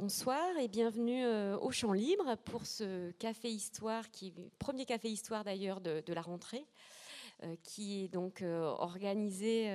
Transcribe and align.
Bonsoir 0.00 0.56
et 0.58 0.66
bienvenue 0.66 1.26
euh, 1.26 1.58
au 1.58 1.70
Champ 1.72 1.92
Libre 1.92 2.34
pour 2.46 2.64
ce 2.64 3.10
café 3.18 3.50
histoire, 3.50 4.10
qui 4.10 4.32
premier 4.58 4.86
café 4.86 5.10
histoire 5.10 5.44
d'ailleurs 5.44 5.82
de, 5.82 6.02
la 6.14 6.22
rentrée, 6.22 6.64
euh, 7.42 7.54
qui 7.64 8.04
est 8.04 8.08
donc 8.08 8.40
euh, 8.40 8.62
organisé 8.62 9.70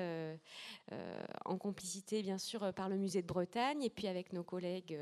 en 1.46 1.60
complicité 1.60 2.24
bien 2.24 2.40
sûr 2.40 2.74
par 2.74 2.90
le 2.90 2.98
musée 2.98 3.22
de 3.22 3.28
Bretagne 3.28 3.84
et 3.84 3.92
puis 3.92 4.08
avec 4.08 4.34
nos 4.34 4.44
collègues 4.44 5.00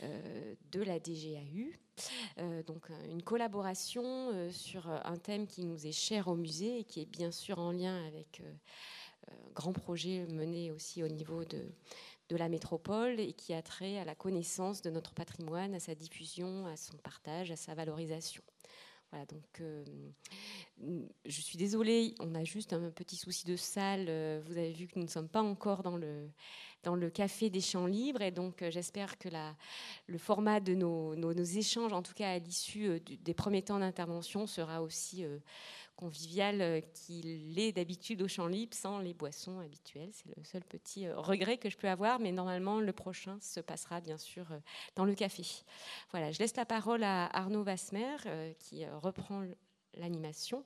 de 0.00 0.82
la 0.82 0.98
DGAU. 0.98 1.70
donc 2.66 2.88
une 3.10 3.22
collaboration 3.22 4.50
sur 4.50 4.88
un 4.88 5.18
thème 5.18 5.46
qui 5.46 5.66
nous 5.66 5.86
est 5.86 5.92
cher 5.92 6.26
au 6.26 6.36
musée 6.36 6.78
et 6.78 6.84
qui 6.84 7.02
est 7.02 7.10
bien 7.10 7.32
sûr 7.32 7.58
en 7.58 7.72
lien 7.72 8.02
avec 8.06 8.42
grand 9.54 9.74
projet 9.74 10.26
mené 10.30 10.70
aussi 10.70 11.02
au 11.02 11.08
niveau 11.08 11.44
de, 11.44 11.66
de 12.28 12.36
la 12.36 12.48
métropole 12.48 13.20
et 13.20 13.32
qui 13.32 13.54
a 13.54 13.62
trait 13.62 13.98
à 13.98 14.04
la 14.04 14.14
connaissance 14.14 14.82
de 14.82 14.90
notre 14.90 15.14
patrimoine, 15.14 15.74
à 15.74 15.80
sa 15.80 15.94
diffusion, 15.94 16.66
à 16.66 16.76
son 16.76 16.96
partage, 16.98 17.50
à 17.50 17.56
sa 17.56 17.74
valorisation. 17.74 18.42
Voilà, 19.10 19.24
donc 19.24 19.60
euh, 19.62 19.84
je 21.24 21.40
suis 21.40 21.56
désolée, 21.56 22.14
on 22.20 22.34
a 22.34 22.44
juste 22.44 22.74
un 22.74 22.90
petit 22.90 23.16
souci 23.16 23.46
de 23.46 23.56
salle. 23.56 24.06
Euh, 24.08 24.42
vous 24.44 24.58
avez 24.58 24.72
vu 24.72 24.86
que 24.86 24.98
nous 24.98 25.06
ne 25.06 25.10
sommes 25.10 25.30
pas 25.30 25.40
encore 25.40 25.82
dans 25.82 25.96
le, 25.96 26.28
dans 26.82 26.94
le 26.94 27.08
café 27.08 27.48
des 27.48 27.62
champs 27.62 27.86
libres 27.86 28.20
et 28.20 28.30
donc 28.30 28.60
euh, 28.60 28.70
j'espère 28.70 29.16
que 29.16 29.30
la, 29.30 29.56
le 30.08 30.18
format 30.18 30.60
de 30.60 30.74
nos, 30.74 31.16
nos, 31.16 31.32
échanges, 31.32 31.94
en 31.94 32.02
tout 32.02 32.12
cas 32.12 32.32
à 32.32 32.38
l'issue 32.38 33.00
des 33.00 33.34
premiers 33.34 33.62
temps 33.62 33.78
d'intervention, 33.78 34.46
sera 34.46 34.82
aussi 34.82 35.24
convivial 35.98 36.62
euh, 36.62 36.80
qu'il 36.94 37.58
est 37.58 37.72
d'habitude 37.72 38.22
au 38.22 38.28
champ 38.28 38.46
libre 38.46 38.72
sans 38.72 39.00
les 39.00 39.14
boissons 39.14 39.58
habituelles. 39.58 40.10
C'est 40.12 40.34
le 40.36 40.44
seul 40.44 40.62
petit 40.62 41.06
euh, 41.06 41.18
regret 41.18 41.58
que 41.58 41.68
je 41.68 41.76
peux 41.76 41.88
avoir, 41.88 42.20
mais 42.20 42.30
normalement 42.30 42.78
le 42.78 42.92
prochain 42.92 43.36
se 43.40 43.58
passera 43.58 44.00
bien 44.00 44.16
sûr 44.16 44.46
euh, 44.52 44.60
dans 44.94 45.04
le 45.04 45.14
café. 45.14 45.42
Voilà, 46.12 46.30
je 46.30 46.38
laisse 46.38 46.54
la 46.54 46.64
parole 46.64 47.02
à 47.02 47.26
Arnaud 47.36 47.64
Vasmer 47.64 48.16
qui 48.60 48.86
reprend 48.86 49.44
l'animation 49.94 50.64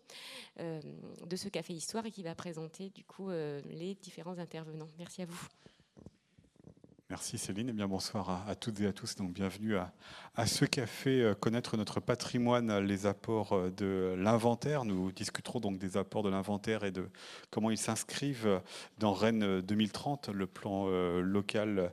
de 0.58 1.36
ce 1.36 1.48
café 1.48 1.72
histoire 1.72 2.04
et 2.06 2.10
qui 2.10 2.22
va 2.22 2.34
présenter 2.34 2.90
du 2.90 3.04
coup 3.04 3.30
les 3.30 3.94
différents 4.00 4.38
intervenants. 4.38 4.88
Merci 4.98 5.22
à 5.22 5.26
vous. 5.26 5.48
Merci 7.12 7.36
Céline 7.36 7.68
et 7.68 7.72
bien 7.74 7.88
bonsoir 7.88 8.48
à, 8.48 8.54
toutes 8.54 8.80
et 8.80 8.86
à 8.86 8.92
tous. 8.94 9.16
Donc 9.16 9.34
bienvenue 9.34 9.76
à, 9.76 10.46
ce 10.46 10.64
café 10.64 11.20
euh, 11.20 11.34
Connaître 11.34 11.76
notre 11.76 12.00
patrimoine, 12.00 12.78
les 12.78 13.04
apports 13.04 13.52
euh, 13.52 13.70
de 13.70 14.14
l'inventaire. 14.16 14.86
Nous 14.86 15.12
discuterons 15.12 15.60
donc 15.60 15.76
des 15.76 15.98
apports 15.98 16.22
de 16.22 16.30
l'inventaire 16.30 16.84
et 16.84 16.90
de 16.90 17.10
comment 17.50 17.70
ils 17.70 17.76
s'inscrivent 17.76 18.62
dans 18.96 19.12
Rennes 19.12 19.60
2030, 19.60 20.30
le 20.30 20.46
plan 20.46 20.86
euh, 20.86 21.20
local 21.20 21.92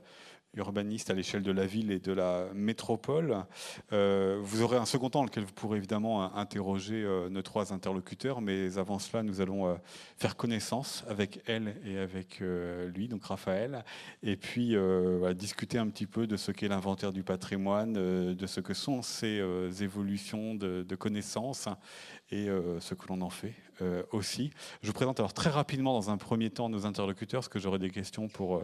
urbaniste 0.56 1.10
à 1.10 1.14
l'échelle 1.14 1.42
de 1.42 1.52
la 1.52 1.66
ville 1.66 1.90
et 1.92 2.00
de 2.00 2.12
la 2.12 2.48
métropole. 2.54 3.44
Euh, 3.92 4.40
vous 4.42 4.62
aurez 4.62 4.76
un 4.76 4.84
second 4.84 5.10
temps 5.10 5.20
dans 5.20 5.26
lequel 5.26 5.44
vous 5.44 5.52
pourrez 5.52 5.78
évidemment 5.78 6.34
interroger 6.36 7.02
euh, 7.04 7.28
nos 7.28 7.42
trois 7.42 7.72
interlocuteurs, 7.72 8.40
mais 8.40 8.78
avant 8.78 8.98
cela, 8.98 9.22
nous 9.22 9.40
allons 9.40 9.68
euh, 9.68 9.74
faire 10.16 10.36
connaissance 10.36 11.04
avec 11.08 11.40
elle 11.46 11.76
et 11.84 11.98
avec 11.98 12.40
lui, 12.40 13.08
donc 13.08 13.24
Raphaël, 13.24 13.84
et 14.22 14.36
puis 14.36 14.76
discuter 15.34 15.78
un 15.78 15.88
petit 15.88 16.06
peu 16.06 16.26
de 16.26 16.36
ce 16.36 16.52
qu'est 16.52 16.68
l'inventaire 16.68 17.12
du 17.12 17.22
patrimoine, 17.22 17.92
de 17.92 18.46
ce 18.46 18.60
que 18.60 18.74
sont 18.74 19.02
ces 19.02 19.42
évolutions 19.80 20.54
de 20.54 20.94
connaissances 20.94 21.68
et 22.30 22.46
ce 22.46 22.94
que 22.94 23.08
l'on 23.08 23.20
en 23.20 23.30
fait 23.30 23.54
aussi. 24.12 24.50
Je 24.82 24.88
vous 24.88 24.92
présente 24.92 25.20
alors 25.20 25.32
très 25.32 25.50
rapidement 25.50 25.92
dans 25.92 26.10
un 26.10 26.16
premier 26.16 26.50
temps 26.50 26.68
nos 26.68 26.86
interlocuteurs, 26.86 27.40
parce 27.40 27.48
que 27.48 27.58
j'aurai 27.58 27.78
des 27.78 27.90
questions 27.90 28.28
pour 28.28 28.62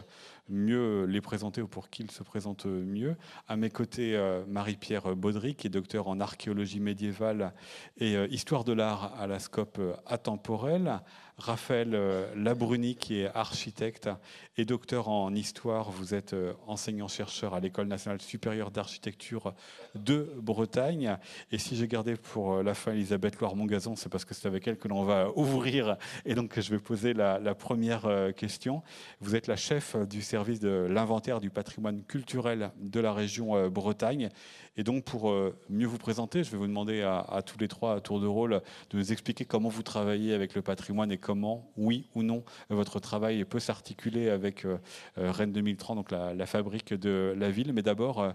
mieux 0.49 1.05
les 1.05 1.21
présenter 1.21 1.61
ou 1.61 1.67
pour 1.67 1.89
qu'ils 1.89 2.11
se 2.11 2.23
présentent 2.23 2.65
mieux. 2.65 3.15
À 3.47 3.55
mes 3.55 3.69
côtés, 3.69 4.15
euh, 4.15 4.43
Marie-Pierre 4.47 5.15
Baudry, 5.15 5.55
qui 5.55 5.67
est 5.67 5.69
docteur 5.69 6.07
en 6.07 6.19
archéologie 6.19 6.79
médiévale 6.79 7.53
et 7.97 8.15
euh, 8.15 8.27
histoire 8.29 8.63
de 8.63 8.73
l'art 8.73 9.13
à 9.19 9.27
la 9.27 9.39
scope 9.39 9.77
euh, 9.79 9.93
atemporelle. 10.05 11.01
Raphaël 11.37 11.97
Labruni, 12.35 12.95
qui 12.95 13.19
est 13.21 13.29
architecte 13.33 14.09
et 14.57 14.65
docteur 14.65 15.07
en 15.07 15.33
histoire. 15.35 15.91
Vous 15.91 16.13
êtes 16.13 16.35
enseignant-chercheur 16.65 17.53
à 17.53 17.59
l'École 17.59 17.87
nationale 17.87 18.21
supérieure 18.21 18.71
d'architecture 18.71 19.53
de 19.95 20.33
Bretagne. 20.37 21.17
Et 21.51 21.57
si 21.57 21.75
j'ai 21.75 21.87
gardé 21.87 22.15
pour 22.15 22.63
la 22.63 22.73
fin 22.73 22.93
Elisabeth 22.93 23.39
Loire-Mongazon, 23.39 23.95
c'est 23.95 24.09
parce 24.09 24.25
que 24.25 24.33
c'est 24.33 24.47
avec 24.47 24.67
elle 24.67 24.77
que 24.77 24.87
l'on 24.87 25.03
va 25.03 25.29
ouvrir. 25.35 25.97
Et 26.25 26.33
donc, 26.35 26.59
je 26.59 26.69
vais 26.71 26.79
poser 26.79 27.13
la, 27.13 27.39
première 27.55 28.33
question. 28.35 28.81
Vous 29.21 29.35
êtes 29.35 29.47
la 29.47 29.55
chef 29.55 29.95
du 30.07 30.21
service 30.21 30.59
de 30.59 30.87
l'inventaire 30.89 31.39
du 31.39 31.49
patrimoine 31.49 32.03
culturel 32.03 32.71
de 32.79 32.99
la 32.99 33.13
région 33.13 33.55
euh, 33.55 33.69
Bretagne. 33.69 34.29
Et 34.75 34.83
donc, 34.83 35.03
pour 35.03 35.29
euh, 35.31 35.55
mieux 35.69 35.87
vous 35.87 35.97
présenter, 35.97 36.43
je 36.43 36.51
vais 36.51 36.57
vous 36.57 36.67
demander 36.67 37.01
à, 37.01 37.41
tous 37.45 37.57
les 37.57 37.67
trois, 37.67 37.95
à 37.95 37.99
tour 37.99 38.19
de 38.19 38.27
rôle, 38.27 38.61
de 38.91 38.97
nous 38.97 39.11
expliquer 39.11 39.45
comment 39.45 39.69
vous 39.69 39.83
travaillez 39.83 40.33
avec 40.33 40.55
le 40.55 40.61
patrimoine 40.61 41.11
et 41.11 41.17
comment, 41.27 41.69
oui 41.75 42.07
ou 42.15 42.23
non, 42.23 42.43
votre 42.69 43.01
travail 43.01 43.43
peut 43.43 43.59
s'articuler 43.59 44.29
avec 44.29 44.65
euh, 44.65 44.77
Rennes 45.17 45.51
2030, 45.51 45.97
donc 45.97 46.11
la, 46.11 46.45
fabrique 46.45 46.93
de 46.93 47.35
la 47.37 47.51
ville. 47.51 47.73
Mais 47.73 47.81
d'abord, 47.83 48.33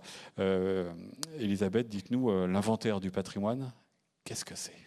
Elisabeth, 1.38 1.88
dites-nous 1.88 2.46
l'inventaire 2.46 3.00
du 3.00 3.10
patrimoine. 3.10 3.72
Qu'est-ce 4.24 4.44
que 4.44 4.54
c'est? 4.54 4.82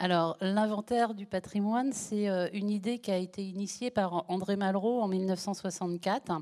Alors, 0.00 0.36
l'inventaire 0.40 1.12
du 1.12 1.26
patrimoine, 1.26 1.92
c'est 1.92 2.28
euh, 2.28 2.48
une 2.52 2.70
idée 2.70 3.00
qui 3.00 3.10
a 3.10 3.16
été 3.16 3.42
initiée 3.42 3.90
par 3.90 4.30
André 4.30 4.54
Malraux 4.54 5.02
en 5.02 5.08
1964 5.08 6.40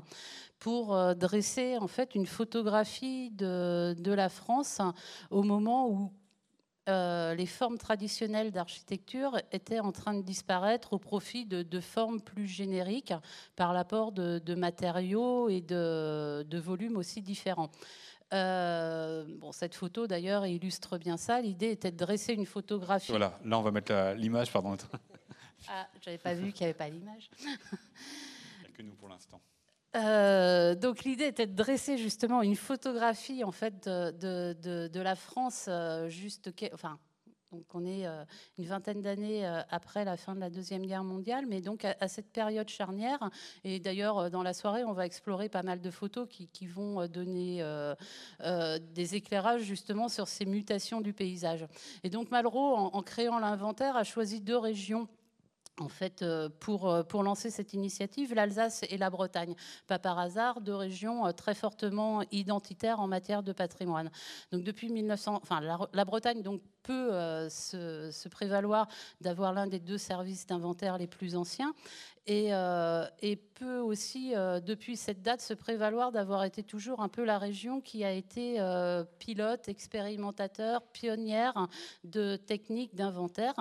pour 0.59 0.95
euh, 0.95 1.15
dresser 1.15 1.77
en 1.79 1.87
fait 1.87 2.13
une 2.13 2.27
photographie 2.27 3.31
de, 3.31 3.95
la 4.05 4.29
France 4.29 4.79
au 5.31 5.41
moment 5.41 5.89
où 5.89 6.11
euh, 6.87 7.35
les 7.35 7.45
formes 7.45 7.77
traditionnelles 7.77 8.51
d'architecture 8.51 9.39
étaient 9.51 9.79
en 9.79 9.91
train 9.91 10.13
de 10.13 10.21
disparaître 10.21 10.93
au 10.93 10.99
profit 10.99 11.45
de, 11.45 11.79
formes 11.79 12.21
plus 12.21 12.47
génériques 12.47 13.13
par 13.55 13.73
l'apport 13.73 14.11
de, 14.11 14.55
matériaux 14.55 15.49
et 15.49 15.61
de, 15.61 16.43
de 16.43 16.57
volumes 16.57 16.97
aussi 16.97 17.21
différents. 17.21 17.69
Euh, 18.33 19.25
bon, 19.39 19.51
cette 19.51 19.75
photo 19.75 20.05
d'ailleurs 20.05 20.45
illustre 20.45 20.97
bien 20.97 21.17
ça. 21.17 21.41
L'idée 21.41 21.71
était 21.71 21.91
de 21.91 21.97
dresser 21.97 22.33
une 22.33 22.45
photographie. 22.45 23.11
Voilà, 23.11 23.39
là 23.43 23.57
on 23.57 23.61
va 23.61 23.71
mettre 23.71 24.13
l'image, 24.15 24.51
pardon. 24.51 24.75
Ah, 25.69 25.87
j'avais 26.01 26.17
pas 26.17 26.33
vu 26.33 26.53
qu'il 26.53 26.61
n'y 26.61 26.69
avait 26.69 26.77
pas 26.77 26.87
l'image. 26.87 27.29
que 28.73 28.81
nous 28.83 28.93
pour 28.93 29.09
l'instant. 29.09 29.41
Euh, 29.95 30.75
donc 30.75 31.03
l'idée 31.03 31.25
était 31.25 31.47
de 31.47 31.55
dresser 31.55 31.97
justement 31.97 32.41
une 32.41 32.57
photographie 32.57 33.43
en 33.43 33.53
fait 33.53 33.87
de, 33.87 34.53
de, 34.87 34.99
la 34.99 35.15
France 35.15 35.65
euh, 35.69 36.09
juste, 36.09 36.51
enfin 36.73 36.99
donc 37.53 37.63
on 37.73 37.85
est 37.85 38.05
euh, 38.05 38.25
une 38.57 38.65
vingtaine 38.65 39.01
d'années 39.01 39.47
après 39.69 40.03
la 40.03 40.17
fin 40.17 40.35
de 40.35 40.41
la 40.41 40.49
Deuxième 40.49 40.85
Guerre 40.85 41.05
mondiale, 41.05 41.45
mais 41.47 41.61
donc 41.61 41.85
à, 41.85 42.07
cette 42.09 42.29
période 42.33 42.67
charnière, 42.67 43.29
et 43.63 43.79
d'ailleurs 43.79 44.29
dans 44.29 44.43
la 44.43 44.53
soirée 44.53 44.83
on 44.83 44.91
va 44.91 45.05
explorer 45.05 45.47
pas 45.47 45.63
mal 45.63 45.79
de 45.79 45.89
photos 45.89 46.27
qui, 46.27 46.67
vont 46.67 47.07
donner 47.07 47.63
des 48.41 49.15
éclairages 49.15 49.61
justement 49.61 50.09
sur 50.09 50.27
ces 50.27 50.45
mutations 50.45 50.99
du 50.99 51.13
paysage. 51.13 51.65
Et 52.03 52.09
donc 52.09 52.29
Malraux, 52.29 52.75
en 52.75 53.01
créant 53.01 53.39
l'inventaire, 53.39 53.95
a 53.95 54.03
choisi 54.03 54.41
deux 54.41 54.57
régions 54.57 55.07
en 55.79 55.89
fait, 55.89 56.21
euh, 56.21 56.49
pour, 56.59 56.89
euh, 56.89 57.03
pour 57.03 57.23
lancer 57.23 57.49
cette 57.49 57.73
initiative, 57.73 58.33
l'Alsace 58.33 58.83
et 58.89 58.97
la 58.97 59.09
Bretagne. 59.09 59.55
Pas 59.87 59.99
par 59.99 60.17
hasard, 60.19 60.61
deux 60.61 60.75
régions 60.75 61.25
euh, 61.25 61.31
très 61.31 61.53
fortement 61.53 62.23
identitaires 62.31 62.99
en 62.99 63.07
matière 63.07 63.43
de 63.43 63.53
patrimoine. 63.53 64.09
Donc 64.51 64.63
depuis 64.63 64.89
1900, 64.89 65.39
enfin 65.41 65.61
la, 65.61 66.05
Bretagne 66.05 66.41
donc 66.41 66.61
peut 66.83 67.11
se, 67.49 68.27
prévaloir 68.29 68.87
d'avoir 69.21 69.53
l'un 69.53 69.67
des 69.67 69.79
deux 69.79 69.97
services 69.97 70.45
d'inventaire 70.45 70.97
les 70.97 71.07
plus 71.07 71.35
anciens 71.35 71.73
et, 72.27 72.51
et 73.21 73.35
peut 73.35 73.79
aussi, 73.79 74.33
depuis 74.65 74.97
cette 74.97 75.21
date, 75.21 75.41
se 75.41 75.53
prévaloir 75.53 76.11
d'avoir 76.11 76.43
été 76.43 76.61
toujours 76.61 77.01
un 77.01 77.09
peu 77.09 77.23
la 77.23 77.39
région 77.39 77.81
qui 77.81 78.03
a 78.03 78.11
été 78.11 78.59
pilote, 79.19 79.67
expérimentateur, 79.67 80.81
pionnière 80.93 81.67
de 82.03 82.35
techniques 82.35 82.95
d'inventaire, 82.95 83.55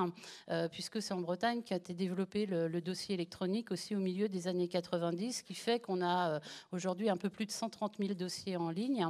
puisque 0.71 1.01
c'est 1.01 1.15
en 1.15 1.21
Bretagne 1.21 1.63
qui 1.63 1.75
a 1.75 1.77
été 1.77 1.95
développé 1.95 2.47
le, 2.47 2.81
dossier 2.81 3.15
électronique 3.15 3.71
aussi 3.71 3.97
au 3.97 3.99
milieu 3.99 4.29
des 4.29 4.49
années 4.49 4.69
90, 4.69 5.39
ce 5.39 5.43
qui 5.43 5.55
fait 5.55 5.81
qu'on 5.81 6.03
a 6.03 6.31
euh, 6.31 6.41
aujourd'hui 6.73 7.09
un 7.09 7.17
peu 7.17 7.29
plus 7.29 7.47
de 7.47 7.51
130 7.51 7.97
000 7.99 8.15
dossiers 8.15 8.57
en 8.57 8.71
ligne 8.71 9.07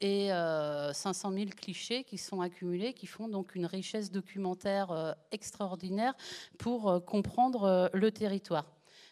et 0.00 0.28
500 0.28 1.32
euh, 1.32 1.34
000 1.34 1.50
clichés 1.56 2.04
qui 2.04 2.16
sont 2.16 2.40
accumulés, 2.40 2.94
qui 2.94 3.06
font 3.06 3.28
donc 3.28 3.54
une 3.54 3.66
richesse 3.66 4.10
documentaire 4.10 4.90
euh, 4.90 5.12
extraordinaire 5.32 6.14
pour 6.58 7.04
comprendre 7.04 7.90
le 7.92 8.10
territoire. 8.10 8.64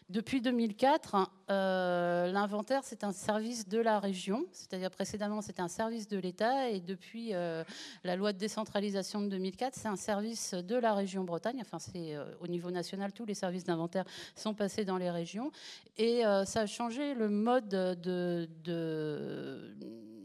Depuis 0.09 0.41
2004, 0.41 1.29
euh, 1.51 2.31
l'inventaire, 2.31 2.81
c'est 2.83 3.03
un 3.03 3.11
service 3.11 3.67
de 3.67 3.77
la 3.77 3.99
région, 3.99 4.43
c'est-à-dire 4.51 4.89
précédemment, 4.89 5.43
c'était 5.43 5.61
un 5.61 5.67
service 5.67 6.07
de 6.07 6.17
l'État, 6.17 6.67
et 6.67 6.79
depuis 6.79 7.35
euh, 7.35 7.63
la 8.03 8.15
loi 8.15 8.33
de 8.33 8.39
décentralisation 8.39 9.21
de 9.21 9.27
2004, 9.27 9.75
c'est 9.75 9.87
un 9.87 9.95
service 9.95 10.55
de 10.55 10.75
la 10.75 10.95
région 10.95 11.25
Bretagne. 11.25 11.59
Enfin, 11.61 11.77
c'est 11.77 12.15
euh, 12.15 12.25
au 12.41 12.47
niveau 12.47 12.71
national, 12.71 13.13
tous 13.13 13.25
les 13.25 13.35
services 13.35 13.65
d'inventaire 13.65 14.03
sont 14.35 14.55
passés 14.55 14.83
dans 14.83 14.97
les 14.97 15.11
régions, 15.11 15.51
et 15.97 16.23
ça 16.45 16.61
a 16.61 16.65
changé 16.65 17.13
le 17.13 17.29
mode 17.29 17.67
de, 17.67 18.49
de 18.63 19.68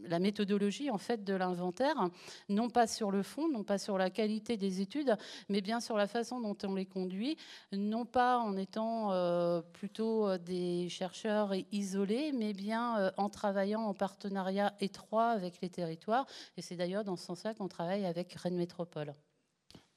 la 0.07 0.19
méthodologie 0.19 0.89
en 0.89 0.97
fait 0.97 1.23
de 1.23 1.33
l'inventaire, 1.33 2.09
non 2.49 2.69
pas 2.69 2.87
sur 2.87 3.11
le 3.11 3.23
fond, 3.23 3.49
non 3.49 3.63
pas 3.63 3.77
sur 3.77 3.97
la 3.97 4.09
qualité 4.09 4.57
des 4.57 4.81
études, 4.81 5.15
mais 5.49 5.61
bien 5.61 5.79
sur 5.79 5.97
la 5.97 6.07
façon 6.07 6.39
dont 6.39 6.57
on 6.63 6.75
les 6.75 6.85
conduit, 6.85 7.37
non 7.71 8.05
pas 8.05 8.37
en 8.37 8.57
étant 8.57 9.11
euh, 9.11 9.61
plutôt 9.61 10.27
euh, 10.27 10.37
des 10.37 10.89
chercheurs 10.89 11.53
isolés, 11.71 12.31
mais 12.33 12.53
bien 12.53 12.99
euh, 12.99 13.11
en 13.17 13.29
travaillant 13.29 13.81
en 13.81 13.93
partenariat 13.93 14.73
étroit 14.79 15.29
avec 15.29 15.61
les 15.61 15.69
territoires. 15.69 16.25
Et 16.57 16.61
c'est 16.61 16.75
d'ailleurs 16.75 17.03
dans 17.03 17.15
ce 17.15 17.25
sens-là 17.25 17.53
qu'on 17.53 17.67
travaille 17.67 18.05
avec 18.05 18.33
Rennes 18.33 18.57
Métropole. 18.57 19.13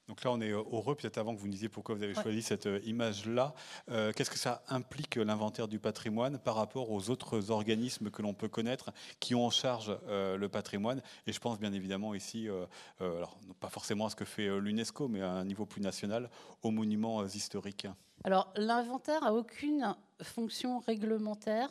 Donc 0.09 0.23
là, 0.23 0.31
on 0.31 0.41
est 0.41 0.49
heureux, 0.49 0.95
peut-être 0.95 1.19
avant 1.19 1.35
que 1.35 1.39
vous 1.39 1.45
nous 1.45 1.53
disiez 1.53 1.69
pourquoi 1.69 1.93
vous 1.93 2.01
avez 2.01 2.15
choisi 2.15 2.41
cette 2.41 2.65
euh, 2.65 2.79
image-là. 2.83 3.53
Euh, 3.91 4.11
qu'est-ce 4.11 4.31
que 4.31 4.39
ça 4.39 4.63
implique 4.67 5.17
l'inventaire 5.17 5.67
du 5.67 5.77
patrimoine 5.77 6.39
par 6.39 6.55
rapport 6.55 6.89
aux 6.89 7.11
autres 7.11 7.51
organismes 7.51 8.09
que 8.09 8.23
l'on 8.23 8.33
peut 8.33 8.47
connaître 8.47 8.91
qui 9.19 9.35
ont 9.35 9.45
en 9.45 9.51
charge 9.51 9.95
euh, 10.07 10.35
le 10.35 10.49
patrimoine? 10.49 11.03
Et 11.27 11.31
je 11.31 11.39
pense 11.39 11.59
bien 11.59 11.73
évidemment 11.73 12.15
ici, 12.15 12.47
alors 12.99 13.37
pas 13.59 13.69
forcément 13.69 14.07
à 14.07 14.09
ce 14.09 14.15
que 14.15 14.25
fait 14.25 14.59
l'UNESCO, 14.59 15.07
mais 15.07 15.21
à 15.21 15.29
un 15.29 15.45
niveau 15.45 15.67
plus 15.67 15.81
national, 15.81 16.31
aux 16.63 16.71
monuments 16.71 17.23
historiques. 17.25 17.85
Alors 18.23 18.51
l'inventaire 18.55 19.23
a 19.23 19.33
aucune 19.33 19.95
fonction 20.23 20.79
réglementaire 20.79 21.69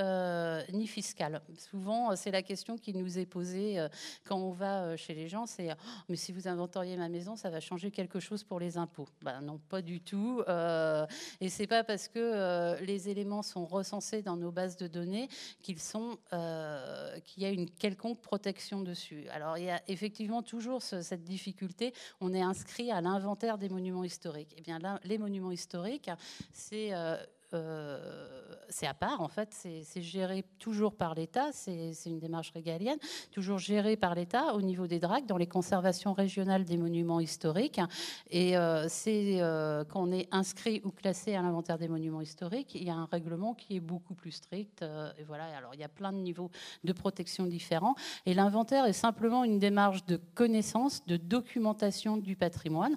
euh, 0.00 0.62
ni 0.72 0.86
fiscale. 0.86 1.42
Souvent, 1.58 2.12
euh, 2.12 2.14
c'est 2.16 2.30
la 2.30 2.42
question 2.42 2.78
qui 2.78 2.94
nous 2.94 3.18
est 3.18 3.26
posée 3.26 3.78
euh, 3.78 3.88
quand 4.24 4.38
on 4.38 4.50
va 4.50 4.96
chez 4.96 5.12
les 5.12 5.28
gens, 5.28 5.44
c'est 5.44 5.70
oh, 5.70 5.76
mais 6.08 6.16
si 6.16 6.32
vous 6.32 6.48
inventoriez 6.48 6.96
ma 6.96 7.10
maison, 7.10 7.36
ça 7.36 7.50
va 7.50 7.60
changer 7.60 7.90
quelque 7.90 8.18
chose 8.18 8.42
pour 8.42 8.58
les 8.58 8.78
impôts 8.78 9.08
ben 9.20 9.42
Non, 9.42 9.58
pas 9.68 9.82
du 9.82 10.00
tout. 10.00 10.42
et 11.40 11.48
c'est 11.48 11.66
pas 11.66 11.84
parce 11.84 12.08
que 12.08 12.82
les 12.82 13.08
éléments 13.08 13.42
sont 13.42 13.66
recensés 13.66 14.22
dans 14.22 14.36
nos 14.36 14.50
bases 14.50 14.76
de 14.76 14.86
données 14.86 15.28
qu'il 15.60 15.76
y 17.36 17.44
a 17.44 17.50
une 17.50 17.68
quelconque 17.68 18.20
protection 18.20 18.80
dessus. 18.80 19.28
Alors 19.30 19.58
il 19.58 19.64
y 19.64 19.70
a 19.70 19.82
effectivement 19.88 20.42
toujours 20.42 20.82
cette 20.82 21.24
difficulté. 21.24 21.92
On 22.20 22.32
est 22.32 22.42
inscrit 22.42 22.90
à 22.90 23.00
l'inventaire 23.00 23.58
des 23.58 23.68
monuments 23.68 24.04
historiques. 24.04 24.52
Et 24.52 24.56
eh 24.58 24.62
bien 24.62 24.78
là, 24.78 25.00
les 25.04 25.18
monuments 25.18 25.52
historiques, 25.52 26.10
c'est 26.52 26.92
euh, 27.54 27.98
c'est 28.68 28.86
à 28.86 28.94
part, 28.94 29.20
en 29.20 29.28
fait, 29.28 29.48
c'est 29.52 30.02
géré 30.02 30.44
toujours 30.58 30.94
par 30.94 31.14
l'État, 31.14 31.52
c'est 31.52 31.92
une 32.06 32.18
démarche 32.18 32.50
régalienne, 32.52 32.98
toujours 33.30 33.58
géré 33.58 33.96
par 33.96 34.14
l'État 34.14 34.54
au 34.54 34.62
niveau 34.62 34.86
des 34.86 34.98
DRAC, 34.98 35.26
dans 35.26 35.36
les 35.36 35.46
conservations 35.46 36.14
régionales 36.14 36.64
des 36.64 36.78
monuments 36.78 37.20
historiques. 37.20 37.80
Et 38.30 38.56
euh, 38.56 38.86
c'est 38.88 39.42
euh, 39.42 39.84
quand 39.84 40.02
on 40.02 40.12
est 40.12 40.28
inscrit 40.32 40.80
ou 40.84 40.90
classé 40.90 41.34
à 41.34 41.42
l'inventaire 41.42 41.78
des 41.78 41.88
monuments 41.88 42.22
historiques, 42.22 42.74
il 42.74 42.84
y 42.84 42.90
a 42.90 42.94
un 42.94 43.06
règlement 43.06 43.54
qui 43.54 43.76
est 43.76 43.80
beaucoup 43.80 44.14
plus 44.14 44.32
strict. 44.32 44.82
et 45.18 45.24
voilà, 45.24 45.44
alors 45.56 45.74
il 45.74 45.80
y 45.80 45.84
a 45.84 45.88
plein 45.88 46.12
de 46.12 46.18
niveaux 46.18 46.50
de 46.84 46.92
protection 46.92 47.46
différents. 47.46 47.94
Et 48.24 48.32
l'inventaire 48.32 48.86
est 48.86 48.92
simplement 48.94 49.44
une 49.44 49.58
démarche 49.58 50.06
de 50.06 50.16
connaissance, 50.34 51.04
de 51.06 51.16
documentation 51.16 52.16
du 52.16 52.36
patrimoine 52.36 52.96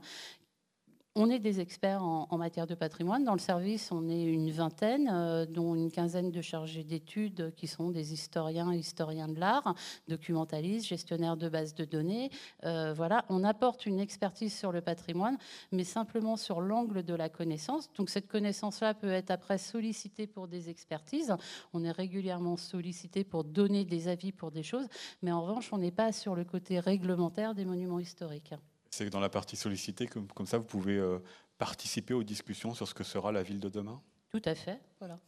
on 1.17 1.29
est 1.29 1.39
des 1.39 1.61
experts 1.61 2.03
en, 2.03 2.37
matière 2.37 2.67
de 2.67 2.75
patrimoine. 2.75 3.23
Dans 3.23 3.33
le 3.33 3.39
service, 3.39 3.89
on 3.91 4.09
est 4.09 4.23
une 4.23 4.51
vingtaine, 4.51 5.09
euh, 5.09 5.45
dont 5.45 5.73
une 5.73 5.89
quinzaine 5.89 6.29
de 6.29 6.41
chargés 6.41 6.83
d'études 6.83 7.53
qui 7.55 7.67
sont 7.67 7.89
des 7.89 8.11
historiens, 8.11 8.73
historiens 8.73 9.29
de 9.29 9.39
l'art, 9.39 9.75
documentalistes, 10.09 10.85
gestionnaires 10.85 11.37
de 11.37 11.47
bases 11.47 11.73
de 11.73 11.85
données. 11.85 12.29
Euh, 12.65 12.93
voilà, 12.93 13.23
on 13.29 13.45
apporte 13.45 13.85
une 13.85 13.99
expertise 13.99 14.53
sur 14.53 14.73
le 14.73 14.81
patrimoine, 14.81 15.37
mais 15.71 15.85
simplement 15.85 16.35
sur 16.35 16.59
l'angle 16.59 17.03
de 17.03 17.13
la 17.13 17.29
connaissance. 17.29 17.89
Donc 17.93 18.09
cette 18.09 18.27
connaissance-là 18.27 18.93
peut 18.93 19.11
être 19.11 19.31
après 19.31 19.57
sollicitée 19.57 20.27
pour 20.27 20.49
des 20.49 20.69
expertises. 20.69 21.33
On 21.73 21.85
est 21.85 21.91
régulièrement 21.91 22.57
sollicité 22.57 23.23
pour 23.23 23.45
donner 23.45 23.85
des 23.85 24.09
avis 24.09 24.33
pour 24.33 24.51
des 24.51 24.63
choses, 24.63 24.87
mais 25.21 25.31
en 25.31 25.43
revanche, 25.43 25.71
on 25.71 25.77
n'est 25.77 25.91
pas 25.91 26.11
sur 26.11 26.35
le 26.35 26.43
côté 26.43 26.79
réglementaire 26.79 27.55
des 27.55 27.63
monuments 27.63 27.99
historiques. 27.99 28.53
C'est 28.95 29.09
dans 29.09 29.19
la 29.19 29.27
partie 29.27 29.57
sollicitée, 29.57 30.07
comme, 30.07 30.27
comme 30.27 30.45
ça, 30.45 30.57
vous 30.57 30.63
pouvez 30.63 30.95
euh, 30.95 31.19
participer 31.57 32.13
aux 32.13 32.23
discussions 32.23 32.73
sur 32.73 32.87
ce 32.87 32.93
que 32.93 33.03
sera 33.03 33.33
la 33.33 33.43
ville 33.43 33.59
de 33.59 33.67
demain? 33.67 34.01
Tout 34.29 34.41
à 34.45 34.55
fait, 34.55 34.79
voilà. 34.99 35.19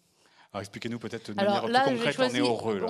Alors 0.58 0.62
expliquez-nous 0.62 0.98
peut-être 0.98 1.30
de 1.30 1.36
manière 1.36 1.64
plus 1.64 1.72
concrète, 1.72 2.16
on 2.20 2.36
est 2.36 2.40
heureux. 2.40 2.86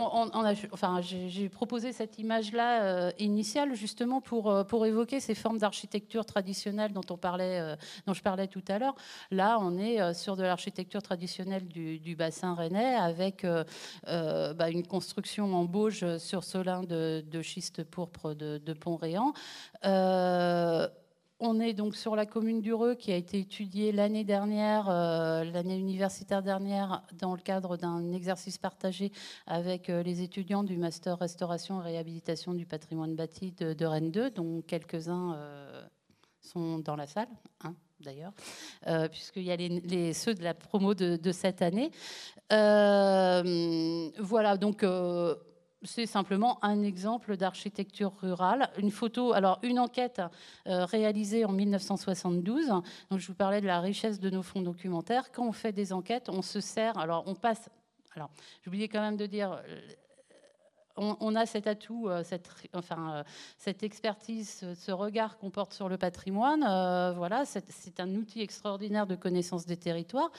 enfin, 0.71 1.01
j'ai 1.01 1.49
proposé 1.49 1.91
cette 1.91 2.17
image-là 2.17 2.83
euh, 2.83 3.11
initiale 3.19 3.75
justement 3.75 4.21
pour, 4.21 4.49
euh, 4.49 4.63
pour 4.63 4.85
évoquer 4.85 5.19
ces 5.19 5.35
formes 5.35 5.57
d'architecture 5.57 6.25
traditionnelle 6.25 6.93
dont, 6.93 7.01
on 7.09 7.17
parlait, 7.17 7.59
euh, 7.59 7.75
dont 8.05 8.13
je 8.13 8.21
parlais 8.21 8.47
tout 8.47 8.63
à 8.69 8.79
l'heure. 8.79 8.95
Là, 9.31 9.57
on 9.59 9.77
est 9.77 10.13
sur 10.13 10.37
de 10.37 10.43
l'architecture 10.43 11.01
traditionnelle 11.01 11.67
du, 11.67 12.15
bassin 12.15 12.55
rennais 12.55 12.95
avec 12.95 13.45
bah, 14.05 14.69
une 14.69 14.87
construction 14.87 15.53
en 15.53 15.65
bauge 15.65 16.05
sur 16.19 16.45
solin 16.45 16.83
de, 16.83 17.41
schiste 17.41 17.83
pourpre 17.83 18.33
de, 18.33 18.59
de 18.59 18.73
Pont-Réan. 18.73 19.33
On 21.39 21.59
est 21.59 21.73
donc 21.73 21.95
sur 21.95 22.15
la 22.15 22.25
commune 22.25 22.61
du 22.61 22.73
Reux 22.73 22.95
qui 22.95 23.11
a 23.11 23.15
été 23.15 23.37
étudiée 23.37 23.91
l'année 23.91 24.23
dernière, 24.23 24.89
euh, 24.89 25.43
l'année 25.43 25.77
universitaire 25.77 26.41
dernière, 26.41 27.03
dans 27.13 27.35
le 27.35 27.41
cadre 27.41 27.77
d'un 27.77 28.11
exercice 28.11 28.57
partagé 28.57 29.11
avec 29.45 29.91
euh, 29.91 30.01
les 30.01 30.23
étudiants 30.23 30.63
du 30.63 30.77
master 30.77 31.19
restauration 31.19 31.79
et 31.81 31.91
réhabilitation 31.91 32.55
du 32.55 32.65
patrimoine 32.65 33.15
bâti 33.15 33.51
de, 33.51 33.85
Rennes 33.85 34.09
2, 34.09 34.31
dont 34.31 34.63
quelques-uns 34.63 35.35
euh, 35.35 35.85
sont 36.41 36.79
dans 36.79 36.95
la 36.95 37.05
salle. 37.05 37.29
Hein, 37.63 37.75
d'ailleurs, 37.99 38.33
puisqu'il 39.11 39.43
y 39.43 39.51
a 39.51 40.13
ceux 40.13 40.33
de 40.33 40.43
la 40.43 40.55
promo 40.55 40.95
de 40.95 41.31
cette 41.31 41.61
année. 41.61 41.91
voilà, 42.49 43.43
donc 44.57 44.83
c'est 45.83 46.05
simplement 46.05 46.63
un 46.63 46.81
exemple 46.81 47.37
d'architecture 47.37 48.13
rurale. 48.21 48.69
Une 48.77 48.91
photo, 48.91 49.33
alors 49.33 49.59
une 49.61 49.79
enquête 49.79 50.21
euh, 50.67 50.85
réalisée 50.85 51.45
en 51.45 51.51
1972. 51.51 52.67
Donc 53.09 53.19
je 53.19 53.27
vous 53.27 53.35
parlais 53.35 53.61
de 53.61 53.67
la 53.67 53.79
richesse 53.79 54.19
de 54.19 54.29
nos 54.29 54.43
fonds 54.43 54.61
documentaires. 54.61 55.31
Quand 55.31 55.45
on 55.45 55.51
fait 55.51 55.71
des 55.71 55.93
enquêtes, 55.93 56.29
on 56.29 56.41
se 56.41 56.59
sert. 56.61 56.97
Alors 56.97 57.23
on 57.27 57.35
passe. 57.35 57.69
Alors 58.15 58.29
j'oubliais 58.63 58.87
quand 58.87 59.01
même 59.01 59.17
de 59.17 59.25
dire. 59.25 59.51
Euh, 59.51 59.81
on, 60.99 61.35
a 61.35 61.45
cet 61.45 61.67
atout, 61.67 62.07
euh, 62.07 62.23
cette, 62.23 62.49
enfin, 62.73 63.23
cette 63.59 63.83
expertise, 63.83 64.65
ce 64.73 64.91
regard 64.91 65.37
qu'on 65.37 65.51
porte 65.51 65.71
sur 65.75 65.89
le 65.89 65.97
patrimoine. 65.99 66.61
voilà, 67.15 67.45
c'est 67.45 67.99
un 67.99 68.15
outil 68.15 68.41
extraordinaire 68.41 69.05
de 69.05 69.15
connaissance 69.15 69.67
des 69.67 69.77
territoires. 69.77 70.31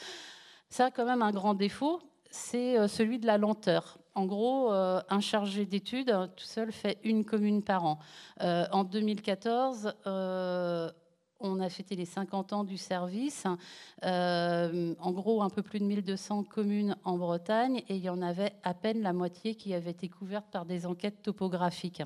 Ça 0.68 0.86
a 0.86 0.90
quand 0.90 1.06
même 1.06 1.22
un 1.22 1.30
grand 1.30 1.54
défaut, 1.54 2.02
c'est 2.30 2.88
celui 2.88 3.18
de 3.18 3.26
la 3.26 3.38
lenteur. 3.38 3.98
En 4.18 4.26
gros, 4.26 4.72
euh, 4.72 5.00
un 5.10 5.20
chargé 5.20 5.64
d'études 5.64 6.12
tout 6.34 6.44
seul 6.44 6.72
fait 6.72 6.98
une 7.04 7.24
commune 7.24 7.62
par 7.62 7.84
an. 7.84 8.00
Euh, 8.40 8.66
en 8.72 8.82
2014, 8.82 9.94
euh, 10.08 10.90
on 11.38 11.60
a 11.60 11.68
fêté 11.68 11.94
les 11.94 12.04
50 12.04 12.52
ans 12.52 12.64
du 12.64 12.78
service. 12.78 13.44
en 14.02 15.12
gros, 15.12 15.40
un 15.40 15.50
peu 15.50 15.62
plus 15.62 15.78
de 15.78 15.84
1200 15.84 16.42
communes 16.42 16.96
en 17.04 17.16
Bretagne 17.16 17.84
et 17.88 17.94
il 17.94 18.02
y 18.02 18.08
en 18.08 18.20
avait 18.20 18.54
à 18.64 18.74
peine 18.74 19.02
la 19.02 19.12
moitié 19.12 19.54
qui 19.54 19.72
avaient 19.72 19.92
été 19.92 20.08
couvertes 20.08 20.50
par 20.50 20.66
des 20.66 20.84
enquêtes 20.84 21.22
topographiques. 21.22 22.02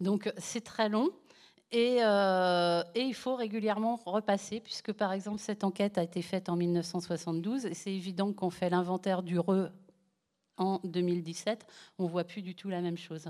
Donc 0.00 0.30
c'est 0.36 0.64
très 0.64 0.90
long. 0.90 1.08
Et, 1.72 1.96
et, 1.96 3.00
il 3.02 3.14
faut 3.14 3.34
régulièrement 3.34 3.98
repasser, 4.06 4.60
puisque 4.60 4.92
par 4.92 5.12
exemple 5.12 5.40
cette 5.40 5.64
enquête 5.64 5.98
a 5.98 6.04
été 6.04 6.22
faite 6.22 6.48
en 6.48 6.56
1972, 6.56 7.66
et 7.66 7.74
c'est 7.74 7.92
évident 7.92 8.32
qu'on 8.32 8.50
fait 8.50 8.70
l'inventaire 8.70 9.22
du 9.24 9.38
RE 9.38 9.70
en 10.56 10.80
2017, 10.84 11.66
on 11.98 12.06
voit 12.06 12.24
plus 12.24 12.42
du 12.42 12.54
tout 12.54 12.68
la 12.68 12.80
même 12.80 12.98
chose. 12.98 13.28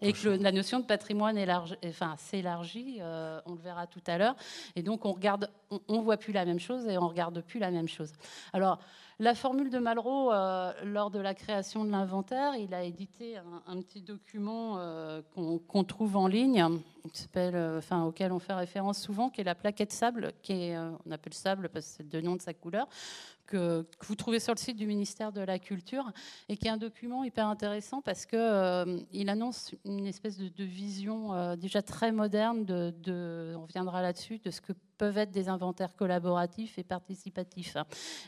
Et 0.00 0.12
que 0.12 0.28
la 0.28 0.50
notion 0.50 0.80
de 0.80 0.86
patrimoine 0.86 1.38
enfin, 1.86 2.16
s'élargit, 2.18 2.98
euh, 3.00 3.40
on 3.44 3.52
le 3.52 3.60
verra 3.60 3.86
tout 3.86 4.02
à 4.06 4.16
l'heure. 4.16 4.34
Et 4.76 4.82
donc, 4.82 5.04
on 5.04 5.12
regarde, 5.12 5.50
on, 5.88 6.00
voit 6.00 6.16
plus 6.16 6.32
la 6.32 6.44
même 6.46 6.58
chose 6.58 6.86
et 6.88 6.96
on 6.96 7.06
regarde 7.06 7.42
plus 7.42 7.60
la 7.60 7.70
même 7.70 7.86
chose. 7.86 8.12
Alors, 8.52 8.78
la 9.18 9.34
formule 9.34 9.70
de 9.70 9.78
Malraux, 9.78 10.32
euh, 10.32 10.72
lors 10.84 11.10
de 11.10 11.18
la 11.18 11.34
création 11.34 11.84
de 11.84 11.90
l'inventaire, 11.90 12.56
il 12.56 12.74
a 12.74 12.82
édité 12.82 13.36
un, 13.66 13.80
petit 13.82 14.00
document 14.00 14.78
euh, 14.78 15.22
qu'on 15.34 15.84
trouve 15.84 16.16
en 16.16 16.26
ligne, 16.26 16.64
enfin, 17.04 18.04
auquel 18.04 18.32
on 18.32 18.38
fait 18.38 18.54
référence 18.54 19.00
souvent, 19.00 19.30
qui 19.30 19.40
est 19.40 19.44
la 19.44 19.54
plaquette 19.54 19.92
sable, 19.92 20.32
qui 20.42 20.52
est, 20.52 20.78
on 20.78 21.10
appelle 21.10 21.34
sable 21.34 21.68
parce 21.68 21.86
que 21.86 21.92
c'est 21.98 22.12
le 22.12 22.20
nom 22.22 22.36
de 22.36 22.42
sa 22.42 22.54
couleur, 22.54 22.88
que, 23.46 23.86
vous 24.02 24.14
trouvez 24.14 24.40
sur 24.40 24.54
le 24.54 24.58
site 24.58 24.76
du 24.76 24.86
ministère 24.86 25.32
de 25.32 25.40
la 25.40 25.58
Culture 25.58 26.10
et 26.48 26.56
qui 26.56 26.66
est 26.66 26.70
un 26.70 26.76
document 26.76 27.24
hyper 27.24 27.46
intéressant 27.46 28.00
parce 28.00 28.26
qu'il 28.26 28.38
euh, 28.38 29.00
il 29.12 29.28
annonce 29.28 29.74
une 29.84 30.06
espèce 30.06 30.38
de, 30.38 30.64
vision 30.64 31.34
euh, 31.34 31.56
déjà 31.56 31.82
très 31.82 32.12
moderne, 32.12 32.64
de, 32.64 33.54
on 33.56 33.62
reviendra 33.62 34.02
là-dessus, 34.02 34.38
de 34.38 34.50
ce 34.50 34.60
que 34.60 34.72
peuvent 34.96 35.18
être 35.18 35.30
des 35.30 35.48
inventaires 35.48 35.96
collaboratifs 35.96 36.78
et 36.78 36.84
participatifs. 36.84 37.76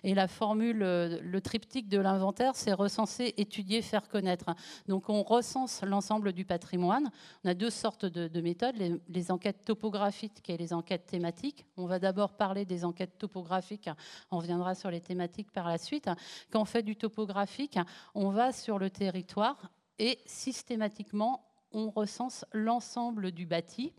Et 0.02 0.14
la 0.14 0.28
formule, 0.28 0.78
le 0.78 1.40
triptyque 1.40 1.88
de 1.88 1.98
l'inventaire, 1.98 2.56
c'est 2.56 2.72
recenser, 2.72 3.34
étudier, 3.36 3.82
faire 3.82 4.08
connaître. 4.08 4.54
Donc 4.88 5.08
on 5.08 5.22
recense 5.22 5.82
l'ensemble 5.82 6.32
du 6.32 6.44
patrimoine. 6.44 7.10
On 7.44 7.48
a 7.48 7.54
deux 7.54 7.70
sortes 7.70 8.06
de, 8.06 8.40
méthodes, 8.40 8.76
les, 9.08 9.30
enquêtes 9.30 9.64
topographiques 9.64 10.48
et 10.48 10.56
les 10.56 10.72
enquêtes 10.72 11.06
thématiques. 11.06 11.66
On 11.76 11.86
va 11.86 11.98
d'abord 11.98 12.36
parler 12.36 12.64
des 12.64 12.84
enquêtes 12.84 13.18
topographiques, 13.18 13.90
on 14.30 14.38
reviendra 14.38 14.74
sur 14.74 14.90
les 14.90 15.00
thématiques 15.00 15.50
par 15.50 15.68
la 15.68 15.78
suite. 15.78 16.08
Quand 16.50 16.62
on 16.62 16.64
fait 16.64 16.82
du 16.82 16.96
topographique, 16.96 17.78
on 18.14 18.30
va 18.30 18.52
sur 18.52 18.78
le 18.78 18.90
territoire 18.90 19.70
et 19.98 20.18
systématiquement 20.26 21.42
on 21.72 21.90
recense 21.90 22.44
l'ensemble 22.52 23.32
du 23.32 23.44
bâti. 23.44 23.92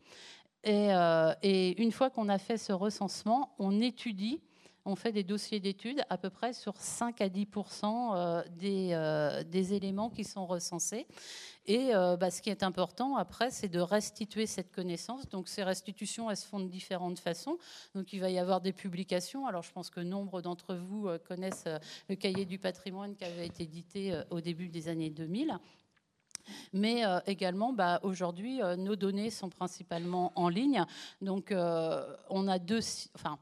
Euh, 0.65 1.33
et, 1.43 1.81
une 1.81 1.91
fois 1.91 2.09
qu'on 2.09 2.29
a 2.29 2.37
fait 2.37 2.57
ce 2.57 2.73
recensement, 2.73 3.55
on 3.59 3.79
étudie, 3.79 4.41
on 4.85 4.95
fait 4.95 5.11
des 5.11 5.23
dossiers 5.23 5.59
d'études 5.59 6.01
à 6.09 6.17
peu 6.17 6.29
près 6.29 6.53
sur 6.53 6.77
5 6.77 7.19
à 7.19 7.27
10 7.27 7.47
euh, 7.83 8.43
des, 8.57 8.89
euh, 8.93 9.43
des, 9.43 9.73
éléments 9.73 10.09
qui 10.09 10.23
sont 10.23 10.45
recensés. 10.45 11.07
Et 11.69 11.91
bah, 11.91 12.31
ce 12.31 12.41
qui 12.41 12.49
est 12.49 12.63
important 12.63 13.17
après, 13.17 13.51
c'est 13.51 13.67
de 13.67 13.81
restituer 13.81 14.45
cette 14.45 14.71
connaissance. 14.71 15.27
Donc 15.27 15.49
ces 15.49 15.63
restitutions, 15.63 16.31
elles 16.31 16.37
se 16.37 16.47
font 16.47 16.61
de 16.61 16.69
différentes 16.69 17.19
façons. 17.19 17.57
Donc 17.93 18.13
il 18.13 18.21
va 18.21 18.29
y 18.29 18.39
avoir 18.39 18.61
des 18.61 18.71
publications. 18.71 19.45
Alors 19.47 19.63
je 19.63 19.73
pense 19.73 19.89
que 19.89 19.99
nombre 19.99 20.41
d'entre 20.41 20.75
vous 20.75 21.09
connaissent 21.27 21.67
le 22.07 22.15
cahier 22.15 22.45
du 22.45 22.57
patrimoine 22.57 23.17
qui 23.17 23.25
avait 23.25 23.47
été 23.47 23.63
édité 23.63 24.17
au 24.29 24.39
début 24.39 24.69
des 24.69 24.87
années 24.87 25.09
2000. 25.09 25.59
Mais 26.73 27.05
euh, 27.05 27.19
également, 27.27 27.73
bah, 27.73 27.99
aujourd'hui, 28.03 28.61
euh, 28.61 28.75
nos 28.75 28.95
données 28.95 29.29
sont 29.29 29.49
principalement 29.49 30.31
en 30.35 30.49
ligne. 30.49 30.83
Donc, 31.21 31.51
euh, 31.51 32.15
on 32.29 32.47
a 32.47 32.59
deux, 32.59 32.81
enfin, 33.15 33.37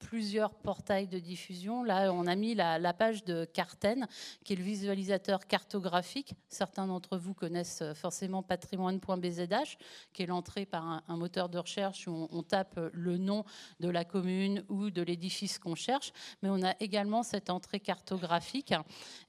plusieurs 0.00 0.54
portails 0.54 1.06
de 1.06 1.18
diffusion. 1.18 1.84
Là, 1.84 2.12
on 2.12 2.26
a 2.26 2.34
mis 2.34 2.54
la, 2.54 2.92
page 2.92 3.24
de 3.24 3.44
Carten, 3.44 4.06
qui 4.44 4.54
est 4.54 4.56
le 4.56 4.64
visualisateur 4.64 5.46
cartographique. 5.46 6.34
Certains 6.48 6.86
d'entre 6.86 7.16
vous 7.16 7.34
connaissent 7.34 7.84
forcément 7.94 8.42
patrimoine.bzh, 8.42 9.76
qui 10.12 10.22
est 10.22 10.26
l'entrée 10.26 10.66
par 10.66 11.02
un, 11.06 11.16
moteur 11.16 11.48
de 11.48 11.58
recherche 11.58 12.08
où 12.08 12.28
on, 12.32 12.42
tape 12.42 12.80
le 12.92 13.18
nom 13.18 13.44
de 13.78 13.88
la 13.88 14.04
commune 14.04 14.64
ou 14.68 14.90
de 14.90 15.02
l'édifice 15.02 15.58
qu'on 15.58 15.74
cherche. 15.74 16.12
Mais 16.42 16.48
on 16.48 16.62
a 16.62 16.74
également 16.80 17.22
cette 17.22 17.50
entrée 17.50 17.78
cartographique. 17.78 18.74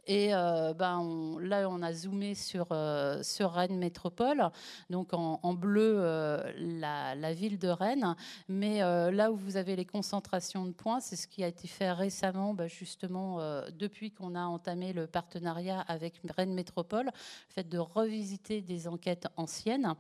Et 0.08 0.34
euh, 0.34 0.74
ben, 0.74 1.38
là, 1.42 1.70
on 1.70 1.82
a 1.82 1.94
zoomé 1.94 2.34
sur, 2.34 2.68
euh, 2.72 3.22
Rennes 3.40 3.78
Métropole, 3.78 4.50
donc 4.90 5.10
en, 5.14 5.54
bleu 5.54 5.96
euh, 5.98 6.52
la, 6.58 7.34
ville 7.34 7.60
de 7.60 7.68
Rennes. 7.68 8.16
Mais 8.48 8.80
là 8.80 9.32
où 9.32 9.36
vous 9.36 9.58
avez 9.58 9.76
les 9.76 9.86
concentrations 9.86 10.61
de 10.66 10.72
points, 10.72 11.00
c'est 11.00 11.16
ce 11.16 11.28
qui 11.28 11.44
a 11.44 11.48
été 11.48 11.68
fait 11.68 11.92
récemment, 11.92 12.54
ben, 12.54 12.68
justement, 12.68 13.40
depuis 13.72 14.12
qu'on 14.12 14.36
a 14.36 14.44
entamé 14.44 14.94
le 14.94 15.08
partenariat 15.08 15.82
avec 15.82 16.22
Rennes 16.38 16.54
Métropole, 16.54 17.06
le 17.06 17.12
fait 17.54 17.68
de 17.68 17.78
revisiter 17.78 18.62
des 18.62 18.88
enquêtes 18.88 19.28
anciennes. 19.38 19.96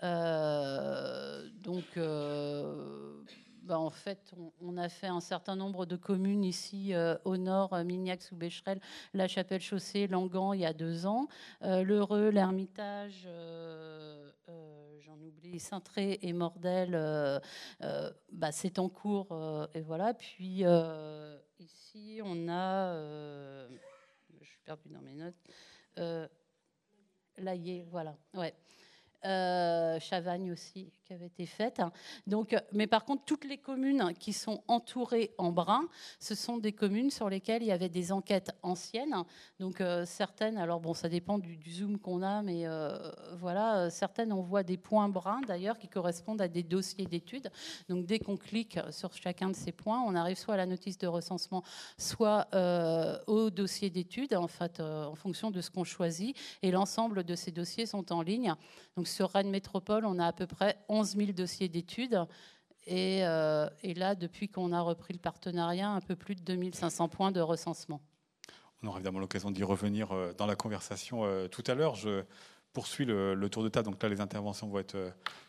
donc 0.00 1.84
bah, 3.64 3.78
en 3.78 3.90
fait, 3.90 4.32
on, 4.60 4.76
a 4.76 4.88
fait 4.88 5.06
un 5.06 5.20
certain 5.20 5.54
nombre 5.54 5.86
de 5.86 5.94
communes 5.94 6.44
ici 6.44 6.94
euh, 6.94 7.16
au 7.24 7.36
nord, 7.36 7.72
euh, 7.74 7.84
Mignac 7.84 8.22
sous 8.22 8.34
Bécherel, 8.34 8.80
La 9.14 9.28
Chapelle-Chaussée, 9.28 10.08
Langan, 10.08 10.52
il 10.52 10.60
y 10.60 10.66
a 10.66 10.72
deux 10.72 11.06
ans, 11.06 11.28
euh, 11.62 11.84
L'Heureux, 11.84 12.30
l'Ermitage, 12.30 13.28
j'en 15.22 15.28
oublie, 15.28 15.60
Saint-Tré 15.60 16.18
et 16.22 16.32
Mordel, 16.32 16.92
bah, 18.32 18.52
c'est 18.52 18.78
en 18.78 18.88
cours, 18.88 19.68
et 19.74 19.80
voilà. 19.80 20.14
Puis 20.14 20.64
ici, 21.58 22.20
on 22.24 22.48
a, 22.48 22.94
je 24.40 24.44
suis 24.44 24.58
perdue 24.64 24.88
dans 24.88 25.02
mes 25.02 25.14
notes, 25.14 25.36
Laillé, 27.38 27.86
voilà, 27.90 28.16
ouais. 28.34 28.54
Chavagne 30.00 30.50
aussi, 30.52 30.92
avait 31.12 31.26
été 31.26 31.46
faite. 31.46 31.80
Donc, 32.26 32.56
mais 32.72 32.86
par 32.86 33.04
contre, 33.04 33.24
toutes 33.24 33.44
les 33.44 33.58
communes 33.58 34.12
qui 34.18 34.32
sont 34.32 34.62
entourées 34.68 35.34
en 35.38 35.52
brun, 35.52 35.88
ce 36.18 36.34
sont 36.34 36.58
des 36.58 36.72
communes 36.72 37.10
sur 37.10 37.28
lesquelles 37.28 37.62
il 37.62 37.68
y 37.68 37.72
avait 37.72 37.88
des 37.88 38.12
enquêtes 38.12 38.52
anciennes. 38.62 39.14
Donc 39.60 39.80
euh, 39.80 40.04
certaines, 40.06 40.58
alors 40.58 40.80
bon, 40.80 40.94
ça 40.94 41.08
dépend 41.08 41.38
du, 41.38 41.58
zoom 41.70 41.98
qu'on 41.98 42.22
a, 42.22 42.42
mais 42.42 42.66
euh, 42.66 42.98
voilà, 43.34 43.78
euh, 43.78 43.90
certaines, 43.90 44.32
on 44.32 44.42
voit 44.42 44.62
des 44.62 44.76
points 44.76 45.08
bruns 45.08 45.40
d'ailleurs 45.46 45.78
qui 45.78 45.88
correspondent 45.88 46.40
à 46.40 46.48
des 46.48 46.62
dossiers 46.62 47.06
d'études. 47.06 47.50
Donc 47.88 48.06
dès 48.06 48.18
qu'on 48.18 48.36
clique 48.36 48.78
sur 48.90 49.12
chacun 49.12 49.50
de 49.50 49.56
ces 49.56 49.72
points, 49.72 50.02
on 50.06 50.14
arrive 50.14 50.38
soit 50.38 50.54
à 50.54 50.56
la 50.56 50.66
notice 50.66 50.98
de 50.98 51.06
recensement, 51.06 51.62
soit 51.98 52.48
au 53.26 53.50
dossier 53.50 53.90
d'études, 53.90 54.34
en 54.34 54.48
fait, 54.48 54.80
en 54.80 55.14
fonction 55.14 55.50
de 55.50 55.60
ce 55.60 55.70
qu'on 55.70 55.84
choisit. 55.84 56.36
Et 56.62 56.70
l'ensemble 56.70 57.24
de 57.24 57.34
ces 57.34 57.50
dossiers 57.50 57.86
sont 57.86 58.12
en 58.12 58.22
ligne. 58.22 58.54
Donc 58.96 59.08
sur 59.08 59.30
Rennes 59.30 59.50
Métropole, 59.50 60.04
on 60.04 60.18
a 60.18 60.26
à 60.26 60.32
peu 60.32 60.46
près 60.46 60.76
11 60.88 61.01
11 61.02 61.16
000 61.16 61.32
dossiers 61.32 61.68
d'études. 61.68 62.26
Euh, 62.90 63.68
et, 63.82 63.94
là, 63.94 64.14
depuis 64.14 64.48
qu'on 64.48 64.72
a 64.72 64.80
repris 64.80 65.12
le 65.12 65.18
partenariat, 65.18 65.90
un 65.90 66.00
peu 66.00 66.16
plus 66.16 66.34
de 66.34 66.42
2500 66.42 67.08
points 67.08 67.32
de 67.32 67.40
recensement. 67.40 68.00
On 68.82 68.88
aura 68.88 68.98
évidemment 68.98 69.20
l'occasion 69.20 69.50
d'y 69.50 69.62
revenir 69.62 70.12
euh, 70.12 70.32
dans 70.36 70.46
la 70.46 70.56
conversation 70.56 71.24
euh, 71.24 71.46
tout 71.48 71.62
à 71.66 71.74
l'heure. 71.74 71.96
Poursuis 72.72 73.04
le, 73.04 73.48
tour 73.48 73.62
de 73.62 73.68
table. 73.68 73.90
Donc 73.90 74.02
là, 74.02 74.08
les 74.08 74.20
interventions 74.20 74.68
vont 74.68 74.78
être 74.78 74.96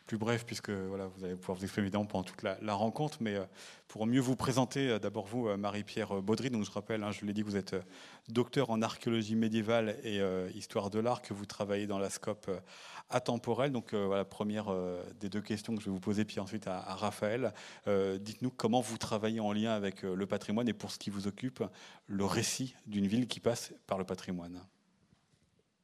plus 0.06 0.18
bref 0.18 0.46
puisque 0.46 0.70
voilà, 0.70 1.08
vous 1.08 1.24
allez 1.24 1.36
pouvoir 1.36 1.58
vous 1.58 1.64
exprimer 1.64 1.90
pendant 1.90 2.24
toute 2.24 2.44
la, 2.44 2.74
rencontre. 2.74 3.18
Mais 3.22 3.36
euh, 3.36 3.46
pour 3.88 4.06
mieux 4.06 4.20
vous 4.20 4.36
présenter, 4.36 4.90
euh, 4.90 5.00
d'abord 5.00 5.26
vous, 5.26 5.48
euh, 5.48 5.58
Marie-Pierre 5.58 6.22
Baudry. 6.22 6.50
Donc 6.50 6.66
je 6.66 6.72
rappelle, 6.72 7.04
hein, 7.04 7.12
je 7.12 7.26
l'ai 7.26 7.34
dit, 7.34 7.42
vous 7.42 7.56
êtes 7.56 7.76
docteur 8.30 8.70
en 8.70 8.82
archéologie 8.82 9.36
médiévale 9.36 9.98
et 10.04 10.22
histoire 10.56 10.90
de 10.90 11.00
l'art, 11.00 11.22
que 11.22 11.34
vous 11.34 11.46
travaillez 11.46 11.88
dans 11.88 12.00
la 12.00 12.10
scope 12.10 12.50
atemporelle. 13.10 13.72
Donc 13.72 13.94
voilà, 13.94 14.24
première 14.24 14.74
des 15.20 15.28
deux 15.28 15.42
questions 15.42 15.76
que 15.76 15.82
je 15.82 15.88
vais 15.88 15.92
vous 15.92 16.00
poser, 16.00 16.24
puis 16.24 16.40
ensuite 16.40 16.68
à 16.68 16.80
Raphaël. 16.96 17.54
Dites-nous 17.86 18.50
comment 18.50 18.80
vous 18.80 18.98
travaillez 18.98 19.42
en 19.42 19.52
lien 19.52 19.74
avec 19.74 20.04
le 20.04 20.26
patrimoine 20.26 20.70
et 20.70 20.74
pour 20.74 20.92
ce 20.92 21.00
qui 21.00 21.10
vous 21.10 21.28
occupe, 21.28 21.62
le 22.08 22.24
récit 22.24 22.76
d'une 22.86 23.08
ville 23.08 23.28
qui 23.28 23.42
passe 23.42 23.74
par 23.88 23.98
le 23.98 24.06
patrimoine. 24.06 24.64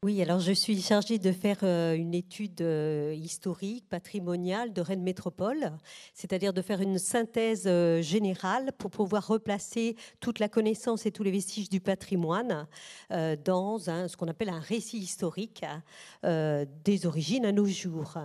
Oui, 0.01 0.21
alors 0.21 0.39
je 0.39 0.53
suis 0.53 0.81
chargée 0.81 1.19
de 1.19 1.33
faire 1.33 1.57
euh, 1.63 1.93
une 1.93 2.13
étude 2.13 2.61
euh, 2.61 3.13
historique, 3.13 3.83
patrimoniale 3.89 4.71
de 4.71 4.79
Rennes 4.79 5.03
Métropole, 5.03 5.73
c'est-à-dire 6.13 6.53
de 6.53 6.61
faire 6.61 6.79
une 6.79 6.97
synthèse 6.97 7.65
euh, 7.67 8.01
générale 8.01 8.71
pour 8.77 8.91
pouvoir 8.91 9.27
replacer 9.27 9.97
toute 10.21 10.39
la 10.39 10.47
connaissance 10.47 11.05
et 11.05 11.11
tous 11.11 11.23
les 11.23 11.31
vestiges 11.31 11.67
du 11.67 11.81
patrimoine 11.81 12.65
dans 13.43 13.77
ce 13.79 14.15
qu'on 14.15 14.29
appelle 14.29 14.49
un 14.49 14.61
récit 14.61 14.99
historique 14.99 15.65
des 16.23 17.05
origines 17.05 17.45
à 17.45 17.51
nos 17.51 17.65
jours. 17.65 18.17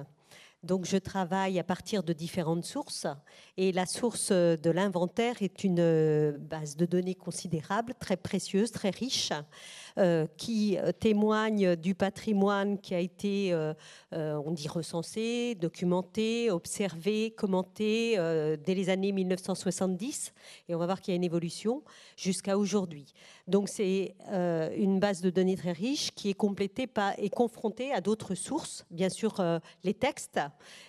Donc 0.62 0.86
je 0.86 0.96
travaille 0.96 1.58
à 1.58 1.64
partir 1.64 2.02
de 2.02 2.14
différentes 2.14 2.64
sources 2.64 3.06
et 3.58 3.70
la 3.70 3.84
source 3.84 4.32
de 4.32 4.70
l'inventaire 4.70 5.42
est 5.42 5.62
une 5.62 6.30
base 6.38 6.76
de 6.76 6.86
données 6.86 7.14
considérable, 7.14 7.94
très 8.00 8.16
précieuse, 8.16 8.70
très 8.70 8.88
riche, 8.88 9.32
qui 10.36 10.76
témoigne 10.98 11.76
du 11.76 11.94
patrimoine 11.94 12.78
qui 12.78 12.94
a 12.94 12.98
été, 12.98 13.52
euh, 13.52 13.74
euh, 14.12 14.40
on 14.44 14.50
dit, 14.50 14.68
recensé, 14.68 15.54
documenté, 15.54 16.50
observé, 16.50 17.30
commenté 17.30 18.16
dès 18.64 18.74
les 18.74 18.88
années 18.90 19.12
1970. 19.12 20.32
Et 20.68 20.74
on 20.74 20.78
va 20.78 20.86
voir 20.86 21.00
qu'il 21.00 21.12
y 21.12 21.14
a 21.14 21.16
une 21.16 21.24
évolution 21.24 21.82
jusqu'à 22.16 22.58
aujourd'hui. 22.58 23.12
Donc 23.46 23.68
c'est 23.68 24.14
une 24.76 24.98
base 24.98 25.20
de 25.20 25.30
données 25.30 25.56
très 25.56 25.72
riche 25.72 26.10
qui 26.12 26.30
est 26.30 26.34
complétée 26.34 26.88
et 27.18 27.30
confrontée 27.30 27.92
à 27.92 28.00
d'autres 28.00 28.34
sources, 28.34 28.84
bien 28.90 29.08
sûr 29.08 29.34
les 29.82 29.94
textes, 29.94 30.40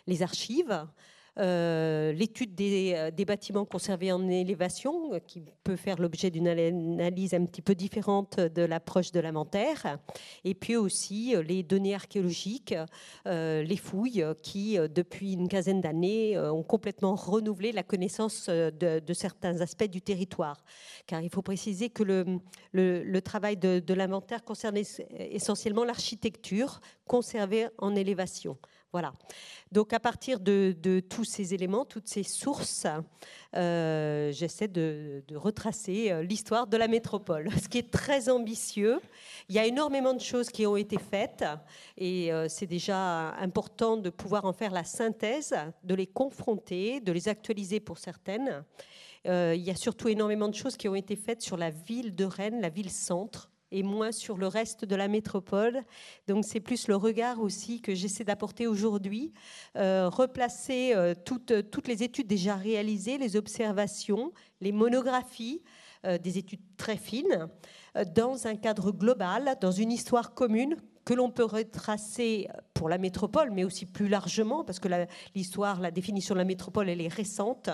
les 0.08 0.24
archives. 0.24 0.86
Euh, 1.38 2.14
l'étude 2.14 2.52
euh, 2.62 3.12
des, 3.12 3.26
bâtiments 3.26 3.66
conservés 3.66 4.14
en 4.14 4.26
élévation, 4.30 5.14
euh, 5.14 5.20
qui 5.20 5.44
peut 5.66 5.76
faire 5.76 6.00
l'objet 6.00 6.32
d'une 6.32 6.48
analyse 6.48 7.34
un 7.34 7.46
petit 7.46 7.62
peu 7.62 7.76
différente 7.76 8.40
de 8.40 8.62
l'approche 8.62 9.12
de 9.12 9.20
l'inventaire, 9.20 9.98
et 10.46 10.54
puis 10.54 10.78
aussi 10.78 11.36
les 11.46 11.62
données 11.64 11.94
archéologiques, 11.94 12.74
les 13.26 13.78
fouilles, 13.78 14.26
qui 14.42 14.78
depuis 14.78 15.34
une 15.34 15.48
quinzaine 15.48 15.82
d'années 15.82 16.40
ont 16.40 16.64
complètement 16.64 17.16
renouvelé 17.16 17.72
la 17.72 17.84
connaissance 17.84 18.48
de, 18.50 19.14
certains 19.14 19.62
aspects 19.62 19.90
du 19.90 20.02
territoire. 20.02 20.64
Car 21.08 21.22
il 21.22 21.30
faut 21.30 21.42
préciser 21.42 21.90
que 21.90 22.04
le, 22.04 23.22
travail 23.22 23.58
de, 23.58 23.80
de 23.80 23.94
l'inventaire 23.94 24.44
concerne 24.44 24.78
essentiellement 24.78 25.84
l'architecture, 25.84 26.80
conservés 27.08 27.68
en 27.78 27.96
élévation. 27.96 28.58
Voilà. 28.96 29.12
Donc 29.74 29.92
à 29.92 30.00
partir 30.00 30.40
de, 30.40 31.04
tous 31.10 31.26
ces 31.26 31.54
éléments, 31.54 31.84
toutes 31.84 32.08
ces 32.08 32.24
sources, 32.24 32.88
euh, 33.54 34.32
j'essaie 34.32 34.70
de, 34.70 35.22
retracer 35.34 36.14
euh, 36.14 36.24
l'histoire 36.24 36.66
de 36.66 36.78
la 36.78 36.88
métropole, 36.88 37.50
ce 37.62 37.68
qui 37.68 37.80
est 37.80 37.92
très 37.92 38.30
ambitieux. 38.30 39.02
Il 39.50 39.56
y 39.56 39.60
a 39.60 39.66
énormément 39.66 40.14
de 40.14 40.22
choses 40.22 40.48
qui 40.48 40.66
ont 40.66 40.78
été 40.78 40.98
faites 40.98 41.44
et 41.98 42.32
euh, 42.32 42.48
c'est 42.48 42.68
déjà 42.68 43.32
important 43.32 43.98
de 43.98 44.10
pouvoir 44.10 44.46
en 44.46 44.54
faire 44.54 44.72
la 44.72 44.86
synthèse, 44.86 45.54
de 45.84 45.94
les 45.94 46.08
confronter, 46.08 47.02
de 47.02 47.12
les 47.12 47.28
actualiser 47.28 47.82
pour 47.82 47.98
certaines. 47.98 48.64
il 49.26 49.62
y 49.62 49.72
a 49.72 49.76
surtout 49.76 50.08
énormément 50.08 50.48
de 50.48 50.56
choses 50.56 50.78
qui 50.78 50.88
ont 50.88 50.96
été 50.96 51.18
faites 51.18 51.42
sur 51.42 51.58
la 51.58 51.70
ville 51.70 52.16
de 52.16 52.24
Rennes, 52.24 52.62
la 52.62 52.70
ville 52.70 52.92
centre, 52.92 53.52
et 53.72 53.84
moins 53.84 54.12
sur 54.12 54.38
le 54.38 54.48
reste 54.48 54.86
de 54.86 54.96
la 54.96 55.08
métropole. 55.08 55.84
Donc 56.28 56.46
c'est 56.46 56.60
plus 56.60 56.88
le 56.88 56.96
regard 56.96 57.42
aussi 57.42 57.82
que 57.82 57.96
j'essaie 57.96 58.24
d'apporter 58.24 58.68
aujourd'hui, 58.68 59.34
euh, 59.76 60.10
replacer 60.10 60.94
euh, 60.94 61.14
toutes, 61.14 61.88
les 61.88 62.04
études 62.04 62.28
déjà 62.28 62.56
réalisées, 62.56 63.18
les 63.18 63.36
observations, 63.36 64.32
les 64.62 64.72
monographies, 64.72 65.62
euh, 66.06 66.18
des 66.18 66.38
études 66.38 66.62
très 66.78 66.98
fines, 66.98 67.48
dans 68.14 68.46
un 68.46 68.56
cadre 68.56 68.92
global, 68.92 69.56
dans 69.62 69.72
une 69.72 69.92
histoire 69.92 70.34
commune 70.34 70.76
que 71.06 71.14
l'on 71.14 71.32
peut 71.32 71.46
retracer 71.46 72.50
pour 72.76 72.90
la 72.90 72.98
métropole, 72.98 73.52
mais 73.52 73.64
aussi 73.64 73.86
plus 73.86 74.10
largement, 74.10 74.66
parce 74.66 74.80
que 74.80 74.90
l'histoire, 75.34 75.80
la, 75.80 75.92
définition 75.92 76.36
de 76.36 76.40
la 76.40 76.46
métropole, 76.46 76.90
elle 76.90 77.02
est 77.02 77.08
récente, 77.08 77.70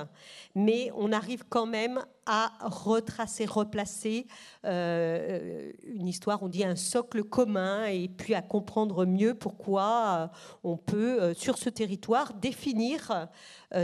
mais 0.55 0.91
on 0.95 1.11
arrive 1.11 1.43
quand 1.49 1.65
même 1.65 1.99
à 2.27 2.51
retracer, 2.61 3.45
replacer 3.45 4.27
euh, 4.63 5.71
une 5.83 6.07
histoire, 6.07 6.43
on 6.43 6.49
dit 6.49 6.63
un 6.63 6.75
socle 6.75 7.23
commun, 7.23 7.85
et 7.85 8.07
puis 8.09 8.35
à 8.35 8.43
comprendre 8.43 9.05
mieux 9.05 9.33
pourquoi 9.33 10.29
euh, 10.31 10.59
on 10.63 10.77
peut, 10.77 11.19
euh, 11.19 11.33
sur 11.33 11.57
ce 11.57 11.69
territoire, 11.69 12.33
définir 12.35 13.27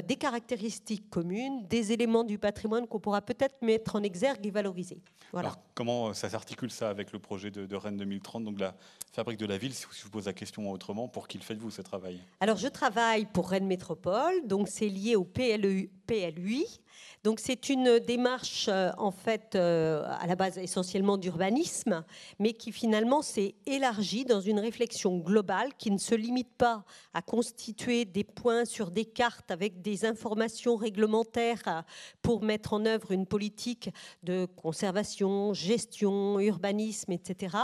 des 0.06 0.18
caractéristiques 0.18 1.10
communes, 1.10 1.66
des 1.68 1.94
éléments 1.94 2.26
du 2.26 2.38
patrimoine 2.38 2.88
qu'on 2.88 3.00
pourra 3.00 3.22
peut-être 3.22 3.56
mettre 3.62 3.96
en 3.96 4.04
exergue 4.04 4.46
et 4.46 4.52
valoriser. 4.52 5.02
Alors, 5.34 5.58
comment 5.76 6.14
ça 6.14 6.30
s'articule 6.30 6.72
ça 6.72 6.90
avec 6.90 7.12
le 7.12 7.20
projet 7.20 7.52
de, 7.52 7.76
Rennes 7.76 7.98
2030, 7.98 8.44
donc 8.44 8.60
la 8.60 8.76
fabrique 9.12 9.40
de 9.40 9.46
la 9.46 9.58
ville, 9.58 9.74
si 9.74 9.86
je 9.92 10.04
vous 10.04 10.10
pose 10.10 10.26
la 10.26 10.34
question 10.34 10.70
autrement, 10.72 11.07
pour 11.08 11.28
qui 11.28 11.38
le 11.38 11.44
faites-vous 11.44 11.72
ce 11.72 11.82
travail 11.82 12.20
Alors, 12.40 12.58
je 12.58 12.68
travaille 12.68 13.26
pour 13.26 13.50
Rennes 13.50 13.68
Métropole, 13.68 14.46
donc 14.46 14.68
c'est 14.68 14.90
lié 14.90 15.16
au 15.16 15.24
PLU, 15.24 15.90
PLUI, 16.06 16.66
donc 17.24 17.40
c'est 17.40 17.70
une 17.70 18.00
démarche 18.00 18.68
euh, 18.70 18.92
en 18.98 19.12
fait 19.12 19.56
euh, 19.56 20.06
à 20.20 20.28
la 20.28 20.36
base 20.36 20.58
essentiellement 20.58 21.18
d'urbanisme, 21.18 22.04
mais 22.40 22.54
qui 22.54 22.72
finalement 22.72 23.22
s'est 23.22 23.56
élargie 23.66 24.24
dans 24.24 24.40
une 24.40 24.60
réflexion 24.60 25.18
globale 25.18 25.74
qui 25.78 25.92
ne 25.92 25.98
se 25.98 26.16
limite 26.16 26.54
pas 26.58 26.86
à 27.14 27.22
constituer 27.22 28.06
des 28.06 28.24
points 28.24 28.66
sur 28.66 28.92
des 28.92 29.06
cartes 29.06 29.52
avec 29.52 29.82
des 29.82 30.06
informations 30.06 30.76
réglementaires 30.76 31.62
euh, 31.68 31.82
pour 32.22 32.44
mettre 32.44 32.74
en 32.74 32.86
œuvre 32.86 33.12
une 33.12 33.26
politique 33.26 33.90
de 34.24 34.46
conservation, 34.46 35.54
gestion, 35.54 36.40
urbanisme, 36.40 37.12
etc. 37.12 37.58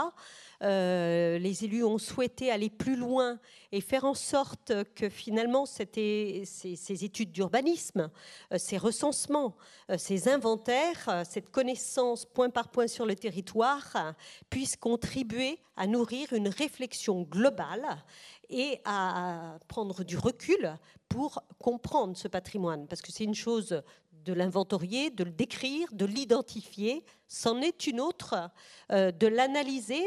Euh, 0.62 1.38
les 1.38 1.64
élus 1.64 1.84
ont 1.84 1.98
souhaité 1.98 2.50
aller 2.50 2.70
plus 2.70 2.96
loin 2.96 3.38
et 3.72 3.80
faire 3.80 4.04
en 4.04 4.14
sorte 4.14 4.72
que 4.94 5.08
finalement 5.08 5.66
ces, 5.66 6.44
études 6.88 7.32
d'urbanisme, 7.32 8.10
euh, 8.52 8.58
ces 8.58 8.78
recensements, 8.78 9.56
euh, 9.90 9.98
ces 9.98 10.28
inventaires, 10.28 11.24
cette 11.28 11.50
connaissance 11.50 12.24
point 12.24 12.50
par 12.50 12.68
point 12.68 12.86
sur 12.86 13.06
le 13.06 13.14
territoire 13.14 14.14
puissent 14.48 14.76
contribuer 14.76 15.58
à 15.76 15.86
nourrir 15.86 16.32
une 16.32 16.48
réflexion 16.48 17.22
globale 17.22 18.02
et 18.48 18.80
à 18.84 19.58
prendre 19.68 20.04
du 20.04 20.16
recul 20.16 20.72
pour 21.08 21.42
comprendre 21.58 22.16
ce 22.16 22.28
patrimoine. 22.28 22.86
Parce 22.86 23.02
que 23.02 23.10
c'est 23.10 23.24
une 23.24 23.34
chose 23.34 23.82
de 24.24 24.32
l'inventorier, 24.32 25.10
de 25.10 25.24
le 25.24 25.32
décrire, 25.32 25.88
de 25.92 26.06
l'identifier, 26.06 27.04
c'en 27.28 27.60
est 27.60 27.86
une 27.86 28.00
autre, 28.00 28.50
de 28.90 29.26
l'analyser 29.26 30.02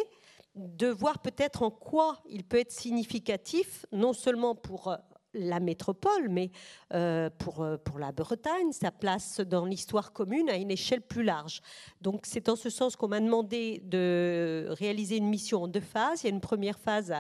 de 0.58 0.88
voir 0.88 1.20
peut-être 1.20 1.62
en 1.62 1.72
quoi 1.72 2.18
il 2.28 2.44
peut 2.44 2.60
être 2.60 2.72
significatif, 2.72 3.86
non 3.92 4.14
seulement 4.14 4.56
pour 4.56 4.88
euh, 4.90 4.96
la 5.34 5.60
métropole, 5.60 6.30
mais 6.30 6.52
euh, 6.94 7.30
pour, 7.38 7.62
euh, 7.62 7.78
pour 7.78 8.00
la 8.00 8.12
Bretagne, 8.12 8.72
sa 8.72 8.92
place 8.92 9.40
dans 9.40 9.66
l'histoire 9.66 10.14
commune 10.14 10.50
à 10.50 10.56
une 10.56 10.72
échelle 10.72 11.02
plus 11.02 11.24
large. 11.24 11.62
Donc 12.02 12.22
c'est 12.26 12.50
en 12.50 12.56
ce 12.56 12.70
sens 12.70 12.96
qu'on 12.96 13.08
m'a 13.08 13.20
demandé 13.20 13.82
de 13.86 14.68
réaliser 14.70 15.18
une 15.18 15.30
mission 15.30 15.64
en 15.64 15.68
deux 15.68 15.80
phases. 15.80 16.24
Il 16.24 16.28
y 16.28 16.30
a 16.30 16.34
une 16.34 16.42
première 16.42 16.80
phase 16.80 17.14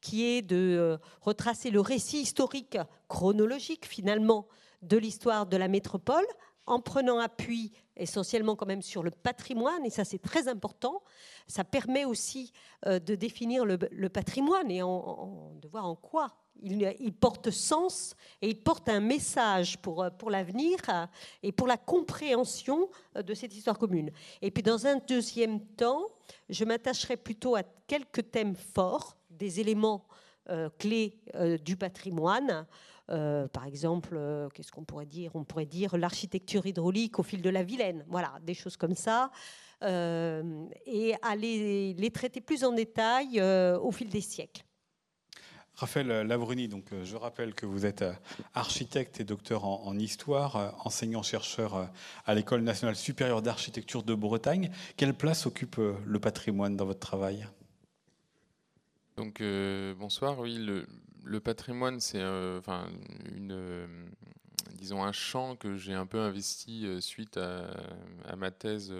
qui 0.00 0.24
est 0.24 0.42
de 0.42 0.98
retracer 1.20 1.70
le 1.70 1.80
récit 1.80 2.20
historique 2.20 2.78
chronologique 3.08 3.86
finalement 3.86 4.46
de 4.82 4.98
l'histoire 4.98 5.46
de 5.46 5.56
la 5.56 5.68
métropole 5.68 6.26
en 6.66 6.80
prenant 6.80 7.18
appui 7.18 7.72
essentiellement 7.96 8.56
quand 8.56 8.66
même 8.66 8.82
sur 8.82 9.02
le 9.02 9.10
patrimoine, 9.10 9.84
et 9.84 9.90
ça 9.90 10.04
c'est 10.04 10.18
très 10.18 10.48
important. 10.48 11.02
Ça 11.46 11.64
permet 11.64 12.04
aussi 12.04 12.52
euh, 12.86 12.98
de 12.98 13.14
définir 13.14 13.64
le, 13.64 14.08
patrimoine 14.08 14.70
et 14.70 14.80
de 14.80 15.68
voir 15.68 15.86
en 15.86 15.94
quoi 15.94 16.34
il, 16.62 17.12
porte 17.12 17.50
sens 17.50 18.14
et 18.40 18.48
il 18.48 18.60
porte 18.60 18.88
un 18.88 19.00
message 19.00 19.78
pour, 19.78 20.06
pour 20.18 20.30
l'avenir 20.30 20.78
et 21.42 21.50
pour 21.52 21.66
la 21.66 21.76
compréhension 21.76 22.88
euh, 23.16 23.22
de 23.22 23.34
cette 23.34 23.54
histoire 23.54 23.78
commune. 23.78 24.10
Et 24.40 24.50
puis 24.50 24.62
dans 24.62 24.86
un 24.86 24.96
deuxième 24.96 25.60
temps, 25.60 26.06
je 26.48 26.64
m'attacherai 26.64 27.16
plutôt 27.16 27.56
à 27.56 27.62
quelques 27.86 28.30
thèmes 28.30 28.56
forts, 28.56 29.16
des 29.30 29.60
éléments 29.60 30.06
euh, 30.50 30.68
clés 30.78 31.20
du 31.62 31.76
patrimoine. 31.76 32.66
Euh, 33.12 33.46
par 33.48 33.66
exemple, 33.66 34.14
euh, 34.14 34.48
qu'est-ce 34.48 34.72
qu'on 34.72 34.84
pourrait 34.84 35.06
dire? 35.06 35.32
On 35.34 35.44
pourrait 35.44 35.66
dire 35.66 35.96
l'architecture 35.96 36.64
hydraulique 36.64 37.18
au 37.18 37.22
fil 37.22 37.42
de 37.42 37.50
la 37.50 37.62
Vilaine. 37.62 38.04
Voilà, 38.08 38.38
des 38.42 38.54
choses 38.54 38.76
comme 38.76 38.94
ça. 38.94 39.30
Euh, 39.82 40.64
et 40.86 41.14
aller 41.22 41.92
les 41.94 42.10
traiter 42.10 42.40
plus 42.40 42.64
en 42.64 42.72
détail 42.72 43.40
au 43.42 43.90
fil 43.90 44.08
des 44.08 44.20
siècles. 44.20 44.62
Raphaël 45.74 46.06
Lavruni, 46.26 46.68
donc 46.68 46.90
je 47.02 47.16
rappelle 47.16 47.54
que 47.54 47.66
vous 47.66 47.84
êtes 47.86 48.04
architecte 48.54 49.20
et 49.20 49.24
docteur 49.24 49.64
en, 49.64 49.82
en 49.84 49.98
histoire, 49.98 50.76
enseignant-chercheur 50.86 51.90
à 52.24 52.34
l'École 52.34 52.62
nationale 52.62 52.94
supérieure 52.94 53.42
d'architecture 53.42 54.02
de 54.02 54.14
Bretagne. 54.14 54.70
Quelle 54.96 55.14
place 55.14 55.46
occupe 55.46 55.76
le 55.78 56.20
patrimoine 56.20 56.76
dans 56.76 56.84
votre 56.84 57.00
travail? 57.00 57.48
Donc 59.16 59.42
bonsoir. 59.98 60.38
Oui, 60.38 60.58
le, 60.58 60.86
le 61.24 61.40
patrimoine, 61.40 62.00
c'est 62.00 62.20
euh, 62.20 62.60
euh, 63.50 63.86
un 64.90 65.12
champ 65.12 65.56
que 65.56 65.76
j'ai 65.76 65.94
un 65.94 66.06
peu 66.06 66.20
investi 66.20 66.86
euh, 66.86 67.00
suite 67.00 67.36
à, 67.36 68.36
ma 68.36 68.50
thèse 68.50 68.92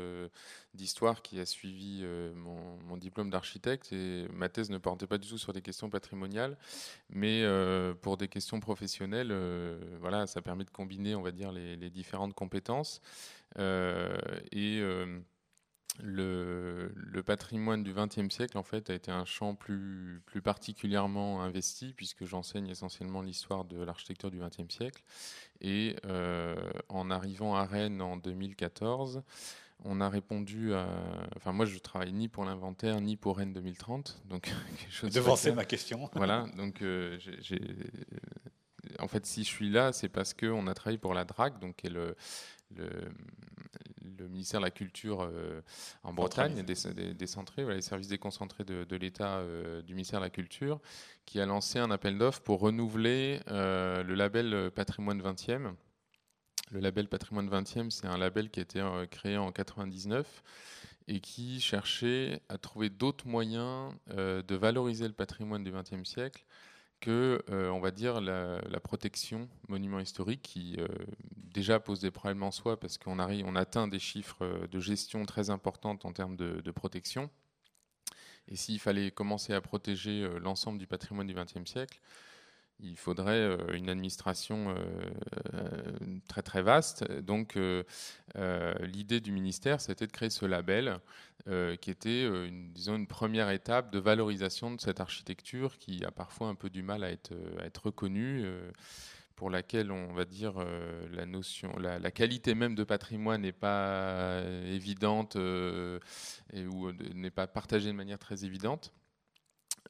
d'histoire 0.75 1.23
qui 1.23 1.41
a 1.41 1.47
suivi 1.47 2.05
mon, 2.35 2.97
diplôme 2.97 3.31
d'architecte. 3.31 3.93
Ma 4.33 4.49
thèse 4.49 4.71
ne 4.71 4.79
portait 4.79 5.07
pas 5.07 5.19
du 5.19 5.29
tout 5.29 5.39
sur 5.39 5.53
des 5.53 5.63
questions 5.63 5.91
patrimoniales, 5.91 6.57
mais 7.11 7.45
pour 8.01 8.17
des 8.17 8.29
questions 8.29 8.61
professionnelles. 8.61 9.35
voilà, 10.01 10.27
ça 10.27 10.41
permet 10.43 10.65
de 10.65 10.71
combiner, 10.71 11.15
on 11.15 11.23
va 11.23 11.33
dire, 11.33 11.53
les, 11.53 11.91
différentes 11.91 12.35
compétences. 12.35 13.01
Le, 16.01 17.23
patrimoine 17.25 17.83
du 17.83 17.93
XXe 17.93 18.35
siècle, 18.35 18.57
en 18.59 18.63
fait, 18.63 18.91
a 18.91 18.95
été 18.95 19.11
un 19.11 19.25
champ 19.25 19.55
plus, 19.55 20.23
plus 20.27 20.43
particulièrement 20.43 21.43
investi, 21.43 21.93
puisque 21.95 22.25
j'enseigne 22.25 22.69
essentiellement 22.69 23.23
l'histoire 23.23 23.65
de 23.65 23.83
l'architecture 23.83 24.31
du 24.31 24.39
XXe 24.39 24.73
siècle. 24.75 25.03
Et 25.61 25.97
euh, 26.07 26.57
en 26.89 27.11
arrivant 27.11 27.55
à 27.55 27.65
Rennes 27.65 28.01
en 28.01 28.17
2014, 28.17 29.23
on 29.85 30.01
a 30.01 30.09
répondu 30.09 30.75
à. 30.75 30.87
Enfin, 31.37 31.53
moi, 31.53 31.67
je 31.67 31.79
travaille 31.79 32.13
ni 32.13 32.29
pour 32.29 32.45
l'inventaire, 32.45 33.01
ni 33.01 33.17
pour 33.17 33.39
Rennes 33.39 33.53
2030. 33.53 34.23
Donc, 34.27 34.51
Devancer 35.03 35.53
ma 35.53 35.65
question. 35.65 36.09
Voilà. 36.15 36.47
Donc, 36.57 36.83
euh, 36.83 37.19
En 38.99 39.09
fait, 39.09 39.27
si 39.27 39.45
je 39.45 39.49
suis 39.49 39.71
là, 39.71 39.93
c'est 39.93 40.09
parce 40.09 40.35
qu'on 40.35 40.67
a 40.67 40.75
travaillé 40.75 40.99
pour 40.99 41.15
la 41.15 41.25
DRAC, 41.25 41.59
donc 41.61 41.77
qui 41.77 41.89
est 41.89 41.91
le, 41.91 42.17
le, 42.77 44.29
ministère 44.29 44.61
de 44.61 44.65
la 44.65 44.71
Culture 44.71 45.23
euh, 45.23 45.61
en 46.05 46.13
Bretagne, 46.13 46.63
décentré, 46.63 47.65
les 47.65 47.83
services 47.83 48.09
déconcentrés 48.09 48.65
de, 48.65 48.97
l'État 48.97 49.39
euh, 49.39 49.83
du 49.83 49.95
ministère 49.95 50.21
de 50.21 50.25
la 50.25 50.31
Culture, 50.31 50.81
qui 51.27 51.41
a 51.41 51.47
lancé 51.47 51.79
un 51.79 51.91
appel 51.91 52.19
d'offres 52.19 52.41
pour 52.41 52.61
renouveler 52.61 53.41
euh, 53.49 54.03
le 54.03 54.15
label 54.15 54.71
Patrimoine 54.75 55.21
20e. 55.21 55.75
Le 56.71 56.81
label 56.81 57.09
Patrimoine 57.09 57.51
20e, 57.51 57.91
c'est 57.91 58.07
un 58.07 58.17
label 58.17 58.49
qui 58.51 58.61
a 58.61 58.63
été 58.63 58.83
créé 59.11 59.37
en 59.37 59.53
99 59.53 60.43
et 61.09 61.21
qui 61.21 61.61
cherchait 61.61 62.41
à 62.49 62.59
trouver 62.59 62.89
d'autres 62.89 63.27
moyens 63.27 63.93
de 64.07 64.55
valoriser 64.55 65.07
le 65.07 65.13
patrimoine 65.13 65.65
du 65.65 65.73
XXe 65.73 66.09
siècle 66.09 66.45
que, 67.03 67.43
euh, 67.51 67.69
on 67.71 67.81
va 67.81 67.91
dire, 67.91 68.21
la, 68.21 68.61
protection 68.81 69.49
monument 69.69 69.99
historique 69.99 70.41
qui 70.43 70.77
euh, 70.79 70.87
déjà 71.35 71.81
pose 71.81 72.01
des 72.01 72.11
problèmes 72.11 72.43
en 72.43 72.53
soi 72.53 72.79
parce 72.79 72.97
qu'on 72.97 73.19
arrive, 73.19 73.45
on 73.47 73.57
atteint 73.57 73.89
des 73.89 73.99
chiffres 73.99 74.67
de 74.71 74.81
gestion 74.81 75.27
très 75.27 75.51
importantes 75.51 76.07
en 76.07 76.13
termes 76.13 76.37
de, 76.37 76.71
protection. 76.71 77.29
Et 78.49 78.57
s'il 78.57 78.81
fallait 78.81 79.11
commencer 79.11 79.53
à 79.53 79.61
protéger 79.61 80.29
l'ensemble 80.41 80.79
du 80.79 80.87
patrimoine 80.87 81.27
du 81.27 81.35
XXe 81.35 81.69
siècle, 81.71 82.01
il 82.81 82.97
faudrait 82.97 83.33
euh, 83.33 83.57
une 83.75 83.89
administration 83.89 84.71
euh, 84.71 84.75
euh, 85.55 86.19
très 86.29 86.43
très 86.43 86.63
vaste. 86.63 87.11
Donc 87.21 87.59
l'idée 88.81 89.21
du 89.21 89.33
ministère, 89.33 89.81
c'était 89.81 90.07
de 90.07 90.13
créer 90.13 90.31
ce 90.31 90.47
label 90.47 90.99
qui 91.81 91.91
était 91.91 92.25
une, 92.25 92.73
disons, 92.73 92.95
une 92.97 93.07
première 93.07 93.51
étape 93.51 93.93
de 93.93 93.99
valorisation 93.99 94.71
de 94.71 94.81
cette 94.81 95.01
architecture 95.01 95.79
qui 95.79 96.05
a 96.05 96.11
parfois 96.11 96.49
un 96.49 96.55
peu 96.55 96.71
du 96.71 96.83
mal 96.83 97.03
à 97.03 97.11
être, 97.11 97.33
reconnue 97.83 98.45
pour 99.35 99.51
laquelle 99.51 99.91
on 99.91 100.13
va 100.15 100.25
dire 100.25 100.55
la 101.11 101.27
notion, 101.27 101.77
la, 101.79 102.11
qualité 102.13 102.55
même 102.55 102.77
de 102.77 102.85
patrimoine 102.85 103.43
n'est 103.43 103.53
pas 103.53 104.41
évidente 104.67 105.35
ou 105.37 106.93
n'est 107.15 107.31
pas 107.31 107.49
partagée 107.49 107.89
de 107.89 107.97
manière 107.97 108.21
très 108.21 108.45
évidente. 108.45 108.93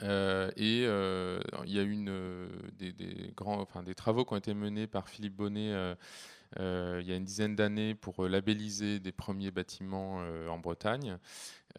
Euh, 0.00 0.50
et 0.57 0.85
euh, 0.87 1.40
il 1.64 1.72
y 1.72 1.78
a 1.78 1.83
eu 1.83 2.05
euh, 2.09 2.48
des, 2.78 2.94
grands, 3.37 3.61
enfin, 3.61 3.83
des 3.83 3.94
travaux 3.94 4.24
qui 4.24 4.33
ont 4.33 4.38
été 4.38 4.55
menés 4.55 4.87
par 4.87 5.09
Philippe 5.09 5.37
Bonnet 5.37 5.94
il 6.59 7.07
y 7.07 7.12
a 7.12 7.16
une 7.16 7.24
dizaine 7.24 7.57
d'années 7.57 7.94
pour 7.94 8.28
labelliser 8.28 9.00
des 9.00 9.12
premiers 9.12 9.50
bâtiments 9.50 10.22
en 10.48 10.59
Bretagne. 10.59 11.16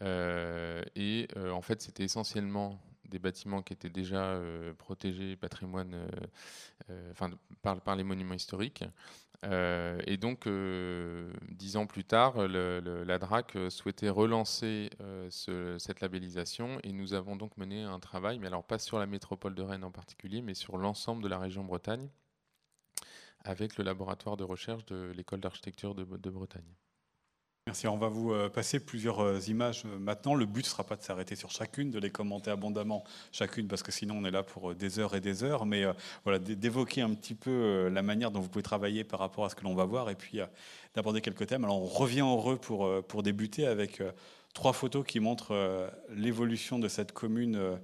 et 0.02 1.28
en 1.36 1.62
fait, 1.62 1.80
c'était 1.82 2.04
essentiellement 2.04 2.80
des 3.08 3.18
bâtiments 3.18 3.62
qui 3.62 3.72
étaient 3.72 3.90
déjà 3.90 4.40
protégés 4.78 5.36
patrimoine, 5.36 6.08
enfin, 7.10 7.30
par, 7.62 7.80
par, 7.80 7.96
les 7.96 8.04
monuments 8.04 8.34
historiques. 8.34 8.84
Euh, 9.44 10.00
et 10.06 10.16
donc, 10.16 10.46
euh, 10.46 11.32
dix 11.50 11.76
ans 11.76 11.86
plus 11.86 12.04
tard, 12.04 12.48
la 12.48 13.18
DRAC 13.18 13.56
souhaitait 13.68 14.08
relancer 14.08 14.90
euh, 15.00 15.28
cette 15.78 16.00
labellisation 16.00 16.78
et 16.82 16.92
nous 16.92 17.14
avons 17.14 17.36
donc 17.36 17.56
mené 17.56 17.82
un 17.82 18.00
travail, 18.00 18.38
mais 18.38 18.46
alors 18.46 18.64
pas 18.64 18.78
sur 18.78 18.98
la 18.98 19.06
métropole 19.06 19.54
de 19.54 19.62
Rennes 19.62 19.84
en 19.84 19.90
particulier, 19.90 20.40
mais 20.42 20.54
sur 20.54 20.78
l'ensemble 20.78 21.22
de 21.22 21.28
la 21.28 21.38
région 21.38 21.64
Bretagne, 21.64 22.08
avec 23.44 23.76
le 23.76 23.84
laboratoire 23.84 24.36
de 24.36 24.44
recherche 24.44 24.86
de 24.86 25.12
l'école 25.14 25.40
d'architecture 25.40 25.94
de 25.94 26.30
Bretagne. 26.30 26.64
Merci. 27.66 27.88
On 27.88 27.96
va 27.96 28.08
vous 28.08 28.30
euh, 28.30 28.50
passer 28.50 28.78
plusieurs 28.78 29.20
euh, 29.20 29.40
images 29.48 29.84
euh, 29.86 29.98
maintenant. 29.98 30.34
Le 30.34 30.44
but 30.44 30.60
ne 30.60 30.66
sera 30.66 30.84
pas 30.84 30.96
de 30.96 31.02
s'arrêter 31.02 31.34
sur 31.34 31.50
chacune, 31.50 31.90
de 31.90 31.98
les 31.98 32.10
commenter 32.10 32.50
abondamment 32.50 33.04
chacune, 33.32 33.68
parce 33.68 33.82
que 33.82 33.90
sinon 33.90 34.16
on 34.18 34.24
est 34.26 34.30
là 34.30 34.42
pour 34.42 34.74
des 34.74 34.98
heures 34.98 35.16
et 35.16 35.22
des 35.22 35.44
heures. 35.44 35.64
Mais 35.64 35.84
voilà, 36.24 36.38
d'évoquer 36.38 37.00
un 37.00 37.14
petit 37.14 37.34
peu 37.34 37.88
la 37.88 38.02
manière 38.02 38.30
dont 38.30 38.40
vous 38.40 38.50
pouvez 38.50 38.62
travailler 38.62 39.02
par 39.02 39.18
rapport 39.18 39.46
à 39.46 39.48
ce 39.48 39.54
que 39.54 39.64
l'on 39.64 39.74
va 39.74 39.86
voir, 39.86 40.10
et 40.10 40.14
puis 40.14 40.40
d'aborder 40.94 41.22
quelques 41.22 41.46
thèmes. 41.46 41.64
Alors 41.64 41.80
on 41.80 41.86
revient 41.86 42.20
heureux 42.20 42.58
pour, 42.58 43.02
pour 43.04 43.22
débuter 43.22 43.66
avec 43.66 44.02
trois 44.52 44.74
photos 44.74 45.06
qui 45.06 45.18
montrent 45.18 45.90
l'évolution 46.10 46.78
de 46.78 46.88
cette 46.88 47.12
commune 47.12 47.78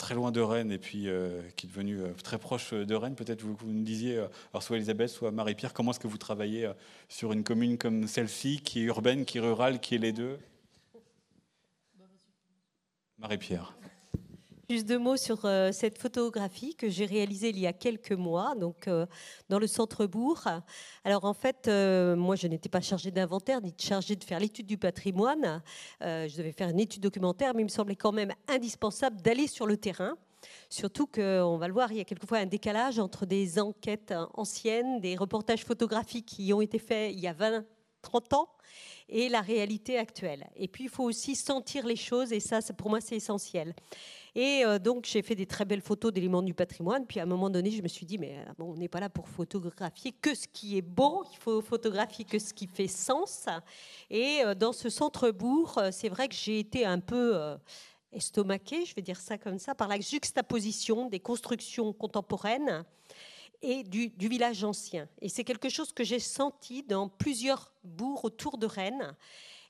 très 0.00 0.14
loin 0.14 0.32
de 0.32 0.40
Rennes 0.40 0.72
et 0.72 0.78
puis 0.78 1.08
euh, 1.08 1.42
qui 1.56 1.66
est 1.66 1.68
devenu 1.68 2.00
euh, 2.00 2.12
très 2.24 2.38
proche 2.38 2.72
de 2.72 2.94
Rennes. 2.94 3.14
Peut-être 3.14 3.42
vous, 3.42 3.54
vous 3.54 3.70
nous 3.70 3.84
disiez, 3.84 4.16
euh, 4.16 4.26
alors 4.52 4.62
soit 4.62 4.76
Elisabeth, 4.76 5.10
soit 5.10 5.30
Marie-Pierre, 5.30 5.74
comment 5.74 5.92
est-ce 5.92 6.00
que 6.00 6.08
vous 6.08 6.18
travaillez 6.18 6.68
sur 7.08 7.32
une 7.32 7.44
commune 7.44 7.76
comme 7.76 8.08
celle-ci, 8.08 8.60
qui 8.64 8.80
est 8.80 8.84
urbaine, 8.84 9.24
qui 9.26 9.38
est 9.38 9.42
rurale, 9.42 9.78
qui 9.78 9.94
est 9.94 9.98
les 9.98 10.12
deux? 10.12 10.38
Marie-Pierre. 13.18 13.74
Juste 14.70 14.86
deux 14.86 15.00
mots 15.00 15.16
sur 15.16 15.46
euh, 15.46 15.72
cette 15.72 15.98
photographie 15.98 16.76
que 16.76 16.88
j'ai 16.88 17.04
réalisée 17.04 17.48
il 17.48 17.58
y 17.58 17.66
a 17.66 17.72
quelques 17.72 18.12
mois, 18.12 18.54
donc 18.54 18.86
euh, 18.86 19.04
dans 19.48 19.58
le 19.58 19.66
centre-bourg. 19.66 20.44
Alors 21.02 21.24
en 21.24 21.34
fait, 21.34 21.66
euh, 21.66 22.14
moi 22.14 22.36
je 22.36 22.46
n'étais 22.46 22.68
pas 22.68 22.80
chargée 22.80 23.10
d'inventaire 23.10 23.60
ni 23.60 23.74
chargée 23.76 24.14
de 24.14 24.22
faire 24.22 24.38
l'étude 24.38 24.66
du 24.66 24.78
patrimoine. 24.78 25.60
je 26.00 26.36
devais 26.36 26.52
faire 26.52 26.68
une 26.68 26.78
étude 26.78 27.02
documentaire, 27.02 27.52
mais 27.52 27.62
il 27.62 27.64
me 27.64 27.68
semblait 27.68 27.96
quand 27.96 28.12
même 28.12 28.32
indispensable 28.46 29.20
d'aller 29.20 29.48
sur 29.48 29.66
le 29.66 29.76
terrain. 29.76 30.16
Surtout 30.68 31.08
qu'on 31.08 31.56
va 31.58 31.66
le 31.66 31.74
voir, 31.74 31.90
il 31.90 31.98
y 31.98 32.00
a 32.00 32.04
quelquefois 32.04 32.38
un 32.38 32.46
décalage 32.46 33.00
entre 33.00 33.26
des 33.26 33.58
enquêtes 33.58 34.14
anciennes, 34.34 35.00
des 35.00 35.16
reportages 35.16 35.64
photographiques 35.64 36.26
qui 36.26 36.52
ont 36.52 36.60
été 36.60 36.78
faits 36.78 37.12
il 37.12 37.18
y 37.18 37.26
a 37.26 37.32
20, 37.32 37.64
30 38.02 38.32
ans 38.34 38.48
et 39.08 39.28
la 39.28 39.40
réalité 39.40 39.98
actuelle. 39.98 40.48
Et 40.56 40.68
puis 40.68 40.84
il 40.84 40.90
faut 40.90 41.04
aussi 41.04 41.34
sentir 41.34 41.86
les 41.86 41.96
choses 41.96 42.32
et 42.32 42.40
ça, 42.40 42.60
pour 42.76 42.90
moi, 42.90 43.00
c'est 43.00 43.16
essentiel. 43.16 43.74
Et 44.34 44.64
euh, 44.64 44.78
donc, 44.78 45.06
j'ai 45.06 45.22
fait 45.22 45.34
des 45.34 45.46
très 45.46 45.64
belles 45.64 45.80
photos 45.80 46.12
d'éléments 46.12 46.42
du 46.42 46.54
patrimoine. 46.54 47.06
Puis 47.06 47.18
à 47.18 47.24
un 47.24 47.26
moment 47.26 47.50
donné, 47.50 47.70
je 47.70 47.82
me 47.82 47.88
suis 47.88 48.06
dit, 48.06 48.18
mais 48.18 48.38
euh, 48.38 48.64
on 48.64 48.76
n'est 48.76 48.88
pas 48.88 49.00
là 49.00 49.08
pour 49.08 49.28
photographier 49.28 50.12
que 50.12 50.34
ce 50.34 50.46
qui 50.46 50.78
est 50.78 50.82
beau, 50.82 51.24
il 51.32 51.38
faut 51.38 51.60
photographier 51.60 52.24
que 52.24 52.38
ce 52.38 52.54
qui 52.54 52.66
fait 52.66 52.86
sens. 52.86 53.46
Et 54.08 54.42
euh, 54.44 54.54
dans 54.54 54.72
ce 54.72 54.88
centre-bourg, 54.88 55.80
c'est 55.90 56.08
vrai 56.08 56.28
que 56.28 56.34
j'ai 56.34 56.60
été 56.60 56.84
un 56.84 57.00
peu 57.00 57.36
estomaquée, 58.12 58.84
je 58.84 58.94
vais 58.94 59.02
dire 59.02 59.20
ça 59.20 59.38
comme 59.38 59.58
ça, 59.58 59.74
par 59.74 59.88
la 59.88 60.00
juxtaposition 60.00 61.08
des 61.08 61.20
constructions 61.20 61.92
contemporaines 61.92 62.84
et 63.62 63.82
du, 63.82 64.10
village 64.28 64.64
ancien. 64.64 65.08
Et 65.20 65.28
c'est 65.28 65.44
quelque 65.44 65.68
chose 65.68 65.92
que 65.92 66.04
j'ai 66.04 66.18
senti 66.18 66.82
dans 66.82 67.08
plusieurs 67.08 67.72
bourgs 67.84 68.24
autour 68.24 68.58
de 68.58 68.66
Rennes. 68.66 69.16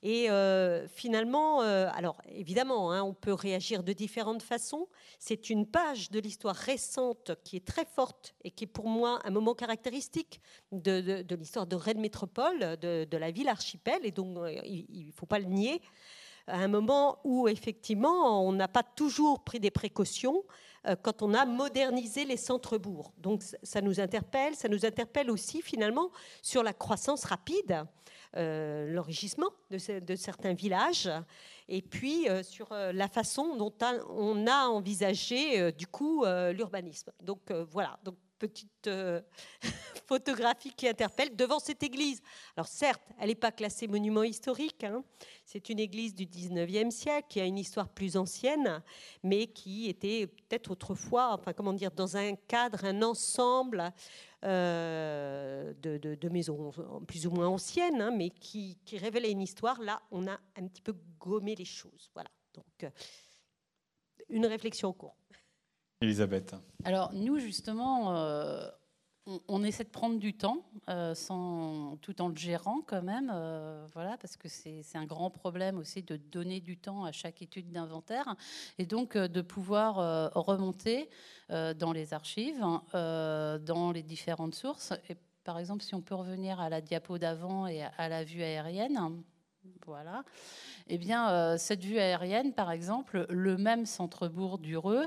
Et 0.03 0.31
euh, 0.31 0.89
finalement, 0.89 1.61
euh, 1.61 1.91
alors 1.93 2.17
évidemment, 2.29 2.91
hein, 2.91 3.03
on 3.03 3.13
peut 3.13 3.35
réagir 3.35 3.83
de 3.83 3.93
différentes 3.93 4.43
façons. 4.43 4.89
C'est 5.19 5.51
une 5.51 5.67
page 5.67 6.11
de 6.11 6.19
l'histoire 6.21 6.57
récente 6.57 7.33
qui 7.45 7.57
est 7.57 7.67
très 7.67 7.85
forte 7.85 8.35
et 8.43 8.51
qui 8.51 8.65
est 8.65 8.67
pour 8.67 8.89
moi 8.89 9.21
un 9.25 9.31
moment 9.31 9.55
caractéristique 9.55 10.41
de, 10.73 11.35
l'histoire 11.35 11.67
de 11.67 11.77
Rennes 11.77 12.01
Métropole, 12.01 12.79
de, 12.81 13.17
la 13.17 13.31
ville 13.31 13.49
archipel, 13.49 14.01
et 14.05 14.11
donc 14.11 14.39
euh, 14.39 14.59
il 14.65 15.09
ne 15.09 15.13
faut 15.13 15.27
pas 15.27 15.39
le 15.39 15.47
nier. 15.47 15.83
À 16.51 16.59
un 16.59 16.69
moment 16.69 17.19
où 17.25 17.49
effectivement 17.49 18.47
on 18.47 18.53
n'a 18.53 18.69
pas 18.69 18.83
toujours 18.83 19.45
pris 19.45 19.61
des 19.61 19.71
précautions 19.71 20.43
quand 21.03 21.21
on 21.23 21.35
a 21.35 21.45
modernisé 21.45 22.25
les 22.25 22.39
centres-bourgs. 22.39 23.13
Donc 23.19 23.43
ça 23.63 23.83
nous 23.83 24.01
interpelle, 24.01 24.55
ça 24.55 24.69
nous 24.69 24.87
interpelle 24.87 25.31
aussi 25.31 25.61
finalement 25.61 26.11
sur 26.41 26.63
la 26.63 26.73
croissance 26.73 27.25
rapide 27.25 27.85
euh, 28.37 28.87
l'enrichissement 28.93 29.49
de, 29.73 30.15
certains 30.15 30.55
villages, 30.55 31.11
et 31.69 31.83
puis 31.83 32.29
euh, 32.29 32.45
sur 32.45 32.71
euh, 32.71 32.93
la 32.93 33.09
façon 33.09 33.57
dont 33.57 33.75
on 34.09 34.47
a 34.47 34.69
envisagé 34.69 35.73
du 35.73 35.89
coup 35.89 36.25
l'urbanisme. 36.53 37.11
Donc 37.21 37.51
voilà, 37.51 37.99
petite 38.41 38.91
photographie 40.09 40.73
qui 40.73 40.89
interpelle 40.89 41.37
devant 41.37 41.61
cette 41.61 41.83
église. 41.85 42.21
Alors 42.57 42.67
certes, 42.67 43.03
elle 43.21 43.29
n'est 43.29 43.35
pas 43.37 43.53
classée 43.53 43.87
monument 43.87 44.25
historique, 44.25 44.83
hein. 44.83 45.05
c'est 45.45 45.69
une 45.69 45.79
église 45.79 46.15
du 46.15 46.27
19e 46.27 46.91
siècle 46.91 47.27
qui 47.29 47.41
a 47.41 47.45
une 47.45 47.59
histoire 47.59 47.89
plus 47.89 48.17
ancienne, 48.17 48.83
mais 49.23 49.47
qui 49.47 49.89
était 49.89 50.27
peut-être 50.27 50.73
autrefois, 50.73 51.35
enfin 51.35 51.53
comment 51.53 51.73
dire, 51.73 51.93
dans 51.93 52.17
un 52.17 52.35
cadre, 52.35 52.85
un 52.85 53.03
ensemble 53.03 53.93
euh, 54.43 55.75
de, 55.83 56.29
maisons 56.31 56.73
plus 57.07 57.27
ou 57.27 57.31
moins 57.31 57.49
anciennes, 57.49 58.01
hein, 58.01 58.11
mais 58.11 58.31
qui, 58.31 58.79
révélaient 58.93 59.33
une 59.33 59.43
histoire. 59.43 59.81
Là, 59.83 60.01
on 60.11 60.27
a 60.27 60.41
un 60.57 60.67
petit 60.67 60.81
peu 60.81 60.95
gommé 61.19 61.55
les 61.55 61.67
choses. 61.67 62.11
Voilà. 62.15 62.31
Donc, 62.55 62.85
euh, 62.85 62.91
une 64.31 64.47
réflexion 64.47 64.89
au 64.89 64.93
cours. 64.95 65.17
Elisabeth. 66.03 66.55
Alors, 66.85 67.13
nous, 67.13 67.39
justement, 67.39 68.17
euh, 68.17 68.67
on, 69.49 69.63
essaie 69.63 69.85
de 69.85 69.91
prendre 69.91 70.19
du 70.19 70.33
temps, 70.33 70.65
euh, 70.89 71.15
tout 72.01 72.23
en 72.23 72.29
le 72.29 72.37
gérant 72.37 72.81
quand 72.87 73.03
même, 73.03 73.31
euh, 73.35 73.87
voilà, 73.93 74.17
parce 74.17 74.39
que 74.39 74.49
c'est 74.49 74.83
un 74.95 75.05
grand 75.05 75.29
problème 75.29 75.77
aussi 75.77 76.03
de 76.03 76.17
donner 76.17 76.61
du 76.61 76.79
temps 76.79 77.05
à 77.05 77.13
chaque 77.13 77.43
étude 77.43 77.71
d'inventaire, 77.71 78.35
et 78.79 78.87
donc 78.87 79.19
de 79.19 79.41
pouvoir 79.43 80.33
remonter 80.35 81.11
dans 81.51 81.93
les 81.93 82.15
archives, 82.15 82.65
dans 82.95 83.93
les 83.93 84.03
différentes 84.03 84.55
sources. 84.55 84.95
Et 85.11 85.17
par 85.45 85.59
exemple, 85.59 85.83
si 85.83 85.95
on 85.95 86.01
peut 86.01 86.15
revenir 86.15 86.61
à 86.61 86.71
la 86.71 86.81
diapo 86.81 87.19
d'avant 87.19 87.67
et 87.67 87.83
à, 87.83 88.09
la 88.09 88.25
vue 88.25 88.43
aérienne, 88.43 89.23
voilà. 89.85 90.25
Eh 90.89 90.97
bien, 90.97 91.59
cette 91.59 91.85
vue 91.85 91.99
aérienne, 91.99 92.55
par 92.55 92.71
exemple, 92.71 93.27
le 93.29 93.59
même 93.59 93.85
centre-bourg 93.85 94.59
d'Ureux, 94.59 95.07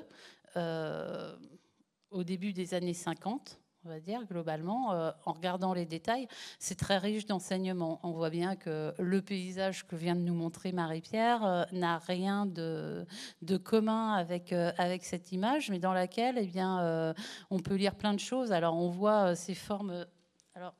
au 0.55 2.23
début 2.23 2.53
des 2.53 2.73
années 2.73 2.93
50, 2.93 3.59
on 3.85 3.89
va 3.89 3.99
dire, 3.99 4.23
globalement, 4.25 4.93
euh, 4.93 5.11
en 5.25 5.33
regardant 5.33 5.73
les 5.73 5.85
détails, 5.85 6.27
c'est 6.57 6.77
très 6.77 6.97
riche 6.97 7.25
d'enseignements. 7.25 7.99
On 8.03 8.11
voit 8.11 8.29
bien 8.29 8.55
que 8.55 8.93
le 8.97 9.21
paysage 9.21 9.85
que 9.85 9.95
vient 9.95 10.15
de 10.15 10.21
nous 10.21 10.33
montrer 10.33 10.71
Marie-Pierre 10.71 11.43
euh, 11.43 11.63
n'a 11.73 11.97
rien 11.97 12.45
de, 12.45 13.05
de, 13.41 13.57
commun 13.57 14.13
avec, 14.13 14.53
euh, 14.53 14.71
avec 14.77 15.03
cette 15.03 15.33
image, 15.33 15.69
mais 15.69 15.79
dans 15.79 15.91
laquelle 15.91 16.37
eh 16.37 16.45
bien, 16.45 17.13
on 17.49 17.59
peut 17.59 17.75
lire 17.75 17.95
plein 17.95 18.13
de 18.13 18.19
choses. 18.19 18.53
Alors, 18.53 18.75
on 18.75 18.89
voit 18.89 19.35
ces 19.35 19.55
formes. 19.55 20.05
Alors, 20.55 20.73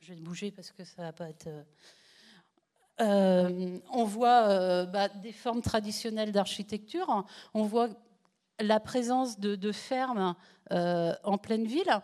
je 0.00 0.14
vais 0.14 0.20
bouger 0.20 0.50
parce 0.50 0.72
que 0.72 0.84
ça 0.84 1.02
va 1.02 1.12
pas 1.12 1.28
être. 1.28 1.48
on 2.98 4.04
voit 4.04 4.86
bah, 4.86 5.08
des 5.08 5.32
formes 5.32 5.60
traditionnelles 5.60 6.32
d'architecture. 6.32 7.26
On 7.52 7.62
voit 7.64 7.90
la 8.60 8.80
présence 8.80 9.38
de, 9.38 9.72
fermes 9.72 10.34
en 10.70 11.38
pleine 11.38 11.64
ville. 11.64 12.00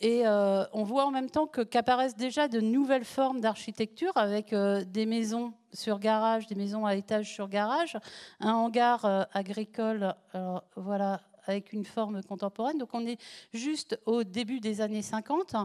Et 0.00 0.26
on 0.26 0.82
voit 0.82 1.06
en 1.06 1.10
même 1.10 1.30
temps 1.30 1.46
qu'apparaissent 1.46 2.16
déjà 2.16 2.48
de 2.48 2.60
nouvelles 2.60 3.04
formes 3.04 3.40
d'architecture 3.40 4.12
avec 4.16 4.54
des 4.54 5.06
maisons 5.06 5.52
sur 5.72 5.98
garage, 5.98 6.46
des 6.46 6.54
maisons 6.54 6.86
à 6.86 6.96
étage 6.96 7.32
sur 7.32 7.48
garage, 7.48 7.96
un 8.40 8.52
hangar 8.52 9.28
agricole. 9.32 10.14
voilà 10.76 11.20
avec 11.46 11.72
une 11.72 11.84
forme 11.84 12.22
contemporaine. 12.22 12.78
Donc 12.78 12.90
on 12.92 13.06
est 13.06 13.20
juste 13.52 13.98
au 14.06 14.24
début 14.24 14.60
des 14.60 14.80
années 14.80 15.02
50. 15.02 15.56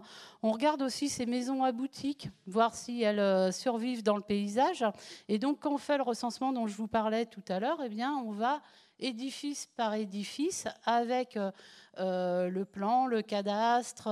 On 0.44 0.52
regarde 0.52 0.82
aussi 0.82 1.10
ces 1.10 1.26
maisons 1.26 1.64
à 1.64 1.72
boutique, 1.72 2.30
voir 2.46 2.76
si 2.76 3.02
elles 3.02 3.20
euh, 3.20 3.52
survivent 3.52 4.04
dans 4.04 4.16
le 4.16 4.22
paysage. 4.22 4.86
Et 5.28 5.40
donc 5.40 5.60
quand 5.60 5.74
on 5.74 5.78
fait 5.78 5.98
le 5.98 6.04
recensement 6.04 6.52
dont 6.52 6.68
je 6.68 6.76
vous 6.76 6.88
parlais 6.88 7.26
tout 7.26 7.44
à 7.48 7.60
l'heure, 7.60 7.80
eh 7.84 7.90
bien 7.90 8.14
on 8.26 8.32
va 8.32 8.62
édifice 9.00 9.68
par 9.76 9.94
édifice 9.94 10.68
avec 10.86 11.38
euh, 11.38 11.52
euh, 12.00 12.50
le 12.50 12.66
plan, 12.66 13.08
le 13.08 13.22
cadastre 13.22 14.10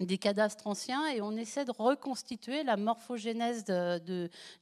des 0.00 0.18
cadastres 0.18 0.66
anciens 0.66 1.06
et 1.08 1.20
on 1.20 1.32
essaie 1.32 1.64
de 1.64 1.72
reconstituer 1.76 2.62
la 2.62 2.76
morphogénèse 2.76 3.64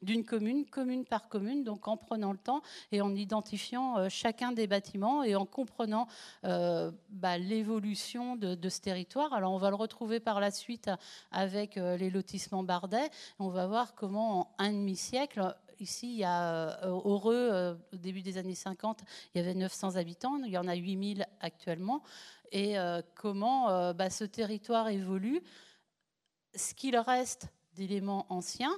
d'une 0.02 0.24
commune, 0.24 0.64
commune 0.66 1.04
par 1.04 1.28
commune, 1.28 1.62
donc 1.64 1.88
en 1.88 1.96
prenant 1.96 2.32
le 2.32 2.38
temps 2.38 2.62
et 2.92 3.00
en 3.00 3.14
identifiant 3.14 3.98
euh, 3.98 4.08
chacun 4.08 4.52
des 4.52 4.66
bâtiments 4.66 5.22
et 5.22 5.36
en 5.36 5.44
comprenant 5.44 6.06
euh, 6.44 6.90
bah, 7.10 7.38
l'évolution 7.38 8.36
de, 8.36 8.68
ce 8.68 8.80
territoire. 8.80 9.32
Alors 9.32 9.52
on 9.52 9.58
va 9.58 9.70
le 9.70 9.76
retrouver 9.76 10.20
par 10.20 10.40
la 10.40 10.50
suite 10.50 10.90
avec 11.30 11.76
euh, 11.76 11.96
les 11.96 12.10
lotissements 12.10 12.62
Bardet. 12.62 13.10
On 13.38 13.48
va 13.48 13.66
voir 13.66 13.94
comment 13.94 14.40
en 14.40 14.48
un 14.58 14.72
demi-siècle, 14.72 15.54
ici, 15.80 16.12
il 16.12 16.18
y 16.18 16.24
a 16.24 16.86
Heureux, 16.86 17.78
au 17.92 17.96
début 17.96 18.22
des 18.22 18.38
années 18.38 18.54
50, 18.54 19.02
il 19.34 19.38
y 19.38 19.40
avait 19.40 19.54
900 19.54 19.96
habitants, 19.96 20.38
il 20.44 20.50
y 20.50 20.58
en 20.58 20.68
a 20.68 20.74
8000 20.74 21.26
actuellement. 21.40 22.02
Et 22.52 22.78
euh, 22.78 23.02
comment 23.14 23.70
euh, 23.70 23.92
bah, 23.92 24.10
ce 24.10 24.24
territoire 24.24 24.88
évolue, 24.88 25.42
ce 26.54 26.74
qu'il 26.74 26.96
reste 26.96 27.48
d'éléments 27.74 28.26
anciens, 28.28 28.74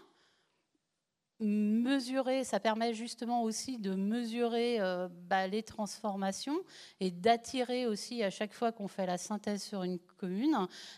mesurer, 1.41 2.43
ça 2.43 2.59
permet 2.59 2.95
justement 2.95 3.45
aussi 3.45 3.79
de 3.79 3.95
mesurer 3.95 4.81
euh, 4.81 5.09
bah, 5.09 5.47
les 5.47 5.63
transformations 5.63 6.59
et 6.99 7.13
d'attirer 7.13 7.87
aussi 7.87 8.25
à 8.25 8.31
chaque 8.31 8.53
fois 8.53 8.73
qu'on 8.73 8.89
fait 8.89 9.07
la 9.07 9.19
synthèse 9.19 9.63
sur 9.63 9.85
une 9.85 10.01
commune, 10.17 10.57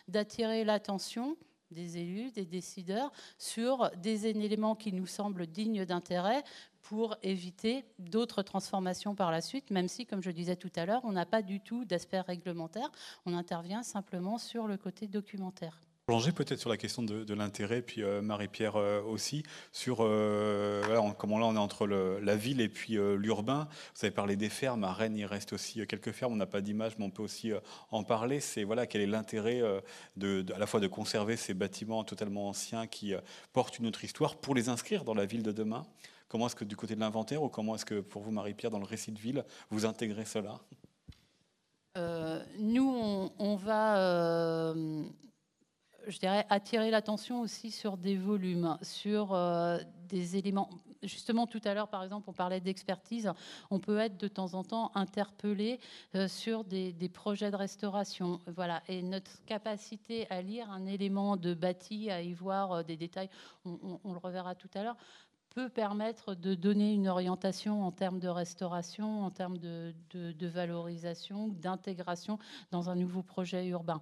d'attirer 0.09 0.65
l'attention 0.65 1.37
des 1.71 1.99
élus, 1.99 2.31
des 2.31 2.45
décideurs 2.45 3.13
sur 3.39 3.91
des 3.97 4.27
éléments 4.27 4.75
qui 4.75 4.93
nous 4.93 5.07
semblent 5.07 5.47
dignes 5.47 5.85
d'intérêt 5.85 6.43
pour 6.83 7.17
éviter 7.23 7.85
d'autres 7.99 8.43
transformations 8.43 9.15
par 9.15 9.31
la 9.31 9.41
suite, 9.41 9.71
même 9.71 9.89
si, 9.89 10.07
comme 10.07 10.23
je 10.23 10.31
disais 10.31 10.57
tout 10.57 10.73
à 10.77 10.87
l'heure, 10.87 11.03
on 11.05 11.13
n'a 11.13 11.27
pas 11.27 11.43
du 11.43 11.61
tout 11.61 11.85
d'aspect 11.85 12.21
réglementaire, 12.21 12.91
on 13.27 13.35
intervient 13.35 13.83
simplement 13.83 14.39
sur 14.39 14.67
le 14.67 14.77
côté 14.77 15.07
documentaire 15.07 15.81
plonger 16.11 16.33
peut-être 16.33 16.59
sur 16.59 16.71
la 16.71 16.77
question 16.77 17.05
de, 17.05 17.35
l'intérêt, 17.35 17.83
puis 17.83 18.03
euh, 18.03 18.21
Marie-Pierre 18.21 18.75
euh, 18.75 19.01
aussi, 19.01 19.45
sur 19.71 19.99
euh, 20.01 21.13
comment 21.17 21.39
là 21.39 21.47
on 21.47 21.55
est 21.55 21.59
entre 21.59 21.87
la 21.87 22.35
ville 22.35 22.61
et 22.61 22.69
puis 22.69 22.95
l'urbain. 22.95 23.69
Vous 23.95 24.05
avez 24.05 24.11
parlé 24.13 24.35
des 24.35 24.49
fermes, 24.49 24.83
à 24.83 24.93
Rennes 24.93 25.17
il 25.17 25.25
reste 25.25 25.53
aussi 25.53 25.87
quelques 25.87 26.11
fermes, 26.11 26.33
on 26.33 26.37
n'a 26.37 26.47
pas 26.47 26.63
d'image, 26.63 26.99
mais 26.99 27.05
on 27.05 27.11
peut 27.11 27.23
aussi 27.23 27.53
en 27.93 28.03
parler. 28.03 28.41
C'est 28.41 28.65
voilà, 28.65 28.89
quel 28.89 29.03
est 29.03 29.07
l'intérêt 29.07 29.63
de, 30.17 30.45
à 30.53 30.59
la 30.59 30.67
fois 30.67 30.81
de 30.81 30.89
conserver 30.89 31.37
ces 31.37 31.55
bâtiments 31.55 32.03
totalement 32.03 32.49
anciens 32.49 32.89
qui 32.89 33.15
portent 33.53 33.79
une 33.79 33.87
autre 33.87 34.03
histoire 34.03 34.35
pour 34.35 34.57
les 34.57 34.69
inscrire 34.69 35.05
dans 35.05 35.15
la 35.15 35.27
ville 35.27 35.45
de 35.45 35.53
demain 35.53 35.87
Comment 36.27 36.49
est-ce 36.49 36.57
que 36.57 36.65
du 36.65 36.75
côté 36.75 36.97
de 36.97 37.01
l'inventaire, 37.01 37.41
ou 37.41 37.49
comment 37.49 37.77
est-ce 37.77 37.87
que 37.87 38.01
pour 38.01 38.23
vous, 38.23 38.33
Marie-Pierre, 38.33 38.73
dans 38.73 38.81
le 38.81 38.85
récit 38.85 39.13
de 39.13 39.21
ville, 39.21 39.45
vous 39.71 39.87
intégrez 39.87 40.25
cela? 40.25 40.59
Nous, 42.59 43.31
on, 43.39 43.57
va 43.57 44.75
je 46.07 46.19
dirais, 46.19 46.47
attirer 46.51 46.91
l'attention 46.91 47.41
aussi 47.41 47.71
sur 47.71 47.97
des 47.97 48.17
volumes, 48.17 48.77
sur 48.83 49.33
euh, 49.33 49.79
des 50.09 50.37
éléments. 50.37 50.71
Justement, 51.03 51.47
tout 51.47 51.61
à 51.65 51.73
l'heure, 51.73 51.89
par 51.89 52.03
exemple, 52.05 52.29
on 52.29 52.33
parlait 52.33 52.61
d'expertise. 52.61 53.33
On 53.71 53.79
peut 53.79 53.99
être 53.99 54.19
de 54.19 54.29
temps 54.29 54.55
en 54.55 54.65
temps 54.65 54.91
interpellé 54.95 55.81
euh, 56.15 56.29
sur 56.29 56.65
des, 56.65 56.93
projets 57.13 57.51
de 57.51 57.57
restauration. 57.57 58.41
Voilà. 58.47 58.83
Et 58.89 59.03
notre 59.03 59.43
capacité 59.45 60.27
à 60.31 60.43
lire 60.43 60.71
un 60.71 60.87
élément 60.87 61.37
de 61.37 61.55
bâti, 61.55 62.11
à 62.11 62.21
y 62.21 62.35
voir 62.35 62.73
euh, 62.73 62.83
des 62.83 62.97
détails, 62.97 63.31
on, 63.65 64.13
le 64.13 64.19
reverra 64.19 64.55
tout 64.55 64.71
à 64.75 64.83
l'heure, 64.83 64.97
peut 65.51 65.69
permettre 65.69 66.35
de 66.35 66.55
donner 66.55 66.93
une 66.93 67.09
orientation 67.09 67.85
en 67.85 67.91
termes 67.91 68.21
de 68.21 68.29
restauration, 68.29 69.25
en 69.25 69.31
termes 69.31 69.59
de, 69.59 69.93
de 70.13 70.47
valorisation, 70.47 71.49
d'intégration 71.49 72.39
dans 72.71 72.89
un 72.89 72.95
nouveau 72.95 73.23
projet 73.23 73.67
urbain. 73.67 74.01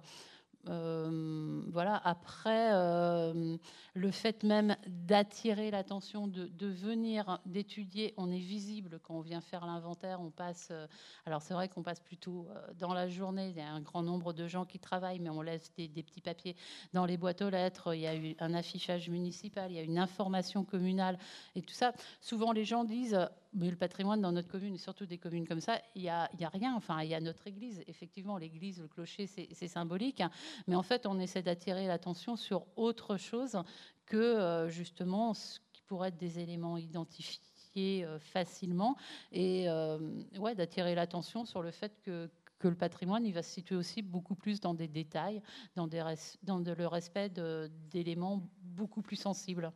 Euh, 0.67 1.61
voilà. 1.71 2.01
Après, 2.03 2.73
euh, 2.73 3.57
le 3.93 4.11
fait 4.11 4.43
même 4.43 4.75
d'attirer 4.87 5.71
l'attention, 5.71 6.27
de, 6.27 6.67
venir, 6.67 7.39
d'étudier, 7.45 8.13
on 8.17 8.29
est 8.31 8.39
visible 8.39 8.99
quand 9.01 9.15
on 9.15 9.21
vient 9.21 9.41
faire 9.41 9.65
l'inventaire. 9.65 10.21
On 10.21 10.31
passe. 10.31 10.69
Euh, 10.71 10.87
alors 11.25 11.41
c'est 11.41 11.53
vrai 11.53 11.69
qu'on 11.69 11.83
passe 11.83 11.99
plutôt 11.99 12.47
dans 12.77 12.93
la 12.93 13.07
journée. 13.07 13.49
Il 13.49 13.57
y 13.57 13.61
a 13.61 13.69
un 13.69 13.81
grand 13.81 14.03
nombre 14.03 14.33
de 14.33 14.47
gens 14.47 14.65
qui 14.65 14.79
travaillent, 14.79 15.19
mais 15.19 15.29
on 15.29 15.41
laisse 15.41 15.71
des, 15.75 15.87
des, 15.87 16.03
petits 16.03 16.21
papiers 16.21 16.55
dans 16.93 17.05
les 17.05 17.17
boîtes 17.17 17.41
aux 17.41 17.49
lettres. 17.49 17.95
Il 17.95 18.01
y 18.01 18.07
a 18.07 18.15
eu 18.15 18.35
un 18.39 18.53
affichage 18.53 19.09
municipal, 19.09 19.71
il 19.71 19.75
y 19.75 19.79
a 19.79 19.83
une 19.83 19.99
information 19.99 20.63
communale 20.63 21.17
et 21.55 21.61
tout 21.61 21.73
ça. 21.73 21.93
Souvent, 22.21 22.51
les 22.51 22.65
gens 22.65 22.83
disent 22.83 23.19
mais 23.53 23.69
le 23.69 23.75
patrimoine 23.75 24.21
dans 24.21 24.31
notre 24.31 24.47
commune, 24.47 24.75
et 24.75 24.77
surtout 24.77 25.05
des 25.05 25.17
communes 25.17 25.47
comme 25.47 25.61
ça, 25.61 25.81
il 25.95 26.03
n'y 26.03 26.09
a, 26.09 26.23
a, 26.23 26.49
rien. 26.49 26.75
Enfin, 26.75 27.01
il 27.01 27.09
y 27.09 27.15
a 27.15 27.19
notre 27.19 27.47
église. 27.47 27.83
Effectivement, 27.87 28.37
l'église, 28.37 28.79
le 28.79 28.87
clocher, 28.87 29.27
c'est 29.27 29.67
symbolique. 29.67 30.21
Mais 30.67 30.75
en 30.75 30.83
fait, 30.83 31.05
on 31.05 31.19
essaie 31.19 31.41
d'attirer 31.41 31.87
l'attention 31.87 32.35
sur 32.35 32.65
autre 32.75 33.17
chose 33.17 33.57
que 34.05 34.17
euh, 34.17 34.69
justement 34.69 35.33
ce 35.33 35.59
qui 35.73 35.81
pourrait 35.83 36.09
être 36.09 36.17
des 36.17 36.39
éléments 36.39 36.77
identifiés 36.77 38.03
euh, 38.03 38.19
facilement. 38.19 38.95
Et 39.31 39.69
euh, 39.69 39.97
ouais, 40.37 40.55
d'attirer 40.55 40.95
l'attention 40.95 41.45
sur 41.45 41.61
le 41.61 41.71
fait 41.71 41.99
que, 42.03 42.29
que 42.59 42.67
le 42.67 42.75
patrimoine, 42.75 43.25
il 43.25 43.33
va 43.33 43.41
se 43.41 43.51
situer 43.51 43.75
aussi 43.75 44.01
beaucoup 44.01 44.35
plus 44.35 44.59
dans 44.59 44.73
des 44.73 44.87
détails, 44.87 45.41
dans 45.75 45.87
le 45.87 46.87
respect 46.87 47.29
d'éléments 47.91 48.47
beaucoup 48.61 49.01
plus 49.01 49.15
sensibles. 49.15 49.71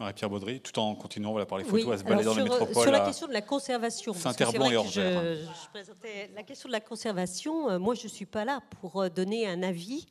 Marie-Pierre 0.00 0.30
Baudry, 0.30 0.60
tout 0.60 0.78
en 0.78 0.94
continuant 0.94 1.32
voilà, 1.32 1.44
par 1.44 1.58
les 1.58 1.64
photos 1.64 1.92
à 1.92 1.98
se 1.98 2.04
balader 2.04 2.24
dans 2.24 2.34
les 2.34 2.44
métropoles. 2.44 2.82
Sur 2.82 2.90
la 2.90 3.00
question 3.00 3.28
de 3.28 3.34
la 3.34 3.42
conservation, 3.42 4.14
Saint-Herblanc 4.14 4.70
et 4.70 4.76
Orgère. 4.76 5.22
Je, 5.22 5.42
je, 5.42 5.68
présentais 5.70 6.30
la 6.34 6.42
question 6.42 6.70
de 6.70 6.72
la 6.72 6.80
conservation. 6.80 7.68
Euh, 7.68 7.78
moi, 7.78 7.94
je 7.94 8.04
ne 8.04 8.08
suis 8.08 8.24
pas 8.24 8.46
là 8.46 8.62
pour 8.80 9.02
euh, 9.02 9.10
donner 9.10 9.46
un 9.46 9.62
avis, 9.62 10.06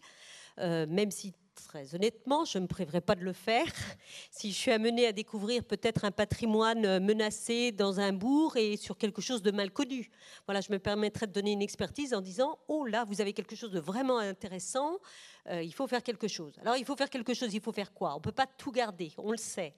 euh, 0.60 0.86
même 0.88 1.10
si 1.10 1.34
très 1.56 1.96
honnêtement, 1.96 2.46
je 2.46 2.60
ne 2.60 2.64
me 2.64 2.68
priverai 2.68 3.02
pas 3.02 3.16
de 3.16 3.24
le 3.24 3.34
faire. 3.34 3.66
Si 4.32 4.52
je 4.52 4.58
suis 4.58 4.72
amenée 4.72 5.08
à 5.08 5.12
découvrir 5.12 5.64
peut-être 5.64 6.06
un 6.06 6.12
patrimoine 6.12 7.00
menacé 7.00 7.72
dans 7.72 8.00
un 8.00 8.14
bourg 8.14 8.58
et 8.58 8.78
sur 8.78 8.98
quelque 8.98 9.22
chose 9.22 9.42
de 9.42 9.52
mal 9.52 9.72
connu, 9.72 10.10
voilà, 10.46 10.62
je 10.62 10.72
me 10.72 10.78
permettrai 10.78 11.26
de 11.28 11.32
donner 11.32 11.52
une 11.52 11.62
expertise 11.62 12.14
en 12.14 12.22
disant 12.22 12.60
oh 12.68 12.86
là, 12.86 13.06
vous 13.06 13.22
avez 13.22 13.34
quelque 13.34 13.56
chose 13.56 13.72
de 13.72 13.80
vraiment 13.80 14.20
intéressant. 14.20 15.00
Euh, 15.48 15.64
il 15.64 15.74
faut 15.74 15.88
faire 15.88 16.04
quelque 16.04 16.28
chose. 16.28 16.54
Alors 16.62 16.76
il 16.76 16.86
faut 16.86 16.96
faire 16.96 17.10
quelque 17.10 17.34
chose, 17.34 17.54
il 17.54 17.62
faut 17.62 17.72
faire 17.72 17.94
quoi? 17.94 18.14
On 18.14 18.18
ne 18.18 18.22
peut 18.22 18.32
pas 18.32 18.48
tout 18.48 18.72
garder, 18.72 19.12
on 19.18 19.32
le 19.32 19.38
sait. 19.38 19.74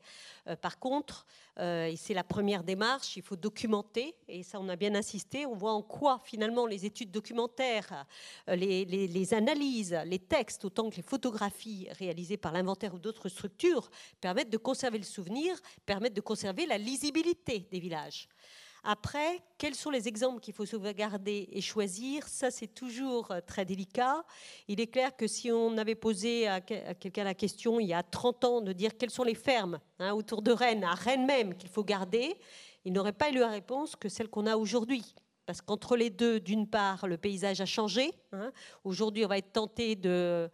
Euh, 0.48 0.56
par 0.56 0.80
contre, 0.80 1.26
euh, 1.60 1.86
et 1.86 1.96
c'est 1.96 2.14
la 2.14 2.24
première 2.24 2.64
démarche, 2.64 3.16
il 3.18 3.24
faut 3.24 3.36
documenter, 3.36 4.16
et 4.28 4.44
ça 4.44 4.60
on 4.60 4.70
a 4.70 4.76
bien 4.76 4.96
insisté, 4.96 5.46
on 5.46 5.56
voit 5.56 5.74
en 5.74 5.82
quoi 5.82 6.20
finalement 6.24 6.66
les 6.66 6.86
études 6.86 7.12
documentaires, 7.12 8.06
les, 8.48 8.86
les 8.86 9.34
analyses, 9.34 9.98
les 10.06 10.20
textes, 10.20 10.66
autant 10.66 10.90
que 10.90 10.96
les 10.96 11.02
photographies 11.02 11.88
réalisées 11.92 12.38
par 12.38 12.52
l'inventaire 12.52 12.94
ou 12.94 13.00
d'autres 13.00 13.30
structures, 13.30 13.90
permettent 14.20 14.50
de 14.50 14.58
conserver 14.58 14.98
le 14.98 15.04
souvenir, 15.04 15.60
permettent 15.86 16.14
de 16.14 16.22
conserver 16.22 16.66
la 16.66 16.78
lisibilité 16.78 17.68
des 17.72 17.80
villages. 17.80 18.28
Après, 18.84 19.44
quels 19.60 19.76
sont 19.76 19.92
les 19.92 20.08
exemples 20.08 20.40
qu'il 20.40 20.56
faut 20.56 20.66
sauvegarder 20.66 21.48
et 21.52 21.62
choisir? 21.62 22.28
Ça, 22.28 22.50
c'est 22.50 22.74
toujours 22.74 23.30
euh, 23.32 23.40
très 23.46 23.64
délicat. 23.64 24.24
Il 24.68 24.80
est 24.80 24.88
clair 24.88 25.16
que 25.16 25.28
si 25.28 25.52
on 25.52 25.78
avait 25.78 25.96
posé 25.96 26.48
à 26.48 26.62
quelqu'un 26.62 27.24
la 27.24 27.36
question 27.36 27.80
il 27.80 27.88
y 27.88 27.94
a 27.94 28.02
30 28.02 28.44
ans 28.46 28.62
de 28.62 28.74
dire 28.74 28.98
quelles 28.98 29.12
sont 29.12 29.24
les 29.24 29.36
fermes 29.36 29.80
hein, 30.00 30.14
autour 30.14 30.42
de 30.42 30.52
Rennes, 30.52 30.84
à 30.84 30.96
Rennes 30.96 31.28
même, 31.28 31.56
qu'il 31.56 31.70
faut 31.70 31.84
garder, 31.84 32.36
il 32.84 32.94
n'aurait 32.94 33.14
pas 33.14 33.30
eu 33.30 33.36
la 33.36 33.50
réponse 33.50 33.96
que 33.96 34.10
celle 34.10 34.30
qu'on 34.30 34.48
a 34.48 34.58
aujourd'hui. 34.58 35.14
Parce 35.46 35.62
qu'entre 35.62 35.96
les 35.96 36.10
deux, 36.10 36.40
d'une 36.40 36.68
part, 36.68 37.08
le 37.08 37.18
paysage 37.18 37.62
a 37.62 37.66
changé. 37.66 38.12
Hein. 38.32 38.52
Aujourd'hui, 38.84 39.26
on 39.26 39.28
va 39.28 39.38
être 39.38 39.52
tenté 39.52 39.96
de, 39.96 40.50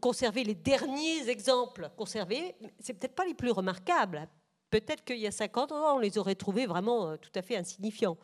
conserver 0.00 0.44
les 0.44 0.54
derniers 0.54 1.28
exemples 1.28 1.90
conservés. 1.96 2.54
C'est 2.78 2.94
peut-être 2.94 3.14
pas 3.14 3.24
les 3.24 3.34
plus 3.34 3.50
remarquables 3.50 4.28
Peut-être 4.74 5.04
qu'il 5.04 5.18
y 5.18 5.26
a 5.28 5.30
50 5.30 5.70
ans, 5.70 5.94
on 5.94 5.98
les 6.00 6.18
aurait 6.18 6.34
trouvés 6.34 6.66
vraiment 6.66 7.10
euh, 7.10 7.16
tout 7.16 7.30
à 7.36 7.42
fait 7.42 7.54
insignifiants. 7.54 8.18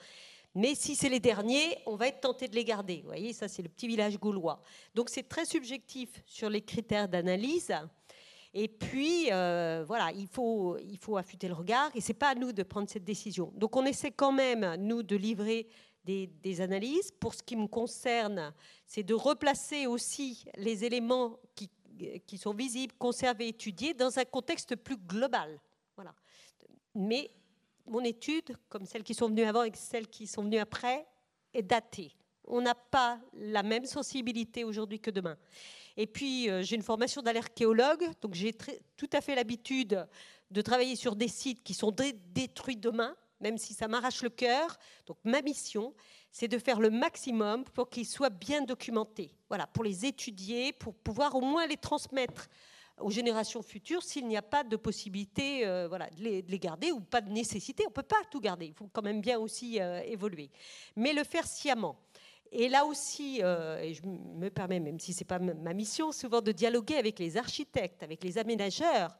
Mais 0.56 0.74
si 0.74 0.96
c'est 0.96 1.08
les 1.08 1.20
derniers, 1.20 1.78
on 1.86 1.94
va 1.94 2.08
être 2.08 2.22
tenté 2.22 2.48
de 2.48 2.56
les 2.56 2.64
garder. 2.64 3.02
Vous 3.02 3.06
voyez, 3.06 3.32
ça 3.32 3.46
c'est 3.46 3.62
le 3.62 3.68
petit 3.68 3.86
village 3.86 4.18
gaulois. 4.18 4.60
Donc 4.96 5.10
c'est 5.10 5.28
très 5.28 5.44
subjectif 5.44 6.08
sur 6.26 6.50
les 6.50 6.60
critères 6.60 7.08
d'analyse. 7.08 7.72
Et 8.52 8.66
puis, 8.66 9.28
euh, 9.30 9.84
voilà, 9.86 10.10
il 10.10 10.26
faut, 10.26 10.76
il 10.78 10.98
affûter 11.16 11.46
le 11.46 11.54
regard 11.54 11.88
et 11.94 12.00
c'est 12.00 12.14
pas 12.14 12.30
à 12.30 12.34
nous 12.34 12.50
de 12.50 12.64
prendre 12.64 12.90
cette 12.90 13.04
décision. 13.04 13.52
Donc 13.54 13.76
on 13.76 13.84
essaie 13.84 14.10
quand 14.10 14.32
même, 14.32 14.74
nous, 14.80 15.04
de 15.04 15.14
livrer 15.14 15.68
des, 16.04 16.60
analyses. 16.60 17.12
Pour 17.12 17.34
ce 17.34 17.44
qui 17.44 17.54
me 17.54 17.68
concerne, 17.68 18.52
c'est 18.86 19.04
de 19.04 19.14
replacer 19.14 19.86
aussi 19.86 20.46
les 20.56 20.84
éléments 20.84 21.38
qui, 21.54 21.70
qui, 22.26 22.38
sont 22.38 22.54
visibles, 22.54 22.94
conservés, 22.98 23.46
étudiés 23.46 23.94
dans 23.94 24.18
un 24.18 24.24
contexte 24.24 24.74
plus 24.74 24.96
global. 24.96 25.60
Voilà. 25.94 26.12
Mais 26.94 27.30
mon 27.86 28.04
étude, 28.04 28.56
comme 28.68 28.86
celles 28.86 29.02
qui 29.02 29.14
sont 29.14 29.28
venues 29.28 29.44
avant 29.44 29.64
et 29.64 29.72
celles 29.74 30.08
qui 30.08 30.26
sont 30.26 30.42
venues 30.42 30.58
après, 30.58 31.06
est 31.52 31.62
datée. 31.62 32.12
On 32.46 32.60
n'a 32.60 32.74
pas 32.74 33.20
la 33.34 33.62
même 33.62 33.84
sensibilité 33.84 34.64
aujourd'hui 34.64 35.00
que 35.00 35.10
demain. 35.10 35.36
Et 35.96 36.06
puis, 36.06 36.48
euh, 36.48 36.62
j'ai 36.62 36.76
une 36.76 36.82
formation 36.82 37.22
d'archéologue, 37.22 38.08
donc 38.20 38.34
j'ai 38.34 38.52
tout 38.96 39.10
à 39.12 39.20
fait 39.20 39.34
l'habitude 39.34 40.06
de 40.50 40.62
travailler 40.62 40.96
sur 40.96 41.14
des 41.14 41.28
sites 41.28 41.62
qui 41.62 41.74
sont 41.74 41.94
détruits 42.32 42.76
demain, 42.76 43.14
même 43.40 43.58
si 43.58 43.74
ça 43.74 43.88
m'arrache 43.88 44.22
le 44.22 44.30
cœur. 44.30 44.78
Donc, 45.06 45.18
ma 45.24 45.42
mission, 45.42 45.94
c'est 46.32 46.48
de 46.48 46.58
faire 46.58 46.80
le 46.80 46.90
maximum 46.90 47.64
pour 47.64 47.88
qu'ils 47.88 48.06
soient 48.06 48.30
bien 48.30 48.62
documentés. 48.62 49.34
Voilà, 49.48 49.66
pour 49.66 49.84
les 49.84 50.06
étudier, 50.06 50.72
pour 50.72 50.94
pouvoir 50.94 51.34
au 51.34 51.40
moins 51.40 51.66
les 51.66 51.76
transmettre 51.76 52.48
aux 53.00 53.10
générations 53.10 53.62
futures 53.62 54.02
s'il 54.02 54.26
n'y 54.26 54.36
a 54.36 54.42
pas 54.42 54.64
de 54.64 54.76
possibilité 54.76 55.66
euh, 55.66 55.88
voilà, 55.88 56.08
de 56.10 56.22
les, 56.22 56.58
garder 56.58 56.92
ou 56.92 57.00
pas 57.00 57.20
de 57.20 57.30
nécessité. 57.30 57.84
On 57.86 57.90
ne 57.90 57.94
peut 57.94 58.02
pas 58.02 58.22
tout 58.30 58.40
garder, 58.40 58.66
il 58.66 58.74
faut 58.74 58.88
quand 58.92 59.02
même 59.02 59.20
bien 59.20 59.38
aussi 59.38 59.80
euh, 59.80 60.00
évoluer. 60.02 60.50
Mais 60.96 61.12
le 61.12 61.24
faire 61.24 61.46
sciemment. 61.46 61.96
Et 62.52 62.68
là 62.68 62.84
aussi, 62.84 63.40
euh, 63.42 63.80
et 63.80 63.94
je 63.94 64.02
me 64.04 64.48
permets, 64.48 64.80
même 64.80 64.98
si 64.98 65.12
ce 65.12 65.20
n'est 65.20 65.26
pas 65.26 65.38
ma 65.38 65.72
mission, 65.72 66.10
souvent 66.10 66.40
de 66.40 66.50
dialoguer 66.50 66.96
avec 66.96 67.18
les 67.18 67.36
architectes, 67.36 68.02
avec 68.02 68.24
les 68.24 68.38
aménageurs, 68.38 69.16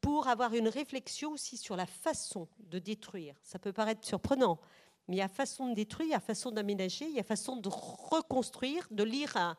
pour 0.00 0.28
avoir 0.28 0.54
une 0.54 0.68
réflexion 0.68 1.32
aussi 1.32 1.56
sur 1.56 1.74
la 1.74 1.86
façon 1.86 2.46
de 2.60 2.78
détruire. 2.78 3.34
Ça 3.42 3.58
peut 3.58 3.72
paraître 3.72 4.06
surprenant, 4.06 4.60
mais 5.08 5.16
il 5.16 5.18
y 5.18 5.22
a 5.22 5.28
façon 5.28 5.68
de 5.68 5.74
détruire, 5.74 6.08
il 6.08 6.12
y 6.12 6.14
a 6.14 6.20
façon 6.20 6.50
d'aménager, 6.50 7.06
il 7.06 7.16
y 7.16 7.20
a 7.20 7.24
façon 7.24 7.56
de 7.56 7.68
reconstruire, 7.70 8.86
de 8.90 9.02
lire. 9.02 9.56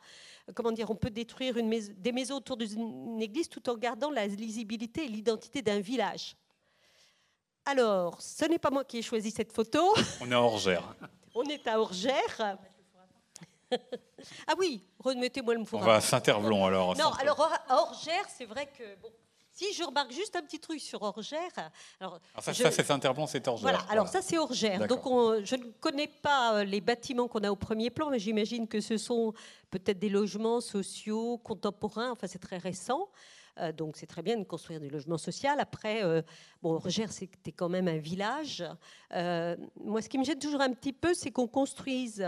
comment 0.53 0.71
dire 0.71 0.89
On 0.91 0.95
peut 0.95 1.09
détruire 1.09 1.57
une 1.57 1.69
des 1.69 2.11
maisons 2.11 2.35
autour 2.35 2.55
d'une 2.57 3.21
église 3.21 3.49
tout 3.49 3.67
en 3.69 3.75
gardant 3.75 4.11
la 4.11 4.27
lisibilité 4.27 5.05
et 5.05 5.07
l'identité 5.07 5.61
d'un 5.61 5.79
village. 5.79 6.35
Alors, 7.65 8.21
ce 8.21 8.45
n'est 8.45 8.59
pas 8.59 8.69
moi 8.69 8.83
qui 8.83 8.99
ai 8.99 9.01
choisi 9.01 9.31
cette 9.31 9.51
photo. 9.51 9.93
On 10.21 10.31
est 10.31 10.35
à 10.35 10.41
Orgère. 10.41 10.95
On 11.35 11.43
est 11.43 11.67
à 11.67 11.79
Orgère. 11.79 12.57
ah 14.47 14.53
oui, 14.57 14.83
remettez-moi 14.99 15.55
le 15.55 15.65
four. 15.65 15.79
On 15.79 15.83
va 15.83 15.95
à 15.95 16.01
Saint-Herblon 16.01 16.65
alors. 16.65 16.95
Non, 16.95 17.11
alors 17.19 17.51
à 17.67 17.81
Orgère, 17.81 18.25
c'est 18.27 18.45
vrai 18.45 18.67
que 18.67 18.83
bon, 19.01 19.09
si 19.59 19.73
je 19.73 19.83
remarque 19.83 20.11
juste 20.11 20.35
un 20.37 20.41
petit 20.41 20.59
truc 20.59 20.79
sur 20.79 21.01
Orgère. 21.01 21.51
Alors, 21.99 22.19
ça, 22.39 22.53
c'est 22.53 22.83
Saint-Herblon, 22.83 23.27
c'est 23.27 23.45
Orgère. 23.47 23.61
Voilà, 23.61 23.85
alors 23.89 24.07
ça 24.07 24.21
c'est 24.21 24.37
Orgère. 24.37 24.87
Donc 24.87 25.01
je 25.43 25.55
ne 25.55 25.63
connais 25.81 26.07
pas 26.07 26.55
euh, 26.59 26.63
les 26.63 26.79
bâtiments 26.79 27.27
qu'on 27.27 27.41
a 27.41 27.51
au 27.51 27.57
premier 27.57 27.89
plan, 27.89 28.09
mais 28.09 28.19
j'imagine 28.19 28.67
que 28.67 28.79
ce 28.79 28.97
sont 28.97 29.33
peut-être 29.69 29.99
des 29.99 30.09
logements 30.09 30.61
sociaux, 30.61 31.37
contemporains, 31.39 32.11
enfin 32.11 32.27
c'est 32.27 32.39
très 32.39 32.57
récent. 32.57 33.09
Euh, 33.59 33.73
donc 33.73 33.97
c'est 33.97 34.05
très 34.07 34.21
bien 34.21 34.37
de 34.37 34.45
construire 34.45 34.79
des 34.79 34.89
logements 34.89 35.17
sociaux. 35.17 35.49
Après, 35.57 36.03
euh, 36.03 36.21
bon, 36.61 36.75
Orgère, 36.75 37.11
c'était 37.11 37.51
quand 37.51 37.69
même 37.69 37.89
un 37.89 37.97
village. 37.97 38.63
moi, 39.11 40.01
ce 40.01 40.07
qui 40.07 40.17
me 40.17 40.23
gêne 40.23 40.39
toujours 40.39 40.61
un 40.61 40.71
petit 40.71 40.93
peu, 40.93 41.13
c'est 41.13 41.31
qu'on 41.31 41.47
construise 41.47 42.25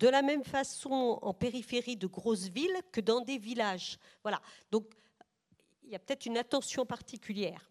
de 0.00 0.08
la 0.08 0.22
même 0.22 0.44
façon 0.44 1.18
en 1.20 1.34
périphérie 1.34 1.96
de 1.96 2.06
grosses 2.06 2.48
villes 2.48 2.80
que 2.92 3.00
dans 3.00 3.20
des 3.20 3.38
villages. 3.38 3.98
Voilà. 4.22 4.40
Donc, 4.70 4.86
il 5.90 5.94
y 5.94 5.96
a 5.96 5.98
peut-être 5.98 6.26
une 6.26 6.38
attention 6.38 6.86
particulière. 6.86 7.68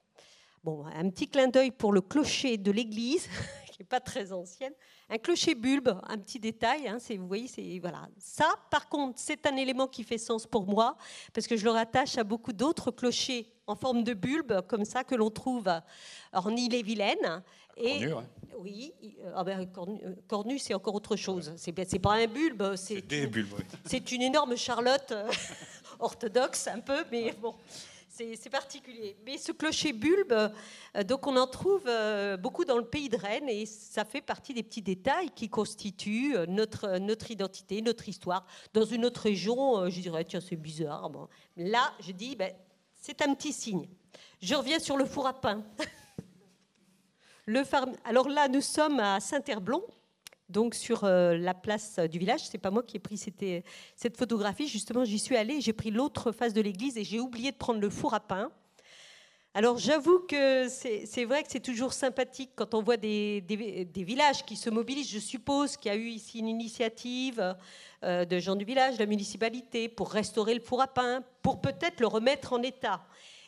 Bon, 0.62 0.86
un 0.88 1.10
petit 1.10 1.29
clin 1.29 1.47
d'œil 1.47 1.71
pour 1.71 1.93
le 1.93 2.01
clocher 2.01 2.58
de 2.58 2.69
l'église, 2.69 3.29
qui 3.71 3.79
n'est 3.79 3.86
pas 3.86 4.01
très 4.01 4.34
ancienne. 4.34 4.73
Un 5.10 5.17
clocher 5.17 5.55
bulbe, 5.55 5.97
un 6.05 6.17
petit 6.17 6.38
détail, 6.38 6.89
hein, 6.89 6.97
vous 7.17 7.27
voyez, 7.27 7.47
c'est 7.47 7.79
voilà. 7.79 8.10
Ça, 8.17 8.53
par 8.69 8.89
contre, 8.89 9.17
c'est 9.17 9.47
un 9.47 9.55
élément 9.55 9.88
qui 9.88 10.03
fait 10.03 10.17
sens 10.17 10.45
pour 10.45 10.67
moi, 10.67 10.97
parce 11.34 11.47
que 11.47 11.55
je 11.55 11.63
le 11.63 11.71
rattache 11.71 12.17
à 12.17 12.25
beaucoup 12.25 12.51
d'autres 12.51 12.91
clochers 12.91 13.47
en 13.67 13.75
forme 13.77 14.03
de 14.03 14.13
bulbe, 14.13 14.67
comme 14.67 14.84
ça, 14.84 15.05
que 15.05 15.15
l'on 15.15 15.29
trouve 15.29 15.71
en 16.34 16.58
Ille-et-Vilaine. 16.58 17.41
Et, 17.77 18.10
cornu, 18.10 18.27
Oui, 18.58 18.93
ah 19.34 19.45
ben, 19.45 19.65
cornu, 20.27 20.60
c'est 20.60 20.73
encore 20.73 20.95
autre 20.95 21.15
chose. 21.15 21.53
C'est 21.55 21.71
pas 21.99 22.15
un 22.15 22.27
bulbe, 22.27 22.75
c'est 22.75 22.99
des 22.99 23.27
bulbes. 23.27 23.62
C'est 23.86 24.12
une 24.12 24.23
énorme 24.23 24.58
charlotte 24.58 25.13
euh, 25.13 25.32
orthodoxe, 25.99 26.67
un 26.67 26.82
peu, 26.82 27.05
mais 27.10 27.32
bon 27.32 27.55
c'est 28.36 28.49
particulier. 28.49 29.15
Mais 29.25 29.38
ce 29.38 29.51
clocher 29.51 29.93
bulbe, 29.93 30.51
donc 31.05 31.27
on 31.27 31.36
en 31.38 31.47
trouve 31.47 31.89
beaucoup 32.39 32.65
dans 32.65 32.77
le 32.77 32.86
pays 32.86 33.10
de 33.10 33.17
Rennes 33.17 33.49
et 33.49 33.65
ça 33.65 34.03
fait 34.03 34.21
partie 34.21 34.53
des 34.53 34.63
petits 34.63 34.82
détails 34.82 35.29
qui 35.32 35.49
constituent 35.49 36.36
notre, 36.47 36.97
notre 36.97 37.32
identité, 37.32 37.82
notre 37.82 38.10
histoire. 38.10 38.45
Dans 38.73 38.86
une 38.86 39.05
autre 39.05 39.21
région, 39.21 39.89
je 39.89 40.01
dirais, 40.01 40.25
tiens, 40.25 40.41
c'est 40.41 40.55
bizarre. 40.55 41.10
Bon. 41.10 41.27
Là, 41.55 41.93
je 42.01 42.12
dis, 42.12 42.36
ben, 42.36 42.51
c'est 42.95 43.21
un 43.21 43.34
petit 43.34 43.53
signe. 43.53 43.88
Je 44.41 44.55
reviens 44.55 44.79
sur 44.79 44.97
le 44.97 45.05
four 45.05 45.27
à 45.27 45.39
pain. 45.39 45.63
Alors 48.03 48.29
là, 48.29 48.47
nous 48.47 48.62
sommes 48.62 48.99
à 48.99 49.19
Saint-Herblon, 49.19 49.84
donc 50.49 50.75
sur 50.75 51.03
euh, 51.03 51.38
la 51.38 51.53
place 51.53 51.99
du 51.99 52.19
village. 52.19 52.41
C'est 52.47 52.57
pas 52.57 52.71
moi 52.71 52.83
qui 52.83 52.97
ai 52.97 52.99
pris 52.99 53.17
cette, 53.17 53.43
cette 53.95 54.17
photographie. 54.17 54.67
Justement, 54.67 55.05
j'y 55.05 55.19
suis 55.19 55.38
allée. 55.38 55.62
J'ai 55.62 55.73
pris 55.73 55.91
l'autre 55.91 56.31
face 56.31 56.53
de 56.53 56.62
l'église 56.62 56.97
et 56.97 57.03
j'ai 57.03 57.19
oublié 57.19 57.51
de 57.51 57.57
prendre 57.57 57.79
le 57.79 57.89
four 57.89 58.13
à 58.13 58.19
pain. 58.19 58.51
Alors 59.55 59.79
j'avoue 59.79 60.19
que 60.19 60.67
c'est 60.69 61.25
vrai 61.25 61.41
que 61.41 61.49
c'est 61.49 61.59
toujours 61.59 61.93
sympathique 61.93 62.51
quand 62.55 62.75
on 62.75 62.83
voit 62.83 62.97
des, 62.97 63.43
villages 63.95 64.45
qui 64.45 64.55
se 64.55 64.69
mobilisent. 64.69 65.09
Je 65.09 65.19
suppose 65.19 65.75
qu'il 65.75 65.91
y 65.91 65.95
a 65.95 65.97
eu 65.97 66.07
ici 66.07 66.39
une 66.39 66.47
initiative 66.47 67.55
euh, 68.03 68.25
de 68.25 68.39
gens 68.39 68.55
du 68.55 68.63
village, 68.63 68.95
de 68.95 68.99
la 68.99 69.07
municipalité, 69.07 69.89
pour 69.89 70.12
restaurer 70.12 70.53
le 70.53 70.62
four 70.62 70.81
à 70.81 70.88
pain, 70.88 71.23
pour 71.41 71.62
peut-être 71.62 71.99
le 71.99 72.05
remettre 72.05 72.53
en 72.53 72.62
état. 72.62 73.01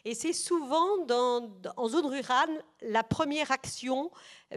Et 0.04 0.16
c'est 0.16 0.34
souvent 0.34 1.06
en 1.78 1.88
zone 1.88 2.08
rurale 2.08 2.64
la 2.82 3.04
première 3.04 3.52
action 3.52 4.10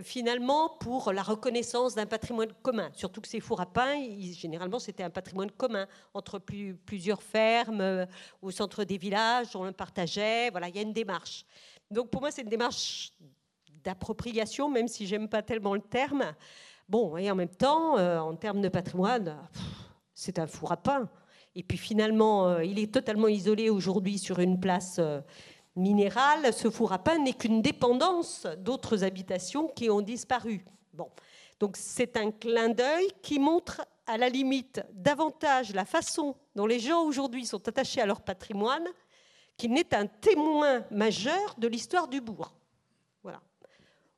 finalement 0.02 0.70
pour 0.80 1.12
la 1.12 1.22
reconnaissance 1.22 1.94
d'un 1.94 2.06
patrimoine 2.06 2.52
commun. 2.62 2.90
Surtout 2.94 3.20
que 3.20 3.28
ces 3.28 3.40
fours 3.40 3.60
à 3.60 3.66
pain, 3.66 4.02
généralement 4.32 4.78
c'était 4.78 5.02
un 5.02 5.10
patrimoine 5.10 5.50
commun 5.50 5.86
entre 6.14 6.38
plusieurs 6.38 7.22
fermes 7.22 7.82
euh, 7.82 8.06
au 8.40 8.50
centre 8.50 8.84
des 8.84 8.96
villages, 8.96 9.54
on 9.54 9.64
le 9.64 9.72
partageait. 9.72 10.48
Voilà, 10.50 10.68
il 10.68 10.76
y 10.76 10.78
a 10.78 10.82
une 10.82 10.94
démarche. 10.94 11.44
Donc 11.90 12.10
pour 12.10 12.22
moi 12.22 12.30
c'est 12.30 12.42
une 12.42 12.48
démarche 12.48 13.12
d'appropriation, 13.84 14.70
même 14.70 14.88
si 14.88 15.06
j'aime 15.06 15.28
pas 15.28 15.42
tellement 15.42 15.74
le 15.74 15.82
terme. 15.82 16.24
Bon, 16.88 17.16
et 17.16 17.30
en 17.30 17.34
même 17.34 17.48
temps, 17.48 17.98
euh, 17.98 18.18
en 18.18 18.34
termes 18.34 18.60
de 18.60 18.68
patrimoine, 18.68 19.38
c'est 20.14 20.38
un 20.38 20.46
four 20.46 20.72
à 20.72 20.76
pain. 20.76 21.08
Et 21.56 21.62
puis 21.62 21.78
finalement, 21.78 22.48
euh, 22.48 22.64
il 22.64 22.78
est 22.78 22.92
totalement 22.92 23.28
isolé 23.28 23.70
aujourd'hui 23.70 24.18
sur 24.18 24.40
une 24.40 24.58
place 24.58 24.96
euh, 24.98 25.20
minérale. 25.76 26.52
Ce 26.52 26.70
four 26.70 26.92
à 26.92 26.98
pain 26.98 27.18
n'est 27.18 27.32
qu'une 27.32 27.62
dépendance 27.62 28.46
d'autres 28.58 29.04
habitations 29.04 29.68
qui 29.68 29.88
ont 29.90 30.00
disparu. 30.00 30.64
Bon. 30.92 31.08
Donc 31.60 31.76
c'est 31.76 32.16
un 32.16 32.30
clin 32.30 32.68
d'œil 32.70 33.08
qui 33.22 33.38
montre 33.38 33.86
à 34.06 34.18
la 34.18 34.28
limite 34.28 34.82
davantage 34.92 35.72
la 35.72 35.84
façon 35.84 36.36
dont 36.54 36.66
les 36.66 36.80
gens 36.80 37.04
aujourd'hui 37.04 37.46
sont 37.46 37.66
attachés 37.68 38.00
à 38.00 38.06
leur 38.06 38.20
patrimoine 38.20 38.86
qu'il 39.56 39.72
n'est 39.72 39.94
un 39.94 40.06
témoin 40.06 40.84
majeur 40.90 41.54
de 41.58 41.68
l'histoire 41.68 42.08
du 42.08 42.20
bourg. 42.20 42.52
Voilà. 43.22 43.40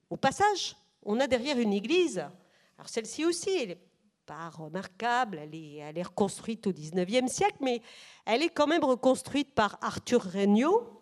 Au 0.09 0.17
passage, 0.17 0.75
on 1.03 1.21
a 1.21 1.27
derrière 1.27 1.59
une 1.59 1.75
église, 1.75 2.19
alors 2.19 2.89
celle-ci 2.89 3.25
aussi, 3.25 3.51
elle 3.51 3.79
pas 4.27 4.51
remarquable, 4.51 5.39
elle 5.41 5.55
est, 5.55 6.03
reconstruite 6.03 6.67
au 6.67 6.73
XIXe 6.73 7.31
siècle, 7.31 7.59
mais 7.61 7.81
elle 8.27 8.43
est 8.43 8.49
quand 8.49 8.67
même 8.67 8.85
reconstruite 8.85 9.55
par 9.55 9.79
Arthur 9.81 10.21
Regnault, 10.21 10.97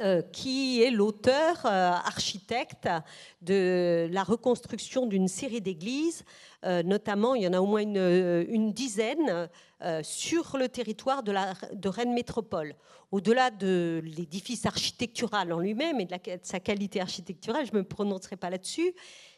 euh, 0.00 0.22
qui 0.32 0.82
est 0.82 0.90
l'auteur 0.90 1.64
euh, 1.64 1.92
architecte 1.92 2.88
de 3.42 4.08
la 4.10 4.24
reconstruction 4.24 5.06
d'une 5.06 5.28
série 5.28 5.60
d'églises, 5.60 6.24
euh, 6.64 6.82
notamment 6.82 7.36
il 7.36 7.44
y 7.44 7.46
en 7.46 7.52
a 7.52 7.60
au 7.60 7.66
moins 7.66 7.82
une, 7.82 8.72
dizaine 8.72 9.48
sur 10.02 10.56
le 10.56 10.68
territoire 10.68 11.22
de, 11.22 11.88
Rennes 11.88 12.14
Métropole. 12.14 12.74
Au-delà 13.12 13.50
de 13.50 14.02
l'édifice 14.04 14.66
architectural 14.66 15.52
en 15.52 15.60
lui-même 15.60 16.00
et 16.00 16.06
de, 16.06 16.18
sa 16.42 16.58
qualité 16.58 17.00
architecturale, 17.00 17.66
je 17.66 17.72
ne 17.72 17.78
me 17.78 17.84
prononcerai 17.84 18.36
pas 18.36 18.50
là-dessus, 18.50 18.94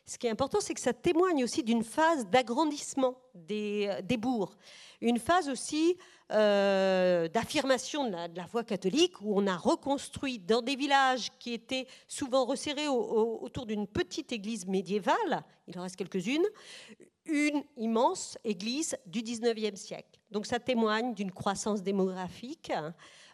ce 0.07 0.19
qui 0.19 0.29
est 0.29 0.31
important, 0.31 0.59
c'est 0.61 0.75
que 0.75 0.81
ça 0.81 0.93
témoigne 0.93 1.43
aussi 1.43 1.65
d'une 1.65 1.83
phase 1.83 2.29
d'agrandissement 2.29 3.19
des, 3.35 4.17
bourgs, 4.17 4.57
une 5.01 5.19
phase 5.19 5.49
aussi 5.49 5.97
euh, 6.33 7.27
d'affirmation 7.29 8.09
de, 8.09 8.37
la, 8.37 8.47
foi 8.47 8.63
catholique, 8.63 9.21
où 9.21 9.37
on 9.37 9.49
a 9.49 9.57
reconstruit 9.57 10.39
dans 10.39 10.63
des 10.63 10.77
villages 10.77 11.31
qui 11.41 11.53
étaient 11.53 11.89
souvent 12.07 12.45
resserrés 12.45 12.87
autour 12.87 13.67
d'une 13.67 13.89
petite 13.89 14.31
église 14.31 14.67
médiévale, 14.67 15.45
il 15.67 15.77
en 15.77 15.83
reste 15.83 15.97
quelques-unes, 15.97 16.47
une 17.25 17.65
immense 17.77 18.39
église 18.45 18.97
du 19.07 19.23
19e 19.23 19.75
siècle. 19.75 20.21
Donc 20.31 20.47
ça 20.47 20.61
témoigne 20.61 21.15
d'une 21.15 21.33
croissance 21.33 21.83
démographique. 21.83 22.73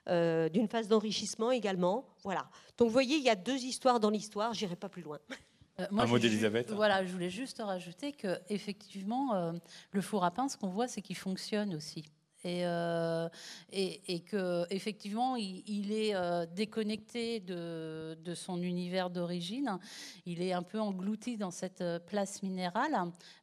Euh, 0.08 0.48
d'une 0.48 0.66
phase 0.66 0.88
d'enrichissement 0.88 1.52
également. 1.52 2.04
Voilà. 2.24 2.50
Donc 2.76 2.88
vous 2.88 2.92
voyez, 2.92 3.18
il 3.18 3.22
y 3.22 3.30
a 3.30 3.36
deux 3.36 3.58
histoires 3.58 4.00
dans 4.00 4.10
l'histoire, 4.10 4.52
j'irai 4.52 4.74
pas 4.74 4.88
plus 4.88 5.02
loin. 5.02 5.20
un 5.90 6.06
mot 6.06 6.18
d'Elisabeth. 6.18 6.70
Voilà, 6.72 7.04
je 7.04 7.12
voulais 7.12 7.30
juste 7.30 7.62
rajouter 7.64 8.12
que 8.12 8.38
effectivement, 8.48 9.52
le 9.90 10.00
four 10.00 10.24
à 10.24 10.30
pain, 10.30 10.48
ce 10.48 10.56
qu'on 10.56 10.68
voit, 10.68 10.88
c'est 10.88 11.02
qu'il 11.02 11.16
fonctionne 11.16 11.74
aussi. 11.74 12.04
Et, 12.44 12.66
euh, 12.66 13.28
et, 13.70 14.20
que 14.20 14.66
effectivement 14.70 15.36
il, 15.36 15.92
est 15.92 16.14
euh, 16.14 16.44
déconnecté 16.44 17.38
de, 17.38 18.18
de, 18.20 18.34
son 18.34 18.60
univers 18.60 19.10
d'origine. 19.10 19.78
Il 20.26 20.42
est 20.42 20.52
un 20.52 20.64
peu 20.64 20.80
englouti 20.80 21.36
dans 21.36 21.52
cette 21.52 21.82
euh, 21.82 22.00
place 22.00 22.42
minérale, 22.42 22.96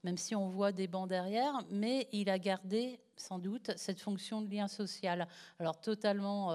même 0.03 0.17
si 0.17 0.35
on 0.35 0.49
voit 0.49 0.73
des 0.73 0.87
bancs 0.87 1.07
derrière, 1.07 1.53
mais 1.71 2.09
il 2.11 2.29
a 2.29 2.37
gardé 2.39 2.99
sans 3.15 3.39
doute 3.39 3.71
cette 3.77 4.01
fonction 4.01 4.41
de 4.41 4.51
lien 4.51 4.67
social. 4.67 5.29
Alors 5.59 5.79
totalement 5.79 6.51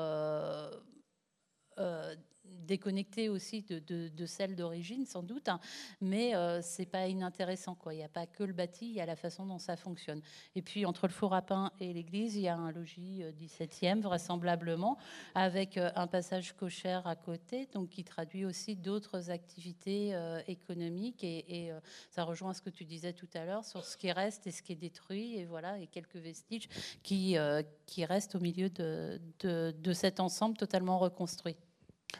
déconnectée 2.65 3.29
aussi 3.29 3.63
de, 3.63 4.27
celle 4.27 4.57
d'origine, 4.57 5.07
sans 5.07 5.23
doute, 5.23 5.49
hein. 5.49 5.61
mais 6.01 6.35
euh, 6.35 6.61
c'est 6.63 6.87
pas 6.87 7.07
inintéressant. 7.07 7.75
Quoi. 7.75 7.95
Il 7.95 7.99
n'y 7.99 8.05
a 8.05 8.09
pas 8.09 8.27
que 8.27 8.43
le 8.43 8.53
bâti, 8.53 8.87
il 8.87 8.95
y 8.95 9.01
a 9.01 9.07
la 9.07 9.17
façon 9.17 9.47
dont 9.47 9.59
ça 9.59 9.77
fonctionne. 9.77 10.21
Et 10.55 10.63
puis, 10.63 10.87
entre 10.87 11.07
le 11.07 11.13
four 11.13 11.35
à 11.35 11.43
pain 11.43 11.71
et 11.81 11.93
l'église, 11.93 12.37
il 12.37 12.43
y 12.43 12.49
a 12.49 12.57
un 12.57 12.73
logis 12.73 13.23
17e, 13.41 13.99
euh, 13.99 14.01
vraisemblablement, 14.01 14.99
avec 15.35 15.77
euh, 15.77 15.91
un 15.95 16.07
passage 16.07 16.55
cochère 16.55 17.07
à 17.07 17.17
côté, 17.17 17.69
donc 17.73 17.91
qui 17.91 18.05
traduit 18.05 18.45
aussi 18.45 18.77
d'autres 18.77 19.31
activités 19.31 20.15
économiques. 20.47 21.23
Et, 21.25 21.71
ça 22.11 22.25
rejoint 22.25 22.53
ce 22.53 22.63
que 22.63 22.71
tu 22.71 22.85
disais 22.85 23.13
tout 23.13 23.29
à 23.35 23.45
l'heure 23.45 23.65
sur 23.65 23.85
ce 23.85 23.97
qui 23.97 24.11
reste 24.13 24.47
et 24.47 24.51
ce 24.51 24.63
qui 24.63 24.73
est 24.73 24.77
détruit, 24.77 25.37
et 25.37 25.45
voilà, 25.45 25.79
et 25.79 25.87
quelques 25.87 26.17
vestiges 26.17 26.69
qui, 27.03 27.37
restent 28.05 28.35
au 28.35 28.41
milieu 28.41 28.69
de 28.71 29.93
cet 29.93 30.21
ensemble 30.21 30.57
totalement 30.57 30.99
reconstruit. 30.99 31.57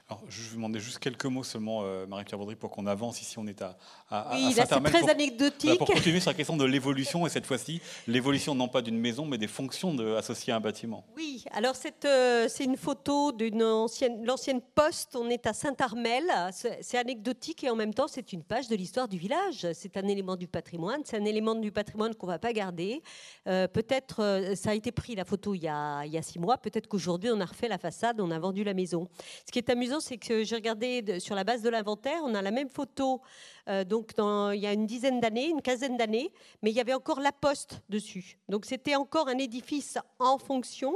Alors, 0.09 0.23
je 0.29 0.43
vais 0.43 0.49
vous 0.51 0.57
demander 0.57 0.81
juste 0.81 0.99
quelques 0.99 1.25
mots 1.27 1.45
seulement, 1.45 1.81
euh, 1.83 2.07
Marie-Pierre 2.07 2.39
Baudry, 2.39 2.57
pour 2.57 2.71
qu'on 2.71 2.87
avance 2.87 3.23
ici. 3.23 3.39
On 3.39 3.47
est 3.47 3.63
à, 3.63 3.77
à, 4.11 4.35
oui, 4.35 4.53
c'est 4.55 4.67
très 4.67 5.09
anecdotique. 5.09 5.79
Pour 5.79 5.89
continuer 5.89 6.21
sur 6.21 6.31
la 6.31 6.35
question 6.35 6.57
de 6.57 6.65
l'évolution, 6.65 7.27
et 7.27 7.31
cette 7.31 7.47
fois-ci, 7.47 7.81
l'évolution 8.07 8.55
non 8.55 8.69
pas 8.69 8.83
d'une 8.83 8.99
maison, 8.99 9.27
mais 9.27 9.39
des 9.39 9.49
fonctions 9.49 9.95
de, 9.95 10.15
associées 10.15 10.53
à 10.53 10.57
un 10.57 10.61
bâtiment. 10.61 11.05
Oui, 11.17 11.45
alors 11.53 11.75
euh, 12.05 12.47
c'est 12.49 12.65
une 12.65 12.77
photo 12.77 13.33
d'une 13.33 13.63
ancienne, 13.63 14.25
l'ancienne 14.25 14.61
poste. 14.75 15.17
On 15.17 15.29
est 15.31 15.47
à 15.47 15.53
Saint-Armel. 15.53 16.25
C'est 16.53 16.99
anecdotique 16.99 17.65
et 17.65 17.71
en 17.71 17.77
même 17.77 17.95
temps, 17.95 18.09
c'est 18.09 18.33
une 18.33 18.43
page 18.43 18.69
de 18.69 18.77
l'histoire 18.77 19.09
du 19.09 19.19
village. 19.19 19.67
C'est 19.73 19.97
un 19.97 20.07
élément 20.09 20.37
du 20.37 20.49
patrimoine. 20.49 21.01
C'est 21.05 21.17
un 21.17 21.25
élément 21.25 21.55
du 21.55 21.73
patrimoine 21.73 22.15
qu'on 22.15 22.27
ne 22.27 22.33
va 22.33 22.39
pas 22.39 22.53
garder. 22.53 23.03
Euh, 23.47 23.69
peut-être, 23.69 24.55
ça 24.57 24.71
a 24.71 24.75
été 24.75 24.93
pris, 24.93 25.15
la 25.15 25.25
photo, 25.25 25.55
il 25.55 25.63
y 25.63 25.69
a, 25.69 26.05
il 26.05 26.13
y 26.13 26.19
a 26.19 26.23
six 26.23 26.39
mois. 26.39 26.59
Peut-être 26.59 26.89
qu'aujourd'hui, 26.89 27.31
on 27.33 27.41
a 27.41 27.45
refait 27.45 27.69
la 27.69 27.79
façade, 27.79 28.21
on 28.21 28.31
a 28.31 28.39
vendu 28.39 28.65
la 28.65 28.75
maison. 28.75 29.09
Ce 29.47 29.53
qui 29.53 29.59
est 29.59 29.71
amusant, 29.71 29.84
c'est 30.01 30.19
que 30.19 30.45
j'ai 30.45 30.55
regardé 30.55 31.21
sur 31.21 31.35
la 31.35 31.45
base 31.45 31.63
de 31.63 31.69
l'inventaire, 31.69 32.21
on 32.25 32.35
a 32.35 32.43
la 32.43 32.51
même 32.51 32.69
photo 32.69 33.21
euh, 33.69 33.85
donc 33.85 34.13
il 34.19 34.61
y 34.61 34.67
a 34.67 34.73
une 34.73 34.87
dizaine 34.87 35.21
d'années, 35.21 35.49
une 35.49 35.63
quinzaine 35.63 35.97
d'années, 35.97 36.33
mais 36.63 36.71
il 36.71 36.77
y 36.77 36.81
avait 36.81 36.95
encore 36.95 37.21
la 37.21 37.33
poste 37.33 37.81
dessus. 37.89 38.39
Donc 38.49 38.67
c'était 38.67 38.97
encore 38.97 39.29
un 39.29 39.39
édifice 39.39 39.99
en 40.19 40.39
fonction. 40.39 40.95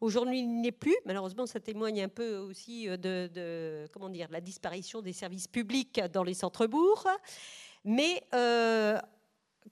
Aujourd'hui, 0.00 0.40
il 0.40 0.60
n'est 0.60 0.72
plus. 0.72 0.96
Malheureusement, 1.06 1.46
ça 1.46 1.60
témoigne 1.60 2.02
un 2.02 2.08
peu 2.08 2.36
aussi 2.36 2.88
euh, 2.88 2.96
de, 2.96 3.86
comment 3.92 4.08
dire, 4.08 4.28
la 4.30 4.40
disparition 4.40 5.00
des 5.00 5.12
services 5.12 5.48
publics 5.48 6.00
dans 6.12 6.22
les 6.22 6.34
centres-bourgs. 6.34 7.08
Mais 7.84 8.22
euh, 8.34 8.98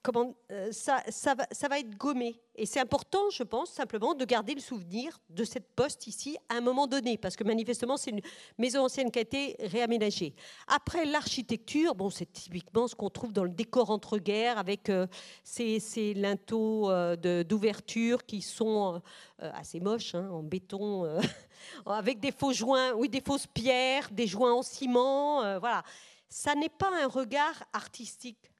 comment, 0.01 0.35
ça, 0.71 1.03
ça, 1.09 1.35
va, 1.35 1.79
être 1.79 1.97
gommé. 1.97 2.41
Et 2.55 2.67
c'est 2.67 2.81
important, 2.81 3.31
je 3.31 3.43
pense, 3.43 3.71
simplement 3.71 4.15
de 4.15 4.25
garder 4.25 4.55
le 4.55 4.61
souvenir 4.61 5.21
de 5.31 5.45
cette 5.45 5.75
poste 5.75 6.07
ici 6.07 6.37
à 6.49 6.57
un 6.57 6.61
moment 6.61 6.87
donné, 6.87 7.19
parce 7.19 7.37
que 7.37 7.45
manifestement, 7.45 7.97
c'est 7.97 8.11
une 8.11 8.21
maison 8.59 8.85
ancienne 8.85 9.11
qui 9.11 9.19
a 9.19 9.23
été 9.23 9.57
réaménagée. 9.61 10.35
Après, 10.67 11.05
l'architecture, 11.05 11.95
bon, 11.95 12.11
c'est 12.11 12.31
typiquement 12.31 12.89
ce 12.89 12.95
qu'on 12.95 13.11
trouve 13.11 13.33
dans 13.33 13.45
le 13.45 13.51
décor 13.51 13.91
entre-guerres, 13.91 14.59
avec 14.59 14.89
euh, 14.89 15.07
ces, 15.45 16.15
linteaux 16.15 16.91
euh, 16.91 17.45
d'ouverture 17.45 18.25
qui 18.25 18.43
sont 18.43 19.03
euh, 19.43 19.51
assez 19.55 19.81
moches, 19.81 20.15
hein, 20.15 20.29
en 20.31 20.43
béton, 20.43 21.19
avec 21.87 22.21
des 22.21 22.33
faux 22.33 22.53
joints, 22.53 22.93
oui, 22.93 23.09
des 23.09 23.21
fausses 23.21 23.47
pierres, 23.47 24.09
des 24.11 24.27
joints 24.27 24.53
en 24.53 24.63
ciment, 24.63 25.59
voilà. 25.59 25.83
Ça 26.29 26.55
n'est 26.55 26.71
pas 26.71 26.91
un 27.03 27.09
regard 27.09 27.63
artistique 27.75 28.52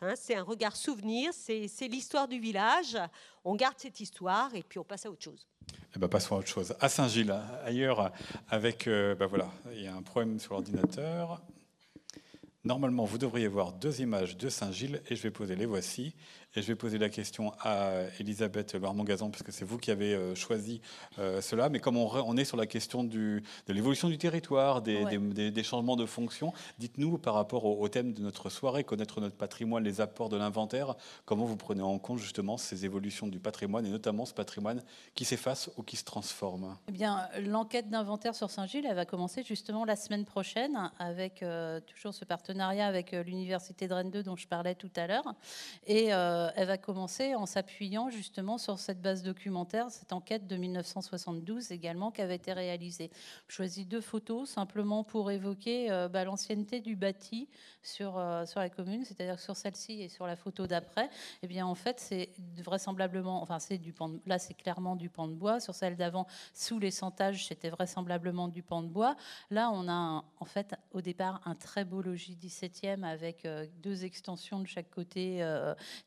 Hein. 0.00 0.14
C'est 0.16 0.34
un 0.34 0.42
regard 0.42 0.76
souvenir, 0.76 1.32
c'est 1.32 1.88
l'histoire 1.88 2.26
du 2.26 2.38
village. 2.38 2.98
On 3.44 3.54
garde 3.54 3.76
cette 3.78 4.00
histoire 4.00 4.54
et 4.54 4.62
puis 4.62 4.78
on 4.78 4.84
passe 4.84 5.06
à 5.06 5.10
autre 5.10 5.22
chose. 5.22 5.46
Eh 5.94 5.98
ben, 5.98 6.08
passons 6.08 6.34
à 6.34 6.38
autre 6.38 6.48
chose. 6.48 6.74
À 6.80 6.88
Saint-Gilles, 6.88 7.34
ailleurs, 7.64 8.12
avec, 8.48 8.88
euh, 8.88 9.14
ben 9.14 9.26
voilà, 9.26 9.48
il 9.72 9.82
y 9.82 9.86
a 9.86 9.94
un 9.94 10.02
problème 10.02 10.40
sur 10.40 10.54
l'ordinateur. 10.54 11.40
Normalement, 12.64 13.04
vous 13.04 13.18
devriez 13.18 13.46
voir 13.46 13.72
deux 13.72 14.00
images 14.00 14.36
de 14.36 14.48
Saint-Gilles 14.48 15.02
et 15.08 15.16
je 15.16 15.22
vais 15.22 15.30
poser 15.30 15.54
les 15.54 15.66
voici. 15.66 16.14
Et 16.56 16.62
je 16.62 16.68
vais 16.68 16.76
poser 16.76 16.98
la 16.98 17.08
question 17.08 17.52
à 17.60 17.90
Elisabeth 18.20 18.74
Loire-Mongazan, 18.74 19.30
parce 19.30 19.42
que 19.42 19.50
c'est 19.50 19.64
vous 19.64 19.76
qui 19.76 19.90
avez 19.90 20.14
euh, 20.14 20.36
choisi 20.36 20.80
euh, 21.18 21.40
cela. 21.40 21.68
Mais 21.68 21.80
comme 21.80 21.96
on, 21.96 22.36
est 22.36 22.44
sur 22.44 22.56
la 22.56 22.66
question 22.66 23.02
du, 23.02 23.42
de 23.66 23.72
l'évolution 23.72 24.08
du 24.08 24.18
territoire, 24.18 24.80
des, 24.80 25.04
des, 25.50 25.62
changements 25.64 25.96
de 25.96 26.06
fonction, 26.06 26.52
dites-nous 26.78 27.18
par 27.18 27.34
rapport 27.34 27.64
au, 27.64 27.88
thème 27.88 28.12
de 28.12 28.22
notre 28.22 28.50
soirée, 28.50 28.84
connaître 28.84 29.20
notre 29.20 29.34
patrimoine, 29.34 29.82
les 29.82 30.00
apports 30.00 30.28
de 30.28 30.36
l'inventaire, 30.36 30.94
comment 31.24 31.44
vous 31.44 31.56
prenez 31.56 31.82
en 31.82 31.98
compte 31.98 32.18
justement 32.18 32.56
ces 32.56 32.84
évolutions 32.84 33.26
du 33.26 33.40
patrimoine 33.40 33.84
et 33.86 33.90
notamment 33.90 34.24
ce 34.24 34.34
patrimoine 34.34 34.82
qui 35.14 35.24
s'efface 35.24 35.70
ou 35.76 35.82
qui 35.82 35.96
se 35.96 36.04
transforme? 36.04 36.76
Eh 36.88 36.92
bien, 36.92 37.28
l'enquête 37.40 37.90
d'inventaire 37.90 38.36
sur 38.36 38.50
Saint-Gilles, 38.50 38.86
elle 38.86 38.94
va 38.94 39.06
commencer 39.06 39.42
justement 39.42 39.84
la 39.84 39.96
semaine 39.96 40.24
prochaine 40.24 40.90
avec 41.00 41.42
euh, 41.42 41.80
toujours 41.80 42.14
ce 42.14 42.24
partenariat 42.24 42.86
avec 42.86 43.10
l'Université 43.10 43.88
de 43.88 43.94
Rennes 43.94 44.10
2 44.10 44.22
dont 44.22 44.36
je 44.36 44.46
parlais 44.46 44.76
tout 44.76 44.90
à 44.94 45.08
l'heure. 45.08 45.34
Et 45.86 46.14
euh, 46.14 46.43
elle 46.56 46.68
va 46.68 46.78
commencer 46.78 47.34
en 47.34 47.46
s'appuyant 47.46 48.10
justement 48.10 48.58
sur 48.58 48.78
cette 48.78 49.00
base 49.00 49.22
documentaire, 49.22 49.90
cette 49.90 50.12
enquête 50.12 50.46
de 50.46 50.56
1972 50.56 51.70
également 51.72 52.10
qui 52.10 52.22
avait 52.22 52.36
été 52.36 52.52
réalisée. 52.52 53.10
Je 53.48 53.54
choisis 53.54 53.86
deux 53.86 54.00
photos 54.00 54.48
simplement 54.48 55.04
pour 55.04 55.30
évoquer 55.30 55.90
euh, 55.90 56.08
bah, 56.08 56.24
l'ancienneté 56.24 56.80
du 56.80 56.96
bâti 56.96 57.48
sur, 57.82 58.18
euh, 58.18 58.46
sur 58.46 58.60
la 58.60 58.70
commune, 58.70 59.04
c'est-à-dire 59.04 59.38
sur 59.38 59.56
celle-ci 59.56 60.02
et 60.02 60.08
sur 60.08 60.26
la 60.26 60.36
photo 60.36 60.66
d'après. 60.66 61.10
Eh 61.42 61.46
bien, 61.46 61.66
en 61.66 61.74
fait, 61.74 62.00
c'est 62.00 62.30
vraisemblablement, 62.62 63.42
enfin, 63.42 63.58
c'est 63.58 63.78
du 63.78 63.92
pan 63.92 64.10
là, 64.26 64.38
c'est 64.38 64.54
clairement 64.54 64.96
du 64.96 65.10
pan 65.10 65.28
de 65.28 65.34
bois. 65.34 65.60
Sur 65.60 65.74
celle 65.74 65.96
d'avant, 65.96 66.26
sous 66.52 66.78
les 66.78 66.90
centages, 66.90 67.46
c'était 67.46 67.70
vraisemblablement 67.70 68.48
du 68.48 68.62
pan 68.62 68.82
de 68.82 68.88
bois. 68.88 69.16
Là, 69.50 69.70
on 69.72 69.88
a 69.88 70.24
en 70.38 70.44
fait 70.44 70.74
au 70.92 71.00
départ 71.00 71.40
un 71.44 71.54
très 71.54 71.84
beau 71.84 72.02
logis 72.02 72.36
17e 72.40 73.02
avec 73.02 73.46
deux 73.82 74.04
extensions 74.04 74.60
de 74.60 74.66
chaque 74.66 74.90
côté 74.90 75.44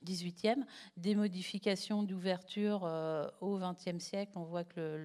18 0.04 0.27
des 0.98 1.16
modifications 1.16 2.04
d'ouverture 2.04 2.82
euh, 2.84 3.28
au 3.42 3.60
XXe 3.60 4.00
siècle. 4.00 4.32
On 4.36 4.44
voit 4.44 4.64
que 4.64 4.98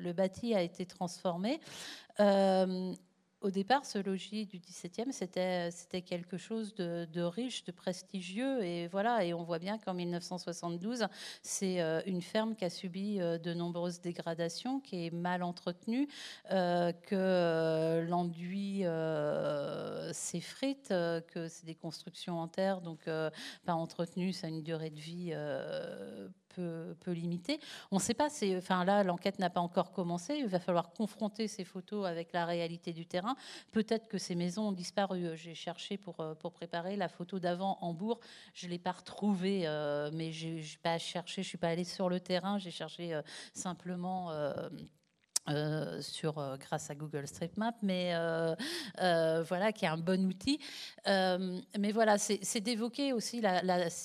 le, 0.00 0.12
bâti 0.12 0.54
a 0.54 0.62
été 0.62 0.86
transformé. 0.86 1.60
Euh, 2.20 2.92
au 3.46 3.50
départ, 3.50 3.86
ce 3.86 3.98
logis 3.98 4.44
du 4.44 4.58
XVIIe, 4.58 5.12
c'était, 5.12 5.70
c'était 5.70 6.02
quelque 6.02 6.36
chose 6.36 6.74
de, 6.74 7.22
riche, 7.22 7.62
de 7.62 7.70
prestigieux. 7.70 8.64
Et 8.64 8.88
voilà, 8.88 9.24
et 9.24 9.32
on 9.34 9.44
voit 9.44 9.60
bien 9.60 9.78
qu'en 9.78 9.94
1972, 9.94 11.06
c'est 11.42 11.80
euh, 11.80 12.00
une 12.06 12.22
ferme 12.22 12.56
qui 12.56 12.64
a 12.64 12.70
subi 12.70 13.18
de 13.18 13.54
nombreuses 13.54 14.00
dégradations, 14.00 14.80
qui 14.80 15.06
est 15.06 15.10
mal 15.12 15.44
entretenue, 15.44 16.08
que 16.50 18.04
l'enduit 18.08 18.82
s'effrite, 20.12 20.88
que 20.88 21.46
c'est 21.48 21.66
des 21.66 21.76
constructions 21.76 22.40
en 22.40 22.48
terre, 22.48 22.80
donc 22.80 23.08
pas 23.64 23.74
entretenues, 23.74 24.32
ça 24.32 24.48
a 24.48 24.50
une 24.50 24.64
durée 24.64 24.90
de 24.90 24.98
vie 24.98 25.32
peu, 26.56 27.12
limitée. 27.12 27.60
On 27.90 27.96
ne 27.96 28.00
sait 28.00 28.14
pas, 28.14 28.28
enfin 28.56 28.84
là, 28.84 29.02
l'enquête 29.04 29.38
n'a 29.38 29.50
pas 29.50 29.60
encore 29.60 29.92
commencé. 29.92 30.34
Il 30.36 30.46
va 30.46 30.58
falloir 30.58 30.90
confronter 30.90 31.48
ces 31.48 31.64
photos 31.64 32.06
avec 32.06 32.32
la 32.32 32.44
réalité 32.44 32.92
du 32.92 33.06
terrain. 33.06 33.36
Peut-être 33.72 34.08
que 34.08 34.18
ces 34.18 34.34
maisons 34.34 34.68
ont 34.68 34.72
disparu. 34.72 35.36
J'ai 35.36 35.54
cherché 35.54 35.96
pour, 35.96 36.16
pour 36.40 36.52
préparer 36.52 36.96
la 36.96 37.08
photo 37.08 37.38
d'avant 37.38 37.78
en 37.80 37.94
Bourg. 37.94 38.20
Je 38.54 38.66
ne 38.66 38.72
l'ai 38.72 38.78
pas 38.78 38.92
retrouvée, 38.92 39.62
euh, 39.66 40.10
mais 40.12 40.32
je 40.32 40.48
n'ai 40.48 40.64
pas 40.82 40.98
cherché, 40.98 41.42
je 41.42 41.46
ne 41.46 41.50
suis 41.50 41.58
pas 41.58 41.68
allée 41.68 41.84
sur 41.84 42.08
le 42.08 42.20
terrain. 42.20 42.58
J'ai 42.58 42.70
cherché 42.70 43.14
euh, 43.14 43.22
simplement. 43.54 44.30
Euh, 44.30 44.68
euh, 45.48 46.00
sur, 46.02 46.38
euh, 46.38 46.56
grâce 46.56 46.90
à 46.90 46.94
Google 46.96 47.28
Street 47.28 47.52
Map, 47.56 47.74
mais 47.80 48.10
euh, 48.14 48.54
voilà, 49.48 49.72
qui 49.72 49.84
est 49.84 49.88
un 49.88 49.96
bon 49.96 50.26
outil. 50.26 50.58
mais 51.06 51.92
voilà, 51.92 52.18
c'est 52.18 52.60
d'évoquer 52.60 53.12
aussi, 53.12 53.40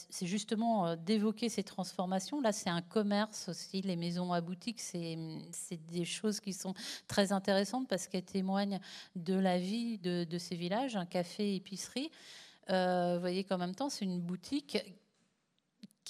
c'est 0.10 0.28
justement 0.28 0.96
d'évoquer 0.96 1.50
ces 1.50 1.64
transformations. 1.64 2.42
Là, 2.42 2.52
c'est 2.52 2.70
un 2.70 2.82
commerce 2.82 3.50
aussi, 3.50 3.82
les 3.82 3.96
maisons 3.96 4.32
à 4.34 4.42
boutique, 4.42 4.80
c'est 4.80 5.18
des 5.88 6.06
choses 6.06 6.40
qui 6.40 6.54
sont 6.54 6.74
très 7.08 7.32
intéressantes 7.32 7.88
parce 7.88 8.08
qu'elles 8.08 8.24
témoignent 8.24 8.80
de 9.16 9.34
la 9.34 9.58
vie 9.58 9.98
de, 9.98 10.24
de 10.24 10.38
ces 10.38 10.56
villages, 10.56 10.96
un 10.96 11.06
café, 11.06 11.56
épicerie. 11.56 12.12
vous 12.68 13.20
voyez 13.20 13.44
qu'en 13.44 13.58
même 13.58 13.76
temps, 13.76 13.90
c'est 13.90 14.06
une 14.06 14.22
boutique 14.22 14.78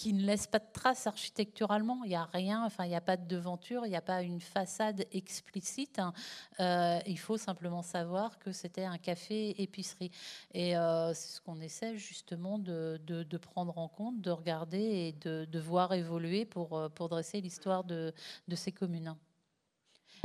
qui 0.02 0.14
ne 0.14 0.26
laisse 0.26 0.48
pas 0.48 0.58
de 0.58 0.72
traces 0.74 1.06
architecturalement. 1.06 2.04
Il 2.06 2.10
n'y 2.10 2.16
a 2.16 2.26
rien, 2.26 2.66
enfin, 2.66 2.86
il 2.86 2.90
n'y 2.90 2.96
a 2.96 3.02
pas 3.02 3.18
de 3.18 3.28
devanture, 3.28 3.86
il 3.86 3.90
n'y 3.90 3.96
a 3.96 4.02
pas 4.02 4.24
une 4.24 4.42
façade 4.42 5.06
explicite. 5.12 6.00
Hein. 6.00 6.12
Euh, 6.60 7.00
il 7.06 7.20
faut 7.20 7.38
simplement 7.38 7.84
savoir 7.84 8.40
que 8.40 8.52
c'était 8.52 8.84
un 8.84 8.98
café-épicerie. 8.98 10.10
Et 10.56 10.76
euh, 10.76 11.14
c'est 11.14 11.36
ce 11.36 11.42
qu'on 11.42 11.62
essaie 11.62 11.98
justement 11.98 12.58
de, 12.58 13.00
de, 13.06 13.38
prendre 13.38 13.78
en 13.78 13.88
compte, 13.88 14.20
de 14.22 14.32
regarder 14.32 14.80
et 14.80 15.12
de, 15.22 15.46
de 15.46 15.60
voir 15.60 15.94
évoluer 15.94 16.46
pour, 16.46 16.76
euh, 16.76 16.90
pour 16.90 17.08
dresser 17.08 17.40
l'histoire 17.40 17.84
de, 17.84 18.12
de 18.48 18.56
ces 18.56 18.72
communes. 18.72 19.16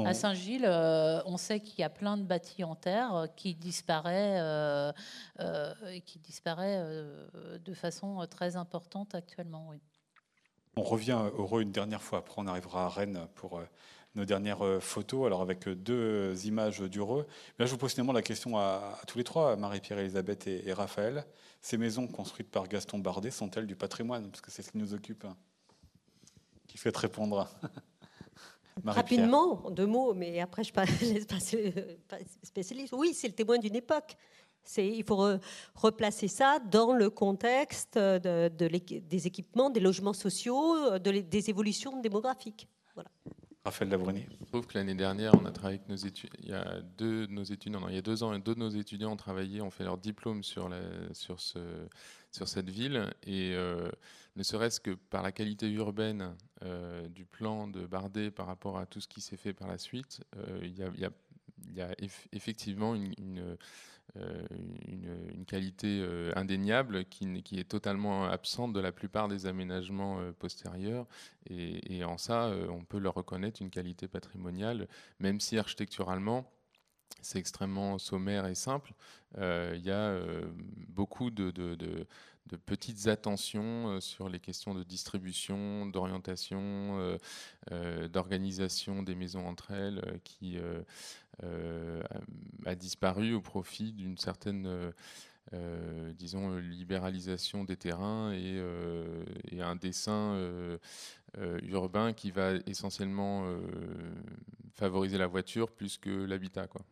À 0.05 0.15
Saint-Gilles, 0.15 0.67
on 0.67 1.37
sait 1.37 1.61
qu'il 1.61 1.81
y 1.81 1.83
a 1.83 1.89
plein 1.89 2.17
de 2.17 2.23
bâtis 2.23 2.65
en 2.65 2.75
terre 2.75 3.29
qui 3.35 3.55
disparaissent, 3.55 4.95
qui 6.05 6.19
disparaît 6.19 6.85
de 7.65 7.75
façon 7.75 8.27
très 8.31 8.57
importante 8.57 9.15
actuellement. 9.15 9.69
Oui. 9.71 9.79
On 10.77 10.83
revient 10.83 11.19
heureux 11.39 11.63
une 11.63 11.73
dernière 11.73 12.03
fois. 12.03 12.19
Après, 12.19 12.35
on 12.37 12.47
arrivera 12.47 12.85
à 12.85 12.89
Rennes 12.91 13.27
pour 13.35 13.61
nos 14.17 14.25
dernières 14.25 14.65
euh, 14.65 14.81
photos, 14.81 15.27
alors 15.27 15.43
avec 15.43 15.69
euh, 15.69 15.75
deux 15.75 16.47
images 16.47 16.81
d'Heureux. 16.81 17.27
Là, 17.59 17.67
je 17.67 17.71
vous 17.71 17.77
pose 17.77 17.93
finalement 17.93 18.15
la 18.15 18.23
question 18.23 18.59
à, 18.59 18.99
tous 19.07 19.19
les 19.19 19.25
trois, 19.25 19.57
Marie-Pierre, 19.57 19.99
Elisabeth 19.99 20.47
et, 20.47 20.73
Raphaël. 20.73 21.25
Ces 21.61 21.77
maisons 21.77 22.07
construites 22.07 22.51
par 22.51 22.67
Gaston 22.67 22.99
Bardet 22.99 23.31
sont-elles 23.31 23.67
du 23.67 23.77
patrimoine? 23.77 24.31
Parce 24.31 24.41
que 24.41 24.51
c'est 24.51 24.63
ce 24.63 24.73
qui 24.73 24.79
nous 24.79 24.95
occupe. 24.95 25.25
Hein. 25.25 25.37
Qui 26.67 26.79
fait 26.79 26.97
répondre? 26.97 27.49
Rapidement, 28.85 29.67
en 29.67 29.71
deux 29.71 29.87
mots, 29.87 30.15
mais 30.15 30.41
après 30.41 30.63
je 30.65 30.73
laisse 31.15 31.27
passer 31.27 31.75
spécialiste. 32.43 32.93
Oui, 32.97 33.15
c'est 33.15 33.29
le 33.29 33.35
témoin 33.35 33.59
d'une 33.59 33.77
époque. 33.77 34.17
Il 34.77 35.05
faut 35.05 35.29
replacer 35.75 36.29
ça 36.29 36.59
dans 36.59 36.93
le 36.93 37.09
contexte 37.09 37.97
de, 37.97 38.49
des 38.49 39.27
équipements, 39.27 39.71
des 39.71 39.81
logements 39.81 40.13
sociaux, 40.13 40.99
des 40.99 41.51
évolutions 41.51 42.01
démographiques. 42.01 42.69
Voilà. 42.95 43.11
Raphaël 43.67 43.91
Labruni. 43.91 44.25
Je 44.41 44.45
trouve 44.47 44.65
que 44.65 44.79
l'année 44.79 44.95
dernière, 44.95 45.33
on 45.35 45.45
a 45.45 45.51
travaillé 45.51 45.79
avec 45.79 45.89
nos 45.89 45.97
étudiants. 45.97 46.39
Il 46.41 46.49
y 46.51 46.53
a 46.53 46.81
deux 46.97 47.27
de 47.27 47.33
nos 47.33 47.43
étudiants, 47.43 47.81
non, 47.81 47.89
il 47.89 47.97
y 47.97 47.99
a 47.99 48.03
deux 48.03 48.23
ans, 48.23 48.39
deux 48.39 48.55
de 48.55 48.61
nos 48.61 48.69
étudiants 48.71 49.11
ont 49.11 49.17
travaillé, 49.17 49.61
ont 49.61 49.73
fait 49.73 49.83
leur 49.83 49.99
diplôme 49.99 50.45
sur, 50.45 50.69
la, 50.69 50.79
sur, 51.13 51.41
ce, 51.41 51.59
sur 52.31 52.47
cette 52.47 52.71
ville. 52.71 53.13
Et 53.25 53.55
euh, 53.55 53.91
ne 54.37 54.43
serait-ce 54.43 54.81
que 54.81 54.91
par 54.91 55.23
la 55.23 55.33
qualité 55.33 55.69
urbaine 55.71 56.37
euh, 56.63 57.09
du 57.09 57.25
plan 57.25 57.67
de 57.69 57.87
Bardet 57.87 58.31
par 58.31 58.47
rapport 58.47 58.79
à 58.79 58.87
tout 58.87 59.01
ce 59.01 59.09
qui 59.09 59.21
s'est 59.21 59.39
fait 59.39 59.55
par 59.55 59.67
la 59.67 59.79
suite, 59.79 60.21
euh, 60.37 60.61
il, 60.63 60.77
y 60.77 61.81
a, 61.81 61.95
effectivement 62.33 62.95
une 62.95 63.57
euh, 64.17 64.47
qualité 65.47 66.07
indéniable 66.37 67.07
qui, 67.07 67.43
est 67.59 67.69
totalement 67.69 68.27
absente 68.27 68.73
de 68.73 68.81
la 68.81 68.93
plupart 68.93 69.29
des 69.29 69.47
aménagements 69.47 70.21
postérieurs. 70.39 71.07
Et, 71.49 72.05
en 72.05 72.19
ça, 72.19 72.51
on 72.71 72.85
peut 72.85 72.99
leur 72.99 73.15
reconnaître 73.15 73.61
une 73.63 73.71
qualité 73.71 74.07
patrimoniale, 74.07 74.87
même 75.19 75.41
si 75.41 75.59
architecturalement, 75.59 76.51
c'est 77.23 77.39
extrêmement 77.39 77.99
sommaire 77.99 78.47
et 78.47 78.55
simple. 78.55 78.93
Il 79.39 79.83
y 79.83 79.91
a 79.91 80.19
beaucoup 80.89 81.31
de, 81.31 82.07
petites 82.65 83.09
attentions 83.09 84.01
sur 84.01 84.29
les 84.29 84.39
questions 84.39 84.75
de 84.75 84.83
distribution, 84.83 85.87
d'orientation, 85.87 87.19
d'organisation 88.13 89.03
des 89.03 89.15
maisons 89.15 89.47
entre 89.47 89.73
elles 89.73 90.21
qui 90.25 90.59
euh, 91.45 92.03
a 92.65 92.75
disparu 92.75 93.35
au 93.35 93.43
profit 93.43 93.93
d'une 93.93 94.17
certaine 94.17 94.67
euh, 94.67 94.91
euh, 95.53 96.13
disons, 96.15 96.57
libéralisation 96.57 97.65
des 97.65 97.77
terrains 97.77 98.33
et, 98.33 98.61
un 99.61 99.77
dessin 99.77 100.39
urbain 101.63 102.13
qui 102.13 102.31
va 102.31 102.55
essentiellement 102.67 103.47
favoriser 104.73 105.19
la 105.19 105.27
voiture 105.27 105.71
plus 105.71 105.99
que 105.99 106.11
l'habitat. 106.11 106.67
Quoi. 106.67 106.83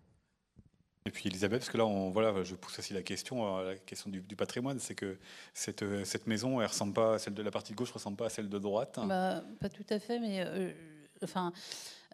Et 1.07 1.11
puis 1.11 1.29
Elisabeth, 1.29 1.61
parce 1.61 1.71
que 1.71 1.77
là, 1.77 1.85
voilà, 1.85 2.43
je 2.45 2.55
pousse 2.55 2.79
aussi 2.79 2.95
la 2.95 3.03
question, 3.03 3.59
la 3.63 3.77
question 3.77 4.09
du, 4.09 4.37
patrimoine, 4.37 4.79
c'est 4.79 4.95
que 4.95 5.19
cette, 5.53 5.85
cette, 6.05 6.27
maison, 6.27 6.63
elle 6.63 6.67
ressemble 6.67 6.95
pas, 6.95 7.19
celle 7.19 7.35
de 7.35 7.43
la 7.43 7.51
partie 7.51 7.73
de 7.73 7.77
gauche 7.77 7.91
ressemble 7.93 8.17
pas 8.17 8.27
à 8.27 8.31
celle 8.31 8.49
de 8.49 8.59
droite. 8.59 8.99
Bah, 9.07 9.45
pas 9.61 9.69
tout 9.69 9.85
à 9.91 9.99
fait, 9.99 10.19
mais 10.19 10.47
enfin, 11.23 11.53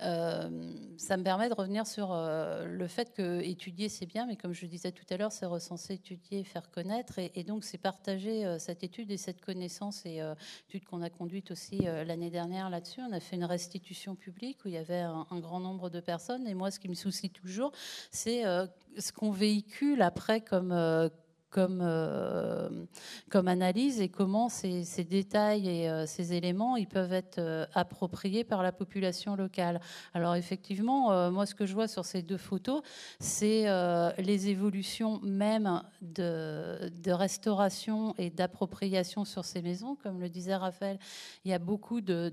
euh, 0.03 0.73
ça 0.97 1.17
me 1.17 1.23
permet 1.23 1.49
de 1.49 1.55
revenir 1.55 1.87
sur 1.87 2.13
euh, 2.13 2.67
le 2.67 2.87
fait 2.87 3.13
que 3.13 3.41
étudier 3.43 3.89
c'est 3.89 4.07
bien, 4.07 4.27
mais 4.27 4.37
comme 4.37 4.53
je 4.53 4.67
disais 4.67 4.93
tout 4.93 5.05
à 5.11 5.17
l'heure, 5.17 5.33
c'est 5.33 5.47
recenser, 5.47 5.95
étudier, 5.95 6.45
faire 6.45 6.71
connaître, 6.71 7.19
et, 7.19 7.45
donc 7.45 7.65
c'est 7.65 7.79
partager 7.79 8.45
euh, 8.45 8.59
cette 8.59 8.83
étude 8.83 9.11
et 9.11 9.17
cette 9.17 9.41
connaissance. 9.41 10.05
Et 10.07 10.21
étude 10.69 10.85
qu'on 10.85 11.03
a 11.03 11.11
conduite 11.11 11.51
aussi 11.51 11.79
l'année 11.79 12.31
dernière 12.31 12.71
là-dessus. 12.71 13.01
On 13.01 13.13
a 13.13 13.21
fait 13.21 13.37
une 13.37 13.45
restitution 13.45 14.15
publique 14.15 14.59
où 14.65 14.69
il 14.69 14.75
y 14.75 14.79
avait 14.79 15.01
un, 15.01 15.27
un, 15.31 15.41
grand 15.41 15.61
nombre 15.61 15.91
de 15.91 16.01
personnes, 16.01 16.47
et 16.47 16.55
moi 16.55 16.71
ce 16.71 16.79
qui 16.79 16.89
me 16.89 16.95
soucie 16.95 17.31
toujours, 17.31 17.73
c'est 18.11 18.43
ce 18.99 19.13
qu'on 19.13 19.31
véhicule 19.31 20.03
après 20.03 20.41
comme 20.41 20.73
comme, 21.51 21.81
euh, 21.83 22.69
comme 23.29 23.49
analyse 23.49 24.01
et 24.01 24.09
comment 24.09 24.49
ces, 24.49 24.85
détails 25.05 25.69
et 25.69 25.89
euh, 25.89 26.07
ces 26.07 26.33
éléments 26.33 26.77
ils 26.77 26.87
peuvent 26.87 27.13
être 27.13 27.39
euh, 27.39 27.67
appropriés 27.75 28.45
par 28.45 28.63
la 28.63 28.73
population 28.73 29.35
locale. 29.35 29.81
Alors 30.15 30.37
effectivement, 30.37 31.31
moi 31.31 31.47
ce 31.47 31.55
que 31.55 31.67
je 31.67 31.75
vois 31.75 31.89
sur 31.89 32.05
ces 32.05 32.23
deux 32.23 32.37
photos, 32.37 32.83
c'est 33.19 33.67
les 34.19 34.49
évolutions 34.49 35.21
même 35.23 35.83
de, 36.03 37.11
restauration 37.11 38.15
et 38.19 38.31
d'appropriation 38.31 39.25
sur 39.25 39.45
ces 39.45 39.63
maisons. 39.63 39.97
Comme 40.03 40.21
le 40.21 40.29
disait 40.29 40.55
Raphaël, 40.55 40.99
il 41.45 41.51
y 41.51 41.55
a 41.55 41.59
beaucoup 41.59 42.01
de, 42.01 42.33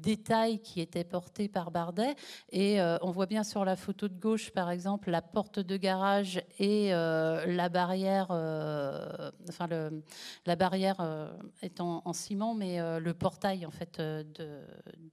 détails 0.00 0.60
qui 0.60 0.80
étaient 0.80 1.04
portés 1.04 1.48
par 1.48 1.70
Bardet 1.70 2.14
et 2.52 2.80
on 3.02 3.10
voit 3.10 3.26
bien 3.26 3.44
sur 3.44 3.64
la 3.64 3.76
photo 3.76 4.08
de 4.08 4.18
gauche 4.18 4.50
par 4.50 4.70
exemple 4.70 5.10
la 5.10 5.22
porte 5.22 5.58
de 5.58 5.76
garage 5.76 6.42
et 6.58 6.90
la 6.90 7.68
barrière 7.68 8.30
enfin 9.48 9.66
le, 9.66 10.02
la 10.46 10.56
barrière 10.56 10.96
euh, 11.00 11.32
est 11.62 11.80
en, 11.80 12.12
ciment, 12.12 12.54
mais 12.54 12.80
euh, 12.80 13.00
le 13.00 13.14
portail 13.14 13.66
en 13.66 13.70
fait 13.70 14.00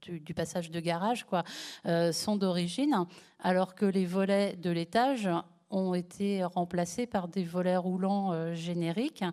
du, 0.02 0.34
passage 0.34 0.72
de 0.72 0.80
garage 0.80 1.26
quoi, 1.26 1.44
sont 2.12 2.36
d'origine, 2.36 3.06
alors 3.40 3.76
que 3.76 3.86
les 3.86 4.06
volets 4.06 4.56
de 4.56 4.72
l'étage 4.72 5.30
ont 5.70 5.94
été 5.94 6.44
remplacés 6.44 7.06
par 7.06 7.28
des 7.28 7.44
volets 7.44 7.78
roulants 7.78 8.54
génériques. 8.54 9.24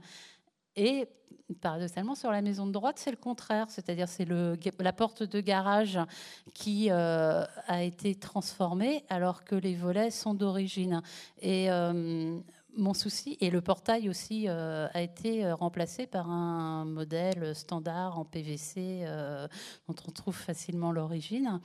Et 0.77 1.09
paradoxalement, 1.61 2.15
sur 2.15 2.31
la 2.31 2.43
maison 2.43 2.67
de 2.67 2.73
droite, 2.73 2.99
c'est 2.99 3.11
le 3.11 3.17
contraire. 3.17 3.67
C'est-à-dire, 3.71 4.09
c'est 4.09 4.27
la 4.27 4.93
porte 4.93 5.23
de 5.23 5.41
garage 5.41 5.99
qui 6.55 6.91
a 6.91 7.83
été 7.83 8.15
transformée 8.15 9.05
alors 9.09 9.45
que 9.45 9.55
les 9.55 9.75
volets 9.75 10.11
sont 10.11 10.35
d'origine. 10.35 11.03
Et 11.41 11.69
mon 12.77 12.95
souci, 12.95 13.37
et 13.41 13.51
le 13.51 13.61
portail 13.61 14.09
aussi 14.09 14.45
euh, 14.47 14.89
a 14.93 15.03
été 15.03 15.45
euh, 15.45 15.55
remplacé 15.55 16.07
par 16.07 16.31
un 16.31 16.85
modèle 16.85 17.55
standard 17.55 18.19
en 18.19 18.25
PVC 18.25 19.01
euh, 19.03 19.49
dont 19.89 19.95
on 20.07 20.11
trouve 20.13 20.37
facilement 20.37 20.93
l'origine. 20.93 21.61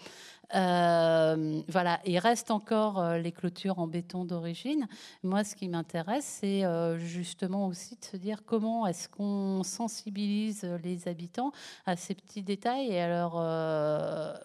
voilà, 0.52 2.00
il 2.06 2.18
reste 2.20 2.52
encore 2.52 3.16
les 3.16 3.32
clôtures 3.32 3.80
en 3.80 3.88
béton 3.88 4.24
d'origine. 4.24 4.88
Moi, 5.24 5.44
ce 5.44 5.56
qui 5.56 5.68
m'intéresse, 5.68 6.40
c'est 6.42 6.64
justement 7.00 7.68
aussi 7.68 7.96
de 7.96 8.06
se 8.06 8.18
dire 8.18 8.44
comment 8.46 8.86
est-ce 8.86 9.10
qu'on 9.10 9.64
sensibilise 9.64 10.64
les 10.84 11.08
habitants 11.08 11.52
à 11.86 11.96
ces 11.96 12.14
petits 12.14 12.44
détails 12.44 12.92
et 12.92 13.00
alors 13.00 13.36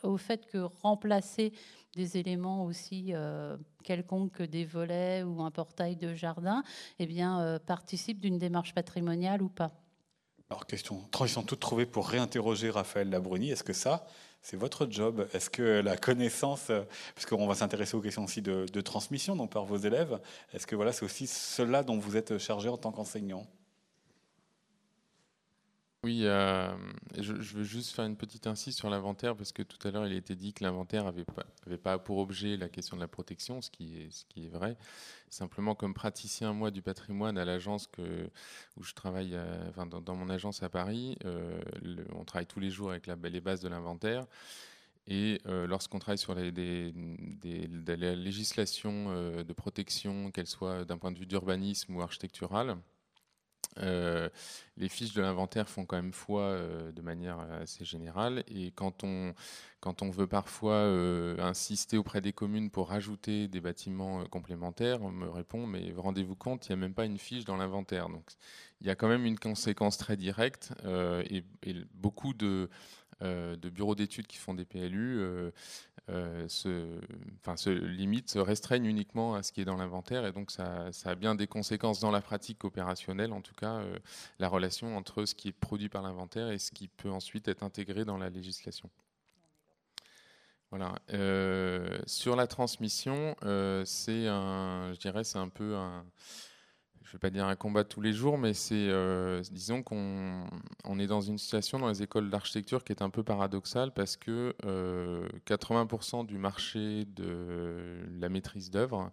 au 0.02 0.16
fait 0.16 0.46
que 0.46 0.58
remplacer 0.82 1.52
des 1.98 2.16
éléments 2.16 2.64
aussi 2.64 3.10
euh, 3.10 3.56
quelconques 3.82 4.32
que 4.32 4.44
des 4.44 4.64
volets 4.64 5.24
ou 5.24 5.42
un 5.42 5.50
portail 5.50 5.96
de 5.96 6.14
jardin, 6.14 6.62
eh 7.00 7.06
bien, 7.06 7.40
euh, 7.40 7.58
participe 7.58 8.20
d'une 8.20 8.38
démarche 8.38 8.72
patrimoniale 8.72 9.42
ou 9.42 9.48
pas. 9.48 9.72
Alors, 10.48 10.64
question, 10.64 11.02
transition 11.10 11.42
toute 11.42 11.60
trouvée 11.60 11.86
pour 11.86 12.08
réinterroger 12.08 12.70
Raphaël 12.70 13.10
Labruni. 13.10 13.50
Est-ce 13.50 13.64
que 13.64 13.72
ça, 13.72 14.06
c'est 14.42 14.56
votre 14.56 14.86
job? 14.88 15.28
Est-ce 15.34 15.50
que 15.50 15.80
la 15.80 15.96
connaissance, 15.96 16.70
euh, 16.70 16.84
puisqu'on 17.16 17.48
va 17.48 17.56
s'intéresser 17.56 17.96
aux 17.96 18.00
questions 18.00 18.24
aussi 18.24 18.42
de, 18.42 18.64
de 18.72 18.80
transmission 18.80 19.34
donc 19.34 19.50
par 19.50 19.64
vos 19.64 19.76
élèves, 19.76 20.20
est-ce 20.52 20.68
que 20.68 20.76
voilà, 20.76 20.92
c'est 20.92 21.04
aussi 21.04 21.26
cela 21.26 21.82
dont 21.82 21.98
vous 21.98 22.16
êtes 22.16 22.38
chargé 22.38 22.68
en 22.68 22.78
tant 22.78 22.92
qu'enseignant? 22.92 23.44
Oui, 26.04 26.20
euh, 26.26 26.72
je, 27.18 27.32
veux 27.32 27.64
juste 27.64 27.92
faire 27.92 28.04
une 28.04 28.16
petite 28.16 28.46
insiste 28.46 28.78
sur 28.78 28.88
l'inventaire 28.88 29.34
parce 29.34 29.50
que 29.50 29.64
tout 29.64 29.78
à 29.86 29.90
l'heure 29.90 30.06
il 30.06 30.12
a 30.12 30.16
été 30.16 30.36
dit 30.36 30.52
que 30.52 30.62
l'inventaire 30.62 31.02
n'avait 31.02 31.24
pas, 31.24 31.44
avait 31.66 31.76
pas 31.76 31.98
pour 31.98 32.18
objet 32.18 32.56
la 32.56 32.68
question 32.68 32.96
de 32.96 33.00
la 33.00 33.08
protection, 33.08 33.60
ce 33.60 33.68
qui 33.68 34.02
est, 34.02 34.10
ce 34.12 34.24
qui 34.26 34.46
est 34.46 34.48
vrai. 34.48 34.76
Simplement, 35.28 35.74
comme 35.74 35.94
praticien 35.94 36.52
moi 36.52 36.70
du 36.70 36.82
patrimoine 36.82 37.36
à 37.36 37.44
l'agence 37.44 37.88
que 37.88 38.30
où 38.76 38.84
je 38.84 38.94
travaille, 38.94 39.34
euh, 39.34 39.68
enfin, 39.70 39.86
dans, 39.86 40.14
mon 40.14 40.28
agence 40.30 40.62
à 40.62 40.68
Paris, 40.68 41.18
euh, 41.24 41.60
on 42.14 42.24
travaille 42.24 42.46
tous 42.46 42.60
les 42.60 42.70
jours 42.70 42.90
avec 42.90 43.08
les 43.08 43.40
bases 43.40 43.60
de 43.60 43.68
l'inventaire. 43.68 44.24
Et 45.08 45.40
lorsqu'on 45.46 45.98
travaille 45.98 46.18
sur 46.18 46.34
la 46.34 46.42
législation 48.14 49.42
de 49.42 49.52
protection, 49.54 50.30
qu'elle 50.30 50.46
soit 50.46 50.84
d'un 50.84 50.98
point 50.98 51.10
de 51.12 51.18
vue 51.18 51.24
d'urbanisme 51.24 51.96
ou 51.96 52.02
architectural, 52.02 52.76
les 53.76 54.88
fiches 54.88 55.12
de 55.14 55.22
l'inventaire 55.22 55.68
font 55.68 55.84
quand 55.84 55.96
même 55.96 56.12
foi 56.12 56.58
de 56.94 57.02
manière 57.02 57.38
assez 57.60 57.84
générale. 57.84 58.42
Et 58.48 58.72
quand 58.72 59.04
on, 59.04 59.34
quand 59.80 60.02
on 60.02 60.10
veut 60.10 60.26
parfois 60.26 60.82
insister 61.38 61.96
auprès 61.96 62.20
des 62.20 62.32
communes 62.32 62.70
pour 62.70 62.88
rajouter 62.88 63.48
des 63.48 63.60
bâtiments 63.60 64.24
complémentaires, 64.26 65.02
on 65.02 65.10
me 65.10 65.28
répond 65.28 65.66
mais 65.66 65.92
rendez-vous 65.96 66.36
compte, 66.36 66.66
il 66.66 66.70
n'y 66.70 66.74
a 66.74 66.76
même 66.76 66.94
pas 66.94 67.04
une 67.04 67.18
fiche 67.18 67.44
dans 67.44 67.56
l'inventaire. 67.56 68.08
Donc 68.08 68.24
il 68.80 68.86
y 68.86 68.90
a 68.90 68.94
quand 68.94 69.08
même 69.08 69.26
une 69.26 69.38
conséquence 69.38 69.98
très 69.98 70.16
directe 70.16 70.72
et, 70.84 71.44
beaucoup 71.94 72.34
de, 72.34 72.68
de 73.20 73.68
bureaux 73.68 73.94
d'études 73.94 74.26
qui 74.26 74.38
font 74.38 74.54
des 74.54 74.64
PLU 74.64 75.52
euh, 76.10 76.48
se, 76.48 76.86
enfin, 77.40 77.58
se 77.58 77.68
limitent, 77.68 78.30
se 78.30 78.38
restreignent 78.38 78.86
uniquement 78.86 79.34
à 79.34 79.42
ce 79.42 79.52
qui 79.52 79.60
est 79.60 79.66
dans 79.66 79.76
l'inventaire. 79.76 80.24
Et 80.24 80.32
donc, 80.32 80.50
ça, 80.50 80.90
a 81.04 81.14
bien 81.14 81.34
des 81.34 81.46
conséquences 81.46 82.00
dans 82.00 82.10
la 82.10 82.22
pratique 82.22 82.64
opérationnelle, 82.64 83.32
en 83.32 83.42
tout 83.42 83.54
cas, 83.54 83.74
euh, 83.74 83.98
la 84.38 84.48
relation 84.48 84.96
entre 84.96 85.26
ce 85.26 85.34
qui 85.34 85.48
est 85.48 85.52
produit 85.52 85.90
par 85.90 86.02
l'inventaire 86.02 86.48
et 86.48 86.58
ce 86.58 86.70
qui 86.70 86.88
peut 86.88 87.10
ensuite 87.10 87.46
être 87.48 87.62
intégré 87.62 88.06
dans 88.06 88.16
la 88.16 88.30
législation. 88.30 88.88
Voilà. 90.70 90.94
Euh, 91.12 91.98
sur 92.06 92.36
la 92.36 92.46
transmission, 92.46 93.36
c'est 93.84 94.28
un, 94.28 94.92
je 94.94 94.98
dirais, 94.98 95.24
c'est 95.24 95.38
un 95.38 95.48
peu 95.50 95.76
un, 95.76 96.06
je 97.08 97.14
ne 97.14 97.16
vais 97.16 97.20
pas 97.20 97.30
dire 97.30 97.46
un 97.46 97.56
combat 97.56 97.84
tous 97.84 98.02
les 98.02 98.12
jours, 98.12 98.36
mais 98.36 98.52
c'est, 98.52 98.74
euh, 98.74 99.40
disons 99.50 99.82
qu'on 99.82 100.44
on 100.84 100.98
est 100.98 101.06
dans 101.06 101.22
une 101.22 101.38
situation 101.38 101.78
dans 101.78 101.88
les 101.88 102.02
écoles 102.02 102.28
d'architecture 102.28 102.84
qui 102.84 102.92
est 102.92 103.00
un 103.00 103.08
peu 103.08 103.22
paradoxale 103.22 103.92
parce 103.94 104.18
que 104.18 104.54
80% 105.46 106.20
euh, 106.20 106.24
du 106.24 106.36
marché 106.36 107.06
de 107.06 108.04
la 108.20 108.28
maîtrise 108.28 108.70
d'œuvre, 108.70 109.10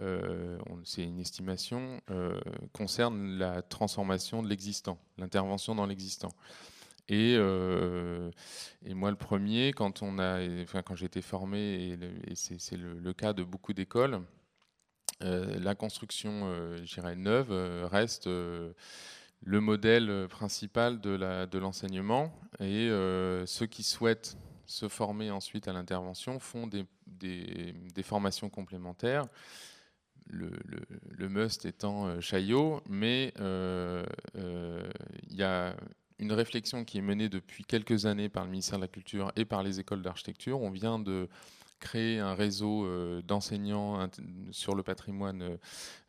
euh, 0.00 0.56
c'est 0.84 1.02
une 1.02 1.18
estimation, 1.18 2.00
concerne 2.72 3.36
la 3.36 3.60
transformation 3.60 4.42
de 4.42 4.48
l'existant, 4.48 4.96
l'intervention 5.18 5.74
dans 5.74 5.84
l'existant. 5.84 6.32
Et, 7.10 7.36
moi, 8.94 9.10
le 9.10 9.16
premier, 9.16 9.74
quand 9.74 10.00
quand 10.00 10.94
j'ai 10.94 11.06
été 11.06 11.20
formé, 11.20 11.98
et, 12.26 12.34
c'est, 12.34 12.78
le, 12.78 13.12
cas 13.12 13.34
de 13.34 13.42
beaucoup 13.42 13.74
d'écoles, 13.74 14.22
la 15.20 15.74
construction, 15.74 16.42
euh, 16.44 17.14
neuve, 17.16 17.48
euh, 17.50 17.88
reste 17.90 18.26
le 18.26 19.60
modèle 19.60 20.26
principal 20.28 21.00
de 21.00 21.58
l'enseignement. 21.58 22.32
et 22.60 22.88
ceux 23.46 23.66
qui 23.66 23.82
souhaitent 23.82 24.36
se 24.66 24.88
former 24.88 25.30
ensuite 25.30 25.68
à 25.68 25.72
l'intervention 25.72 26.38
font 26.40 26.66
des, 26.66 26.84
formations 28.02 28.48
complémentaires. 28.50 29.26
Le, 30.28 31.28
must 31.28 31.64
étant 31.66 32.20
Chaillot, 32.20 32.82
mais 32.88 33.32
il 33.38 35.36
y 35.36 35.42
a 35.42 35.76
une 36.18 36.32
réflexion 36.32 36.84
qui 36.84 36.98
est 36.98 37.02
menée 37.02 37.28
depuis 37.28 37.64
quelques 37.64 38.06
années 38.06 38.28
par 38.28 38.44
le 38.44 38.50
ministère 38.50 38.78
de 38.78 38.84
la 38.84 38.88
Culture 38.88 39.32
et 39.36 39.44
par 39.44 39.62
les 39.62 39.80
écoles 39.80 40.02
d'architecture. 40.02 40.60
On 40.62 40.70
vient 40.70 40.98
de 40.98 41.28
créer 41.78 42.18
un 42.18 42.34
réseau 42.34 42.86
euh, 42.86 43.22
d'enseignants 43.22 44.08
sur 44.50 44.74
le 44.74 44.82
patrimoine, 44.82 45.42
euh, 45.42 45.56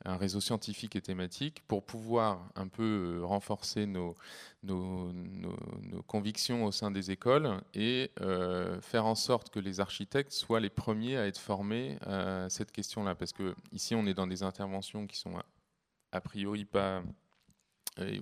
un 0.06 0.18
réseau 0.18 0.40
scientifique 0.40 0.96
et 0.96 1.02
thématique, 1.02 1.64
pour 1.68 1.86
pouvoir 1.86 2.50
un 2.56 2.68
peu 2.68 3.18
euh, 3.20 3.26
renforcer 3.26 3.86
nos, 3.86 4.16
nos, 4.64 5.12
convictions 6.08 6.66
au 6.66 6.72
sein 6.72 6.92
des 6.92 7.12
écoles 7.12 7.62
et 7.74 8.12
faire 8.82 9.06
en 9.06 9.16
sorte 9.16 9.50
que 9.50 9.60
les 9.60 9.80
architectes 9.80 10.32
soient 10.32 10.60
les 10.60 10.70
premiers 10.70 11.18
à 11.18 11.28
être 11.28 11.40
formés 11.40 11.98
à 12.06 12.50
cette 12.50 12.72
question-là. 12.72 13.16
Parce 13.16 13.34
que 13.34 13.56
ici, 13.72 13.96
on 13.96 14.06
est 14.06 14.14
dans 14.14 14.28
des 14.28 14.44
interventions 14.44 15.08
qui 15.08 15.18
sont 15.18 15.34
a 16.12 16.22
priori 16.22 16.66
pas 16.66 17.04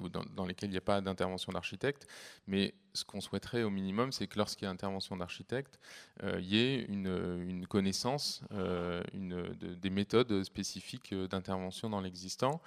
ou 0.02 0.10
dans, 0.10 0.46
lesquels 0.46 0.70
il 0.70 0.74
n'y 0.74 0.78
a 0.78 0.82
pas 0.82 1.02
d'intervention 1.02 1.52
d'architecte. 1.52 2.08
Mais 2.48 2.74
ce 2.94 3.04
qu'on 3.04 3.22
souhaiterait 3.22 3.64
au 3.64 3.70
minimum, 3.70 4.12
c'est 4.12 4.28
que 4.28 4.38
lorsqu'il 4.38 4.66
y 4.66 4.68
a 4.68 4.72
intervention 4.72 5.18
d'architecte, 5.18 5.80
euh, 6.24 6.40
il 6.40 6.48
y 6.48 6.58
ait 6.58 6.84
une, 6.84 7.66
connaissance 7.68 8.42
euh, 8.52 9.04
une, 9.14 9.54
des 9.54 9.90
méthodes 9.90 10.44
spécifiques 10.44 11.14
d'intervention 11.14 11.90
dans 11.90 12.02
l'existant. 12.02 12.62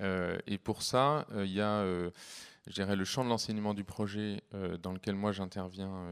Euh, 0.00 0.38
et 0.46 0.58
pour 0.58 0.82
ça, 0.82 1.26
il 1.36 1.52
y 1.52 1.60
a, 1.60 1.84
le 1.84 3.04
champ 3.04 3.24
de 3.24 3.28
l'enseignement 3.28 3.74
du 3.74 3.84
projet 3.84 4.42
dans 4.82 4.92
lequel 4.92 5.14
moi 5.14 5.32
j'interviens 5.32 6.08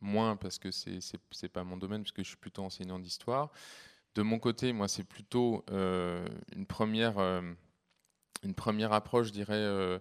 moins 0.00 0.36
parce 0.36 0.58
que 0.58 0.70
c'est 0.70 1.00
n'est 1.42 1.48
pas 1.48 1.64
mon 1.64 1.76
domaine, 1.76 2.02
puisque 2.02 2.22
je 2.22 2.28
suis 2.28 2.36
plutôt 2.36 2.62
enseignant 2.62 2.98
d'histoire. 2.98 3.50
De 4.14 4.22
mon 4.22 4.38
côté, 4.38 4.72
moi, 4.72 4.88
c'est 4.88 5.04
plutôt 5.04 5.64
une 5.70 6.66
première 6.66 7.18
une 8.42 8.54
première 8.54 8.92
approche, 8.92 9.28
je 9.28 9.32
dirais, 9.32 9.54
euh, 9.54 9.98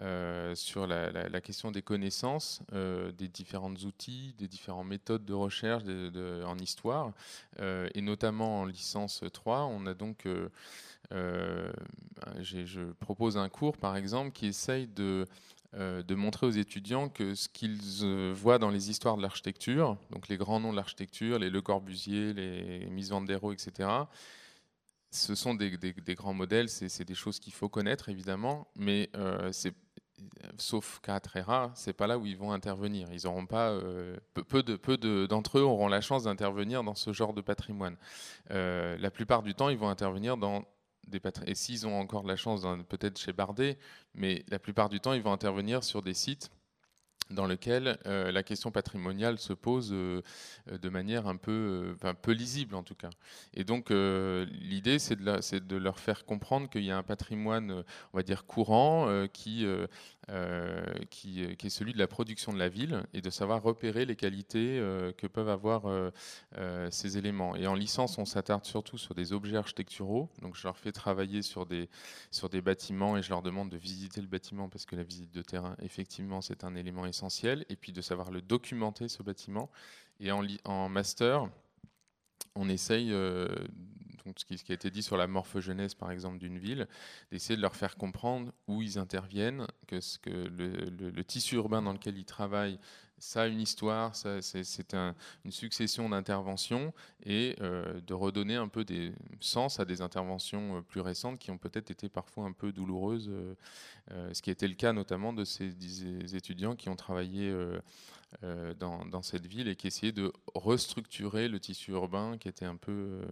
euh, 0.00 0.54
sur 0.54 0.86
la, 0.86 1.40
question 1.40 1.70
des 1.70 1.82
connaissances, 1.82 2.60
euh, 2.72 3.12
des 3.12 3.28
différents 3.28 3.72
outils, 3.72 4.34
des 4.38 4.48
différentes 4.48 4.86
méthodes 4.86 5.24
de 5.24 5.32
recherche 5.34 5.84
en 6.46 6.58
histoire, 6.58 7.12
et 7.60 8.00
notamment 8.00 8.60
en 8.60 8.64
licence 8.64 9.24
3. 9.32 9.64
On 9.66 9.86
a 9.86 9.94
donc, 9.94 10.26
je 11.10 12.92
propose 13.00 13.36
un 13.36 13.48
cours, 13.48 13.76
par 13.76 13.96
exemple, 13.96 14.32
qui 14.32 14.46
essaye 14.46 14.86
de 14.86 15.26
de 15.74 16.14
montrer 16.14 16.46
aux 16.46 16.50
étudiants 16.50 17.10
que 17.10 17.34
ce 17.34 17.46
qu'ils 17.46 18.32
voient 18.32 18.58
dans 18.58 18.70
les 18.70 18.88
histoires 18.88 19.18
de 19.18 19.22
l'architecture, 19.22 19.98
donc 20.10 20.28
les 20.28 20.38
grands 20.38 20.60
noms 20.60 20.70
de 20.70 20.76
l'architecture, 20.76 21.38
les 21.38 21.50
Le 21.50 21.60
Corbusier, 21.60 22.32
les 22.32 22.86
Mies 22.86 23.10
van 23.10 23.20
der 23.20 23.38
Rohe, 23.38 23.52
etc., 23.52 23.86
ce 25.10 25.34
sont 25.34 25.54
des, 25.54 25.70
grands 26.14 26.34
modèles, 26.34 26.68
c'est 26.68 27.04
des 27.04 27.14
choses 27.14 27.38
qu'il 27.38 27.52
faut 27.52 27.68
connaître 27.68 28.08
évidemment, 28.08 28.68
mais 28.76 29.10
euh, 29.16 29.50
sauf 30.58 31.00
cas 31.00 31.20
très 31.20 31.40
rares, 31.40 31.70
c'est 31.74 31.92
pas 31.92 32.06
là 32.06 32.18
où 32.18 32.26
ils 32.26 32.36
vont 32.36 32.52
intervenir. 32.52 33.08
Ils 33.12 33.26
auront 33.26 33.46
pas 33.46 33.70
euh, 33.70 34.16
peu, 34.32 34.62
de 34.62 34.76
peu 34.76 34.96
d'entre 35.26 35.58
eux 35.58 35.62
auront 35.62 35.88
la 35.88 36.00
chance 36.00 36.24
d'intervenir 36.24 36.82
dans 36.84 36.94
ce 36.94 37.12
genre 37.12 37.32
de 37.32 37.40
patrimoine. 37.40 37.96
Euh, 38.50 38.96
la 38.98 39.10
plupart 39.10 39.42
du 39.42 39.54
temps, 39.54 39.68
ils 39.68 39.78
vont 39.78 39.88
intervenir 39.88 40.36
dans 40.36 40.64
des 41.06 41.20
patrimoines. 41.20 41.50
Et 41.50 41.54
s'ils 41.54 41.86
ont 41.86 41.98
encore 41.98 42.26
la 42.26 42.36
chance, 42.36 42.66
peut-être 42.88 43.18
chez 43.18 43.32
Bardet, 43.32 43.78
mais 44.14 44.44
la 44.48 44.58
plupart 44.58 44.88
du 44.88 45.00
temps, 45.00 45.12
ils 45.12 45.22
vont 45.22 45.32
intervenir 45.32 45.84
sur 45.84 46.02
des 46.02 46.14
sites 46.14 46.50
dans 47.30 47.46
lequel 47.46 47.98
euh, 48.06 48.32
la 48.32 48.42
question 48.42 48.70
patrimoniale 48.70 49.38
se 49.38 49.52
pose 49.52 49.90
euh, 49.92 50.22
euh, 50.70 50.78
de 50.78 50.88
manière 50.88 51.26
un 51.26 51.36
peu, 51.36 51.96
un 52.02 52.14
peu 52.14 52.32
lisible 52.32 52.74
en 52.74 52.82
tout 52.82 52.94
cas. 52.94 53.10
Et 53.54 53.64
donc 53.64 53.90
l'idée 53.90 54.98
c'est 54.98 55.16
de, 55.16 55.58
de, 55.58 55.76
leur 55.76 55.98
faire 55.98 56.24
comprendre 56.24 56.68
qu'il 56.68 56.84
y 56.84 56.90
a 56.90 56.96
un 56.96 57.02
patrimoine, 57.02 57.84
on 58.12 58.16
va 58.16 58.22
dire 58.22 58.46
courant, 58.46 59.26
qui, 59.32 59.66
qui, 61.10 61.56
qui, 61.56 61.66
est 61.66 61.70
celui 61.70 61.92
de 61.92 61.98
la 61.98 62.06
production 62.06 62.52
de 62.52 62.58
la 62.58 62.68
ville 62.68 63.02
et 63.14 63.20
de 63.20 63.30
savoir 63.30 63.62
repérer 63.62 64.04
les 64.04 64.16
qualités 64.16 64.78
que 65.16 65.26
peuvent 65.26 65.48
avoir 65.48 65.84
ces 66.90 67.18
éléments. 67.18 67.56
Et 67.56 67.66
en 67.66 67.74
licence, 67.74 68.18
on 68.18 68.24
s'attarde 68.24 68.64
surtout 68.64 68.98
sur 68.98 69.14
des 69.14 69.32
objets 69.32 69.56
architecturaux. 69.56 70.28
Donc 70.42 70.56
je 70.56 70.64
leur 70.64 70.76
fais 70.76 70.92
travailler 70.92 71.42
sur 71.42 71.66
des, 71.66 71.88
sur 72.30 72.48
des 72.48 72.60
bâtiments 72.60 73.16
et 73.16 73.22
je 73.22 73.30
leur 73.30 73.42
demande 73.42 73.70
de 73.70 73.76
visiter 73.76 74.20
le 74.20 74.26
bâtiment 74.26 74.68
parce 74.68 74.86
que 74.86 74.96
la 74.96 75.02
visite 75.02 75.32
de 75.32 75.42
terrain, 75.42 75.76
effectivement, 75.82 76.40
c'est 76.40 76.64
un 76.64 76.74
élément 76.74 77.06
essentiel 77.06 77.64
et 77.68 77.76
puis 77.76 77.92
de 77.92 78.00
savoir 78.00 78.30
le 78.30 78.42
documenter, 78.42 79.08
ce 79.08 79.22
bâtiment. 79.22 79.70
Et 80.20 80.30
en 80.32 80.88
master, 80.88 81.48
on 82.58 82.68
essaye, 82.68 83.12
euh, 83.12 83.48
ce, 84.36 84.44
qui, 84.44 84.72
a 84.72 84.74
été 84.74 84.90
dit 84.90 85.02
sur 85.02 85.16
la 85.16 85.26
morphogenèse 85.26 85.94
par 85.94 86.10
exemple 86.10 86.38
d'une 86.38 86.58
ville, 86.58 86.88
d'essayer 87.30 87.56
de 87.56 87.62
leur 87.62 87.76
faire 87.76 87.96
comprendre 87.96 88.52
où 88.66 88.82
ils 88.82 88.98
interviennent, 88.98 89.66
que, 89.86 90.00
ce 90.00 90.18
que 90.18 90.30
le, 90.30 91.24
tissu 91.24 91.54
urbain 91.54 91.82
dans 91.82 91.92
lequel 91.92 92.18
ils 92.18 92.24
travaillent 92.24 92.78
ça 93.18 93.42
a 93.42 93.46
une 93.46 93.60
histoire, 93.60 94.14
c'est 94.14 94.94
une 94.94 95.50
succession 95.50 96.08
d'interventions 96.08 96.92
et 97.24 97.56
euh, 97.60 98.00
de 98.00 98.14
redonner 98.14 98.54
un 98.56 98.68
peu 98.68 98.84
des 98.84 99.12
sens 99.40 99.80
à 99.80 99.84
des 99.84 100.00
interventions 100.02 100.78
euh, 100.78 100.80
plus 100.82 101.00
récentes 101.00 101.38
qui 101.38 101.50
ont 101.50 101.58
peut-être 101.58 101.90
été 101.90 102.08
parfois 102.08 102.44
un 102.44 102.52
peu 102.52 102.72
douloureuses, 102.72 103.30
euh, 103.30 104.32
ce 104.32 104.40
qui 104.42 104.50
était 104.50 104.68
le 104.68 104.74
cas 104.74 104.92
notamment 104.92 105.32
de 105.32 105.44
ces, 105.44 105.74
étudiants 106.34 106.76
qui 106.76 106.88
ont 106.88 106.96
travaillé 106.96 107.54
dans, 108.78 109.22
cette 109.22 109.46
ville 109.46 109.68
et 109.68 109.76
qui 109.76 109.86
essayaient 109.86 110.12
de 110.12 110.32
restructurer 110.54 111.48
le 111.48 111.58
tissu 111.58 111.92
urbain 111.92 112.36
qui 112.38 112.48
était 112.48 112.64
un 112.64 112.76
peu 112.76 113.22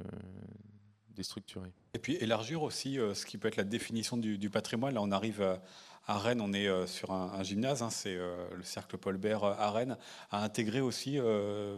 déstructuré. 1.10 1.72
Et 1.94 1.98
puis 1.98 2.16
élargir 2.16 2.62
aussi 2.62 2.94
ce 2.96 3.24
qui 3.26 3.38
peut 3.38 3.48
être 3.48 3.56
la 3.56 3.64
définition 3.64 4.16
du, 4.16 4.38
du 4.38 4.50
patrimoine. 4.50 4.94
Là, 4.94 5.02
on 5.02 5.12
arrive 5.12 5.42
à 5.42 5.62
à 6.06 6.18
Rennes, 6.18 6.40
on 6.40 6.52
est 6.52 6.68
euh, 6.68 6.86
sur 6.86 7.10
un, 7.10 7.42
gymnase, 7.42 7.82
hein, 7.82 7.90
c'est 7.90 8.14
euh, 8.14 8.48
le 8.54 8.62
cercle 8.62 8.96
Paul 8.96 9.16
Bert 9.16 9.42
euh, 9.42 9.54
à 9.58 9.72
Rennes, 9.72 9.96
à 10.30 10.44
intégrer 10.44 10.80
aussi 10.80 11.18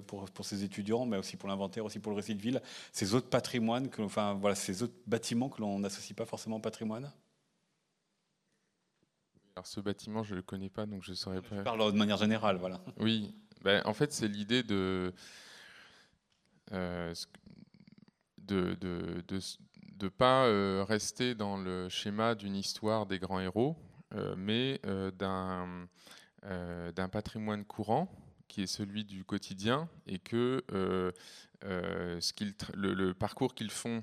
pour, 0.07 0.27
pour 0.31 0.45
ses 0.45 0.65
étudiants, 0.65 1.07
mais 1.07 1.17
aussi 1.17 1.37
pour 1.37 1.49
l'inventaire, 1.49 1.85
aussi 1.85 1.99
pour 1.99 2.13
le 2.13 2.17
récit 2.17 2.35
de 2.35 2.43
ville, 2.43 2.61
ces 2.93 3.15
autres 3.15 3.29
patrimoines, 3.29 3.89
que, 3.89 4.03
enfin 4.03 4.35
voilà, 4.35 4.55
ces 4.55 4.83
autres 4.83 4.97
bâtiments 5.07 5.49
que 5.49 5.61
l'on 5.61 5.79
n'associe 5.79 6.15
pas 6.15 6.27
forcément 6.27 6.57
au 6.57 6.61
patrimoine. 6.61 7.11
Alors 9.57 9.67
ce 9.67 9.81
bâtiment, 9.81 10.23
je 10.23 10.33
ne 10.33 10.37
le 10.37 10.43
connais 10.43 10.69
pas, 10.69 10.87
donc 10.87 11.03
je 11.03 11.11
ne 11.11 11.17
saurais 11.17 11.41
pas. 11.43 11.57
Je 11.57 11.63
parle 11.63 11.93
de 11.93 11.97
manière 11.97 12.19
générale, 12.19 12.59
voilà. 12.59 12.81
Oui, 12.99 13.35
ben, 13.63 13.83
en 13.87 13.95
fait, 13.95 14.13
c'est 14.13 14.29
l'idée 14.29 14.63
de, 14.63 15.13
de, 16.71 17.15
de, 18.47 19.25
de, 19.97 20.09
pas 20.09 20.85
rester 20.85 21.35
dans 21.35 21.57
le 21.57 21.89
schéma 21.89 22.35
d'une 22.35 22.55
histoire 22.55 23.07
des 23.07 23.19
grands 23.19 23.41
héros, 23.41 23.77
mais 24.37 24.81
d'un 25.19 25.89
patrimoine 27.11 27.65
courant 27.65 28.11
qui 28.49 28.63
est 28.63 28.67
celui 28.67 29.05
du 29.05 29.25
quotidien 29.25 29.89
et 30.07 30.19
que 30.19 30.65
ce 31.63 32.33
le, 32.75 33.13
parcours 33.13 33.55
qu'ils 33.55 33.71
font 33.71 34.03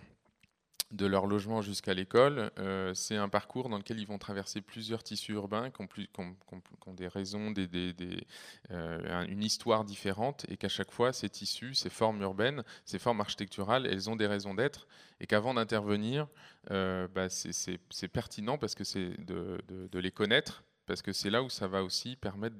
de 0.91 1.05
leur 1.05 1.25
logement 1.25 1.61
jusqu'à 1.61 1.93
l'école, 1.93 2.51
euh, 2.59 2.93
c'est 2.93 3.15
un 3.15 3.27
parcours 3.27 3.69
dans 3.69 3.77
lequel 3.77 3.99
ils 3.99 4.07
vont 4.07 4.17
traverser 4.17 4.61
plusieurs 4.61 5.03
tissus 5.03 5.33
urbains 5.33 5.71
qui 5.71 5.81
ont, 5.81 6.93
des 6.93 7.07
raisons, 7.07 7.53
euh, 7.57 9.25
une 9.27 9.43
histoire 9.43 9.83
différente, 9.83 10.45
et 10.47 10.57
qu'à 10.57 10.69
chaque 10.69 10.91
fois, 10.91 11.11
ces 11.11 11.29
tissus, 11.29 11.73
ces 11.73 11.89
formes 11.89 12.21
urbaines, 12.21 12.63
ces 12.85 12.99
formes 12.99 13.19
architecturales, 13.19 13.87
elles 13.87 14.09
ont 14.09 14.15
des 14.15 14.27
raisons 14.27 14.53
d'être, 14.53 14.87
et 15.19 15.27
qu'avant 15.27 15.53
d'intervenir, 15.55 16.27
euh, 16.71 17.07
bah, 17.07 17.29
c'est 17.29 18.07
pertinent 18.07 18.57
parce 18.57 18.75
que 18.75 18.83
c'est 18.83 19.19
de, 19.25 19.99
les 19.99 20.11
connaître, 20.11 20.63
parce 20.85 21.01
que 21.01 21.13
c'est 21.13 21.31
là 21.31 21.41
où 21.41 21.49
ça 21.49 21.67
va 21.67 21.83
aussi 21.83 22.15
permettre 22.15 22.57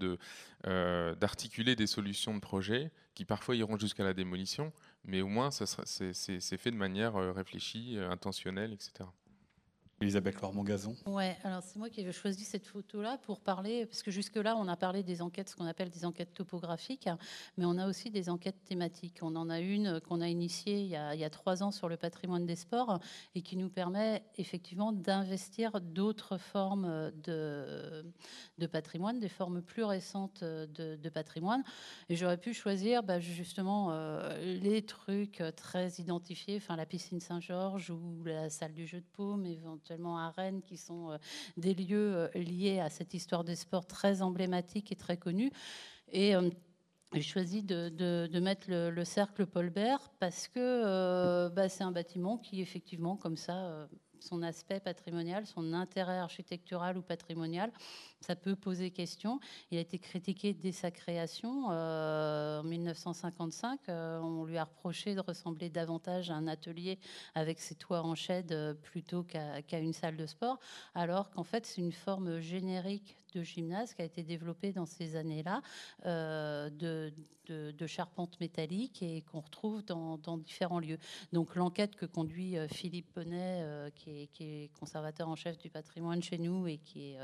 d'articuler 1.16 1.76
des 1.76 1.88
solutions 1.88 2.34
de 2.34 2.40
projet 2.40 2.92
qui 3.14 3.24
parfois 3.24 3.56
iront 3.56 3.78
jusqu'à 3.78 4.04
la 4.04 4.14
démolition, 4.14 4.74
mais 5.06 5.22
au 5.22 5.28
moins 5.28 5.50
c'est 5.52 6.58
fait 6.58 6.72
de 6.72 6.76
manière 6.76 7.16
euh, 7.16 7.32
réfléchie, 7.32 7.98
euh, 7.98 8.10
intentionnelle, 8.10 8.74
etc. 8.74 9.10
Elisabeth 10.06 10.36
Clormont-Gazon. 10.36 10.96
Ouais, 11.08 11.36
alors 11.44 11.64
c'est 11.64 11.80
moi 11.80 11.90
qui 11.90 12.02
ai 12.02 12.12
choisi 12.12 12.44
cette 12.44 12.68
photo-là 12.68 13.18
pour 13.24 13.40
parler, 13.40 13.88
parce 13.88 14.04
que 14.04 14.12
jusque-là, 14.12 14.56
on 14.56 14.68
a 14.68 14.78
parlé 14.78 15.02
des 15.02 15.24
enquêtes, 15.24 15.50
ce 15.50 15.56
qu'on 15.56 15.66
appelle 15.66 15.90
des 15.90 16.06
enquêtes 16.06 16.34
topographiques, 16.34 17.10
mais 17.58 17.66
on 17.66 17.78
a 17.80 17.88
aussi 17.88 18.12
des 18.12 18.30
enquêtes 18.30 18.64
thématiques. 18.66 19.20
On 19.24 19.36
en 19.36 19.50
a 19.50 19.60
une 19.60 20.00
qu'on 20.02 20.22
a 20.22 20.28
initiée 20.28 20.82
il 20.82 20.88
y 20.90 20.96
a, 20.96 21.30
trois 21.32 21.64
ans 21.64 21.72
sur 21.72 21.90
le 21.90 21.98
patrimoine 21.98 22.46
des 22.46 22.56
sports 22.56 23.00
et 23.34 23.42
qui 23.42 23.58
nous 23.58 23.70
permet 23.70 24.24
effectivement 24.38 24.92
d'investir 24.92 25.82
d'autres 25.82 26.38
formes 26.38 27.12
de, 27.24 28.06
de, 28.60 28.68
patrimoine, 28.68 29.20
des 29.20 29.28
formes 29.28 29.64
plus 29.64 29.84
récentes 29.84 30.44
de, 30.44 31.10
patrimoine. 31.10 31.64
Et 32.10 32.16
j'aurais 32.16 32.38
pu 32.38 32.54
choisir 32.54 33.02
bah, 33.02 33.20
justement 33.20 33.88
euh, 33.90 34.38
les 34.62 34.84
trucs 34.84 35.42
très 35.56 35.90
identifiés, 35.94 36.58
enfin 36.58 36.76
la 36.76 36.86
piscine 36.86 37.20
Saint-Georges 37.20 37.90
ou 37.90 38.24
la 38.24 38.50
salle 38.52 38.74
du 38.74 38.86
jeu 38.86 39.00
de 39.00 39.06
paume, 39.14 39.46
éventuellement 39.46 39.95
à 40.04 40.32
Rennes, 40.32 40.62
qui 40.62 40.78
sont 40.78 41.12
euh, 41.12 41.18
des 41.58 41.74
lieux 41.74 42.16
euh, 42.16 42.30
liés 42.36 42.80
à 42.80 42.90
cette 42.90 43.14
histoire 43.14 43.44
des 43.44 43.56
sports 43.56 43.86
très 43.86 44.22
emblématique 44.22 44.92
et 44.92 44.96
très 44.96 45.18
connue. 45.18 45.52
Et 46.12 46.36
euh, 46.36 46.50
j'ai 47.14 47.22
choisi 47.22 47.64
de, 47.64 48.40
mettre 48.40 48.68
le, 48.70 49.04
cercle 49.06 49.46
Paul 49.46 49.70
Bert 49.70 50.12
parce 50.20 50.48
que 50.48 51.48
bah, 51.50 51.70
c'est 51.70 51.84
un 51.84 51.92
bâtiment 51.92 52.38
qui, 52.38 52.62
effectivement, 52.62 53.16
comme 53.16 53.38
ça, 53.38 53.88
son 54.20 54.42
aspect 54.42 54.80
patrimonial, 54.80 55.46
son 55.46 55.74
intérêt 55.74 56.18
architectural 56.18 56.98
ou 56.98 57.02
patrimonial, 57.02 57.72
ça 58.22 58.36
peut 58.36 58.56
poser 58.56 58.92
question. 58.92 59.40
Il 59.72 59.78
a 59.78 59.82
été 59.82 60.00
critiqué 60.00 60.54
dès 60.54 60.72
sa 60.72 60.92
création 60.92 61.68
euh, 61.72 62.62
en 62.62 62.64
1955. 62.64 63.80
Euh, 63.90 64.20
on 64.20 64.46
lui 64.46 64.58
a 64.58 64.64
reproché 64.64 65.16
de 65.16 65.20
ressembler 65.20 65.70
davantage 65.70 66.32
à 66.32 66.36
un 66.36 66.48
atelier 66.48 66.98
avec 67.36 67.60
ses 67.60 67.76
toits 67.76 68.02
en 68.02 68.16
chède 68.16 68.52
euh, 68.52 68.74
plutôt 68.74 69.24
qu'à 69.24 69.80
une 69.80 69.94
salle 69.94 70.18
de 70.18 70.26
sport, 70.26 70.60
alors 70.94 71.30
qu'en 71.30 71.44
fait 71.44 71.66
c'est 71.66 71.82
une 71.82 71.92
forme 71.92 72.40
générique 72.40 73.18
de 73.36 73.44
gymnase 73.44 73.94
qui 73.94 74.02
a 74.02 74.06
été 74.06 74.24
développée 74.24 74.72
dans 74.72 74.86
ces 74.86 75.16
années-là, 75.16 75.62
de, 76.06 77.12
de, 77.48 77.88
charpente 77.88 78.40
métallique 78.40 79.04
et 79.04 79.22
qu'on 79.22 79.42
retrouve 79.42 79.84
dans, 79.84 80.38
différents 80.38 80.80
lieux. 80.80 80.98
Donc 81.34 81.56
l'enquête 81.56 81.96
que 81.96 82.06
conduit 82.06 82.56
Philippe 82.70 83.08
Bonnet, 83.16 83.92
qui 83.96 84.22
est, 84.24 84.28
qui, 84.28 84.44
est, 84.44 84.70
conservateur 84.80 85.30
en 85.30 85.36
chef 85.36 85.58
du 85.58 85.70
patrimoine 85.70 86.24
chez 86.24 86.38
nous 86.38 86.68
et 86.68 86.78
qui 86.78 87.12
est 87.12 87.18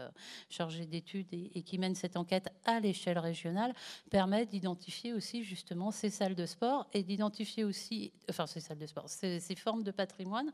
chargé 0.49 0.85
d'études 0.85 1.27
et, 1.31 1.61
qui 1.63 1.77
mène 1.77 1.95
cette 1.95 2.17
enquête 2.17 2.49
à 2.65 2.79
l'échelle 2.79 3.19
régionale 3.19 3.73
permet 4.09 4.45
d'identifier 4.45 5.13
aussi 5.13 5.43
justement 5.43 5.91
ces 5.91 6.09
salles 6.09 6.35
de 6.35 6.45
sport 6.45 6.87
et 6.93 7.03
d'identifier 7.03 7.63
aussi, 7.63 8.11
enfin 8.29 8.47
ces 8.47 8.59
salles 8.59 8.77
de 8.77 8.85
sport, 8.85 9.09
ces, 9.09 9.39
formes 9.55 9.83
de 9.83 9.91
patrimoine. 9.91 10.51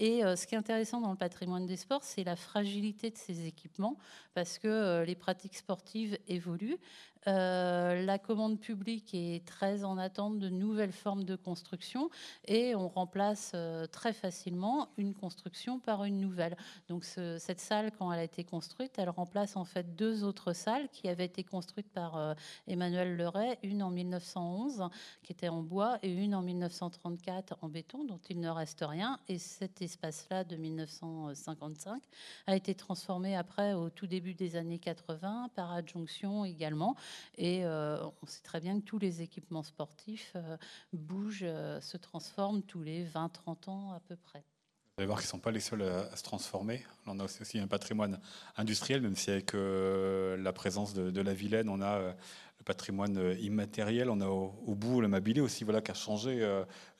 Et 0.00 0.24
euh, 0.24 0.34
ce 0.34 0.46
qui 0.46 0.54
est 0.54 0.58
intéressant 0.58 1.02
dans 1.02 1.10
le 1.10 1.16
patrimoine 1.16 1.66
des 1.66 1.76
sports, 1.76 2.02
c'est 2.02 2.24
la 2.24 2.34
fragilité 2.34 3.10
de 3.10 3.18
ces 3.18 3.46
équipements 3.46 3.98
parce 4.32 4.58
que 4.58 4.66
euh, 4.66 5.04
les 5.04 5.14
pratiques 5.14 5.56
sportives 5.56 6.18
évoluent. 6.26 6.78
Euh, 7.26 8.02
la 8.02 8.18
commande 8.18 8.58
publique 8.58 9.10
est 9.12 9.44
très 9.46 9.84
en 9.84 9.98
attente 9.98 10.38
de 10.38 10.48
nouvelles 10.48 10.92
formes 10.92 11.24
de 11.24 11.36
construction 11.36 12.08
et 12.46 12.74
on 12.74 12.88
remplace 12.88 13.52
euh, 13.54 13.86
très 13.86 14.14
facilement 14.14 14.88
une 14.96 15.14
construction 15.14 15.78
par 15.78 16.04
une 16.04 16.18
nouvelle. 16.18 16.56
Donc 16.88 17.04
cette 17.04 17.60
salle, 17.60 17.92
quand 17.92 18.10
elle 18.12 18.20
a 18.20 18.24
été 18.24 18.44
construite, 18.44 18.92
elle 18.96 19.10
remplace 19.10 19.56
en 19.56 19.64
fait 19.64 19.94
deux 19.96 20.24
autres 20.24 20.54
salles 20.54 20.88
qui 20.88 21.08
avaient 21.08 21.26
été 21.26 21.44
construites 21.44 21.90
par 21.92 22.16
euh, 22.16 22.34
Emmanuel 22.66 23.16
Leray, 23.16 23.58
une 23.62 23.82
en 23.82 23.90
1911 23.90 24.88
qui 25.22 25.32
était 25.32 25.48
en 25.48 25.62
bois 25.62 25.98
et 26.02 26.10
une 26.10 26.34
en 26.34 26.42
1934 26.42 27.58
en 27.60 27.68
béton 27.68 28.04
dont 28.04 28.20
il 28.30 28.40
ne 28.40 28.48
reste 28.48 28.82
rien. 28.86 29.18
Et 29.28 29.38
cet 29.38 29.82
espace-là 29.82 30.44
de 30.44 30.56
1955 30.56 32.02
a 32.46 32.56
été 32.56 32.74
transformé 32.74 33.36
après 33.36 33.74
au 33.74 33.90
tout 33.90 34.06
début 34.06 34.34
des 34.34 34.56
années 34.56 34.78
80 34.78 35.50
par 35.54 35.72
adjonction 35.72 36.46
également. 36.46 36.96
Et 37.36 37.64
euh, 37.64 37.98
on 38.22 38.26
sait 38.26 38.42
très 38.42 38.60
bien 38.60 38.80
que 38.80 38.84
tous 38.84 38.98
les 38.98 39.22
équipements 39.22 39.62
sportifs 39.62 40.32
euh, 40.36 40.56
bougent, 40.92 41.40
euh, 41.42 41.80
se 41.80 41.96
transforment 41.96 42.62
tous 42.62 42.82
les 42.82 43.04
20-30 43.06 43.70
ans 43.70 43.92
à 43.92 44.00
peu 44.00 44.16
près. 44.16 44.40
Vous 44.40 45.02
allez 45.02 45.06
voir 45.06 45.18
qu'ils 45.18 45.28
ne 45.28 45.30
sont 45.30 45.38
pas 45.38 45.50
les 45.50 45.60
seuls 45.60 45.82
à, 45.82 46.14
se 46.14 46.22
transformer. 46.22 46.84
On 47.06 47.18
a 47.20 47.24
aussi 47.24 47.58
un 47.58 47.66
patrimoine 47.66 48.20
industriel, 48.56 49.00
même 49.00 49.16
si 49.16 49.30
avec 49.30 49.52
la 49.54 50.52
présence 50.52 50.92
de, 50.92 51.20
la 51.22 51.32
Vilaine, 51.32 51.70
on 51.70 51.80
a 51.80 52.00
le 52.00 52.64
patrimoine 52.66 53.34
immatériel. 53.40 54.10
On 54.10 54.20
a 54.20 54.26
au, 54.26 54.74
bout 54.74 55.00
l'amabilité 55.00 55.40
aussi, 55.40 55.64
voilà, 55.64 55.80
qui 55.80 55.90
a 55.90 55.94
changé 55.94 56.40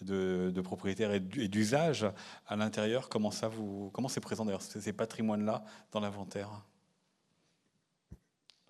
de, 0.00 0.60
propriétaire 0.62 1.12
et 1.12 1.20
d'usage 1.20 2.06
à 2.46 2.56
l'intérieur. 2.56 3.10
Comment 3.10 3.32
comment 3.92 4.08
c'est 4.08 4.20
présent 4.20 4.46
d'ailleurs 4.46 4.62
ces 4.62 4.94
patrimoines-là 4.94 5.62
dans 5.92 6.00
l'inventaire? 6.00 6.48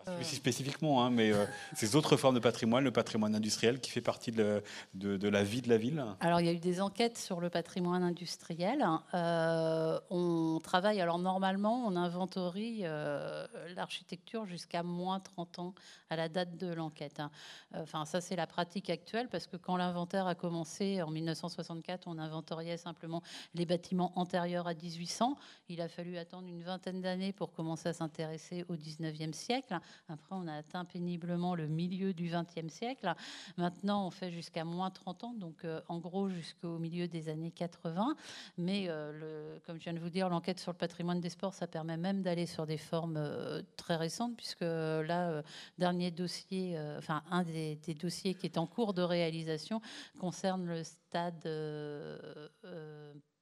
Pas 0.04 0.22
spécifiquement, 0.22 1.04
hein, 1.04 1.10
mais 1.10 1.32
euh, 1.32 1.44
ces 1.74 1.96
autres 1.96 2.16
formes 2.16 2.34
de 2.34 2.40
patrimoine, 2.40 2.84
le 2.84 2.90
patrimoine 2.90 3.34
industriel 3.34 3.80
qui 3.80 3.90
fait 3.90 4.00
partie 4.00 4.32
de, 4.32 4.62
la 4.94 5.42
vie 5.42 5.62
de 5.62 5.68
la 5.68 5.76
ville 5.76 6.04
Alors, 6.20 6.40
il 6.40 6.46
y 6.46 6.48
a 6.48 6.52
eu 6.52 6.58
des 6.58 6.80
enquêtes 6.80 7.18
sur 7.18 7.40
le 7.40 7.50
patrimoine 7.50 8.02
industriel. 8.02 8.84
Euh, 9.14 9.98
on 10.10 10.60
travaille, 10.62 11.00
alors 11.00 11.18
normalement, 11.18 11.84
on 11.86 11.96
inventorie 11.96 12.80
euh, 12.82 13.46
l'architecture 13.74 14.46
jusqu'à 14.46 14.82
moins 14.82 15.20
30 15.20 15.58
ans 15.58 15.74
à 16.08 16.16
la 16.16 16.28
date 16.28 16.56
de 16.56 16.72
l'enquête. 16.72 17.20
Hein. 17.20 17.30
Enfin, 17.74 18.04
ça, 18.04 18.20
c'est 18.20 18.36
la 18.36 18.46
pratique 18.46 18.90
actuelle, 18.90 19.28
parce 19.28 19.46
que 19.46 19.56
quand 19.56 19.76
l'inventaire 19.76 20.26
a 20.26 20.34
commencé 20.34 21.02
en 21.02 21.10
1964, 21.10 22.06
on 22.06 22.18
inventoriait 22.18 22.76
simplement 22.76 23.22
les 23.54 23.66
bâtiments 23.66 24.12
antérieurs 24.16 24.66
à 24.66 24.74
1800. 24.74 25.36
Il 25.68 25.80
a 25.80 25.88
fallu 25.88 26.16
attendre 26.18 26.48
une 26.48 26.62
vingtaine 26.62 27.00
d'années 27.00 27.32
pour 27.32 27.52
commencer 27.52 27.88
à 27.88 27.92
s'intéresser 27.92 28.64
au 28.68 28.74
19e 28.74 29.32
siècle. 29.32 29.78
Après, 30.08 30.34
on 30.34 30.46
a 30.46 30.54
atteint 30.54 30.84
péniblement 30.84 31.54
le 31.54 31.66
milieu 31.66 32.12
du 32.12 32.30
XXe 32.30 32.72
siècle. 32.72 33.12
Maintenant, 33.56 34.06
on 34.06 34.10
fait 34.10 34.30
jusqu'à 34.30 34.64
moins 34.64 34.90
30 34.90 35.24
ans, 35.24 35.34
donc 35.34 35.64
euh, 35.64 35.80
en 35.88 35.98
gros 35.98 36.28
jusqu'au 36.28 36.78
milieu 36.78 37.08
des 37.08 37.28
années 37.28 37.50
80. 37.50 38.16
Mais 38.58 38.86
euh, 38.88 39.58
comme 39.66 39.78
je 39.78 39.84
viens 39.84 39.94
de 39.94 39.98
vous 39.98 40.10
dire, 40.10 40.28
l'enquête 40.28 40.58
sur 40.58 40.72
le 40.72 40.78
patrimoine 40.78 41.20
des 41.20 41.30
sports, 41.30 41.54
ça 41.54 41.66
permet 41.66 41.96
même 41.96 42.22
d'aller 42.22 42.46
sur 42.46 42.66
des 42.66 42.78
formes 42.78 43.16
euh, 43.16 43.62
très 43.76 43.96
récentes, 43.96 44.36
puisque 44.36 44.60
là, 44.62 45.42
dernier 45.78 46.10
dossier, 46.10 46.78
enfin 46.98 47.22
un 47.30 47.42
des, 47.42 47.78
dossiers 47.94 48.34
qui 48.34 48.46
est 48.46 48.58
en 48.58 48.66
cours 48.66 48.94
de 48.94 49.02
réalisation 49.02 49.80
concerne 50.18 50.66
le 50.66 50.82
stade 50.84 51.46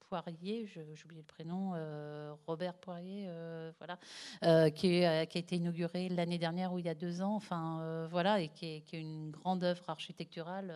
Poirier, 0.09 0.65
j'ai 0.65 0.81
oublié 1.05 1.21
le 1.21 1.27
prénom, 1.27 1.73
euh, 1.75 2.33
Robert 2.47 2.73
Poirier, 2.73 3.25
euh, 3.27 3.71
voilà, 3.77 3.99
euh, 4.43 4.71
qui, 4.71 5.05
a 5.05 5.21
été 5.21 5.55
inauguré 5.55 6.09
l'année 6.09 6.39
dernière 6.39 6.73
ou 6.73 6.79
il 6.79 6.85
y 6.85 6.89
a 6.89 6.95
deux 6.95 7.21
ans, 7.21 7.35
enfin 7.35 8.07
voilà, 8.09 8.41
et 8.41 8.49
qui 8.49 8.65
est, 8.65 8.93
une 8.93 9.29
grande 9.29 9.63
œuvre 9.63 9.87
architecturale 9.87 10.73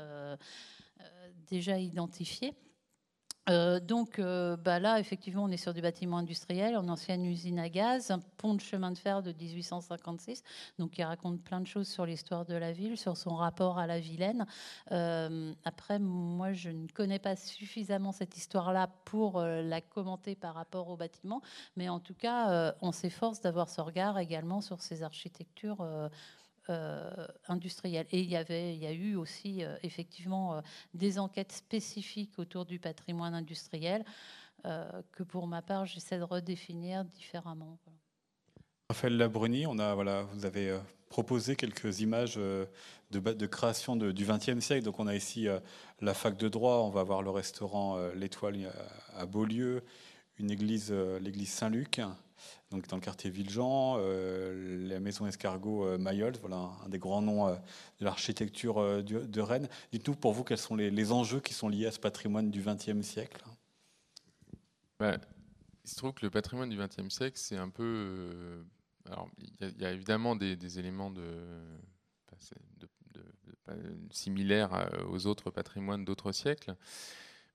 déjà 1.50 1.80
identifiée. 1.80 2.54
Euh, 3.50 3.80
donc 3.80 4.20
euh, 4.20 4.56
bah 4.56 4.80
là, 4.80 5.00
effectivement, 5.00 5.44
on 5.44 5.50
est 5.50 5.58
sur 5.58 5.74
du 5.74 5.82
bâtiment 5.82 6.18
industriel, 6.18 6.78
en 6.78 6.88
ancienne 6.88 7.26
usine 7.26 7.60
à 7.60 7.68
gaz, 7.70 8.10
un 8.10 8.20
pont 8.38 8.54
de 8.54 8.62
chemin 8.62 8.92
de 8.92 8.98
fer 8.98 9.22
de 9.22 9.34
1856, 9.34 10.44
donc 10.80 10.92
qui 10.92 11.04
raconte 11.04 11.42
plein 11.44 11.60
de 11.60 11.68
choses 11.68 11.88
sur 11.88 12.06
l'histoire 12.06 12.46
de 12.46 12.56
la 12.56 12.72
ville, 12.72 12.98
sur 12.98 13.18
son 13.18 13.36
rapport 13.36 13.80
à 13.80 13.88
la 13.88 14.00
Vilaine. 14.00 14.46
Euh, 14.92 15.54
après, 15.66 16.00
moi, 16.00 16.54
je 16.54 16.70
ne 16.70 16.88
connais 16.88 17.20
pas 17.20 17.36
suffisamment 17.36 18.14
cette 18.14 18.38
histoire-là 18.38 18.90
pour 19.06 19.42
la 19.42 19.82
commenter 19.82 20.36
par 20.36 20.56
rapport 20.56 20.90
au 20.90 20.96
bâtiment, 20.96 21.42
mais 21.76 21.90
en 21.90 22.00
tout 22.00 22.14
cas, 22.14 22.74
on 22.82 22.92
s'efforce 22.92 23.42
d'avoir 23.42 23.70
ce 23.70 23.82
regard 23.82 24.18
également 24.20 24.62
sur 24.62 24.82
ces 24.82 25.04
architectures 25.04 25.86
euh, 26.70 27.28
industrielle. 27.50 28.08
Et 28.12 28.22
il 28.22 28.30
y, 28.30 28.38
avait, 28.38 28.74
il 28.74 28.82
y 28.82 28.88
a 28.88 28.94
eu 28.94 29.16
aussi 29.16 29.66
euh, 29.66 29.76
effectivement 29.84 30.56
euh, 30.56 30.62
des 30.94 31.20
enquêtes 31.20 31.52
spécifiques 31.52 32.40
autour 32.40 32.66
du 32.66 32.80
patrimoine 32.80 33.34
industriel 33.34 34.06
que 35.12 35.24
pour 35.24 35.46
ma 35.46 35.62
part, 35.62 35.86
j'essaie 35.86 36.18
de 36.18 36.24
redéfinir 36.24 37.04
différemment. 37.04 37.78
Raphaël 38.90 39.18
Labruni, 39.18 39.68
on 39.68 39.78
a, 39.78 39.94
voilà, 39.94 40.22
vous 40.32 40.46
avez 40.46 40.80
proposé 41.10 41.58
quelques 41.58 42.00
images 42.00 42.36
de, 42.36 42.70
de 43.12 43.46
création 43.46 43.98
du 43.98 44.26
XXe 44.26 44.60
siècle. 44.60 44.86
Donc 44.86 45.02
on 45.02 45.08
a 45.08 45.16
ici 45.16 45.48
la 46.00 46.14
fac 46.14 46.38
de 46.38 46.48
droit, 46.48 46.78
on 46.78 46.92
va 46.92 47.04
voir 47.04 47.24
le 47.24 47.30
restaurant 47.30 47.98
L'Étoile 48.16 48.72
à 49.18 49.26
Beaulieu, 49.26 49.84
une 50.38 50.50
église, 50.50 50.94
l'église 50.94 51.50
Saint-Luc, 51.50 52.00
donc 52.72 52.88
dans 52.88 52.96
le 52.96 53.02
quartier 53.02 53.30
Villejean, 53.30 53.98
euh, 54.00 54.88
la 54.88 55.00
maison 55.00 55.28
Escargot 55.28 55.86
euh, 55.86 56.34
voilà 56.42 56.72
un 56.84 56.90
des 56.90 56.98
grands 56.98 57.22
noms 57.22 57.48
euh, 57.48 57.56
de 58.00 58.06
l'architecture 58.06 59.04
de, 59.04 59.42
Rennes. 59.42 59.70
Dites-nous 59.92 60.16
pour 60.16 60.34
vous 60.34 60.44
quels 60.44 60.58
sont 60.58 60.76
les, 60.76 61.12
enjeux 61.12 61.40
qui 61.40 61.54
sont 61.54 61.70
liés 61.70 61.86
à 61.86 61.92
ce 61.92 62.00
patrimoine 62.00 62.50
du 62.50 62.62
XXe 62.62 63.02
siècle. 63.02 63.44
Bah, 65.00 65.18
il 65.84 65.90
se 65.90 65.96
trouve 65.96 66.14
que 66.14 66.26
le 66.26 66.32
patrimoine 66.32 66.70
du 66.70 66.78
XXe 66.78 67.14
siècle, 67.14 67.38
c'est 67.38 67.58
un 67.58 67.70
peu. 67.70 68.64
alors, 69.06 69.30
il 69.62 69.82
y, 69.82 69.86
a 69.86 69.92
évidemment 69.92 70.36
des, 70.36 70.80
éléments 70.80 71.12
de, 71.12 71.22
similaires 74.12 74.90
aux 75.10 75.28
autres 75.28 75.52
patrimoines 75.52 76.06
d'autres 76.06 76.32
siècles. 76.32 76.76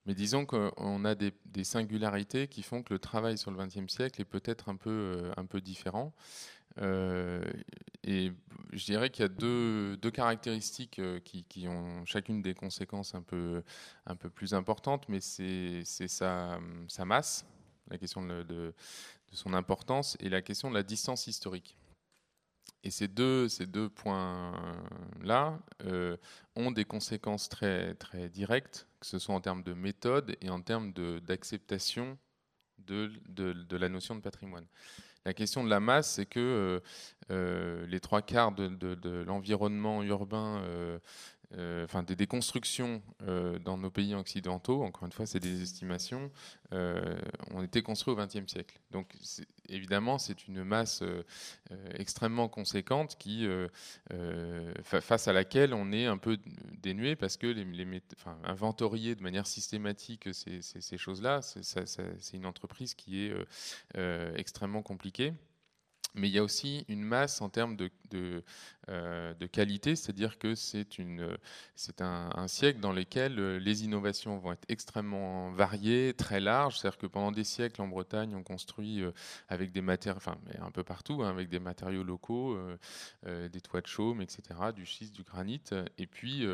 Mais 0.09 0.15
disons 0.15 0.47
qu'on 0.47 1.05
a 1.05 1.13
des, 1.13 1.63
singularités 1.63 2.47
qui 2.47 2.63
font 2.63 2.81
que 2.81 2.91
le 2.91 2.99
travail 2.99 3.37
sur 3.37 3.51
le 3.51 3.63
XXe 3.63 3.93
siècle 3.93 4.19
est 4.19 4.25
peut-être 4.25 4.67
un 4.67 4.75
peu, 4.75 4.89
euh, 4.89 5.31
un 5.37 5.45
peu 5.45 5.61
différent. 5.61 6.15
Euh, 6.81 7.43
et 8.03 8.31
je 8.73 8.85
dirais 8.85 9.11
qu'il 9.11 9.21
y 9.21 9.25
a 9.25 9.29
deux, 9.29 9.97
deux 9.97 10.09
caractéristiques 10.09 10.97
euh, 10.97 11.19
qui, 11.19 11.43
qui, 11.43 11.67
ont 11.67 12.03
chacune 12.07 12.41
des 12.41 12.55
conséquences 12.55 13.13
un 13.13 13.21
peu, 13.21 13.61
un 14.07 14.15
peu 14.15 14.31
plus 14.31 14.55
importantes, 14.55 15.07
mais 15.09 15.21
c'est 15.21 15.83
sa, 15.85 16.59
sa, 16.87 17.05
masse, 17.05 17.45
la 17.91 17.99
question 17.99 18.25
de, 18.25 18.41
de, 18.41 18.73
son 19.31 19.53
importance, 19.53 20.17
et 20.19 20.29
la 20.29 20.41
question 20.41 20.71
de 20.71 20.73
la 20.73 20.81
distance 20.81 21.27
historique. 21.27 21.77
Et 22.83 22.89
ces 22.89 23.07
deux, 23.07 23.47
ces 23.47 23.67
deux 23.67 23.89
points-là 23.89 25.59
ont 26.55 26.71
des 26.71 26.85
conséquences 26.85 27.47
très, 27.47 27.93
très 27.93 28.27
directes, 28.29 28.88
que 28.99 29.07
ce 29.07 29.19
soit 29.19 29.35
en 29.35 29.41
termes 29.41 29.63
de 29.63 29.73
méthode 29.73 30.35
et 30.41 30.49
en 30.49 30.61
termes 30.61 30.93
d'acceptation 31.21 32.17
de, 32.79 33.75
la 33.77 33.89
notion 33.89 34.15
de 34.15 34.21
patrimoine. 34.21 34.65
La 35.25 35.33
question 35.33 35.63
de 35.63 35.69
la 35.69 35.79
masse, 35.79 36.13
c'est 36.13 36.25
que 36.25 36.39
euh, 36.39 36.79
euh, 37.31 37.85
les 37.87 37.99
trois 37.99 38.21
quarts 38.21 38.53
de, 38.53 39.23
l'environnement 39.23 40.01
urbain 40.03 40.61
euh, 40.63 40.97
enfin 41.57 42.03
des, 42.03 42.27
constructions 42.27 43.01
euh, 43.23 43.57
dans 43.59 43.77
nos 43.77 43.89
pays 43.89 44.13
occidentaux, 44.13 44.83
encore 44.83 45.05
une 45.05 45.11
fois, 45.11 45.25
c'est 45.25 45.39
des 45.39 45.63
estimations, 45.63 46.31
euh, 46.73 47.17
ont 47.51 47.63
été 47.63 47.81
construits 47.81 48.13
au 48.13 48.17
XXe 48.17 48.45
siècle. 48.45 48.79
Donc 48.91 49.11
évidemment, 49.67 50.19
c'est 50.19 50.47
une 50.47 50.63
masse 50.63 51.03
extrêmement 51.95 52.47
conséquente 52.47 53.17
qui, 53.17 53.47
face 54.83 55.27
à 55.27 55.33
laquelle 55.33 55.73
on 55.73 55.91
est 55.91 56.05
un 56.05 56.17
peu 56.17 56.37
dénué 56.81 57.15
parce 57.15 57.37
que 57.37 57.55
inventorier 58.43 59.15
de 59.15 59.23
manière 59.23 59.47
systématique 59.47 60.29
ces 60.33 60.97
choses-là, 60.97 61.41
c'est 61.41 62.37
une 62.37 62.45
entreprise 62.45 62.93
qui 62.93 63.25
est 63.25 63.33
extrêmement 64.35 64.81
compliquée 64.81 65.33
mais 66.15 66.27
il 66.27 66.33
y 66.33 66.39
a 66.39 66.43
aussi 66.43 66.85
une 66.87 67.03
masse 67.03 67.41
en 67.41 67.49
termes 67.49 67.75
de, 67.75 67.91
euh, 68.89 69.33
qualité, 69.51 69.95
c'est-à-dire 69.95 70.39
que 70.39 70.55
c'est 70.55 70.87
un, 72.01 72.47
siècle 72.47 72.79
dans 72.79 72.91
lequel 72.91 73.39
euh, 73.39 73.59
les 73.59 73.83
innovations 73.83 74.37
vont 74.39 74.51
être 74.51 74.65
extrêmement 74.67 75.51
variées, 75.51 76.13
très 76.17 76.39
larges. 76.39 76.79
C'est-à-dire 76.79 76.97
que 76.97 77.07
pendant 77.07 77.31
des 77.31 77.43
siècles 77.43 77.81
en 77.81 77.87
Bretagne, 77.87 78.35
on 78.35 78.43
construit 78.43 79.01
euh, 79.01 79.11
avec 79.47 79.71
des 79.71 79.81
matériaux, 79.81 80.17
enfin 80.17 80.37
un 80.59 80.71
peu 80.71 80.83
partout, 80.83 81.21
hein, 81.23 81.29
avec 81.29 81.49
des 81.49 81.59
matériaux 81.59 82.03
locaux, 82.03 82.57
des 83.25 83.61
toits 83.61 83.81
de 83.81 83.87
chaume, 83.87 84.21
etc., 84.21 84.41
du 84.75 84.85
schiste, 84.85 85.15
du 85.15 85.23
granit. 85.23 85.61
Et 85.97 86.07
puis 86.07 86.47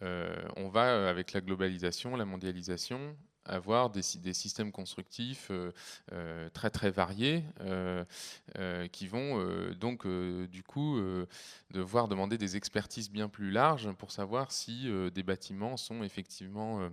on 0.00 0.68
va 0.68 1.08
avec 1.08 1.32
la 1.32 1.40
globalisation, 1.40 2.16
la 2.16 2.24
mondialisation, 2.24 3.16
avoir 3.48 3.90
des, 3.90 4.02
systèmes 4.02 4.72
constructifs 4.72 5.48
euh, 5.50 5.72
euh, 6.12 6.48
très 6.50 6.70
très 6.70 6.90
variés 6.90 7.44
euh, 7.60 8.04
qui 8.88 9.06
vont 9.06 9.26
donc 9.78 10.06
du 10.06 10.62
coup 10.62 10.98
devoir 11.70 12.08
demander 12.08 12.38
des 12.38 12.56
expertises 12.56 13.10
bien 13.10 13.28
plus 13.28 13.50
larges 13.50 13.90
pour 13.92 14.10
savoir 14.10 14.52
si 14.52 14.88
des 15.14 15.22
bâtiments 15.22 15.76
sont 15.76 16.02
effectivement 16.02 16.88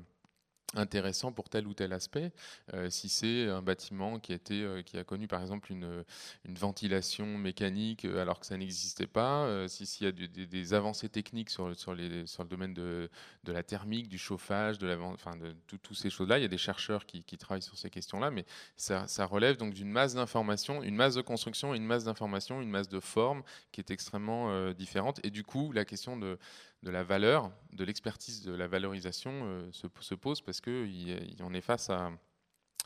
intéressant 0.75 1.31
pour 1.31 1.49
tel 1.49 1.67
ou 1.67 1.73
tel 1.73 1.93
aspect. 1.93 2.31
Euh, 2.73 2.89
si 2.89 3.09
c'est 3.09 3.47
un 3.47 3.61
bâtiment 3.61 4.19
qui 4.19 4.33
a, 4.33 4.37
euh, 4.51 4.81
connu 5.05 5.27
par 5.27 5.41
exemple 5.41 5.71
une, 5.71 6.03
ventilation 6.45 7.37
mécanique 7.37 8.05
euh, 8.05 8.21
alors 8.21 8.39
que 8.39 8.45
ça 8.45 8.57
n'existait 8.57 9.07
pas, 9.07 9.67
si 9.67 9.85
s'il 9.85 10.05
y 10.05 10.09
a 10.09 10.11
des, 10.11 10.73
avancées 10.73 11.09
techniques 11.09 11.49
sur, 11.49 11.67
le 11.67 12.43
domaine 12.45 12.73
de, 12.73 13.09
la 13.45 13.63
thermique, 13.63 14.07
du 14.07 14.17
chauffage, 14.17 14.77
de 14.77 15.55
toutes 15.67 15.95
ces 15.95 16.09
choses-là, 16.09 16.39
il 16.39 16.41
y 16.41 16.45
a 16.45 16.49
des 16.49 16.57
chercheurs 16.57 17.05
qui, 17.05 17.23
qui 17.23 17.37
travaillent 17.37 17.61
sur 17.61 17.77
ces 17.77 17.89
questions-là, 17.89 18.31
mais 18.31 18.45
ça, 18.75 19.07
ça, 19.07 19.25
relève 19.25 19.57
donc 19.57 19.73
d'une 19.73 19.91
masse 19.91 20.15
d'informations, 20.15 20.83
une 20.83 20.95
masse 20.95 21.15
de 21.15 21.21
construction, 21.21 21.73
une 21.73 21.85
masse 21.85 22.05
d'informations, 22.05 22.61
une 22.61 22.69
masse 22.69 22.89
de 22.89 22.99
formes 22.99 23.43
qui 23.71 23.81
est 23.81 23.91
extrêmement 23.91 24.71
différente. 24.71 25.19
Et 25.23 25.29
du 25.29 25.43
coup, 25.43 25.71
la 25.71 25.85
question 25.85 26.17
de 26.17 26.37
de 26.83 26.91
la 26.91 27.03
valeur, 27.03 27.51
de 27.71 27.83
l'expertise 27.83 28.43
de 28.43 28.53
la 28.53 28.67
valorisation 28.67 29.31
euh, 29.43 29.71
se, 29.71 30.15
pose 30.15 30.41
parce 30.41 30.61
qu'on 30.61 31.53
est 31.53 31.61
face 31.61 31.89
à 31.89 32.11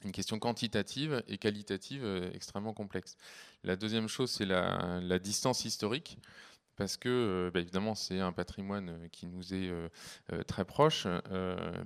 une 0.05 0.11
question 0.11 0.37
quantitative 0.37 1.23
et 1.27 1.39
qualitative 1.39 2.03
euh, 2.05 2.31
extrêmement 2.33 2.73
complexe. 2.73 3.17
La 3.63 3.75
deuxième 3.75 4.07
chose, 4.07 4.29
c'est 4.29 4.45
la, 4.45 5.19
distance 5.19 5.65
historique 5.65 6.19
parce 6.75 6.95
que 6.95 7.09
euh, 7.09 7.51
bah, 7.51 7.59
évidemment 7.59 7.95
c'est 7.95 8.19
un 8.19 8.31
patrimoine 8.31 9.09
qui 9.11 9.25
nous 9.25 9.55
est 9.55 9.73
très 10.45 10.63
proche, 10.63 11.07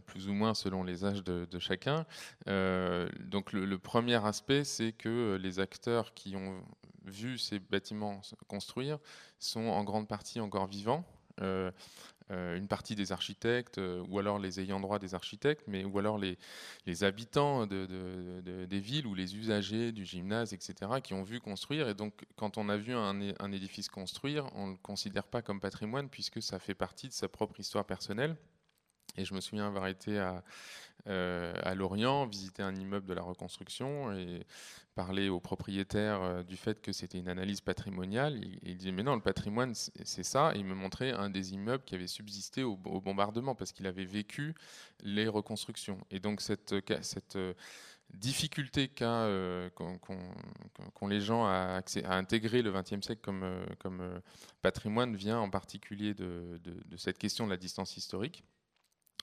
plus 0.05 0.27
ou 0.27 0.33
moins 0.33 0.53
selon 0.53 0.83
les 0.83 1.05
âges 1.05 1.23
de, 1.23 1.59
chacun. 1.59 2.05
donc 2.45 3.53
le, 3.53 3.77
premier 3.77 4.23
aspect, 4.25 4.65
c'est 4.65 4.91
que 4.91 5.39
les 5.41 5.59
acteurs 5.59 6.13
qui 6.13 6.35
ont 6.35 6.61
vu 7.05 7.37
ces 7.37 7.59
bâtiments 7.59 8.21
construire 8.47 8.99
sont 9.39 9.61
en 9.61 9.83
grande 9.85 10.09
partie 10.09 10.41
encore 10.41 10.67
vivants. 10.67 11.05
Euh, 11.41 11.71
euh, 12.31 12.57
une 12.57 12.67
partie 12.67 12.95
des 12.95 13.11
architectes, 13.11 13.77
euh, 13.77 14.05
ou 14.07 14.17
alors 14.17 14.39
les 14.39 14.61
ayants 14.61 14.79
droit 14.79 14.99
des 14.99 15.15
architectes, 15.15 15.65
mais 15.67 15.83
ou 15.83 15.99
alors 15.99 16.17
les, 16.17 16.37
les 16.85 17.03
habitants 17.03 17.67
de, 17.67 18.41
des 18.65 18.79
villes 18.79 19.05
ou 19.05 19.13
les 19.13 19.35
usagers 19.35 19.91
du 19.91 20.05
gymnase, 20.05 20.53
etc., 20.53 20.73
qui 21.03 21.13
ont 21.13 21.23
vu 21.23 21.41
construire. 21.41 21.89
Et 21.89 21.93
donc, 21.93 22.25
quand 22.37 22.57
on 22.57 22.69
a 22.69 22.77
vu 22.77 22.93
un, 22.93 23.19
un 23.37 23.51
édifice 23.51 23.89
construire, 23.89 24.47
on 24.55 24.67
ne 24.67 24.71
le 24.73 24.77
considère 24.77 25.27
pas 25.27 25.41
comme 25.41 25.59
patrimoine 25.59 26.07
puisque 26.07 26.41
ça 26.41 26.57
fait 26.57 26.75
partie 26.75 27.09
de 27.09 27.13
sa 27.13 27.27
propre 27.27 27.59
histoire 27.59 27.85
personnelle. 27.85 28.37
Et 29.17 29.25
je 29.25 29.33
me 29.33 29.41
souviens 29.41 29.67
avoir 29.67 29.87
été 29.87 30.17
à, 30.19 30.43
euh, 31.07 31.53
à 31.63 31.73
Lorient, 31.73 32.27
visiter 32.27 32.61
un 32.61 32.75
immeuble 32.75 33.07
de 33.07 33.13
la 33.13 33.23
reconstruction 33.23 34.13
et 34.13 34.45
parler 34.93 35.29
au 35.29 35.39
propriétaire 35.39 36.21
euh, 36.21 36.43
du 36.43 36.57
fait 36.57 36.81
que 36.81 36.91
c'était 36.91 37.17
une 37.17 37.29
analyse 37.29 37.61
patrimoniale. 37.61 38.37
Il, 38.37 38.59
il, 38.63 38.77
disait 38.77 38.91
mais 38.91 39.03
non, 39.03 39.15
le 39.15 39.21
patrimoine 39.21 39.73
c'est 39.73 40.23
ça. 40.23 40.51
Et 40.55 40.59
il 40.59 40.65
me 40.65 40.75
montrait 40.75 41.11
un 41.11 41.29
des 41.29 41.53
immeubles 41.53 41.83
qui 41.85 41.95
avait 41.95 42.07
subsisté 42.07 42.63
au, 42.63 42.75
bombardement 42.75 43.55
parce 43.55 43.71
qu'il 43.71 43.87
avait 43.87 44.05
vécu 44.05 44.53
les 45.01 45.27
reconstructions. 45.27 45.97
Et 46.11 46.19
donc 46.19 46.41
cette, 46.41 46.73
euh, 46.73 47.53
difficulté 48.13 48.89
qu'ont 48.89 49.47
les 51.07 51.21
gens 51.21 51.45
à, 51.45 51.81
intégrer 52.09 52.61
le 52.61 52.71
XXe 52.71 53.05
siècle 53.05 53.21
comme, 53.21 54.21
patrimoine 54.61 55.15
vient 55.15 55.39
en 55.39 55.49
particulier 55.49 56.13
de 56.13 56.59
cette 56.97 57.17
question 57.17 57.45
de 57.45 57.51
la 57.51 57.57
distance 57.57 57.97
historique. 57.97 58.43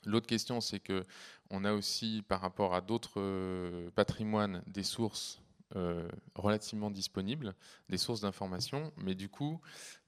L'autre 0.04 0.26
question, 0.26 0.60
c'est 0.60 0.80
que 0.80 1.04
on 1.50 1.64
a 1.64 1.72
aussi, 1.72 2.22
par 2.28 2.40
rapport 2.40 2.74
à 2.74 2.80
d'autres 2.80 3.20
euh, 3.20 3.90
patrimoines, 3.94 4.62
des 4.66 4.82
sources 4.82 5.40
euh, 5.76 6.08
relativement 6.34 6.90
disponibles, 6.90 7.54
des 7.88 7.98
sources 7.98 8.20
d'information, 8.20 8.92
mais 8.96 9.14
du 9.14 9.28
coup, 9.28 9.60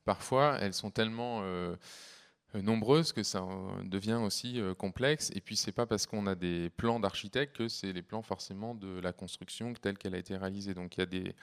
parfois, 0.05 0.59
elles 0.61 0.75
sont 0.75 0.91
tellement 0.91 1.41
euh, 1.43 1.77
nombreuses 2.55 3.13
que 3.13 3.23
ça 3.23 3.41
euh, 3.41 3.83
devient 3.85 4.21
aussi 4.23 4.61
euh, 4.61 4.75
complexe. 4.75 5.31
Et 5.35 5.41
puis, 5.41 5.57
c'est 5.57 5.73
pas 5.73 5.87
parce 5.87 6.07
qu'on 6.07 6.27
a 6.27 6.35
des 6.35 6.71
plans 6.71 7.01
d'architecte 7.01 7.57
que 7.57 7.69
c'est 7.69 7.93
les 7.93 8.03
plans 8.03 8.23
forcément 8.23 8.75
de 8.75 8.99
la 9.01 9.13
construction 9.13 9.73
telle 9.75 9.99
qu'elle 9.99 10.15
a 10.15 10.19
été 10.19 10.37
réalisée. 10.37 10.75
Donc, 10.75 10.97
il 10.97 11.01
y 11.01 11.03
a 11.03 11.07
des, 11.07 11.35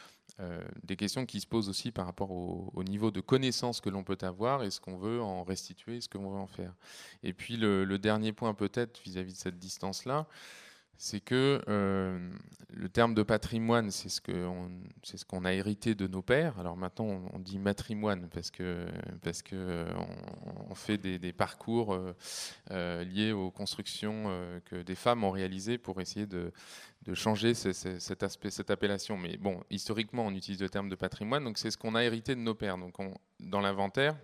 des 0.83 0.95
questions 0.95 1.25
qui 1.25 1.39
se 1.39 1.47
posent 1.47 1.69
aussi 1.69 1.91
par 1.91 2.05
rapport 2.05 2.31
au, 2.31 2.83
niveau 2.83 3.11
de 3.11 3.21
connaissance 3.21 3.81
que 3.81 3.89
l'on 3.89 4.03
peut 4.03 4.17
avoir 4.21 4.63
et 4.63 4.71
ce 4.71 4.79
qu'on 4.79 4.97
veut 4.97 5.21
en 5.21 5.43
restituer, 5.43 6.01
ce 6.01 6.09
qu'on 6.09 6.29
veut 6.29 6.39
en 6.39 6.47
faire. 6.47 6.73
Et 7.23 7.33
puis, 7.33 7.57
le, 7.57 7.97
dernier 7.97 8.33
point 8.33 8.53
peut-être 8.53 9.01
vis-à-vis 9.03 9.33
de 9.33 9.37
cette 9.37 9.59
distance-là, 9.59 10.27
c'est 10.97 11.19
que 11.19 11.61
euh, 11.67 12.29
le 12.73 12.89
terme 12.89 13.13
de 13.13 13.21
patrimoine, 13.21 13.91
c'est 13.91 14.09
ce 14.09 14.19
qu'on 14.19 14.69
ce 15.03 15.45
a 15.45 15.53
hérité 15.53 15.93
de 15.93 16.07
nos 16.07 16.23
pères. 16.23 16.59
Alors 16.59 16.75
maintenant, 16.75 17.21
on, 17.33 17.39
dit 17.39 17.59
matrimoine 17.59 18.27
parce 18.29 18.49
que 18.49 18.87
parce 19.21 19.43
que 19.43 19.55
euh, 19.55 19.93
on, 20.69 20.75
fait 20.75 20.97
des, 20.97 21.33
parcours 21.33 21.97
euh, 22.71 23.03
liés 23.03 23.31
aux 23.31 23.51
constructions 23.51 24.25
que 24.65 24.81
des 24.81 24.95
femmes 24.95 25.23
ont 25.23 25.31
réalisées 25.31 25.77
pour 25.77 26.01
essayer 26.01 26.25
de, 26.25 26.51
de 27.05 27.13
changer 27.13 27.53
cet 27.53 28.23
aspect, 28.23 28.49
cette 28.49 28.71
appellation. 28.71 29.17
Mais 29.17 29.37
bon, 29.37 29.63
historiquement, 29.69 30.25
on 30.25 30.33
utilise 30.33 30.61
le 30.61 30.69
terme 30.69 30.89
de 30.89 30.95
patrimoine, 30.95 31.43
donc 31.43 31.59
c'est 31.59 31.71
ce 31.71 31.77
qu'on 31.77 31.95
a 31.95 32.03
hérité 32.03 32.33
de 32.33 32.41
nos 32.41 32.55
pères. 32.55 32.77
Donc 32.77 32.95
dans 33.39 33.61
l'inventaire 33.61 34.15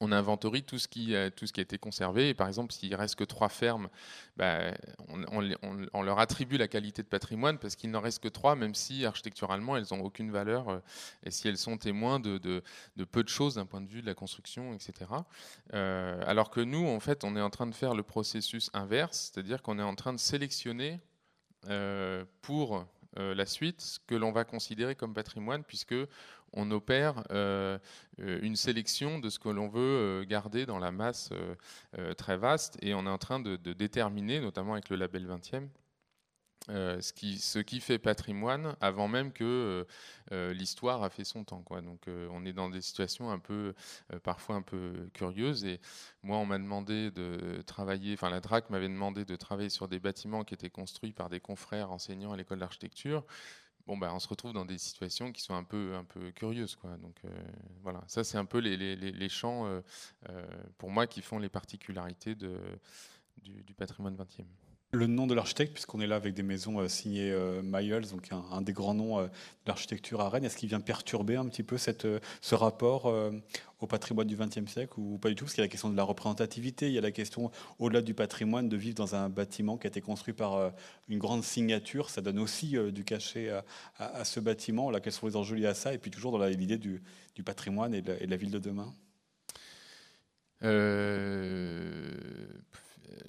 on 0.00 0.12
inventorie 0.12 0.62
tout 0.62 0.78
ce, 0.78 0.88
qui, 0.88 1.14
tout 1.36 1.46
ce 1.46 1.52
qui 1.52 1.60
a 1.60 1.62
été 1.62 1.78
conservé. 1.78 2.28
Et 2.28 2.34
par 2.34 2.48
exemple, 2.48 2.72
s'il 2.72 2.94
reste 2.94 3.14
que 3.14 3.24
trois 3.24 3.48
fermes, 3.48 3.88
bah, 4.36 4.72
on, 5.08 6.02
leur 6.02 6.18
attribue 6.18 6.58
la 6.58 6.68
qualité 6.68 7.02
de 7.02 7.08
patrimoine 7.08 7.58
parce 7.58 7.76
qu'il 7.76 7.90
n'en 7.90 8.00
reste 8.00 8.22
que 8.22 8.28
trois, 8.28 8.56
même 8.56 8.74
si 8.74 9.06
architecturalement, 9.06 9.76
elles 9.76 9.86
n'ont 9.90 10.02
aucune 10.02 10.30
valeur 10.30 10.68
euh, 10.68 10.78
et 11.24 11.30
si 11.30 11.48
elles 11.48 11.56
sont 11.56 11.78
témoins 11.78 12.20
de, 12.20 12.62
peu 13.10 13.22
de 13.22 13.28
choses 13.28 13.54
d'un 13.54 13.66
point 13.66 13.80
de 13.80 13.88
vue 13.88 14.02
de 14.02 14.06
la 14.06 14.14
construction, 14.14 14.74
etc. 14.74 15.10
Euh, 15.72 16.22
alors 16.26 16.50
que 16.50 16.60
nous, 16.60 16.86
en 16.86 17.00
fait, 17.00 17.24
on 17.24 17.36
est 17.36 17.40
en 17.40 17.50
train 17.50 17.66
de 17.66 17.74
faire 17.74 17.94
le 17.94 18.02
processus 18.02 18.70
inverse, 18.74 19.32
c'est-à-dire 19.32 19.62
qu'on 19.62 19.78
est 19.78 19.82
en 19.82 19.94
train 19.94 20.12
de 20.12 20.18
sélectionner 20.18 21.00
euh, 21.68 22.24
pour 22.42 22.86
la 23.18 23.46
suite 23.46 23.80
ce 23.80 23.98
que 23.98 24.14
l'on 24.14 24.30
va 24.30 24.44
considérer 24.44 24.94
comme 24.94 25.14
patrimoine, 25.14 25.64
puisque 25.64 25.94
on 26.52 26.70
opère 26.70 27.22
euh, 27.30 27.78
euh, 28.20 28.38
une 28.42 28.56
sélection 28.56 29.18
de 29.18 29.28
ce 29.28 29.38
que 29.38 29.48
l'on 29.48 29.68
veut 29.68 29.80
euh, 29.80 30.24
garder 30.24 30.66
dans 30.66 30.78
la 30.78 30.90
masse 30.90 31.30
très 32.16 32.36
vaste 32.36 32.78
et 32.82 32.94
on 32.94 33.06
est 33.06 33.10
en 33.10 33.18
train 33.18 33.40
de, 33.40 33.56
déterminer, 33.56 34.40
notamment 34.40 34.72
avec 34.72 34.90
le 34.90 34.96
label 34.96 35.26
20e, 35.26 35.68
ce, 36.68 37.58
qui, 37.60 37.80
fait 37.80 37.98
patrimoine 37.98 38.76
avant 38.80 39.08
même 39.08 39.32
que 39.32 39.86
l'histoire 40.30 41.02
a 41.02 41.10
fait 41.10 41.24
son 41.24 41.44
temps. 41.44 41.64
Donc 41.82 42.06
on 42.06 42.44
est 42.44 42.52
dans 42.52 42.68
des 42.68 42.80
situations 42.80 43.30
un 43.30 43.38
peu, 43.38 43.74
parfois 44.22 44.56
un 44.56 44.62
peu 44.62 45.08
curieuses. 45.14 45.64
Et 45.64 45.80
moi, 46.22 46.38
on 46.38 46.46
m'a 46.46 46.58
demandé 46.58 47.10
de 47.10 47.62
travailler, 47.66 48.14
enfin 48.14 48.30
la 48.30 48.40
DRAC 48.40 48.70
m'avait 48.70 48.88
demandé 48.88 49.24
de 49.24 49.36
travailler 49.36 49.70
sur 49.70 49.88
des 49.88 50.00
bâtiments 50.00 50.44
qui 50.44 50.54
étaient 50.54 50.70
construits 50.70 51.12
par 51.12 51.28
des 51.28 51.40
confrères 51.40 51.90
enseignants 51.90 52.32
à 52.32 52.36
l'école 52.36 52.58
d'architecture 52.58 53.24
bon, 53.86 53.96
bah, 53.96 54.12
on 54.14 54.18
se 54.18 54.28
retrouve 54.28 54.52
dans 54.52 54.64
des 54.64 54.78
situations 54.78 55.32
qui 55.32 55.42
sont 55.42 55.54
un 55.54 55.64
peu, 55.64 55.94
un 55.94 56.04
peu 56.04 56.30
curieuses. 56.32 56.76
Quoi. 56.76 56.96
Donc 56.98 57.16
euh, 57.24 57.28
voilà, 57.82 58.02
ça 58.06 58.24
c'est 58.24 58.38
un 58.38 58.44
peu 58.44 58.58
les, 58.58 58.76
les, 58.96 59.28
champs, 59.28 59.66
euh, 59.66 59.80
euh, 60.28 60.44
pour 60.78 60.90
moi, 60.90 61.06
qui 61.06 61.22
font 61.22 61.38
les 61.38 61.48
particularités 61.48 62.34
du, 62.34 63.62
du 63.62 63.74
patrimoine 63.74 64.16
20e 64.16 64.44
le 64.92 65.06
nom 65.06 65.26
de 65.26 65.34
l'architecte, 65.34 65.72
puisqu'on 65.72 66.00
est 66.00 66.06
là 66.06 66.16
avec 66.16 66.34
des 66.34 66.42
maisons 66.42 66.80
euh, 66.80 66.88
signées 66.88 67.30
euh, 67.30 67.62
donc 68.10 68.28
un, 68.30 68.62
des 68.62 68.72
grands 68.72 68.94
noms 68.94 69.18
euh, 69.18 69.26
de 69.26 69.30
l'architecture 69.66 70.20
à 70.20 70.28
Rennes, 70.28 70.44
est-ce 70.44 70.56
qu'il 70.56 70.68
vient 70.68 70.80
perturber 70.80 71.36
un 71.36 71.46
petit 71.46 71.62
peu 71.62 71.76
cette, 71.76 72.06
ce 72.40 72.54
rapport 72.54 73.12
au 73.80 73.86
patrimoine 73.86 74.26
du 74.26 74.36
XXe 74.36 74.70
siècle 74.70 74.94
ou 74.96 75.18
pas 75.18 75.28
du 75.28 75.34
tout? 75.34 75.44
Parce 75.44 75.54
qu'il 75.54 75.60
y 75.60 75.64
a 75.64 75.66
la 75.66 75.70
question 75.70 75.90
de 75.90 75.96
la 75.96 76.04
représentativité, 76.04 76.86
il 76.86 76.92
y 76.92 76.98
a 76.98 77.00
la 77.00 77.10
question, 77.10 77.50
au-delà 77.78 78.00
du 78.00 78.14
patrimoine, 78.14 78.68
de 78.68 78.76
vivre 78.76 78.94
dans 78.94 79.14
un 79.14 79.28
bâtiment 79.28 79.76
qui 79.76 79.86
a 79.86 79.88
été 79.88 80.00
construit 80.00 80.34
par 80.34 80.72
une 81.08 81.18
grande 81.18 81.42
signature. 81.42 82.10
Ça 82.10 82.20
donne 82.20 82.38
aussi 82.38 82.76
du 82.92 83.04
cachet 83.04 83.50
à, 83.98 84.24
ce 84.24 84.40
bâtiment. 84.40 84.90
Là, 84.90 85.00
quels 85.00 85.12
sont 85.12 85.26
les 85.26 85.36
enjeux 85.36 85.56
liés 85.56 85.66
à 85.66 85.74
ça? 85.74 85.92
Et 85.92 85.98
puis 85.98 86.10
toujours 86.10 86.38
dans 86.38 86.44
l'idée 86.46 86.78
du, 86.78 87.02
du, 87.34 87.42
patrimoine 87.42 87.92
et 87.94 88.02
de, 88.02 88.16
la, 88.24 88.36
ville 88.36 88.50
de 88.50 88.58
demain 88.58 88.94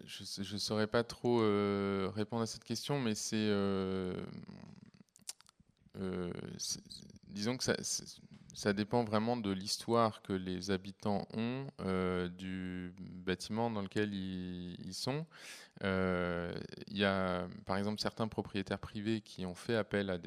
je 0.06 0.54
ne 0.54 0.60
saurais 0.60 0.88
pas 0.88 1.04
trop 1.04 1.42
euh, 1.42 2.10
répondre 2.16 2.44
à 2.44 2.48
cette 2.48 2.64
question, 2.64 3.00
mais 3.00 3.16
c'est. 3.16 3.36
Euh, 3.36 4.14
euh, 6.00 6.32
disons 7.28 7.58
que 7.58 7.64
ça, 7.64 8.74
dépend 8.74 9.04
vraiment 9.04 9.38
de 9.38 9.52
l'histoire 9.52 10.22
que 10.22 10.34
les 10.34 10.72
habitants 10.72 11.28
ont 11.34 11.68
du 12.38 12.94
bâtiment 13.00 13.70
dans 13.70 13.82
lequel 13.82 14.14
ils, 14.14 14.94
sont. 14.94 15.26
Il 15.82 16.98
y 16.98 17.04
a, 17.04 17.48
par 17.66 17.78
exemple, 17.78 18.00
certains 18.00 18.28
propriétaires 18.28 18.80
privés 18.80 19.22
qui 19.22 19.46
ont 19.46 19.56
fait 19.56 19.76
appel 19.76 20.10
à, 20.10 20.20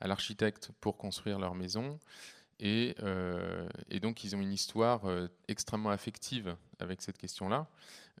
à 0.00 0.08
l'architecte 0.08 0.70
pour 0.80 0.96
construire 0.96 1.38
leur 1.38 1.54
maison. 1.54 1.98
Et, 2.58 2.94
et, 3.90 4.00
donc, 4.00 4.24
ils 4.24 4.34
ont 4.34 4.40
une 4.40 4.52
histoire 4.52 5.02
extrêmement 5.48 5.90
affective 5.90 6.56
avec 6.80 7.02
cette 7.02 7.18
question-là. 7.18 7.68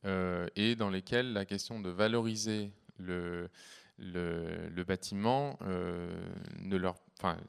Euh, 0.04 0.46
et 0.56 0.76
dans 0.76 0.90
lesquels 0.90 1.32
la 1.32 1.44
question 1.44 1.80
de 1.80 1.88
valoriser 1.88 2.70
le, 2.98 3.48
bâtiment 4.86 5.58
euh, 5.62 6.08
ne 6.60 6.76
leur 6.76 6.96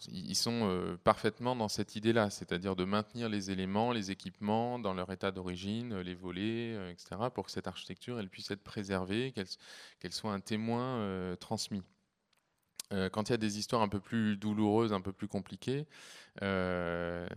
ils 0.07 0.35
sont 0.35 0.61
euh, 0.63 0.95
parfaitement 1.03 1.53
dans 1.53 1.67
cette 1.67 1.97
idée-là, 1.97 2.29
c'est-à-dire 2.29 2.77
de 2.77 2.85
maintenir 2.85 3.27
les 3.27 3.51
éléments, 3.51 3.91
les 3.91 4.11
équipements 4.11 4.79
dans 4.79 4.93
leur 4.93 5.11
état 5.11 5.29
d'origine, 5.29 5.99
les 5.99 6.15
volets, 6.15 6.89
etc., 6.89 7.17
pour 7.35 7.45
que 7.45 7.51
cette 7.51 7.67
architecture 7.67 8.17
elle 8.17 8.29
puisse 8.29 8.49
être 8.49 8.63
préservée, 8.63 9.33
qu'elle 9.33 10.13
soit 10.13 10.31
un 10.31 10.39
témoin 10.39 11.35
transmis. 11.41 11.83
Quand 13.11 13.29
il 13.29 13.31
y 13.31 13.33
a 13.33 13.37
des 13.37 13.59
histoires 13.59 13.81
un 13.81 13.89
peu 13.89 13.99
plus 13.99 14.37
douloureuses, 14.37 14.93
un 14.93 15.01
peu 15.01 15.11
plus 15.11 15.27
compliquées, 15.27 15.85
euh, 16.43 17.27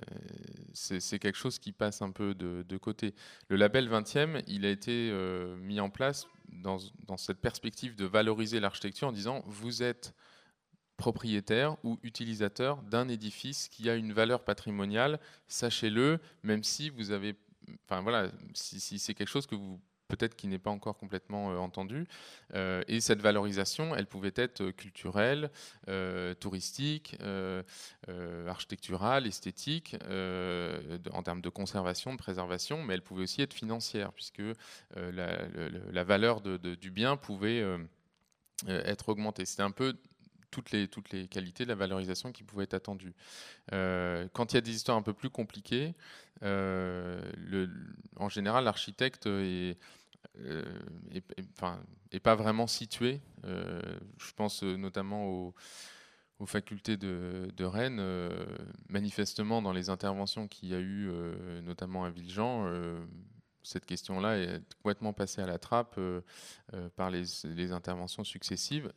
c'est 0.73 1.19
quelque 1.19 1.39
chose 1.39 1.59
qui 1.59 1.73
passe 1.73 2.03
un 2.03 2.11
peu 2.11 2.35
de, 2.35 2.77
côté. 2.77 3.15
Le 3.49 3.57
label 3.57 3.89
20e, 3.89 4.43
il 4.47 4.65
a 4.65 4.71
été 4.71 5.11
euh, 5.13 5.57
mis 5.57 5.81
en 5.81 5.91
place 5.91 6.27
dans, 6.49 6.79
cette 7.17 7.41
perspective 7.41 7.97
de 7.97 8.05
valoriser 8.05 8.61
l'architecture 8.61 9.09
en 9.09 9.13
disant 9.13 9.43
vous 9.47 9.83
êtes 9.83 10.15
propriétaire 10.97 11.77
ou 11.83 11.99
utilisateur 12.03 12.83
d'un 12.83 13.09
édifice 13.09 13.69
qui 13.69 13.89
a 13.89 13.95
une 13.95 14.13
valeur 14.13 14.45
patrimoniale, 14.45 15.19
sachez-le, 15.49 16.19
même 16.43 16.63
si 16.63 16.91
vous 16.91 17.11
avez, 17.11 17.37
enfin 17.87 18.03
voilà, 18.03 18.31
si 18.53 18.99
c'est 18.99 19.15
quelque 19.15 19.29
chose 19.29 19.47
que 19.47 19.55
vous 19.55 19.81
peut-être 20.11 20.37
qui 20.37 20.49
n'est 20.49 20.59
pas 20.59 20.71
encore 20.71 20.99
complètement 20.99 21.53
euh, 21.53 21.57
entendu. 21.57 22.07
Euh, 22.55 22.83
et 22.89 23.01
cette 23.01 23.21
valorisation, 23.21 23.95
elle 23.97 24.07
pouvait 24.07 24.33
être 24.35 24.71
culturelle, 24.73 25.51
euh, 25.89 26.35
touristique, 26.35 27.17
architecturale, 28.47 29.27
esthétique, 29.27 29.97
en 31.13 31.23
termes 31.23 31.41
de 31.41 31.49
conservation, 31.49 32.13
de 32.13 32.19
préservation, 32.19 32.83
mais 32.83 32.95
elle 32.95 33.03
pouvait 33.03 33.23
aussi 33.23 33.43
être 33.43 33.55
financière, 33.55 34.13
puisque 34.13 34.43
la, 34.97 36.05
valeur 36.05 36.41
du 36.41 36.91
bien 36.91 37.17
pouvait 37.17 37.65
être 38.67 39.11
augmentée. 39.11 39.45
C'était 39.45 39.63
un 39.63 39.71
peu 39.71 39.97
toutes 40.51 40.73
les, 40.73 40.89
toutes 40.89 41.11
les 41.11 41.29
qualités 41.29 41.65
de 41.65 41.69
la 41.69 41.77
valorisation 41.77 42.33
qui 42.33 42.43
pouvaient 42.43 42.65
être 42.65 42.75
attendues. 42.75 43.15
quand 43.71 44.53
il 44.53 44.55
y 44.55 44.59
a 44.59 44.63
des 44.63 44.75
histoires 44.75 44.97
un 44.97 45.03
peu 45.03 45.15
plus 45.15 45.31
compliquées, 45.31 45.95
en 46.43 48.29
général, 48.29 48.65
l'architecte 48.65 49.27
est, 49.27 49.79
euh, 50.39 50.65
et, 52.13 52.21
pas 52.21 52.35
vraiment 52.35 52.67
situé. 52.67 53.21
Euh, 53.45 53.81
je 54.19 54.33
pense 54.33 54.63
euh, 54.63 54.77
notamment 54.77 55.27
aux, 55.27 55.55
facultés 56.47 56.97
de, 56.97 57.65
Rennes. 57.65 58.03
manifestement, 58.89 59.61
dans 59.61 59.73
les 59.73 59.91
interventions 59.91 60.49
qu'il 60.49 60.71
y 60.71 60.75
a 60.75 60.81
eu, 60.81 61.11
notamment 61.63 62.05
à 62.05 62.11
Villejean, 62.11 62.67
cette 63.63 63.85
question-là 63.85 64.39
est 64.39 64.63
complètement 64.77 65.13
passée 65.13 65.43
à 65.43 65.47
la 65.47 65.59
trappe 65.59 66.01
par 66.97 67.11
les, 67.11 67.73
interventions 67.73 68.25
successives 68.25 68.91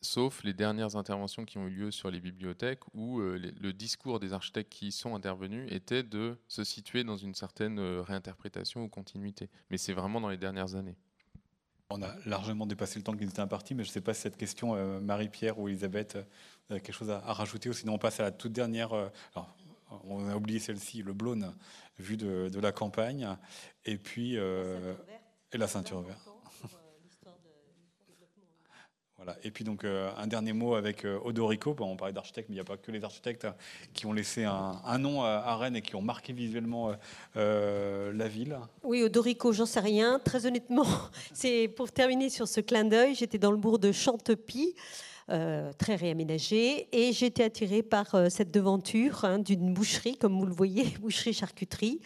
sauf 0.00 0.42
les 0.44 0.52
dernières 0.52 0.96
interventions 0.96 1.44
qui 1.44 1.58
ont 1.58 1.66
eu 1.66 1.70
lieu 1.70 1.90
sur 1.90 2.10
les 2.10 2.20
bibliothèques 2.20 2.80
où 2.94 3.20
euh, 3.20 3.38
le 3.60 3.72
discours 3.72 4.20
des 4.20 4.32
architectes 4.32 4.70
qui 4.70 4.88
y 4.88 4.92
sont 4.92 5.14
intervenus 5.14 5.70
était 5.72 6.02
de 6.02 6.36
se 6.46 6.64
situer 6.64 7.04
dans 7.04 7.16
une 7.16 7.34
certaine 7.34 7.78
euh, 7.78 8.02
réinterprétation 8.02 8.82
ou 8.82 8.88
continuité. 8.88 9.48
Mais 9.70 9.78
c'est 9.78 9.92
vraiment 9.92 10.20
dans 10.20 10.28
les 10.28 10.36
dernières 10.36 10.74
années. 10.74 10.96
On 11.90 12.02
a 12.02 12.14
largement 12.26 12.66
dépassé 12.66 12.98
le 12.98 13.02
temps 13.02 13.16
qui 13.16 13.24
nous 13.24 13.30
était 13.30 13.40
imparti, 13.40 13.74
mais 13.74 13.82
je 13.82 13.88
ne 13.88 13.92
sais 13.92 14.00
pas 14.00 14.14
si 14.14 14.22
cette 14.22 14.36
question, 14.36 14.74
euh, 14.74 15.00
Marie-Pierre 15.00 15.58
ou 15.58 15.68
Elisabeth, 15.68 16.16
vous 16.68 16.74
avez 16.74 16.80
quelque 16.80 16.94
chose 16.94 17.10
à, 17.10 17.20
rajouter, 17.20 17.70
ou 17.70 17.72
sinon 17.72 17.94
on 17.94 17.98
passe 17.98 18.20
à 18.20 18.24
la 18.24 18.30
toute 18.30 18.52
dernière. 18.52 18.92
alors, 18.92 19.56
on 20.04 20.28
a 20.28 20.36
oublié 20.36 20.58
celle-ci, 20.58 21.02
le 21.02 21.14
Blône, 21.14 21.54
vu 21.98 22.18
de, 22.18 22.60
la 22.60 22.72
campagne, 22.72 23.26
et 23.86 23.96
puis 23.96 24.34
et 24.34 25.56
la 25.56 25.66
ceinture 25.66 26.02
verte. 26.02 26.28
Voilà. 29.18 29.36
Et 29.42 29.50
puis 29.50 29.64
donc 29.64 29.82
euh, 29.82 30.10
un 30.16 30.28
dernier 30.28 30.52
mot 30.52 30.76
avec 30.76 31.04
euh, 31.04 31.18
Odorico. 31.24 31.74
Bon, 31.74 31.90
on 31.90 31.96
parlait 31.96 32.14
d'architectes, 32.14 32.48
mais 32.48 32.54
il 32.54 32.58
n'y 32.58 32.62
a 32.62 32.64
pas 32.64 32.76
que 32.76 32.92
les 32.92 33.02
architectes 33.02 33.44
hein, 33.44 33.56
qui 33.92 34.06
ont 34.06 34.12
laissé 34.12 34.44
un, 34.44 34.98
nom 34.98 35.22
à 35.22 35.56
Rennes 35.56 35.74
et 35.74 35.82
qui 35.82 35.96
ont 35.96 36.02
marqué 36.02 36.32
visuellement 36.32 36.92
euh, 37.36 38.12
la 38.12 38.28
ville. 38.28 38.56
Oui, 38.84 39.02
Odorico, 39.02 39.52
j'en 39.52 39.66
sais 39.66 39.80
rien. 39.80 40.20
Très 40.24 40.46
honnêtement, 40.46 40.86
c'est 41.32 41.66
pour 41.66 41.90
terminer 41.90 42.30
sur 42.30 42.46
ce 42.46 42.60
clin 42.60 42.84
d'œil. 42.84 43.16
J'étais 43.16 43.38
dans 43.38 43.50
le 43.50 43.56
bourg 43.56 43.80
de 43.80 43.90
Chantepie. 43.90 44.76
Euh, 45.30 45.72
très 45.76 45.94
réaménagée. 45.94 46.88
Et 46.92 47.10
été 47.10 47.44
attirée 47.44 47.82
par 47.82 48.14
euh, 48.14 48.28
cette 48.30 48.50
devanture 48.50 49.26
hein, 49.26 49.38
d'une 49.38 49.74
boucherie, 49.74 50.16
comme 50.16 50.38
vous 50.38 50.46
le 50.46 50.54
voyez, 50.54 50.84
boucherie-charcuterie. 51.02 52.00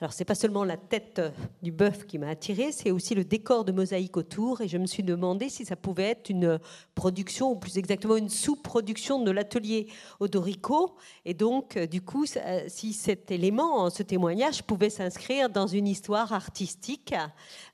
Alors, 0.00 0.12
c'est 0.12 0.26
pas 0.26 0.34
seulement 0.34 0.62
la 0.62 0.76
tête 0.76 1.22
du 1.62 1.72
bœuf 1.72 2.04
qui 2.06 2.18
m'a 2.18 2.28
attirée, 2.28 2.72
c'est 2.72 2.90
aussi 2.90 3.14
le 3.14 3.24
décor 3.24 3.64
de 3.64 3.72
mosaïque 3.72 4.18
autour. 4.18 4.60
Et 4.60 4.68
je 4.68 4.76
me 4.76 4.84
suis 4.84 5.02
demandé 5.02 5.48
si 5.48 5.64
ça 5.64 5.74
pouvait 5.74 6.10
être 6.10 6.28
une 6.28 6.58
production, 6.94 7.52
ou 7.52 7.56
plus 7.56 7.78
exactement 7.78 8.16
une 8.16 8.28
sous-production 8.28 9.22
de 9.22 9.30
l'atelier 9.30 9.86
Odorico. 10.20 10.96
Et 11.24 11.32
donc, 11.32 11.78
du 11.78 12.02
coup, 12.02 12.26
si 12.66 12.92
cet 12.92 13.30
élément, 13.30 13.88
ce 13.88 14.02
témoignage, 14.02 14.62
pouvait 14.62 14.90
s'inscrire 14.90 15.48
dans 15.48 15.66
une 15.66 15.86
histoire 15.86 16.34
artistique 16.34 17.14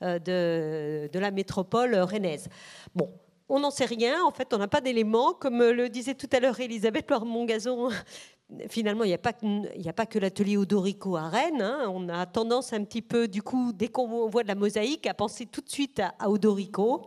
de, 0.00 1.08
de 1.12 1.18
la 1.18 1.30
métropole 1.32 1.96
rennaise. 1.96 2.48
Bon, 2.94 3.08
on 3.52 3.60
n'en 3.60 3.70
sait 3.70 3.84
rien. 3.84 4.24
En 4.24 4.30
fait, 4.30 4.54
on 4.54 4.58
n'a 4.58 4.66
pas 4.66 4.80
d'éléments. 4.80 5.34
Comme 5.34 5.62
le 5.62 5.90
disait 5.90 6.14
tout 6.14 6.28
à 6.32 6.40
l'heure 6.40 6.58
Elisabeth 6.58 7.10
Laure 7.10 7.26
Mongazon, 7.26 7.90
finalement, 8.68 9.04
il 9.04 9.08
n'y 9.08 9.14
a, 9.14 9.18
pas 9.18 10.06
que, 10.06 10.18
l'atelier 10.18 10.56
Odorico 10.56 11.16
à 11.16 11.28
Rennes. 11.28 11.60
Hein. 11.60 11.90
On 11.92 12.08
a 12.08 12.24
tendance 12.24 12.72
un 12.72 12.82
petit 12.82 13.02
peu, 13.02 13.28
du 13.28 13.42
coup, 13.42 13.72
dès 13.74 13.88
qu'on 13.88 14.26
voit 14.30 14.42
de 14.42 14.48
la 14.48 14.54
mosaïque, 14.54 15.06
à 15.06 15.12
penser 15.12 15.44
tout 15.44 15.60
de 15.60 15.68
suite 15.68 16.00
à, 16.00 16.30
Odorico. 16.30 17.06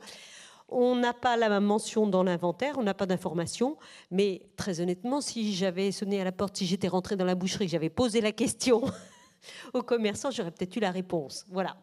On 0.70 0.96
n'a 0.96 1.14
pas 1.14 1.36
la 1.36 1.60
mention 1.60 2.06
dans 2.06 2.24
l'inventaire, 2.24 2.76
on 2.78 2.84
n'a 2.84 2.94
pas 2.94 3.08
d'informations. 3.08 3.78
Mais 4.12 4.44
très 4.56 4.82
honnêtement, 4.82 5.22
si 5.22 5.56
j'avais 5.56 5.92
sonné 5.92 6.22
à 6.22 6.24
la 6.24 6.32
porte, 6.32 6.58
si 6.58 6.68
j'étais 6.68 6.88
rentrée 6.88 7.16
dans 7.16 7.26
la 7.26 7.36
boucherie, 7.36 7.68
j'avais 7.68 7.90
posé 7.90 8.22
la 8.22 8.32
question 8.32 8.84
aux 9.74 9.84
commerçants, 9.84 10.30
j'aurais 10.30 10.52
peut-être 10.52 10.76
eu 10.76 10.80
la 10.80 10.92
réponse. 10.92 11.44
Voilà. 11.50 11.76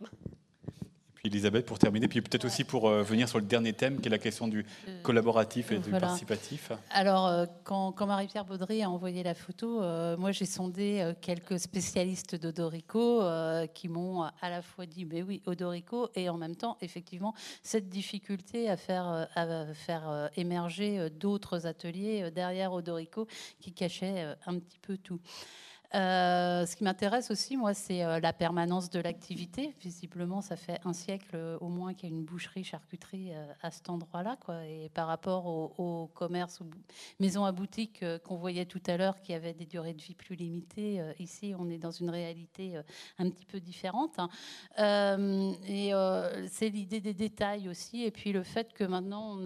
Elisabeth, 1.25 1.66
pour 1.66 1.79
terminer, 1.79 2.09
puis 2.09 2.20
peut-être 2.20 2.45
aussi 2.45 2.64
pour 2.64 2.89
euh, 2.89 3.05
venir 3.05 3.29
sur 3.29 3.39
le 3.39 3.45
dernier 3.45 3.73
thème, 3.73 4.01
qui 4.01 4.09
est 4.09 4.11
la 4.11 4.18
question 4.18 4.49
du 4.49 4.66
euh, 4.89 5.03
collaboratif 5.03 5.70
et 5.70 5.79
du 5.79 5.91
participatif. 5.91 6.73
Alors, 6.91 7.29
euh, 7.29 7.47
quand, 7.62 7.95
Marie-Pierre 8.05 8.45
Baudry 8.45 8.83
a 8.83 8.91
envoyé 8.91 9.23
la 9.23 9.35
photo, 9.35 9.81
moi 10.18 10.33
j'ai 10.33 10.47
sondé 10.47 11.12
quelques 11.20 11.61
spécialistes 11.61 12.35
d'Odorico 12.35 13.23
qui 13.73 13.89
m'ont 13.89 14.23
à 14.23 14.51
la 14.51 14.62
fois 14.62 14.87
dit, 14.87 15.05
mais 15.05 15.23
oui, 15.23 15.41
Odorico, 15.47 16.09
et 16.16 16.29
en 16.29 16.37
même 16.37 16.57
temps, 16.57 16.77
effectivement, 16.81 17.35
cette 17.62 17.89
difficulté 17.89 18.68
à 18.68 18.77
faire, 18.77 19.29
à 19.37 19.66
faire 19.75 20.31
émerger 20.37 21.09
d'autres 21.11 21.66
ateliers 21.66 22.31
derrière 22.33 22.73
Odorico 22.73 23.29
qui 23.61 23.73
cachaient 23.73 24.35
un 24.47 24.59
petit 24.59 24.79
peu 24.81 24.97
tout. 24.99 25.20
Euh, 25.95 26.64
ce 26.64 26.74
qui 26.74 26.84
m'intéresse 26.84 27.30
aussi, 27.30 27.57
moi, 27.57 27.74
c'est 27.74 28.03
euh, 28.03 28.18
la 28.18 28.32
permanence 28.32 28.88
de 28.88 28.99
l'activité. 28.99 29.74
Visiblement, 29.80 30.40
ça 30.40 30.57
fait 30.57 30.80
un 30.84 30.95
siècle 30.95 31.34
euh, 31.34 31.59
au 31.61 31.68
moins 31.68 31.93
qu'il 31.93 32.09
y 32.09 32.12
a 32.12 32.16
une 32.16 32.24
boucherie-charcuterie 32.24 33.32
à 33.62 33.70
cet 33.70 33.90
endroit-là. 33.90 34.38
Et 34.68 34.88
par 34.90 35.07
rapport 35.07 35.47
au, 35.47 35.74
au 35.76 36.07
commerce, 36.14 36.61
aux 36.61 36.70
maisons 37.20 37.45
à 37.45 37.53
boutique 37.53 38.05
qu'on 38.24 38.36
voyait 38.36 38.64
tout 38.64 38.80
à 38.86 38.97
l'heure, 38.97 39.20
qui 39.20 39.34
avaient 39.34 39.53
des 39.53 39.66
durées 39.66 39.93
de 39.93 40.01
vie 40.01 40.14
plus 40.14 40.34
limitées, 40.34 41.03
ici, 41.18 41.55
on 41.59 41.68
est 41.68 41.78
dans 41.78 41.90
une 41.90 42.11
réalité 42.11 42.80
un 43.18 43.28
petit 43.30 43.45
peu 43.45 43.61
différente. 43.61 44.18
Hein. 44.18 44.28
et 45.66 45.93
c'est 46.51 46.68
l'idée 46.68 47.01
des 47.01 47.14
détails 47.14 47.68
aussi. 47.68 48.05
Et 48.05 48.11
puis 48.11 48.32
le 48.32 48.43
fait 48.43 48.72
que 48.72 48.84
maintenant, 48.84 49.36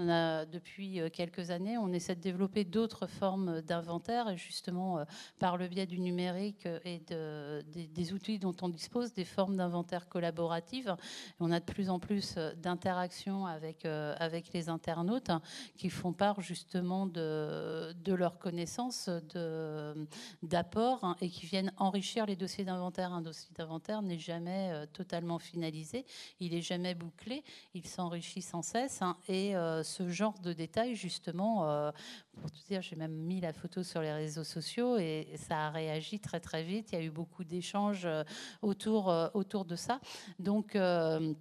depuis 0.47 1.01
quelques 1.13 1.51
années, 1.51 1.79
on 1.79 1.93
essaie 1.93 2.15
de 2.15 2.21
développer 2.21 2.65
d'autres 2.65 3.07
formes 3.07 3.61
d'inventaire, 3.63 4.29
et 4.29 4.37
justement 4.37 5.05
par 5.39 5.57
le 5.57 5.69
biais 5.69 5.87
du 5.87 5.99
numérique 5.99 6.36
et 6.37 7.03
de, 7.09 7.63
des, 7.73 8.13
outils 8.13 8.39
dont 8.39 8.55
on 8.63 8.69
dispose, 8.69 9.13
des 9.13 9.25
formes 9.25 9.57
d'inventaire 9.57 10.09
collaborative. 10.09 10.97
On 11.41 11.51
a 11.53 11.61
de 11.61 11.65
plus 11.65 11.91
en 11.91 11.99
plus 11.99 12.35
euh, 12.37 12.55
d'interactions 12.55 13.47
avec, 13.47 13.85
euh, 13.85 14.15
avec 14.19 14.53
les 14.53 14.69
internautes 14.69 15.31
qui 15.77 15.91
font 15.91 16.13
part 16.13 16.41
justement 16.41 17.07
de, 17.07 17.93
de 17.93 18.15
leurs 18.15 18.39
connaissances, 18.39 19.11
d'apports 20.43 21.17
et 21.21 21.29
qui 21.29 21.47
viennent 21.47 21.73
enrichir 21.77 22.27
les 22.27 22.37
dossiers 22.37 22.65
d'inventaire. 22.65 23.13
Un 23.13 23.23
dossier 23.23 23.51
d'inventaire 23.55 24.03
n'est 24.03 24.19
jamais 24.19 24.71
euh, 24.73 24.87
totalement 24.87 25.39
finalisé, 25.39 26.05
il 26.41 26.53
n'est 26.53 26.63
jamais 26.63 26.95
bouclé, 26.95 27.45
il 27.75 27.87
s'enrichit 27.87 28.43
sans 28.43 28.63
cesse. 28.63 29.01
Et 29.29 29.55
ce 29.83 30.09
genre 30.09 30.39
de 30.41 30.53
détails, 30.53 30.95
justement, 30.95 31.93
pour 32.41 32.51
tout 32.51 32.63
dire, 32.69 32.83
j'ai 32.83 32.97
même 32.97 33.13
mis 33.13 33.41
la 33.41 33.53
photo 33.53 33.83
sur 33.83 34.01
les 34.01 34.13
réseaux 34.13 34.45
sociaux 34.45 34.97
et 34.99 35.29
ça 35.37 35.67
a 35.67 35.71
réagi 35.71 36.21
très 36.21 36.41
très 36.41 36.63
vite. 36.63 36.93
Il 36.93 36.99
y 36.99 37.03
a 37.03 37.05
eu 37.05 37.11
beaucoup 37.11 37.45
d'échanges 37.45 38.07
euh, 38.07 38.25
autour, 38.63 39.11
euh, 39.11 39.29
autour 39.35 39.65
de 39.65 39.77
ça. 39.77 40.01
Donc, 40.39 40.77
euh, 40.77 41.35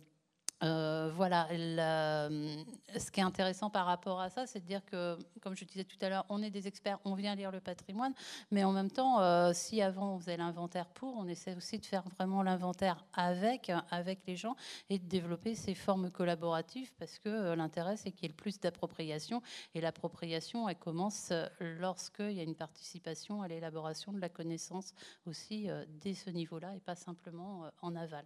euh, 0.66 1.11
voilà, 1.16 1.47
euh, 1.51 2.63
ce 2.97 3.11
qui 3.11 3.20
est 3.20 3.24
intéressant 3.24 3.70
par 3.70 3.86
rapport 3.86 4.20
à 4.20 4.30
ça, 4.30 4.47
c'est 4.47 4.59
de 4.59 4.66
dire 4.66 4.84
que, 4.86 5.18
comme 5.41 5.55
je 5.55 5.63
disais 5.63 5.84
tout 5.84 5.97
à 6.01 6.09
l'heure, 6.09 6.26
on 6.30 6.41
est 6.41 6.49
des 6.49 6.68
experts, 6.68 6.99
on 7.05 7.13
vient 7.13 7.36
lire 7.36 7.51
le 7.51 7.59
patrimoine, 7.59 8.13
mais 8.49 8.63
en 8.63 8.72
même 8.72 8.89
temps, 8.89 9.22
euh, 9.22 9.51
si 9.53 9.82
avant 9.82 10.16
on 10.16 10.20
faisait 10.20 10.38
l'inventaire 10.38 10.88
pour, 10.88 11.18
on 11.18 11.28
essaie 11.28 11.55
aussi 11.55 11.78
de 11.78 11.86
faire 11.86 12.03
vraiment 12.18 12.41
l'inventaire 12.41 13.05
avec, 13.13 13.72
avec 13.91 14.26
les 14.26 14.36
gens 14.36 14.55
et 14.89 14.97
de 14.97 15.05
développer 15.07 15.53
ces 15.53 15.76
formes 15.76 16.09
collaboratives 16.09 16.91
parce 16.97 17.20
que 17.20 17.53
l'intérêt, 17.53 17.97
c'est 17.97 18.11
qu'il 18.11 18.24
y 18.24 18.26
ait 18.26 18.30
le 18.30 18.36
plus 18.36 18.59
d'appropriation 18.59 19.41
et 19.76 19.82
l'appropriation, 19.82 20.68
elle 20.68 20.78
commence 20.78 21.32
lorsqu'il 21.59 22.32
y 22.32 22.39
a 22.39 22.43
une 22.43 22.55
participation 22.55 23.43
à 23.43 23.47
l'élaboration 23.47 24.13
de 24.13 24.20
la 24.20 24.30
connaissance 24.30 24.93
aussi 25.28 25.68
dès 26.01 26.16
ce 26.16 26.32
niveau-là 26.32 26.76
et 26.76 26.80
pas 26.80 26.95
simplement 26.95 27.70
en 27.82 27.95
aval. 27.95 28.26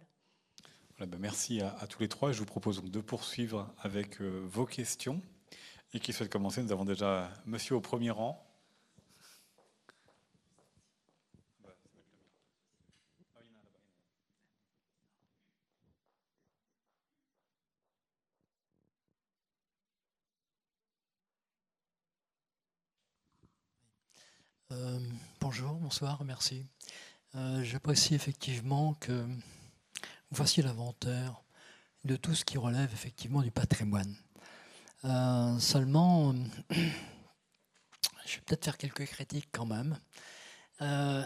Ben, 1.00 1.18
merci 1.18 1.62
à, 1.62 1.86
tous 1.88 2.02
les 2.02 2.08
trois. 2.08 2.30
Je 2.30 2.38
vous 2.40 2.44
propose 2.44 2.76
donc 2.76 2.90
de 2.90 3.00
poursuivre 3.00 3.72
avec 3.80 4.20
euh, 4.20 4.44
vos 4.44 4.66
questions. 4.66 5.22
Et 5.94 5.98
qui 5.98 6.12
souhaite 6.12 6.30
commencer 6.30 6.62
Nous 6.62 6.72
avons 6.72 6.84
déjà 6.84 7.30
monsieur 7.46 7.74
au 7.76 7.80
premier 7.80 8.10
rang. 8.10 8.46
Euh, 24.70 25.00
bonjour, 25.40 25.72
bonsoir, 25.76 26.22
merci. 26.24 26.66
Euh, 27.36 27.64
j'apprécie 27.64 28.14
effectivement 28.14 28.92
que 29.00 29.24
voici 30.30 30.62
l'inventaire 30.62 31.42
de 32.04 32.16
tout 32.16 32.34
ce 32.34 32.44
qui 32.44 32.58
relève 32.58 32.90
effectivement 32.92 33.42
du 33.42 33.50
patrimoine. 33.50 34.14
Euh, 35.04 35.58
seulement, 35.58 36.34
je 36.70 38.36
vais 38.36 38.42
peut-être 38.46 38.64
faire 38.64 38.78
quelques 38.78 39.06
critiques 39.06 39.48
quand 39.52 39.66
même. 39.66 39.98
Euh, 40.82 41.22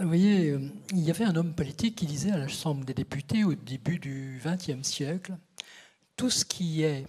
vous 0.00 0.06
voyez, 0.06 0.58
il 0.90 1.00
y 1.00 1.10
avait 1.10 1.24
un 1.24 1.34
homme 1.34 1.54
politique 1.54 1.96
qui 1.96 2.06
disait 2.06 2.30
à 2.30 2.38
la 2.38 2.48
Chambre 2.48 2.84
des 2.84 2.94
députés 2.94 3.44
au 3.44 3.54
début 3.54 3.98
du 3.98 4.40
XXe 4.44 4.86
siècle, 4.86 5.36
tout 6.16 6.30
ce 6.30 6.44
qui 6.44 6.82
est 6.82 7.06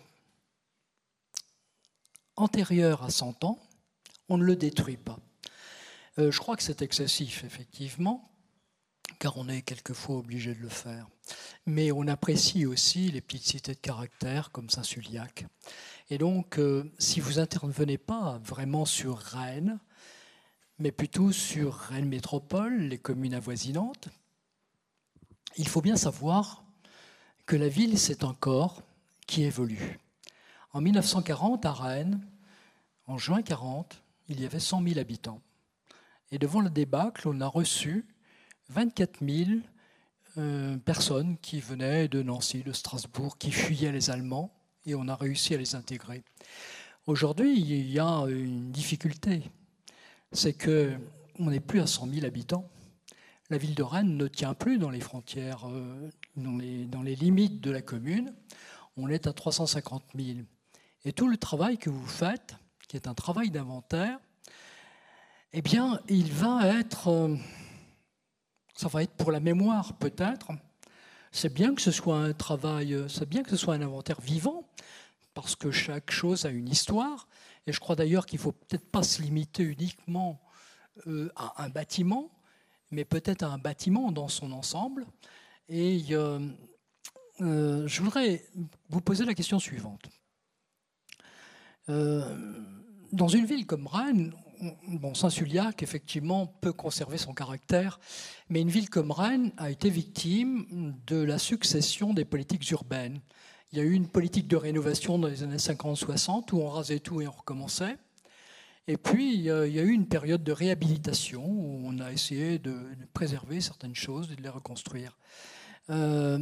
antérieur 2.35 3.03
à 3.03 3.09
100 3.09 3.43
ans, 3.43 3.59
on 4.29 4.37
ne 4.37 4.43
le 4.43 4.55
détruit 4.55 4.97
pas. 4.97 5.19
Euh, 6.19 6.31
je 6.31 6.39
crois 6.39 6.55
que 6.55 6.63
c'est 6.63 6.81
excessif, 6.81 7.43
effectivement, 7.43 8.32
car 9.19 9.37
on 9.37 9.47
est 9.47 9.61
quelquefois 9.61 10.17
obligé 10.17 10.53
de 10.53 10.61
le 10.61 10.69
faire. 10.69 11.07
Mais 11.65 11.91
on 11.91 12.07
apprécie 12.07 12.65
aussi 12.65 13.11
les 13.11 13.21
petites 13.21 13.43
cités 13.43 13.73
de 13.73 13.79
caractère 13.79 14.51
comme 14.51 14.69
Saint-Suliac. 14.69 15.45
Et 16.09 16.17
donc, 16.17 16.59
euh, 16.59 16.91
si 16.99 17.19
vous 17.19 17.39
intervenez 17.39 17.97
pas 17.97 18.39
vraiment 18.43 18.85
sur 18.85 19.17
Rennes, 19.17 19.79
mais 20.79 20.91
plutôt 20.91 21.31
sur 21.31 21.75
Rennes 21.75 22.09
Métropole, 22.09 22.81
les 22.81 22.97
communes 22.97 23.33
avoisinantes, 23.33 24.09
il 25.55 25.67
faut 25.67 25.81
bien 25.81 25.95
savoir 25.95 26.63
que 27.45 27.55
la 27.55 27.69
ville, 27.69 27.97
c'est 27.99 28.23
un 28.23 28.33
corps 28.33 28.81
qui 29.27 29.43
évolue. 29.43 29.99
En 30.71 30.81
1940, 30.81 31.65
à 31.65 31.71
Rennes, 31.71 32.25
en 33.05 33.17
juin 33.17 33.41
40, 33.41 34.01
il 34.29 34.41
y 34.41 34.45
avait 34.45 34.59
100 34.59 34.83
000 34.83 34.99
habitants. 34.99 35.41
Et 36.31 36.39
devant 36.39 36.61
le 36.61 36.69
débâcle, 36.69 37.27
on 37.27 37.41
a 37.41 37.47
reçu 37.47 38.05
24 38.69 39.25
000 39.25 39.49
euh, 40.37 40.77
personnes 40.77 41.37
qui 41.37 41.59
venaient 41.59 42.07
de 42.07 42.23
Nancy, 42.23 42.63
de 42.63 42.71
Strasbourg, 42.71 43.37
qui 43.37 43.51
fuyaient 43.51 43.91
les 43.91 44.09
Allemands, 44.09 44.51
et 44.85 44.95
on 44.95 45.07
a 45.07 45.15
réussi 45.15 45.53
à 45.53 45.57
les 45.57 45.75
intégrer. 45.75 46.23
Aujourd'hui, 47.05 47.59
il 47.59 47.91
y 47.91 47.99
a 47.99 48.25
une 48.27 48.71
difficulté, 48.71 49.43
c'est 50.31 50.53
que 50.53 50.97
on 51.39 51.49
n'est 51.49 51.59
plus 51.59 51.81
à 51.81 51.87
100 51.87 52.09
000 52.09 52.25
habitants. 52.25 52.69
La 53.49 53.57
ville 53.57 53.75
de 53.75 53.83
Rennes 53.83 54.17
ne 54.17 54.27
tient 54.27 54.53
plus 54.53 54.77
dans 54.77 54.89
les 54.89 54.99
frontières, 54.99 55.67
euh, 55.67 56.09
dans 56.35 57.01
les, 57.01 57.15
limites 57.15 57.61
de 57.61 57.71
la 57.71 57.81
commune. 57.81 58.33
On 58.97 59.09
est 59.09 59.27
à 59.27 59.33
350 59.33 60.03
000. 60.15 60.39
Et 61.05 61.13
tout 61.13 61.27
le 61.27 61.37
travail 61.37 61.77
que 61.77 61.89
vous 61.89 62.07
faites, 62.07 62.55
qui 62.87 62.95
est 62.95 63.07
un 63.07 63.13
travail 63.13 63.51
d'inventaire, 63.51 64.19
eh 65.51 65.61
bien, 65.61 65.99
il 66.07 66.31
va 66.31 66.67
être 66.67 67.09
euh, 67.09 67.35
ça 68.73 68.87
va 68.87 69.03
être 69.03 69.13
pour 69.13 69.31
la 69.31 69.39
mémoire 69.39 69.93
peut-être. 69.97 70.51
C'est 71.31 71.53
bien 71.53 71.73
que 71.73 71.81
ce 71.81 71.91
soit 71.91 72.17
un 72.17 72.33
travail, 72.33 72.97
c'est 73.07 73.27
bien 73.27 73.43
que 73.43 73.49
ce 73.49 73.57
soit 73.57 73.73
un 73.73 73.81
inventaire 73.81 74.21
vivant, 74.21 74.67
parce 75.33 75.55
que 75.55 75.71
chaque 75.71 76.11
chose 76.11 76.45
a 76.45 76.49
une 76.49 76.69
histoire, 76.69 77.27
Et 77.65 77.73
je 77.73 77.79
crois 77.79 77.95
d'ailleurs 77.95 78.25
qu'il 78.25 78.39
ne 78.39 78.43
faut 78.43 78.51
peut-être 78.51 78.89
pas 78.89 79.03
se 79.03 79.21
limiter 79.21 79.63
uniquement 79.63 80.41
euh, 81.07 81.31
à 81.35 81.63
un 81.63 81.69
bâtiment, 81.69 82.29
mais 82.91 83.05
peut-être 83.05 83.43
à 83.43 83.47
un 83.47 83.57
bâtiment 83.57 84.11
dans 84.11 84.27
son 84.27 84.51
ensemble. 84.51 85.05
Et 85.69 86.03
euh, 86.11 86.39
euh, 87.41 87.87
je 87.87 88.01
voudrais 88.01 88.45
vous 88.89 89.01
poser 89.01 89.25
la 89.25 89.33
question 89.33 89.59
suivante. 89.59 90.09
dans 91.87 93.27
une 93.27 93.45
ville 93.45 93.65
comme 93.65 93.87
Rennes, 93.87 94.33
bon, 94.87 95.13
Saint-Suliac, 95.13 95.83
effectivement, 95.83 96.47
peut 96.47 96.73
conserver 96.73 97.17
son 97.17 97.33
caractère, 97.33 97.99
mais 98.49 98.61
une 98.61 98.69
ville 98.69 98.89
comme 98.89 99.11
Rennes 99.11 99.51
a 99.57 99.71
été 99.71 99.89
victime 99.89 100.95
de 101.07 101.17
la 101.17 101.37
succession 101.37 102.13
des 102.13 102.25
politiques 102.25 102.69
urbaines. 102.71 103.19
Il 103.71 103.79
y 103.79 103.81
a 103.81 103.85
eu 103.85 103.93
une 103.93 104.07
politique 104.07 104.47
de 104.47 104.55
rénovation 104.55 105.17
dans 105.17 105.27
les 105.27 105.43
années 105.43 105.57
50-60 105.57 106.53
où 106.53 106.61
on 106.61 106.69
rasait 106.69 106.99
tout 106.99 107.21
et 107.21 107.27
on 107.27 107.31
recommençait. 107.31 107.97
Et 108.87 108.97
puis, 108.97 109.33
il 109.33 109.41
y 109.41 109.49
a 109.49 109.65
eu 109.65 109.91
une 109.91 110.07
période 110.07 110.43
de 110.43 110.51
réhabilitation 110.51 111.45
où 111.45 111.81
on 111.85 111.99
a 111.99 112.11
essayé 112.11 112.59
de 112.59 112.75
préserver 113.13 113.61
certaines 113.61 113.95
choses 113.95 114.31
et 114.31 114.35
de 114.35 114.41
les 114.41 114.49
reconstruire. 114.49 115.17
Euh, 115.89 116.39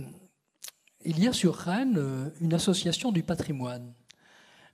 il 1.04 1.20
y 1.20 1.28
a 1.28 1.34
sur 1.34 1.56
Rennes 1.56 1.98
euh, 1.98 2.30
une 2.42 2.54
association 2.54 3.12
du 3.12 3.24
patrimoine 3.24 3.94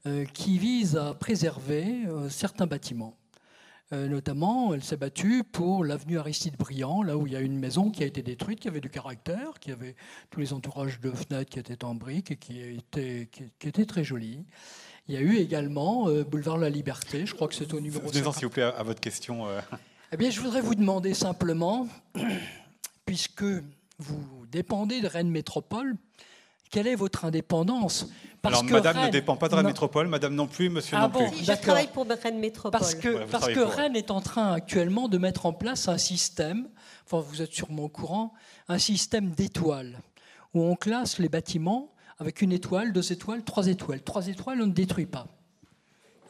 euh, 0.05 0.25
qui 0.25 0.57
vise 0.57 0.97
à 0.97 1.13
préserver 1.13 2.05
certains 2.29 2.67
bâtiments. 2.67 3.17
Euh, 3.93 4.09
notamment, 4.09 4.73
elle 4.73 4.83
s'est 4.83 4.97
battue 4.97 5.45
pour 5.45 5.85
l'avenue 5.85 6.19
Aristide 6.19 6.57
Briand, 6.57 7.03
là 7.03 7.15
où 7.15 7.25
il 7.25 7.31
y 7.31 7.35
a 7.37 7.39
une 7.39 7.57
maison 7.57 7.89
qui 7.89 8.03
a 8.03 8.05
été 8.05 8.21
détruite, 8.21 8.59
qui 8.59 8.67
avait 8.67 8.81
du 8.81 8.89
caractère, 8.89 9.59
qui 9.61 9.71
avait 9.71 9.95
tous 10.29 10.41
les 10.41 10.51
entourages 10.51 10.99
de 10.99 11.09
fenêtres 11.11 11.49
qui 11.49 11.59
étaient 11.59 11.85
en 11.85 11.95
briques 11.95 12.31
et 12.31 12.35
qui 12.35 12.59
était, 12.59 13.29
qui, 13.31 13.67
était 13.67 13.85
très 13.85 14.03
jolie. 14.03 14.43
Il 15.07 15.15
y 15.15 15.17
a 15.17 15.21
eu 15.21 15.37
également 15.37 16.09
euh, 16.09 16.25
Boulevard 16.25 16.57
La 16.57 16.69
Liberté, 16.69 17.25
je 17.25 17.33
crois 17.33 17.47
que 17.47 17.55
c'est 17.55 17.73
au 17.73 17.79
numéro 17.79 18.05
Venez-en, 18.09 18.33
s'il 18.33 18.47
vous 18.47 18.51
plaît, 18.51 18.63
à, 18.63 18.83
votre 18.83 18.99
question. 18.99 19.47
Euh. 19.47 19.61
Eh 20.11 20.17
bien, 20.17 20.29
je 20.31 20.41
voudrais 20.41 20.59
vous 20.59 20.75
demander 20.75 21.13
simplement, 21.13 21.87
puisque 23.05 23.45
vous 23.99 24.45
dépendez 24.51 24.99
de 24.99 25.07
Rennes 25.07 25.31
Métropole, 25.31 25.95
quelle 26.69 26.87
est 26.87 26.95
votre 26.95 27.25
indépendance? 27.25 28.07
Alors, 28.43 28.63
Madame 28.63 29.05
ne 29.05 29.09
dépend 29.09 29.35
pas 29.35 29.49
de 29.49 29.55
Rennes 29.55 29.65
Métropole, 29.65 30.07
Madame 30.07 30.33
non 30.33 30.47
plus, 30.47 30.69
Monsieur 30.69 30.97
ah 30.97 31.01
non 31.01 31.09
plus. 31.09 31.43
je 31.43 31.51
travaille 31.53 31.87
pour 31.87 32.05
Rennes 32.07 32.39
Métropole. 32.39 32.71
Parce 32.71 32.95
que, 32.95 33.25
parce 33.25 33.47
que 33.47 33.59
Rennes 33.59 33.95
est 33.95 34.11
en 34.11 34.21
train 34.21 34.53
actuellement 34.53 35.07
de 35.07 35.17
mettre 35.17 35.45
en 35.45 35.53
place 35.53 35.87
un 35.87 35.97
système, 35.97 36.67
enfin 37.05 37.19
vous 37.19 37.41
êtes 37.41 37.51
sûrement 37.51 37.83
au 37.83 37.89
courant, 37.89 38.33
un 38.69 38.79
système 38.79 39.31
d'étoiles, 39.31 39.99
où 40.53 40.63
on 40.63 40.75
classe 40.75 41.19
les 41.19 41.29
bâtiments 41.29 41.91
avec 42.19 42.41
une 42.41 42.51
étoile, 42.51 42.93
deux 42.93 43.11
étoiles, 43.11 43.43
trois 43.43 43.67
étoiles. 43.67 44.01
Trois 44.01 44.27
étoiles, 44.27 44.61
on 44.61 44.67
ne 44.67 44.71
détruit 44.71 45.05
pas. 45.05 45.27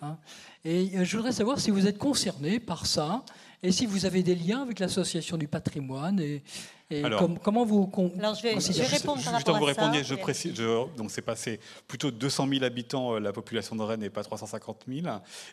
Hein. 0.03 0.17
et 0.63 0.91
euh, 0.95 1.03
je 1.03 1.17
voudrais 1.17 1.31
savoir 1.31 1.59
si 1.59 1.71
vous 1.71 1.87
êtes 1.87 1.97
concerné 1.97 2.59
par 2.59 2.85
ça, 2.85 3.23
et 3.63 3.71
si 3.71 3.85
vous 3.85 4.05
avez 4.05 4.23
des 4.23 4.35
liens 4.35 4.61
avec 4.61 4.79
l'association 4.79 5.37
du 5.37 5.47
patrimoine 5.47 6.19
et, 6.19 6.43
comment 7.43 7.65
vous 7.65 7.91
Alors 8.19 8.35
je 8.35 8.43
vais, 8.43 8.53
répondre 8.85 9.21
par 9.21 9.35
Juste 9.35 9.49
vous 9.49 9.65
répondiez, 9.65 10.03
je 10.03 10.15
précise, 10.15 10.53
donc 10.95 11.11
c'est 11.11 11.21
passé 11.21 11.59
plutôt 11.87 12.11
200 12.11 12.47
000 12.47 12.63
habitants 12.63 13.15
euh, 13.15 13.19
la 13.19 13.33
population 13.33 13.75
de 13.75 13.81
Rennes 13.81 14.03
et 14.03 14.09
pas 14.09 14.23
350 14.23 14.85
000. 14.87 15.07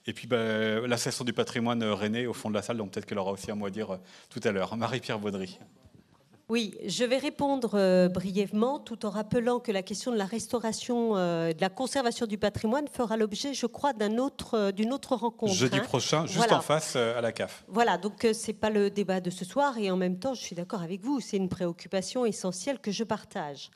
Et 0.07 0.13
puis 0.13 0.29
bah, 0.29 0.87
l'association 0.87 1.25
du 1.25 1.33
patrimoine 1.33 1.83
euh, 1.83 1.95
rennais 1.95 2.27
au 2.27 2.35
fond 2.35 2.51
de 2.51 2.55
la 2.55 2.63
salle, 2.63 2.77
donc 2.77 2.93
peut-être 2.93 3.07
qu'elle 3.07 3.19
aura 3.19 3.33
aussi 3.33 3.51
un 3.51 3.57
mot 3.57 3.67
à 3.67 3.71
dire 3.71 3.95
euh, 3.95 3.99
tout 4.31 4.41
à 4.45 4.53
l'heure. 4.53 4.77
Marie-Pierre 4.77 5.19
Baudry. 5.19 5.59
Oui, 6.51 6.75
je 6.87 7.05
vais 7.05 7.17
répondre 7.17 7.71
euh, 7.75 8.09
brièvement 8.09 8.79
tout 8.79 9.07
en 9.07 9.11
rappelant 9.11 9.61
que 9.61 9.73
la 9.73 9.83
question 9.83 10.13
de 10.13 10.19
la 10.19 10.27
restauration, 10.27 11.17
euh, 11.17 11.55
de 11.55 11.61
la 11.61 11.71
conservation 11.71 12.27
du 12.27 12.37
patrimoine 12.37 12.87
fera 12.87 13.17
l'objet, 13.17 13.55
je 13.55 13.65
crois, 13.65 13.95
d'un 13.95 14.19
autre, 14.19 14.55
euh, 14.55 14.73
d'une 14.73 14.93
autre 14.93 15.17
rencontre. 15.17 15.55
Jeudi 15.55 15.79
hein. 15.79 15.85
prochain, 15.85 16.27
juste 16.27 16.53
en 16.53 16.61
face 16.61 16.97
à 16.97 17.23
la 17.23 17.33
CAF. 17.33 17.65
Voilà, 17.69 17.97
donc 17.97 18.27
c'est 18.35 18.53
pas 18.53 18.69
le 18.69 18.91
débat 18.91 19.21
de 19.21 19.31
ce 19.31 19.47
soir 19.47 19.79
et 19.79 19.91
en 19.91 19.97
même 19.97 20.19
temps, 20.19 20.35
je 20.35 20.43
suis 20.43 20.55
d'accord 20.55 20.83
avec 20.83 21.01
vous, 21.01 21.19
c'est 21.21 21.39
une 21.39 21.49
préoccupation 21.49 22.27
essentielle 22.27 22.79
que 22.79 22.91
je 22.91 23.05
partage. 23.05 23.71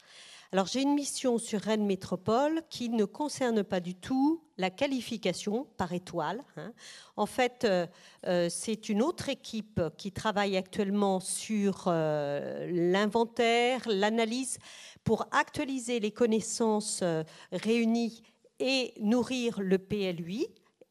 Alors 0.51 0.67
j'ai 0.67 0.81
une 0.81 0.95
mission 0.95 1.37
sur 1.37 1.61
Rennes 1.61 1.85
Métropole 1.85 2.63
qui 2.71 2.89
ne 2.89 3.05
concerne 3.05 3.63
pas 3.63 3.81
du 3.81 3.95
tout 3.95 4.43
la 4.57 4.71
qualification 4.71 5.67
par 5.77 5.93
étoile. 5.93 6.43
Hein. 6.57 6.73
En 7.19 7.27
fait, 7.27 7.65
euh, 7.65 7.87
euh, 8.27 8.49
c'est 8.49 8.89
une 8.89 9.03
autre 9.03 9.29
équipe 9.29 9.79
qui 9.99 10.11
travaille 10.11 10.57
actuellement 10.57 11.21
sur 11.21 11.85
euh, 11.87 12.67
l'inventaire, 12.71 13.83
l'analyse 13.87 14.57
pour 15.05 15.27
actualiser 15.33 16.01
les 16.01 16.13
connaissances 16.13 17.05
réunies 17.53 18.23
et 18.59 18.95
nourrir 19.01 19.61
le 19.61 19.77
PLUI 19.77 20.47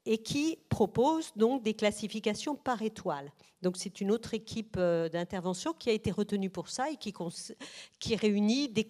et 0.06 0.20
qui 0.20 0.60
propose 0.70 1.32
donc 1.36 1.64
des 1.64 1.74
classifications 1.74 2.56
par 2.56 2.84
étoile. 2.84 3.32
Donc 3.64 3.76
c'est 3.78 4.02
une 4.02 4.12
autre 4.12 4.36
équipe 4.36 4.78
d'intervention 4.78 5.74
qui 5.74 5.90
a 5.90 5.94
été 5.94 6.12
retenue 6.12 6.52
pour 6.52 6.70
ça 6.70 6.92
et 6.92 6.98
qui, 6.98 8.16
réunit 8.16 8.70
des, 8.70 8.88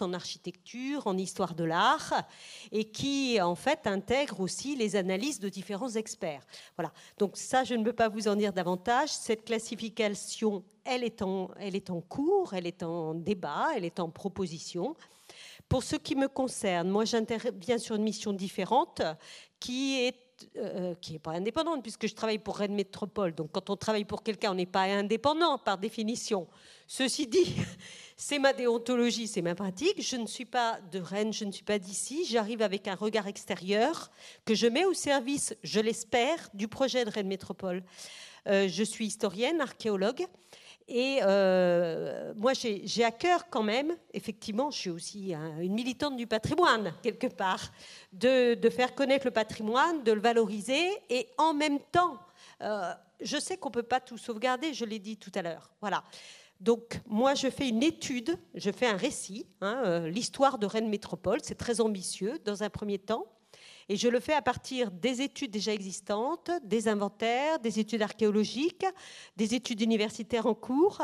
en 0.00 0.12
architecture, 0.12 1.06
en 1.06 1.16
histoire 1.16 1.54
de 1.54 1.64
l'art, 1.64 2.24
et 2.70 2.84
qui 2.84 3.40
en 3.40 3.54
fait 3.54 3.86
intègre 3.86 4.40
aussi 4.40 4.76
les 4.76 4.96
analyses 4.96 5.40
de 5.40 5.48
différents 5.48 5.90
experts. 5.90 6.44
Voilà. 6.76 6.92
Donc 7.18 7.36
ça, 7.36 7.64
je 7.64 7.74
ne 7.74 7.84
peux 7.84 7.92
pas 7.92 8.08
vous 8.08 8.28
en 8.28 8.36
dire 8.36 8.52
davantage. 8.52 9.10
Cette 9.10 9.44
classification, 9.44 10.64
elle 10.84 11.04
est 11.04 11.22
en, 11.22 11.50
elle 11.58 11.76
est 11.76 11.90
en 11.90 12.00
cours, 12.00 12.54
elle 12.54 12.66
est 12.66 12.82
en 12.82 13.14
débat, 13.14 13.68
elle 13.74 13.84
est 13.84 14.00
en 14.00 14.10
proposition. 14.10 14.96
Pour 15.68 15.82
ce 15.82 15.96
qui 15.96 16.14
me 16.14 16.28
concerne, 16.28 16.90
moi 16.90 17.04
j'interviens 17.04 17.78
sur 17.78 17.96
une 17.96 18.02
mission 18.02 18.32
différente 18.32 19.00
qui 19.58 20.00
est 20.00 20.21
euh, 20.56 20.94
qui 21.00 21.12
n'est 21.12 21.18
pas 21.18 21.32
indépendante, 21.32 21.82
puisque 21.82 22.06
je 22.06 22.14
travaille 22.14 22.38
pour 22.38 22.56
Rennes 22.56 22.74
Métropole. 22.74 23.34
Donc 23.34 23.50
quand 23.52 23.70
on 23.70 23.76
travaille 23.76 24.04
pour 24.04 24.22
quelqu'un, 24.22 24.52
on 24.52 24.54
n'est 24.54 24.66
pas 24.66 24.82
indépendant 24.82 25.58
par 25.58 25.78
définition. 25.78 26.46
Ceci 26.86 27.26
dit, 27.26 27.56
c'est 28.16 28.38
ma 28.38 28.52
déontologie, 28.52 29.26
c'est 29.26 29.42
ma 29.42 29.54
pratique. 29.54 30.00
Je 30.02 30.16
ne 30.16 30.26
suis 30.26 30.44
pas 30.44 30.78
de 30.90 30.98
Rennes, 30.98 31.32
je 31.32 31.44
ne 31.44 31.52
suis 31.52 31.64
pas 31.64 31.78
d'ici. 31.78 32.24
J'arrive 32.24 32.62
avec 32.62 32.88
un 32.88 32.94
regard 32.94 33.26
extérieur 33.26 34.10
que 34.44 34.54
je 34.54 34.66
mets 34.66 34.84
au 34.84 34.94
service, 34.94 35.54
je 35.62 35.80
l'espère, 35.80 36.48
du 36.54 36.68
projet 36.68 37.04
de 37.04 37.10
Rennes 37.10 37.28
Métropole. 37.28 37.82
Euh, 38.48 38.68
je 38.68 38.82
suis 38.82 39.06
historienne, 39.06 39.60
archéologue. 39.60 40.26
Et 40.94 41.20
euh, 41.22 42.34
moi, 42.36 42.52
j'ai 42.52 43.02
à 43.02 43.10
cœur 43.10 43.48
quand 43.48 43.62
même, 43.62 43.96
effectivement, 44.12 44.70
je 44.70 44.78
suis 44.78 44.90
aussi 44.90 45.32
une 45.32 45.72
militante 45.72 46.18
du 46.18 46.26
patrimoine, 46.26 46.92
quelque 47.02 47.28
part, 47.28 47.72
de, 48.12 48.58
faire 48.68 48.94
connaître 48.94 49.24
le 49.24 49.30
patrimoine, 49.30 50.02
de 50.02 50.12
le 50.12 50.20
valoriser, 50.20 50.90
et 51.08 51.28
en 51.38 51.54
même 51.54 51.80
temps, 51.80 52.18
euh, 52.60 52.92
je 53.22 53.38
sais 53.38 53.56
qu'on 53.56 53.70
ne 53.70 53.72
peut 53.72 53.82
pas 53.82 54.00
tout 54.00 54.18
sauvegarder, 54.18 54.74
je 54.74 54.84
l'ai 54.84 54.98
dit 54.98 55.16
tout 55.16 55.32
à 55.34 55.40
l'heure. 55.40 55.70
Voilà. 55.80 56.04
Donc 56.60 57.00
moi, 57.06 57.32
je 57.32 57.48
fais 57.48 57.70
une 57.70 57.82
étude, 57.82 58.36
je 58.54 58.70
fais 58.70 58.86
un 58.86 58.98
récit, 58.98 59.46
hein, 59.62 59.80
euh, 59.86 60.10
l'histoire 60.10 60.58
de 60.58 60.66
Rennes 60.66 60.90
Métropole, 60.90 61.40
c'est 61.42 61.54
très 61.54 61.80
ambitieux 61.80 62.38
dans 62.44 62.62
un 62.62 62.68
premier 62.68 62.98
temps, 62.98 63.24
et 63.88 63.96
je 63.96 64.08
le 64.08 64.20
fais 64.20 64.34
à 64.34 64.42
partir 64.42 64.90
des 64.90 65.22
études 65.22 65.50
déjà 65.50 65.72
existantes, 65.72 66.50
des 66.64 66.88
inventaires, 66.88 67.58
des 67.58 67.78
études 67.78 68.02
archéologiques, 68.02 68.86
des 69.36 69.54
études 69.54 69.80
universitaires 69.80 70.46
en 70.46 70.54
cours, 70.54 71.02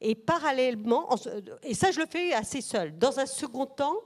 et 0.00 0.14
parallèlement, 0.14 1.08
et 1.62 1.74
ça 1.74 1.90
je 1.90 2.00
le 2.00 2.06
fais 2.06 2.32
assez 2.32 2.60
seul. 2.60 2.98
Dans 2.98 3.18
un 3.18 3.26
second 3.26 3.66
temps, 3.66 3.96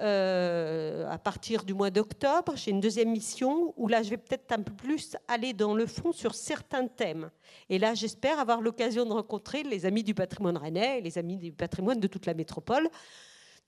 euh, 0.00 1.06
à 1.10 1.18
partir 1.18 1.62
du 1.62 1.74
mois 1.74 1.90
d'octobre. 1.90 2.54
J'ai 2.56 2.70
une 2.70 2.80
deuxième 2.80 3.10
mission 3.10 3.74
où 3.76 3.86
là, 3.86 4.02
je 4.02 4.08
vais 4.08 4.16
peut-être 4.16 4.50
un 4.52 4.62
peu 4.62 4.72
plus 4.72 5.14
aller 5.28 5.52
dans 5.52 5.74
le 5.74 5.84
fond 5.84 6.12
sur 6.12 6.34
certains 6.34 6.86
thèmes. 6.86 7.30
Et 7.68 7.78
là, 7.78 7.92
j'espère 7.92 8.38
avoir 8.38 8.62
l'occasion 8.62 9.04
de 9.04 9.12
rencontrer 9.12 9.62
les 9.62 9.84
amis 9.84 10.02
du 10.02 10.14
patrimoine 10.14 10.56
rennais 10.56 11.00
et 11.00 11.02
les 11.02 11.18
amis 11.18 11.36
du 11.36 11.52
patrimoine 11.52 12.00
de 12.00 12.06
toute 12.06 12.24
la 12.24 12.32
métropole, 12.32 12.88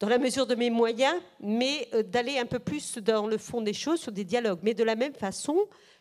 dans 0.02 0.08
la 0.08 0.18
mesure 0.18 0.48
de 0.48 0.56
mes 0.56 0.68
moyens, 0.68 1.14
mais 1.38 1.88
euh, 1.94 2.02
d'aller 2.02 2.36
un 2.36 2.44
peu 2.44 2.58
plus 2.58 2.98
dans 2.98 3.28
le 3.28 3.38
fond 3.38 3.62
des 3.62 3.72
choses, 3.72 4.00
sur 4.00 4.10
des 4.10 4.24
dialogues. 4.24 4.58
Mais 4.64 4.74
de 4.74 4.82
la 4.82 4.96
même 4.96 5.14
façon, 5.14 5.56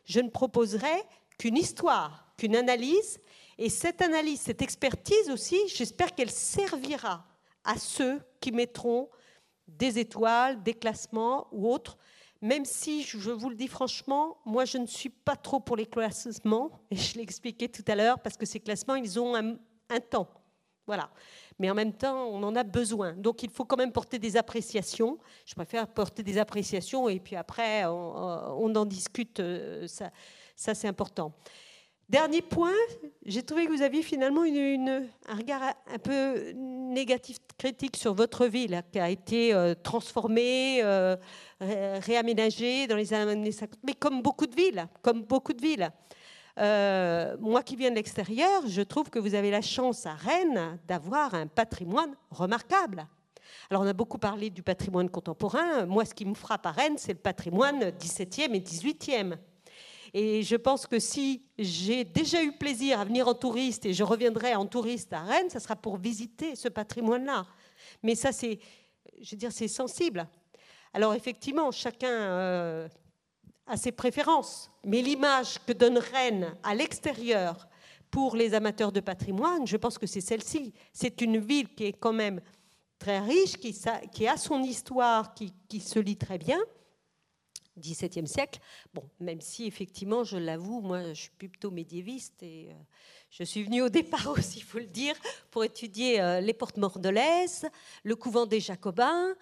je 0.06 0.20
ne 0.20 0.30
proposerai 0.30 1.04
qu'une 1.38 1.56
histoire, 1.56 2.34
qu'une 2.36 2.56
analyse. 2.56 3.20
Et 3.60 3.70
cette 3.70 4.02
analyse, 4.02 4.42
cette 4.42 4.64
expertise 4.64 5.30
aussi, 5.30 5.60
j'espère 5.68 6.16
qu'elle 6.16 6.32
servira 6.32 7.28
à 7.64 7.78
ceux 7.78 8.20
qui 8.40 8.52
mettront 8.52 9.08
des 9.68 10.00
étoiles, 10.00 10.64
des 10.64 10.74
classements 10.74 11.48
ou 11.52 11.72
autres, 11.72 12.00
même 12.42 12.66
si, 12.66 13.04
je 13.04 13.30
vous 13.30 13.50
le 13.50 13.56
dis 13.56 13.68
franchement, 13.68 14.38
moi 14.46 14.66
je 14.66 14.80
ne 14.80 14.88
suis 14.88 15.10
pas 15.10 15.36
trop 15.36 15.60
pour 15.60 15.76
les 15.76 15.86
classements, 15.86 16.72
et 16.90 16.96
je 16.96 17.18
l'ai 17.18 17.22
expliqué 17.22 17.70
tout 17.70 17.86
à 17.88 17.94
l'heure, 17.94 18.18
parce 18.18 18.36
que 18.36 18.48
ces 18.48 18.60
classements, 18.60 18.96
ils 18.96 19.20
ont 19.20 19.36
un, 19.36 20.00
temps. 20.10 20.28
Mais 21.60 21.70
en 21.70 21.76
même 21.76 21.94
temps, 21.94 22.26
on 22.26 22.42
en 22.44 22.56
a 22.56 22.64
besoin. 22.64 23.14
Donc 23.14 23.44
il 23.44 23.50
faut 23.50 23.66
quand 23.66 23.78
même 23.78 23.92
porter 23.92 24.20
des 24.20 24.38
appréciations. 24.38 25.18
Je 25.46 25.54
préfère 25.54 25.88
porter 25.88 26.24
des 26.24 26.38
appréciations 26.38 27.08
et 27.10 27.20
puis 27.20 27.36
après, 27.36 27.86
on, 27.86 28.76
en 28.76 28.86
discute. 28.86 29.40
Euh, 29.40 29.88
ça, 29.88 30.74
c'est 30.74 30.88
important. 30.88 31.34
Dernier 32.12 32.42
point, 32.42 32.74
j'ai 33.26 33.42
trouvé 33.42 33.66
que 33.68 33.72
vous 33.72 33.82
aviez 33.82 34.02
finalement 34.02 34.42
un 34.42 35.36
regard 35.36 35.62
un 35.88 35.98
peu 35.98 36.52
négatif, 36.52 37.38
critique 37.58 37.96
sur 37.96 38.14
votre 38.14 38.48
ville, 38.48 38.84
qui 38.92 39.00
a 39.00 39.10
été 39.10 39.54
euh, 39.54 39.74
transformée, 39.82 40.82
euh, 40.84 41.16
réaménagée 41.62 42.86
dans 42.88 42.98
les 42.98 43.14
années 43.14 43.54
50, 43.54 43.80
mais 43.84 43.94
comme 43.94 44.22
beaucoup 44.22 44.46
de 44.46 44.54
villes, 44.54 44.88
comme 45.02 45.22
beaucoup 45.22 45.54
de 45.54 45.62
villes. 45.62 45.90
Euh, 46.62 47.36
moi 47.40 47.64
qui 47.64 47.76
viens 47.76 47.90
de 47.90 47.96
l'extérieur, 47.96 48.68
je 48.68 48.82
trouve 48.82 49.10
que 49.10 49.18
vous 49.18 49.34
avez 49.34 49.50
la 49.50 49.62
chance 49.62 50.06
à 50.06 50.14
Rennes 50.14 50.80
d'avoir 50.88 51.34
un 51.34 51.48
patrimoine 51.48 52.16
remarquable. 52.30 53.08
Alors 53.70 53.82
on 53.82 53.88
a 53.88 53.94
beaucoup 53.94 54.20
parlé 54.20 54.50
du 54.52 54.62
patrimoine 54.62 55.10
contemporain. 55.10 55.86
Moi, 55.88 56.06
ce 56.06 56.14
qui 56.14 56.26
me 56.26 56.36
frappe 56.36 56.66
à 56.68 56.72
Rennes, 56.72 56.98
c'est 56.98 57.14
le 57.14 57.20
patrimoine 57.20 57.80
17e 57.80 58.54
et 58.54 58.60
18e. 58.60 59.38
Et 60.14 60.44
je 60.44 60.56
pense 60.56 60.86
que 60.86 61.00
si 61.00 61.42
j'ai 61.58 62.04
déjà 62.04 62.44
eu 62.44 62.52
plaisir 62.52 63.00
à 63.00 63.06
venir 63.06 63.28
en 63.28 63.34
touriste 63.34 63.86
et 63.86 63.94
je 63.94 64.04
reviendrai 64.04 64.54
en 64.56 64.66
touriste 64.66 65.14
à 65.14 65.22
Rennes, 65.22 65.50
ça 65.50 65.60
sera 65.60 65.76
pour 65.76 65.98
visiter 65.98 66.56
ce 66.56 66.68
patrimoine-là. 66.68 67.48
Mais 68.04 68.14
ça, 68.14 68.32
c'est, 68.32 68.60
je 69.20 69.32
veux 69.32 69.38
dire, 69.38 69.52
c'est 69.52 69.70
sensible. 69.70 70.28
Alors 70.94 71.14
effectivement, 71.14 71.72
chacun 71.72 72.10
euh, 72.10 72.88
a 73.72 73.78
ses 73.78 73.94
préférences, 73.94 74.70
mais 74.84 75.02
l'image 75.02 75.58
que 75.66 75.72
donne 75.72 75.98
Rennes 75.98 76.54
à 76.62 76.76
l'extérieur 76.76 77.70
pour 78.12 78.36
les 78.36 78.54
amateurs 78.54 78.92
de 78.92 79.00
patrimoine, 79.00 79.66
je 79.66 79.78
pense 79.78 79.98
que 79.98 80.06
c'est 80.06 80.20
celle-ci. 80.20 80.74
C'est 80.92 81.22
une 81.22 81.38
ville 81.38 81.74
qui 81.74 81.86
est 81.86 81.94
quand 81.94 82.12
même 82.12 82.42
très 83.00 83.20
riche, 83.20 83.54
qui, 83.54 84.28
a 84.28 84.38
son 84.38 84.62
histoire, 84.62 85.34
qui, 85.34 85.54
qui 85.70 85.80
se 85.80 86.00
lit 86.00 86.18
très 86.18 86.38
bien, 86.38 86.60
XVIIe 87.80 88.28
siècle. 88.28 88.60
Bon, 88.94 89.04
même 89.22 89.40
si 89.40 89.66
effectivement, 89.66 90.26
je 90.26 90.38
l'avoue, 90.38 90.82
moi, 90.82 91.14
je 91.14 91.22
suis 91.22 91.32
plutôt 91.32 91.72
médiéviste 91.72 92.44
et 92.44 92.68
euh, 92.72 92.76
je 93.30 93.44
suis 93.46 93.64
venue 93.64 93.82
au 93.82 93.90
départ 93.90 94.28
aussi, 94.38 94.60
il 94.60 94.64
faut 94.64 94.80
le 94.80 94.86
dire, 94.86 95.16
pour 95.50 95.64
étudier 95.64 96.20
euh, 96.20 96.42
les 96.42 96.54
portes 96.54 96.78
mordelaises, 96.78 97.68
le 98.04 98.16
couvent 98.18 98.46
des 98.46 98.60
Jacobins. 98.60 99.34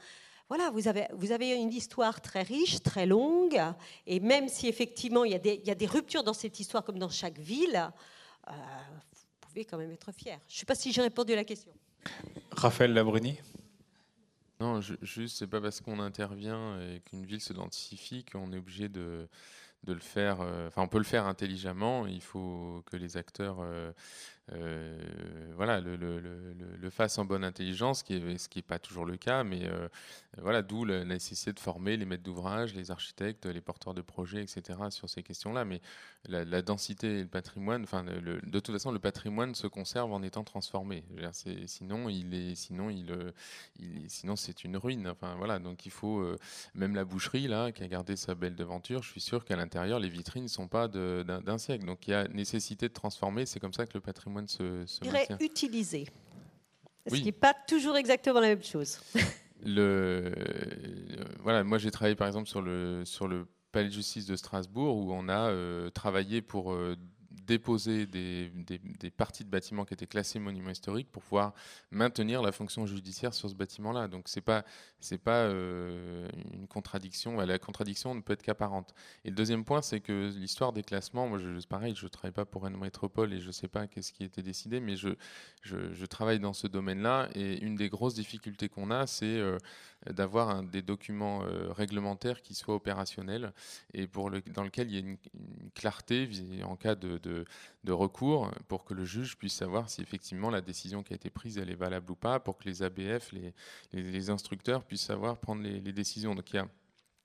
Voilà, 0.49 0.71
vous 0.71 0.87
avez, 0.87 1.05
vous 1.13 1.31
avez 1.31 1.53
une 1.53 1.71
histoire 1.71 2.21
très 2.21 2.41
riche, 2.41 2.81
très 2.81 3.05
longue, 3.05 3.61
et 4.07 4.19
même 4.19 4.49
si 4.49 4.67
effectivement 4.67 5.23
il 5.23 5.31
y 5.31 5.35
a 5.35 5.39
des, 5.39 5.59
il 5.61 5.67
y 5.67 5.71
a 5.71 5.75
des 5.75 5.85
ruptures 5.85 6.23
dans 6.23 6.33
cette 6.33 6.59
histoire 6.59 6.83
comme 6.83 6.97
dans 6.97 7.09
chaque 7.09 7.37
ville, 7.37 7.91
euh, 8.47 8.51
vous 8.51 9.47
pouvez 9.47 9.63
quand 9.63 9.77
même 9.77 9.91
être 9.91 10.11
fier. 10.11 10.39
Je 10.47 10.55
ne 10.55 10.59
sais 10.59 10.65
pas 10.65 10.73
si 10.73 10.91
j'ai 10.91 11.03
répondu 11.03 11.33
à 11.33 11.35
la 11.35 11.43
question. 11.43 11.71
Raphaël 12.51 12.93
Labruni 12.93 13.37
non, 14.61 14.81
juste, 14.81 15.37
c'est 15.37 15.47
pas 15.47 15.61
parce 15.61 15.79
qu'on 15.79 16.01
intervient 16.01 16.81
et 16.81 16.99
qu'une 16.99 17.25
ville 17.25 17.39
se 17.39 17.53
densifie 17.53 18.25
qu'on 18.25 18.51
est 18.51 18.57
obligé 18.57 18.89
de, 18.89 19.29
de 19.83 19.93
le 19.93 20.01
faire. 20.01 20.41
Euh, 20.41 20.67
enfin, 20.67 20.81
on 20.81 20.87
peut 20.89 20.97
le 20.97 21.05
faire 21.05 21.25
intelligemment. 21.27 22.05
Il 22.07 22.21
faut 22.21 22.83
que 22.91 22.97
les 22.97 23.15
acteurs 23.15 23.59
euh, 23.61 23.93
euh, 24.53 24.97
voilà, 25.55 25.79
le, 25.79 25.95
le, 25.95 26.89
fasse 26.89 27.17
en 27.17 27.25
bonne 27.25 27.43
intelligence, 27.43 27.99
ce 27.99 28.03
qui 28.03 28.57
n'est 28.57 28.61
pas 28.63 28.79
toujours 28.79 29.05
le 29.05 29.15
cas, 29.15 29.43
mais 29.43 29.67
euh, 29.69 29.87
voilà, 30.41 30.61
d'où 30.61 30.85
la 30.85 31.05
nécessité 31.05 31.53
de 31.53 31.59
former 31.59 31.97
les 31.97 32.05
maîtres 32.05 32.23
d'ouvrage, 32.23 32.73
les 32.73 32.89
architectes, 32.89 33.45
les 33.45 33.61
porteurs 33.61 33.93
de 33.93 34.01
projets, 34.01 34.41
etc. 34.41 34.79
sur 34.89 35.07
ces 35.07 35.21
questions-là. 35.21 35.65
Mais 35.65 35.81
la, 36.27 36.61
densité 36.61 37.19
et 37.19 37.21
le 37.21 37.27
patrimoine, 37.27 37.83
enfin, 37.83 38.03
de 38.03 38.59
toute 38.59 38.71
façon, 38.71 38.91
le 38.91 38.99
patrimoine 38.99 39.53
se 39.53 39.67
conserve 39.67 40.11
en 40.11 40.23
étant 40.23 40.43
transformé. 40.43 41.03
sinon, 41.67 42.09
il 42.09 42.33
est, 42.33 42.55
sinon, 42.55 42.89
il, 42.89 43.11
euh, 43.11 43.31
sinon 44.07 44.35
c'est 44.35 44.63
une 44.63 44.77
ruine. 44.77 45.07
Enfin, 45.07 45.35
voilà, 45.37 45.59
donc 45.59 45.85
il 45.85 45.91
faut 45.91 46.25
même 46.73 46.95
la 46.95 47.05
boucherie 47.05 47.47
là, 47.47 47.71
qui 47.71 47.83
a 47.83 47.87
gardé 47.87 48.15
sa 48.15 48.33
belle 48.33 48.55
devanture. 48.55 49.03
Je 49.03 49.11
suis 49.11 49.21
sûr 49.21 49.45
qu'à 49.45 49.55
l'intérieur, 49.55 49.99
les 49.99 50.09
vitrines 50.09 50.43
ne 50.43 50.49
sont 50.49 50.67
pas 50.67 50.87
d'un 50.87 51.57
siècle. 51.57 51.85
Donc 51.85 52.07
il 52.07 52.11
y 52.11 52.13
a 52.13 52.27
nécessité 52.27 52.87
de 52.87 52.93
transformer. 52.93 53.45
C'est 53.45 53.59
comme 53.59 53.73
ça 53.73 53.85
que 53.85 53.93
le 53.93 54.01
patrimoine 54.01 54.38
se, 54.47 54.85
se 54.85 54.99
dirais 55.01 55.27
utiliser. 55.39 56.07
Ce 57.07 57.15
qui 57.15 57.25
n'est 57.25 57.31
pas 57.31 57.55
toujours 57.67 57.97
exactement 57.97 58.39
la 58.39 58.49
même 58.49 58.63
chose. 58.63 58.99
le, 59.63 60.31
voilà, 61.41 61.63
moi 61.63 61.77
j'ai 61.77 61.91
travaillé 61.91 62.15
par 62.15 62.27
exemple 62.27 62.47
sur 62.47 62.61
le, 62.61 63.03
sur 63.05 63.27
le 63.27 63.47
palais 63.71 63.87
de 63.87 63.93
justice 63.93 64.25
de 64.25 64.35
Strasbourg 64.35 64.97
où 64.97 65.13
on 65.13 65.29
a 65.29 65.49
euh, 65.49 65.89
travaillé 65.89 66.41
pour 66.41 66.73
euh, 66.73 66.95
déposer 67.49 68.05
des, 68.05 68.51
parties 69.17 69.43
de 69.43 69.49
bâtiments 69.49 69.83
qui 69.83 69.95
étaient 69.95 70.05
classés 70.05 70.37
monuments 70.37 70.69
historiques 70.69 71.11
pour 71.11 71.23
pouvoir 71.23 71.53
maintenir 71.89 72.43
la 72.43 72.51
fonction 72.51 72.85
judiciaire 72.85 73.33
sur 73.33 73.49
ce 73.49 73.55
bâtiment-là. 73.55 74.07
Donc 74.07 74.27
c'est 74.27 74.41
pas 74.41 74.63
c'est 74.99 75.17
pas 75.17 75.43
euh, 75.45 76.27
une 76.53 76.67
contradiction. 76.67 77.37
La 77.37 77.57
contradiction 77.57 78.13
ne 78.13 78.21
peut 78.21 78.33
être 78.33 78.43
qu'apparente. 78.43 78.93
Et 79.25 79.29
le 79.29 79.35
deuxième 79.35 79.63
point, 79.65 79.81
c'est 79.81 79.99
que 79.99 80.31
l'histoire 80.35 80.73
des 80.73 80.83
classements. 80.83 81.27
Moi, 81.27 81.39
je, 81.39 81.65
pareil, 81.67 81.95
je 81.95 82.07
travaille 82.07 82.33
pas 82.33 82.45
pour 82.45 82.67
une 82.67 82.77
métropole 82.77 83.33
et 83.33 83.39
je 83.39 83.49
sais 83.49 83.67
pas 83.67 83.87
qu'est-ce 83.87 84.13
qui 84.13 84.23
a 84.23 84.25
été 84.27 84.43
décidé, 84.43 84.79
mais 84.79 84.95
je, 84.95 86.05
travaille 86.05 86.39
dans 86.39 86.53
ce 86.53 86.67
domaine-là. 86.67 87.29
Et 87.33 87.59
une 87.63 87.75
des 87.75 87.89
grosses 87.89 88.15
difficultés 88.15 88.69
qu'on 88.69 88.91
a, 88.91 89.07
c'est 89.07 89.25
euh, 89.39 89.57
d'avoir 90.07 90.63
des 90.63 90.81
documents 90.81 91.43
euh, 91.43 91.71
réglementaires 91.71 92.41
qui 92.41 92.53
soient 92.53 92.75
opérationnels 92.75 93.53
et 93.93 94.07
pour 94.07 94.31
dans 94.31 94.63
lequel 94.63 94.89
il 94.89 94.93
y 94.93 94.97
ait 94.97 95.01
une, 95.01 95.17
clarté 95.75 96.29
en 96.63 96.75
cas 96.75 96.95
de, 96.95 97.38
recours 97.87 98.51
pour 98.67 98.85
que 98.85 98.93
le 98.93 99.05
juge 99.05 99.37
puisse 99.37 99.53
savoir 99.53 99.89
si 99.89 100.01
effectivement 100.01 100.49
la 100.49 100.61
décision 100.61 101.03
qui 101.03 101.13
a 101.13 101.15
été 101.15 101.29
prise 101.29 101.57
elle 101.57 101.69
est 101.69 101.75
valable 101.75 102.11
ou 102.11 102.15
pas, 102.15 102.39
pour 102.39 102.57
que 102.57 102.65
les 102.65 102.83
ABF, 102.83 103.31
les, 103.31 103.53
les, 103.93 104.29
instructeurs 104.29 104.83
puissent 104.83 105.05
savoir 105.05 105.37
prendre 105.37 105.61
les, 105.61 105.79
décisions. 105.93 106.35
Donc 106.35 106.51
il 106.51 106.57
y 106.57 106.59
a 106.59 106.67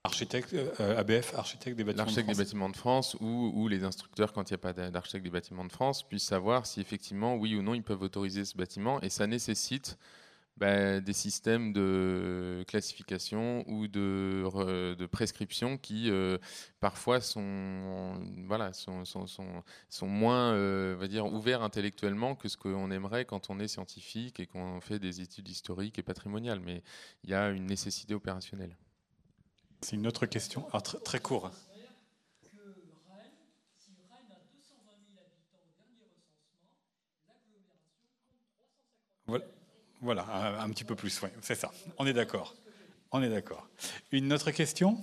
Architecte, 0.07 0.53
euh, 0.53 0.99
ABF, 0.99 1.35
architecte 1.35 1.78
des 1.78 1.85
bâtiments 1.85 2.05
de 2.05 2.11
France. 2.11 2.27
des 2.27 2.35
bâtiments 2.35 2.69
de 2.69 2.77
France 2.77 3.16
ou, 3.20 3.53
ou 3.55 3.69
les 3.69 3.85
instructeurs, 3.85 4.35
quand 4.35 4.51
il 4.51 4.53
n'y 4.53 4.57
a 4.57 4.59
pas 4.59 4.73
d'architecte 4.74 5.24
des 5.24 5.31
bâtiments 5.31 5.65
de 5.65 5.73
France, 5.73 6.07
puissent 6.07 6.24
savoir 6.24 6.66
si 6.66 6.82
effectivement, 6.82 7.36
oui 7.36 7.55
ou 7.57 7.62
non, 7.62 7.73
ils 7.73 7.82
peuvent 7.82 8.03
autoriser 8.03 8.45
ce 8.45 8.55
bâtiment. 8.55 9.01
Et 9.01 9.09
ça 9.09 9.27
nécessite 9.27 9.97
bah, 10.56 11.01
des 11.01 11.12
systèmes 11.12 11.72
de 11.72 12.64
classification 12.68 13.64
ou 13.66 13.89
de, 13.89 14.94
de 14.94 15.06
prescription 15.06 15.76
qui 15.78 16.10
euh, 16.10 16.39
parfois 16.78 17.20
sont, 17.20 18.20
voilà, 18.47 18.72
sont, 18.72 19.05
sont, 19.05 19.26
sont, 19.26 20.06
moins 20.06 20.52
euh, 20.52 20.94
va 20.98 21.09
dire, 21.09 21.26
ouverts 21.26 21.62
intellectuellement 21.62 22.36
que 22.36 22.48
ce 22.48 22.56
qu'on 22.56 22.90
aimerait 22.93 23.24
quand 23.24 23.51
on 23.51 23.59
est 23.59 23.66
scientifique 23.66 24.39
et 24.39 24.47
qu'on 24.47 24.81
fait 24.81 25.01
des 25.01 25.20
études 25.20 25.48
historiques 25.48 25.98
et 25.98 26.05
patrimoniales. 26.05 26.60
Mais 26.60 26.82
il 27.24 27.31
y 27.31 27.35
a 27.35 27.51
une 27.51 27.66
nécessité 27.66 28.14
opérationnelle. 28.14 28.76
C'est 29.81 29.97
une 29.97 30.06
autre 30.06 30.26
question, 30.26 30.66
ah, 30.72 30.81
très, 30.81 30.98
très 30.98 31.18
court. 31.18 31.51
Voilà. 40.00 40.60
Un, 40.60 40.70
petit 40.70 40.84
peu 40.84 40.94
plus, 40.94 41.20
c'est 41.40 41.54
ça. 41.54 41.72
On 41.98 42.06
est 42.06 42.12
d'accord. 42.12 42.54
On 43.10 43.22
est 43.22 43.30
d'accord. 43.30 43.68
Une 44.12 44.32
autre 44.32 44.50
question? 44.50 44.98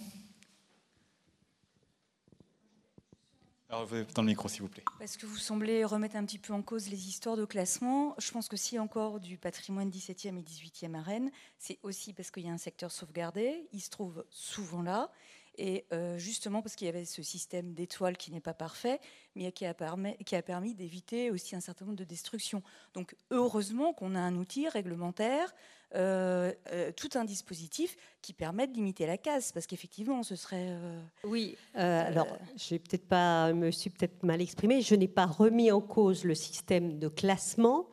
Alors, 3.69 3.87
dans 4.13 4.21
le 4.21 4.27
micro, 4.27 4.49
s'il 4.49 4.63
vous 4.63 4.67
plaît. 4.67 4.83
Parce 4.99 5.15
que 5.15 5.25
vous 5.25 5.37
semblez 5.37 5.85
remettre 5.85 6.17
un 6.17 6.25
petit 6.25 6.37
peu 6.37 6.51
en 6.51 6.61
cause 6.61 6.89
les 6.89 7.07
histoires 7.07 7.37
de 7.37 7.45
classement? 7.45 8.15
Je 8.19 8.29
pense 8.31 8.49
que 8.49 8.57
si 8.57 8.77
encore 8.77 9.21
du 9.21 9.37
patrimoine 9.37 9.89
17e 9.89 10.37
et 10.37 10.41
18e 10.41 10.93
à 10.93 11.01
Rennes, 11.01 11.31
c'est 11.57 11.79
aussi 11.81 12.11
parce 12.11 12.31
qu'il 12.31 12.45
y 12.45 12.49
a 12.49 12.51
un 12.51 12.57
secteur 12.57 12.91
sauvegardé. 12.91 13.69
Il 13.71 13.79
se 13.79 13.89
trouve 13.89 14.25
souvent 14.29 14.81
là. 14.81 15.09
Et 15.57 15.85
euh, 15.91 16.17
justement 16.17 16.61
parce 16.61 16.75
qu'il 16.75 16.85
y 16.85 16.89
avait 16.89 17.05
ce 17.05 17.21
système 17.21 17.73
d'étoiles 17.73 18.17
qui 18.17 18.31
n'est 18.31 18.39
pas 18.39 18.53
parfait, 18.53 18.99
mais 19.35 19.51
qui 19.51 19.65
a 19.65 19.73
permis, 19.73 20.73
d'éviter 20.73 21.29
aussi 21.29 21.55
un 21.55 21.59
certain 21.59 21.85
nombre 21.85 21.97
de 21.97 22.03
destructions. 22.03 22.63
Donc 22.93 23.15
heureusement 23.31 23.93
qu'on 23.93 24.15
a 24.15 24.19
un 24.19 24.35
outil 24.35 24.69
réglementaire, 24.69 25.53
euh, 25.93 26.53
euh, 26.71 26.91
tout 26.95 27.09
un 27.15 27.25
dispositif 27.25 27.97
qui 28.21 28.31
permet 28.31 28.65
de 28.65 28.73
limiter 28.73 29.05
la 29.05 29.17
casse, 29.17 29.51
parce 29.51 29.67
qu'effectivement, 29.67 30.23
ce 30.23 30.37
serait... 30.37 30.77
oui, 31.25 31.57
alors 31.73 32.27
je 32.55 32.77
peut-être 32.77 33.07
pas, 33.07 33.51
me 33.51 33.71
suis 33.71 33.89
peut-être 33.89 34.23
mal 34.23 34.41
exprimée, 34.41 34.81
je 34.81 34.95
n'ai 34.95 35.09
pas 35.09 35.25
remis 35.25 35.69
en 35.69 35.81
cause 35.81 36.23
le 36.23 36.35
système 36.35 36.97
de 36.97 37.09
classement. 37.09 37.89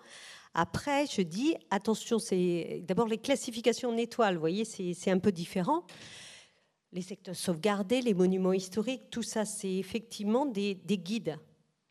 Après, 0.55 1.07
je 1.07 1.23
dis, 1.23 1.57
attention, 1.71 2.19
c'est 2.19 2.83
d'abord 2.87 3.09
les 3.09 3.19
classifications 3.19 3.91
en 3.91 3.97
étoiles, 3.97 4.35
vous 4.35 4.41
voyez, 4.41 4.65
c'est 4.65 5.11
un 5.11 5.19
peu 5.19 5.33
différent 5.33 5.85
les 6.93 7.03
secteurs 7.03 7.37
sauvegardés, 7.37 8.01
les 8.01 8.15
monuments 8.15 8.53
historiques, 8.53 9.11
tout 9.11 9.23
ça, 9.23 9.45
c'est 9.45 9.75
effectivement 9.75 10.47
des, 10.47 10.75
guides. 10.75 11.39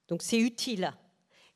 Donc 0.08 0.22
c'est 0.22 0.40
utile. 0.40 0.92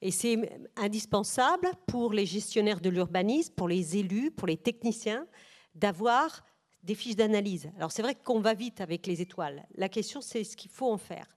Et 0.01 0.11
c'est 0.11 0.37
indispensable 0.75 1.69
pour 1.87 2.13
les 2.13 2.25
gestionnaires 2.25 2.81
de 2.81 2.89
l'urbanisme, 2.89 3.53
pour 3.53 3.67
les 3.67 3.97
élus, 3.97 4.31
pour 4.31 4.47
les 4.47 4.57
techniciens, 4.57 5.27
d'avoir 5.75 6.43
des 6.83 6.95
fiches 6.95 7.15
d'analyse. 7.15 7.69
Alors 7.77 7.91
c'est 7.91 8.01
vrai 8.01 8.15
qu'on 8.15 8.39
va 8.39 8.53
vite 8.53 8.81
avec 8.81 9.05
les 9.05 9.21
étoiles. 9.21 9.67
La 9.75 9.89
question, 9.89 10.21
c'est 10.21 10.43
ce 10.43 10.57
qu'il 10.57 10.71
faut 10.71 10.91
en 10.91 10.97
faire. 10.97 11.27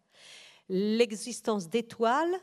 L'existence 0.68 1.68
d'étoiles 1.68 2.35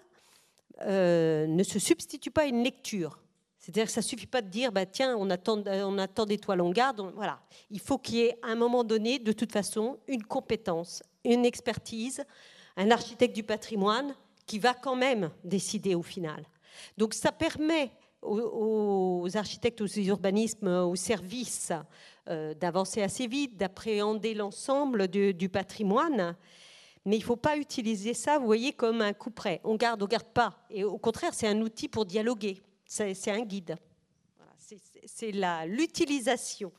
euh, 0.81 1.47
ne 1.47 1.63
se 1.63 1.79
substitue 1.79 2.29
pas 2.29 2.43
à 2.43 2.45
une 2.45 2.63
lecture. 2.63 3.20
C'est-à-dire 3.61 3.85
que 3.85 3.91
ça 3.91 4.01
ne 4.01 4.05
suffit 4.05 4.25
pas 4.25 4.41
de 4.41 4.49
dire, 4.49 4.71
bah, 4.71 4.87
tiens, 4.87 5.15
on 5.15 5.29
attend, 5.29 5.63
on 5.67 5.97
attend 5.99 6.25
des 6.25 6.39
toiles 6.39 6.61
en 6.61 6.71
garde. 6.71 6.99
voilà. 7.15 7.39
Il 7.69 7.79
faut 7.79 7.99
qu'il 7.99 8.15
y 8.15 8.21
ait 8.21 8.35
à 8.41 8.47
un 8.47 8.55
moment 8.55 8.83
donné, 8.83 9.19
de 9.19 9.31
toute 9.31 9.51
façon, 9.51 9.99
une 10.07 10.23
compétence, 10.23 11.03
une 11.23 11.45
expertise, 11.45 12.23
un 12.75 12.89
architecte 12.89 13.35
du 13.35 13.43
patrimoine 13.43 14.15
qui 14.47 14.57
va 14.57 14.73
quand 14.73 14.95
même 14.95 15.29
décider 15.43 15.93
au 15.93 16.01
final. 16.01 16.43
Donc 16.97 17.13
ça 17.13 17.31
permet 17.31 17.91
aux, 18.23 19.27
architectes, 19.35 19.81
aux 19.81 19.87
urbanismes, 19.87 20.67
aux 20.67 20.95
services 20.95 21.71
euh, 22.29 22.55
d'avancer 22.55 23.03
assez 23.03 23.27
vite, 23.27 23.57
d'appréhender 23.57 24.33
l'ensemble 24.33 25.07
du, 25.07 25.49
patrimoine. 25.49 26.35
Mais 27.05 27.17
il 27.17 27.19
ne 27.19 27.25
faut 27.25 27.35
pas 27.35 27.57
utiliser 27.57 28.15
ça, 28.15 28.39
vous 28.39 28.45
voyez, 28.45 28.73
comme 28.73 29.01
un 29.01 29.13
coup 29.13 29.31
près. 29.31 29.61
On 29.63 29.75
garde, 29.75 30.01
on 30.01 30.07
garde 30.07 30.33
pas. 30.33 30.65
Et 30.71 30.83
au 30.83 30.97
contraire, 30.97 31.33
c'est 31.33 31.47
un 31.47 31.61
outil 31.61 31.87
pour 31.87 32.05
dialoguer. 32.05 32.59
C'est 32.93 33.31
un 33.31 33.45
guide. 33.45 33.77
c'est 35.05 35.31
l'utilisation 35.65 36.73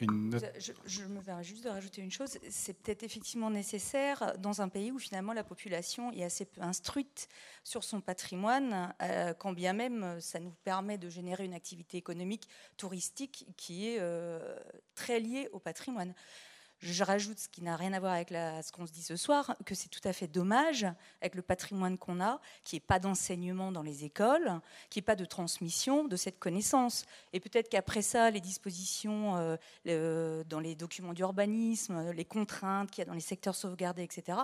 je, 0.00 1.04
me 1.04 1.22
permets 1.22 1.44
juste 1.44 1.64
de 1.64 1.70
rajouter 1.70 2.02
une 2.02 2.10
chose. 2.10 2.38
C'est 2.50 2.74
peut-être 2.74 3.04
effectivement 3.04 3.50
nécessaire 3.50 4.34
dans 4.38 4.60
un 4.60 4.68
pays 4.68 4.90
où 4.90 4.98
finalement 4.98 5.32
la 5.32 5.44
population 5.44 6.12
est 6.12 6.24
assez 6.24 6.44
peu 6.44 6.60
instruite 6.60 7.28
sur 7.62 7.84
son 7.84 8.00
patrimoine, 8.00 8.92
euh, 9.02 9.32
quand 9.34 9.52
bien 9.52 9.72
même 9.72 10.20
ça 10.20 10.40
nous 10.40 10.54
permet 10.64 10.98
de 10.98 11.08
générer 11.08 11.44
une 11.44 11.54
activité 11.54 11.96
économique 11.96 12.48
touristique 12.76 13.46
qui 13.56 13.88
est 13.88 13.98
euh, 14.00 14.58
très 14.94 15.20
liée 15.20 15.48
au 15.52 15.58
patrimoine. 15.58 16.14
Je 16.84 17.02
rajoute 17.02 17.38
ce 17.38 17.48
qui 17.48 17.62
n'a 17.62 17.76
rien 17.76 17.94
à 17.94 18.00
voir 18.00 18.12
avec 18.12 18.28
ce 18.28 18.70
qu'on 18.70 18.86
se 18.86 18.92
dit 18.92 19.02
ce 19.02 19.16
soir, 19.16 19.56
que 19.64 19.74
c'est 19.74 19.88
tout 19.88 20.06
à 20.06 20.12
fait 20.12 20.26
dommage 20.26 20.86
avec 21.22 21.34
le 21.34 21.40
patrimoine 21.40 21.96
qu'on 21.96 22.20
a, 22.20 22.42
qu'il 22.62 22.76
n'y 22.76 22.82
ait 22.82 22.86
pas 22.86 22.98
d'enseignement 22.98 23.72
dans 23.72 23.82
les 23.82 24.04
écoles, 24.04 24.60
qu'il 24.90 25.00
n'y 25.00 25.04
ait 25.04 25.06
pas 25.06 25.16
de 25.16 25.24
transmission 25.24 26.04
de 26.04 26.16
cette 26.16 26.38
connaissance. 26.38 27.06
Et 27.32 27.40
peut-être 27.40 27.70
qu'après 27.70 28.02
ça, 28.02 28.30
les 28.30 28.42
dispositions 28.42 29.56
euh, 29.86 30.44
dans 30.44 30.60
les 30.60 30.74
documents 30.74 31.14
d'urbanisme, 31.14 32.10
les 32.10 32.26
contraintes 32.26 32.90
qu'il 32.90 32.98
y 32.98 33.02
a 33.02 33.06
dans 33.06 33.14
les 33.14 33.20
secteurs 33.20 33.54
sauvegardés, 33.54 34.02
etc., 34.02 34.36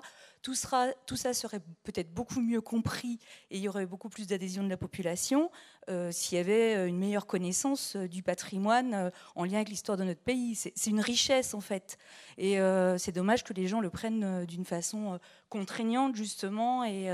tout, 0.42 0.54
ça 0.54 1.34
serait 1.34 1.60
peut-être 1.84 2.12
beaucoup 2.12 2.40
mieux 2.40 2.60
compris 2.60 3.18
et 3.50 3.58
il 3.58 3.62
y 3.62 3.68
aurait 3.68 3.86
beaucoup 3.86 4.08
plus 4.08 4.26
d'adhésion 4.26 4.62
de 4.62 4.68
la 4.68 4.76
population 4.76 5.50
euh, 5.88 6.10
s'il 6.12 6.38
y 6.38 6.40
avait 6.40 6.76
euh, 6.76 6.86
une 6.86 6.98
meilleure 6.98 7.26
connaissance 7.26 7.96
euh, 7.96 8.08
du 8.08 8.22
patrimoine 8.22 9.10
en 9.34 9.44
lien 9.44 9.56
avec 9.56 9.68
l'histoire 9.68 9.98
de 9.98 10.04
notre 10.04 10.20
pays. 10.20 10.54
C'est 10.54 10.86
une 10.86 11.00
richesse 11.00 11.52
en 11.54 11.60
fait. 11.60 11.98
Et 12.38 12.58
c'est 12.98 13.12
dommage 13.12 13.44
que 13.44 13.52
les 13.52 13.66
gens 13.68 13.80
le 13.80 13.90
prennent 13.90 14.44
d'une 14.46 14.64
façon 14.64 15.18
contraignante 15.48 16.16
justement. 16.16 16.84
Et, 16.84 17.10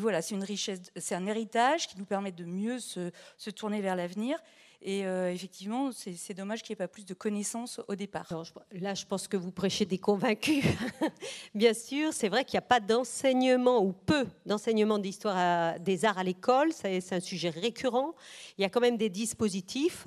voilà, 0.00 0.22
c'est 0.22 0.34
une 0.34 0.44
richesse, 0.44 0.80
c'est 0.96 1.14
un 1.14 1.26
héritage 1.26 1.88
qui 1.88 1.98
nous 1.98 2.04
permet 2.04 2.32
de 2.32 2.44
mieux 2.44 2.78
se 2.78 3.50
tourner 3.50 3.80
vers 3.80 3.96
l'avenir. 3.96 4.38
Et 4.80 5.04
euh, 5.04 5.32
effectivement, 5.32 5.90
c'est 5.92 6.34
dommage 6.34 6.62
qu'il 6.62 6.72
n'y 6.72 6.74
ait 6.74 6.86
pas 6.86 6.88
plus 6.88 7.04
de 7.04 7.12
connaissances 7.12 7.80
au 7.88 7.96
départ. 7.96 8.28
là, 8.70 8.94
je 8.94 9.04
pense 9.06 9.26
que 9.26 9.36
vous 9.36 9.50
prêchez 9.50 9.84
des 9.84 9.98
convaincus. 9.98 10.64
Bien 11.54 11.74
sûr, 11.74 12.12
c'est 12.12 12.28
vrai 12.28 12.44
qu'il 12.44 12.54
n'y 12.54 12.64
a 12.64 12.68
pas 12.68 12.78
d'enseignement 12.78 13.82
ou 13.82 13.92
peu 13.92 14.24
d'enseignement 14.46 15.00
d'histoire 15.00 15.80
des 15.80 16.04
arts 16.04 16.18
à 16.18 16.22
l'école. 16.22 16.72
C'est 16.72 17.12
un 17.12 17.18
sujet 17.18 17.50
récurrent. 17.50 18.14
Il 18.56 18.62
y 18.62 18.64
a 18.64 18.68
quand 18.68 18.80
même 18.80 18.96
des 18.96 19.08
dispositifs. 19.08 20.06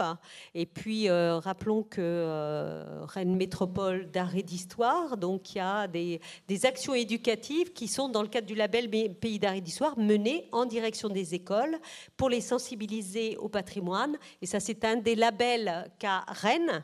Et 0.56 0.66
puis, 0.66 1.10
euh, 1.10 1.38
rappelons 1.40 1.84
que 1.84 2.00
euh, 2.00 3.04
Rennes 3.04 3.36
Métropole 3.36 4.10
d'art 4.10 4.38
et 4.38 4.44
d'histoire, 4.44 5.18
donc 5.18 5.54
il 5.54 5.58
y 5.58 5.62
a 5.62 5.88
des, 5.88 6.22
des 6.48 6.66
actions 6.66 6.94
éducatives 6.94 7.74
qui 7.74 7.90
sont 7.90 8.08
dans 8.08 8.22
le 8.22 8.30
cadre 8.30 8.48
du 8.48 8.56
label 8.56 8.90
Pays 8.90 9.38
d'art 9.38 9.56
et 9.56 9.62
d'histoire 9.62 10.00
menées 10.00 10.48
en 10.54 10.66
direction 10.66 11.10
des 11.10 11.36
écoles 11.36 11.78
pour 12.16 12.30
les 12.30 12.40
sensibiliser 12.40 13.36
au 13.38 13.50
patrimoine. 13.50 14.18
Et 14.42 14.46
ça 14.46 14.61
c'est 14.62 14.86
un 14.86 14.96
des 14.96 15.16
labels 15.16 15.92
qu'a 16.00 16.24
Rennes 16.28 16.84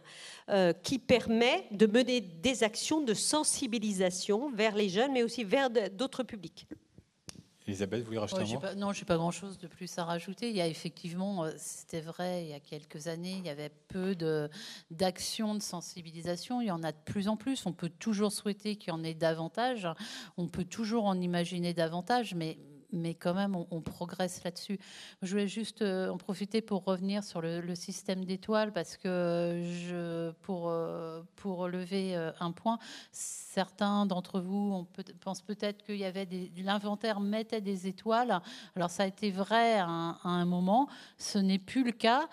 euh, 0.49 0.73
qui 0.73 0.99
permet 0.99 1.65
de 1.71 1.85
mener 1.85 2.19
des 2.21 2.63
actions 2.63 3.01
de 3.01 3.13
sensibilisation 3.13 4.51
vers 4.51 4.75
les 4.75 4.89
jeunes, 4.89 5.13
mais 5.13 5.23
aussi 5.23 5.43
vers 5.43 5.69
d'autres 5.69 6.23
publics. 6.23 6.67
Elisabeth, 7.67 7.99
vous 7.99 8.05
voulez 8.05 8.17
rajouter 8.17 8.43
un 8.43 8.45
mot? 8.45 8.75
Non, 8.77 8.93
je 8.93 9.01
n'ai 9.01 9.05
pas 9.05 9.17
grand-chose 9.17 9.57
de 9.57 9.67
plus 9.67 9.97
à 9.97 10.05
rajouter. 10.05 10.49
Il 10.49 10.55
y 10.55 10.61
a 10.61 10.67
effectivement, 10.67 11.43
euh, 11.43 11.51
c'était 11.57 11.99
vrai, 11.99 12.45
il 12.45 12.49
y 12.49 12.53
a 12.53 12.61
quelques 12.61 13.07
années, 13.07 13.35
il 13.39 13.45
y 13.45 13.49
avait 13.49 13.71
peu 13.89 14.15
d'actions 14.89 15.53
de, 15.53 15.59
de, 15.59 15.63
sensibilisation. 15.63 16.61
Il 16.61 16.67
y 16.67 16.71
en 16.71 16.81
a 16.83 16.93
de 16.93 16.97
plus 17.03 17.27
en 17.27 17.35
plus. 17.35 17.65
On 17.65 17.73
peut 17.73 17.89
toujours 17.89 18.31
souhaiter 18.31 18.77
qu'il 18.77 18.93
y 18.93 18.95
en 18.95 19.03
ait 19.03 19.13
davantage. 19.13 19.85
On 20.37 20.47
peut 20.47 20.63
toujours 20.63 21.05
en 21.05 21.19
imaginer 21.19 21.73
davantage, 21.73 22.35
mais 22.35 22.57
mais 22.91 23.15
quand 23.15 23.33
même, 23.33 23.55
on, 23.55 23.81
progresse 23.81 24.43
là-dessus. 24.43 24.79
Je 25.21 25.31
voulais 25.31 25.47
juste 25.47 25.81
euh, 25.81 26.09
en 26.09 26.17
profiter 26.17 26.61
pour 26.61 26.83
revenir 26.83 27.23
sur 27.23 27.41
le, 27.41 27.75
système 27.75 28.25
d'étoiles, 28.25 28.71
parce 28.71 28.97
que 28.97 30.31
pour, 30.41 30.69
euh, 30.69 31.21
pour 31.35 31.67
lever 31.67 32.15
euh, 32.15 32.31
un 32.39 32.51
point, 32.51 32.79
certains 33.11 34.05
d'entre 34.05 34.39
vous 34.39 34.87
pensent 35.19 35.41
peut-être 35.41 35.83
qu'il 35.85 35.97
y 35.97 36.05
avait 36.05 36.27
l'inventaire 36.57 37.19
mettait 37.19 37.61
des 37.61 37.87
étoiles. 37.87 38.41
Alors 38.75 38.89
ça 38.89 39.03
a 39.03 39.07
été 39.07 39.31
vrai 39.31 39.79
à 39.79 40.17
un, 40.23 40.45
moment, 40.45 40.87
ce 41.17 41.37
n'est 41.39 41.59
plus 41.59 41.83
le 41.83 41.91
cas. 41.91 42.27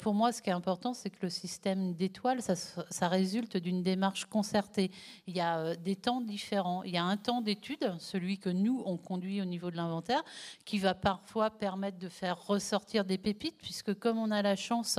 pour 0.00 0.14
moi, 0.14 0.32
ce 0.32 0.42
qui 0.42 0.50
est 0.50 0.54
important, 0.54 0.94
c'est 0.94 1.10
que 1.10 1.18
le 1.22 1.30
système 1.30 1.94
d'étoiles, 1.94 2.42
ça, 2.42 2.54
ça 2.54 3.08
résulte 3.08 3.56
d'une 3.56 3.82
démarche 3.82 4.26
concertée. 4.26 4.90
Il 5.26 5.36
y 5.36 5.40
a 5.40 5.74
des 5.76 5.96
temps 5.96 6.20
différents. 6.20 6.82
Il 6.82 6.92
y 6.92 6.98
a 6.98 7.04
un 7.04 7.16
temps 7.16 7.40
d'étude, 7.40 7.94
celui 7.98 8.38
que 8.38 8.50
nous, 8.50 8.82
on 8.86 8.96
conduit 8.96 9.40
au 9.40 9.44
niveau 9.44 9.70
de 9.70 9.79
qui 10.64 10.78
va 10.78 10.94
parfois 10.94 11.50
permettre 11.50 11.98
de 11.98 12.08
faire 12.08 12.46
ressortir 12.46 13.04
des 13.04 13.18
pépites, 13.18 13.58
puisque 13.58 13.94
comme 13.98 14.18
on 14.18 14.30
a 14.30 14.42
la 14.42 14.56
chance 14.56 14.98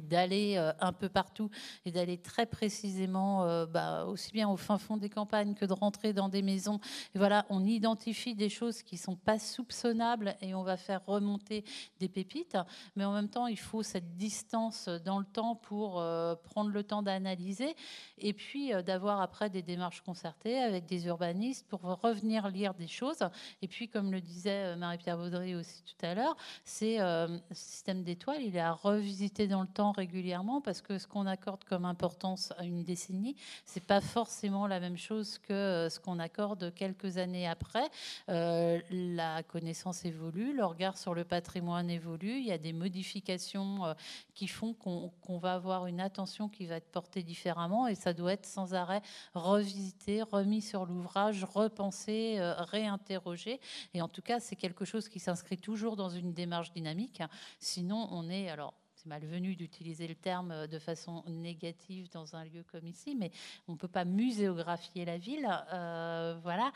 d'aller 0.00 0.56
euh, 0.56 0.72
un 0.80 0.92
peu 0.92 1.08
partout 1.08 1.50
et 1.84 1.92
d'aller 1.92 2.16
très 2.16 2.46
précisément 2.46 3.44
euh, 3.44 3.66
bah, 3.66 4.06
aussi 4.06 4.32
bien 4.32 4.48
au 4.48 4.56
fin 4.56 4.78
fond 4.78 4.96
des 4.96 5.10
campagnes 5.10 5.54
que 5.54 5.66
de 5.66 5.72
rentrer 5.72 6.12
dans 6.12 6.28
des 6.28 6.42
maisons. 6.42 6.80
Voilà, 7.14 7.44
on 7.50 7.64
identifie 7.64 8.34
des 8.34 8.48
choses 8.48 8.82
qui 8.82 8.96
sont 8.96 9.16
pas 9.16 9.38
soupçonnables 9.38 10.34
et 10.40 10.54
on 10.54 10.62
va 10.62 10.76
faire 10.76 11.04
remonter 11.04 11.64
des 12.00 12.08
pépites. 12.08 12.56
Mais 12.96 13.04
en 13.04 13.12
même 13.12 13.28
temps, 13.28 13.46
il 13.46 13.58
faut 13.58 13.82
cette 13.82 14.16
distance 14.16 14.88
dans 15.04 15.18
le 15.18 15.26
temps 15.26 15.56
pour 15.56 16.00
euh, 16.00 16.34
prendre 16.36 16.70
le 16.70 16.82
temps 16.82 17.02
d'analyser 17.02 17.76
et 18.18 18.32
puis 18.32 18.72
d'avoir 18.86 19.20
après 19.20 19.50
des 19.50 19.62
démarches 19.62 20.00
concertées 20.00 20.58
avec 20.58 20.86
des 20.86 21.06
urbanistes 21.06 21.66
pour 21.68 21.82
revenir 21.82 22.48
lire 22.48 22.74
des 22.74 22.88
choses. 22.88 23.18
Et 23.60 23.68
puis, 23.68 23.88
comme 23.88 24.10
le 24.10 24.20
disait 24.20 24.76
Marie-Pierre 24.76 25.18
Baudry 25.18 25.54
aussi 25.54 25.82
tout 25.82 26.06
à 26.06 26.14
l'heure, 26.14 26.36
c'est 26.64 26.98
le 26.98 27.40
système 27.52 28.02
d'étoiles, 28.02 28.42
il 28.42 28.56
est 28.56 28.60
à 28.60 28.72
revisiter 28.72 29.48
dans 29.48 29.62
le 29.62 29.68
temps 29.68 29.81
régulièrement 29.90 30.60
parce 30.60 30.80
que 30.80 30.98
ce 30.98 31.08
qu'on 31.08 31.26
accorde 31.26 31.64
comme 31.64 31.84
importance 31.84 32.52
à 32.58 32.64
une 32.64 32.84
décennie, 32.84 33.34
c'est 33.64 33.82
pas 33.82 34.00
forcément 34.00 34.68
la 34.68 34.78
même 34.78 34.96
chose 34.96 35.38
que 35.38 35.52
euh, 35.52 35.88
ce 35.88 35.98
qu'on 35.98 36.20
accorde 36.20 36.72
quelques 36.74 37.16
années 37.18 37.48
après. 37.48 37.88
Euh, 38.28 38.80
la 38.90 39.42
connaissance 39.42 40.04
évolue, 40.04 40.54
le 40.54 40.64
regard 40.64 40.96
sur 40.96 41.14
le 41.14 41.24
patrimoine 41.24 41.90
évolue, 41.90 42.38
il 42.38 42.46
y 42.46 42.52
a 42.52 42.58
des 42.58 42.72
modifications 42.72 43.86
euh, 43.86 43.94
qui 44.34 44.46
font 44.46 44.74
qu'on 44.74 45.38
va 45.38 45.54
avoir 45.54 45.86
une 45.86 46.00
attention 46.00 46.48
qui 46.48 46.66
va 46.66 46.76
être 46.76 46.92
portée 46.92 47.22
différemment 47.22 47.88
et 47.88 47.94
ça 47.94 48.12
doit 48.12 48.34
être 48.34 48.46
sans 48.46 48.74
arrêt 48.74 49.02
revisité, 49.34 50.22
remis 50.22 50.62
sur 50.62 50.86
l'ouvrage, 50.86 51.44
repensé, 51.44 52.38
réinterrogé. 52.40 53.60
Et 53.94 54.02
en 54.02 54.08
tout 54.08 54.22
cas, 54.22 54.38
c'est 54.38 54.56
quelque 54.56 54.84
chose 54.84 55.08
qui 55.08 55.18
s'inscrit 55.18 55.58
toujours 55.58 55.96
dans 55.96 56.10
une 56.10 56.32
démarche 56.32 56.72
dynamique. 56.72 57.22
Sinon, 57.58 58.08
on 58.10 58.28
est 58.28 58.48
alors 58.48 58.74
c'est 59.02 59.08
malvenu 59.08 59.56
d'utiliser 59.56 60.06
le 60.06 60.14
terme 60.14 60.52
euh, 60.52 60.66
de 60.66 60.78
façon 60.78 61.24
négative 61.26 62.08
dans 62.10 62.36
un 62.36 62.44
lieu 62.44 62.64
comme 62.70 62.86
ici, 62.86 63.16
mais 63.16 63.30
on 63.68 63.72
ne 63.72 63.76
peut 63.76 63.88
pas 63.88 64.04
muséographier 64.04 65.04
la 65.04 65.18
ville. 65.18 65.48
Euh, 65.72 66.38
voilà. 66.42 66.72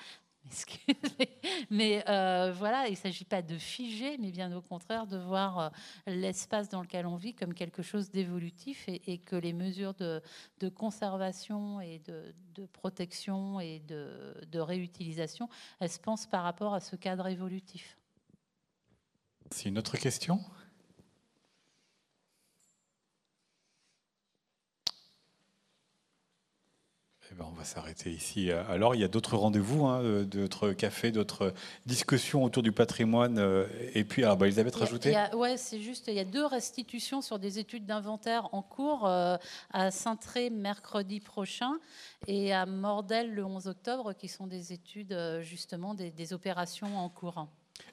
Mais 1.70 2.04
euh, 2.08 2.52
voilà, 2.56 2.86
il 2.86 2.92
ne 2.92 2.96
s'agit 2.96 3.24
pas 3.24 3.42
de 3.42 3.58
figer, 3.58 4.16
mais 4.16 4.30
bien 4.30 4.56
au 4.56 4.62
contraire 4.62 5.08
de 5.08 5.16
voir 5.16 5.72
l'espace 6.06 6.68
dans 6.68 6.82
lequel 6.82 7.04
on 7.04 7.16
vit 7.16 7.34
comme 7.34 7.52
quelque 7.52 7.82
chose 7.82 8.10
d'évolutif 8.10 8.84
et, 8.86 9.18
que 9.18 9.34
les 9.34 9.52
mesures 9.52 9.94
de, 9.94 10.22
conservation 10.68 11.80
et 11.80 12.00
de, 12.06 12.66
protection 12.66 13.58
et 13.58 13.80
de, 13.88 14.36
de, 14.46 14.60
réutilisation, 14.60 15.48
elles 15.80 15.90
se 15.90 15.98
pensent 15.98 16.28
par 16.28 16.44
rapport 16.44 16.74
à 16.74 16.80
ce 16.80 16.94
cadre 16.94 17.26
évolutif. 17.26 17.98
C'est 19.50 19.68
une 19.68 19.78
autre 19.78 19.96
question? 19.96 20.40
Eh 27.30 27.34
ben, 27.34 27.44
on 27.50 27.54
va 27.54 27.64
s'arrêter 27.64 28.10
ici. 28.10 28.50
Alors, 28.50 28.94
il 28.94 29.00
y 29.00 29.04
a 29.04 29.08
d'autres 29.08 29.36
rendez-vous, 29.36 29.86
hein, 29.86 30.22
d'autres 30.22 30.72
cafés, 30.72 31.10
d'autres 31.10 31.52
discussions 31.84 32.44
autour 32.44 32.62
du 32.62 32.72
patrimoine. 32.72 33.38
Euh, 33.38 33.66
et 33.94 34.04
puis, 34.04 34.24
ah, 34.24 34.36
bah, 34.36 34.46
Elisabeth, 34.46 34.76
rajouter 34.76 35.16
Oui, 35.34 35.50
c'est 35.56 35.80
juste, 35.80 36.04
il 36.08 36.14
y 36.14 36.20
a 36.20 36.24
deux 36.24 36.46
restitutions 36.46 37.22
sur 37.22 37.38
des 37.38 37.58
études 37.58 37.84
d'inventaire 37.84 38.48
en 38.52 38.62
cours 38.62 39.06
euh, 39.06 39.36
à 39.72 39.90
Saint-Tré 39.90 40.50
mercredi 40.50 41.20
prochain 41.20 41.72
et 42.28 42.52
à 42.52 42.64
Mordel 42.66 43.34
le 43.34 43.44
11 43.44 43.66
octobre, 43.66 44.12
qui 44.12 44.28
sont 44.28 44.46
des 44.46 44.72
études, 44.72 45.12
euh, 45.12 45.42
justement, 45.42 45.94
des, 45.94 46.10
des 46.10 46.32
opérations 46.32 46.96
en 46.96 47.08
cours. 47.08 47.48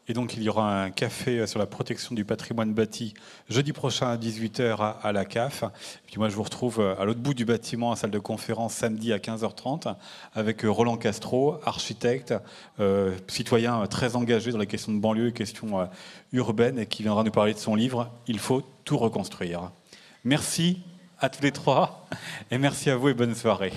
Et 0.09 0.13
donc, 0.13 0.35
il 0.35 0.43
y 0.43 0.49
aura 0.49 0.83
un 0.83 0.91
café 0.91 1.47
sur 1.47 1.59
la 1.59 1.65
protection 1.65 2.13
du 2.13 2.25
patrimoine 2.25 2.73
bâti 2.73 3.13
jeudi 3.49 3.71
prochain 3.71 4.07
à 4.07 4.17
18h 4.17 4.95
à 5.01 5.11
la 5.13 5.23
CAF. 5.23 5.63
Et 5.63 6.07
puis 6.07 6.17
moi, 6.17 6.27
je 6.27 6.35
vous 6.35 6.43
retrouve 6.43 6.81
à 6.81 7.05
l'autre 7.05 7.21
bout 7.21 7.33
du 7.33 7.45
bâtiment, 7.45 7.91
en 7.91 7.95
salle 7.95 8.11
de 8.11 8.19
conférence, 8.19 8.73
samedi 8.73 9.13
à 9.13 9.17
15h30, 9.17 9.95
avec 10.33 10.63
Roland 10.63 10.97
Castro, 10.97 11.57
architecte, 11.63 12.33
euh, 12.81 13.15
citoyen 13.27 13.85
très 13.87 14.17
engagé 14.17 14.51
dans 14.51 14.57
les 14.57 14.67
questions 14.67 14.91
de 14.91 14.99
banlieue 14.99 15.29
et 15.29 15.31
questions 15.31 15.79
euh, 15.79 15.85
urbaines, 16.33 16.79
et 16.79 16.85
qui 16.85 17.03
viendra 17.03 17.23
nous 17.23 17.31
parler 17.31 17.53
de 17.53 17.59
son 17.59 17.75
livre 17.75 18.11
Il 18.27 18.39
faut 18.39 18.61
tout 18.83 18.97
reconstruire. 18.97 19.71
Merci 20.25 20.81
à 21.19 21.29
tous 21.29 21.41
les 21.41 21.53
trois, 21.53 22.07
et 22.51 22.57
merci 22.57 22.89
à 22.89 22.97
vous 22.97 23.07
et 23.07 23.13
bonne 23.13 23.35
soirée. 23.35 23.71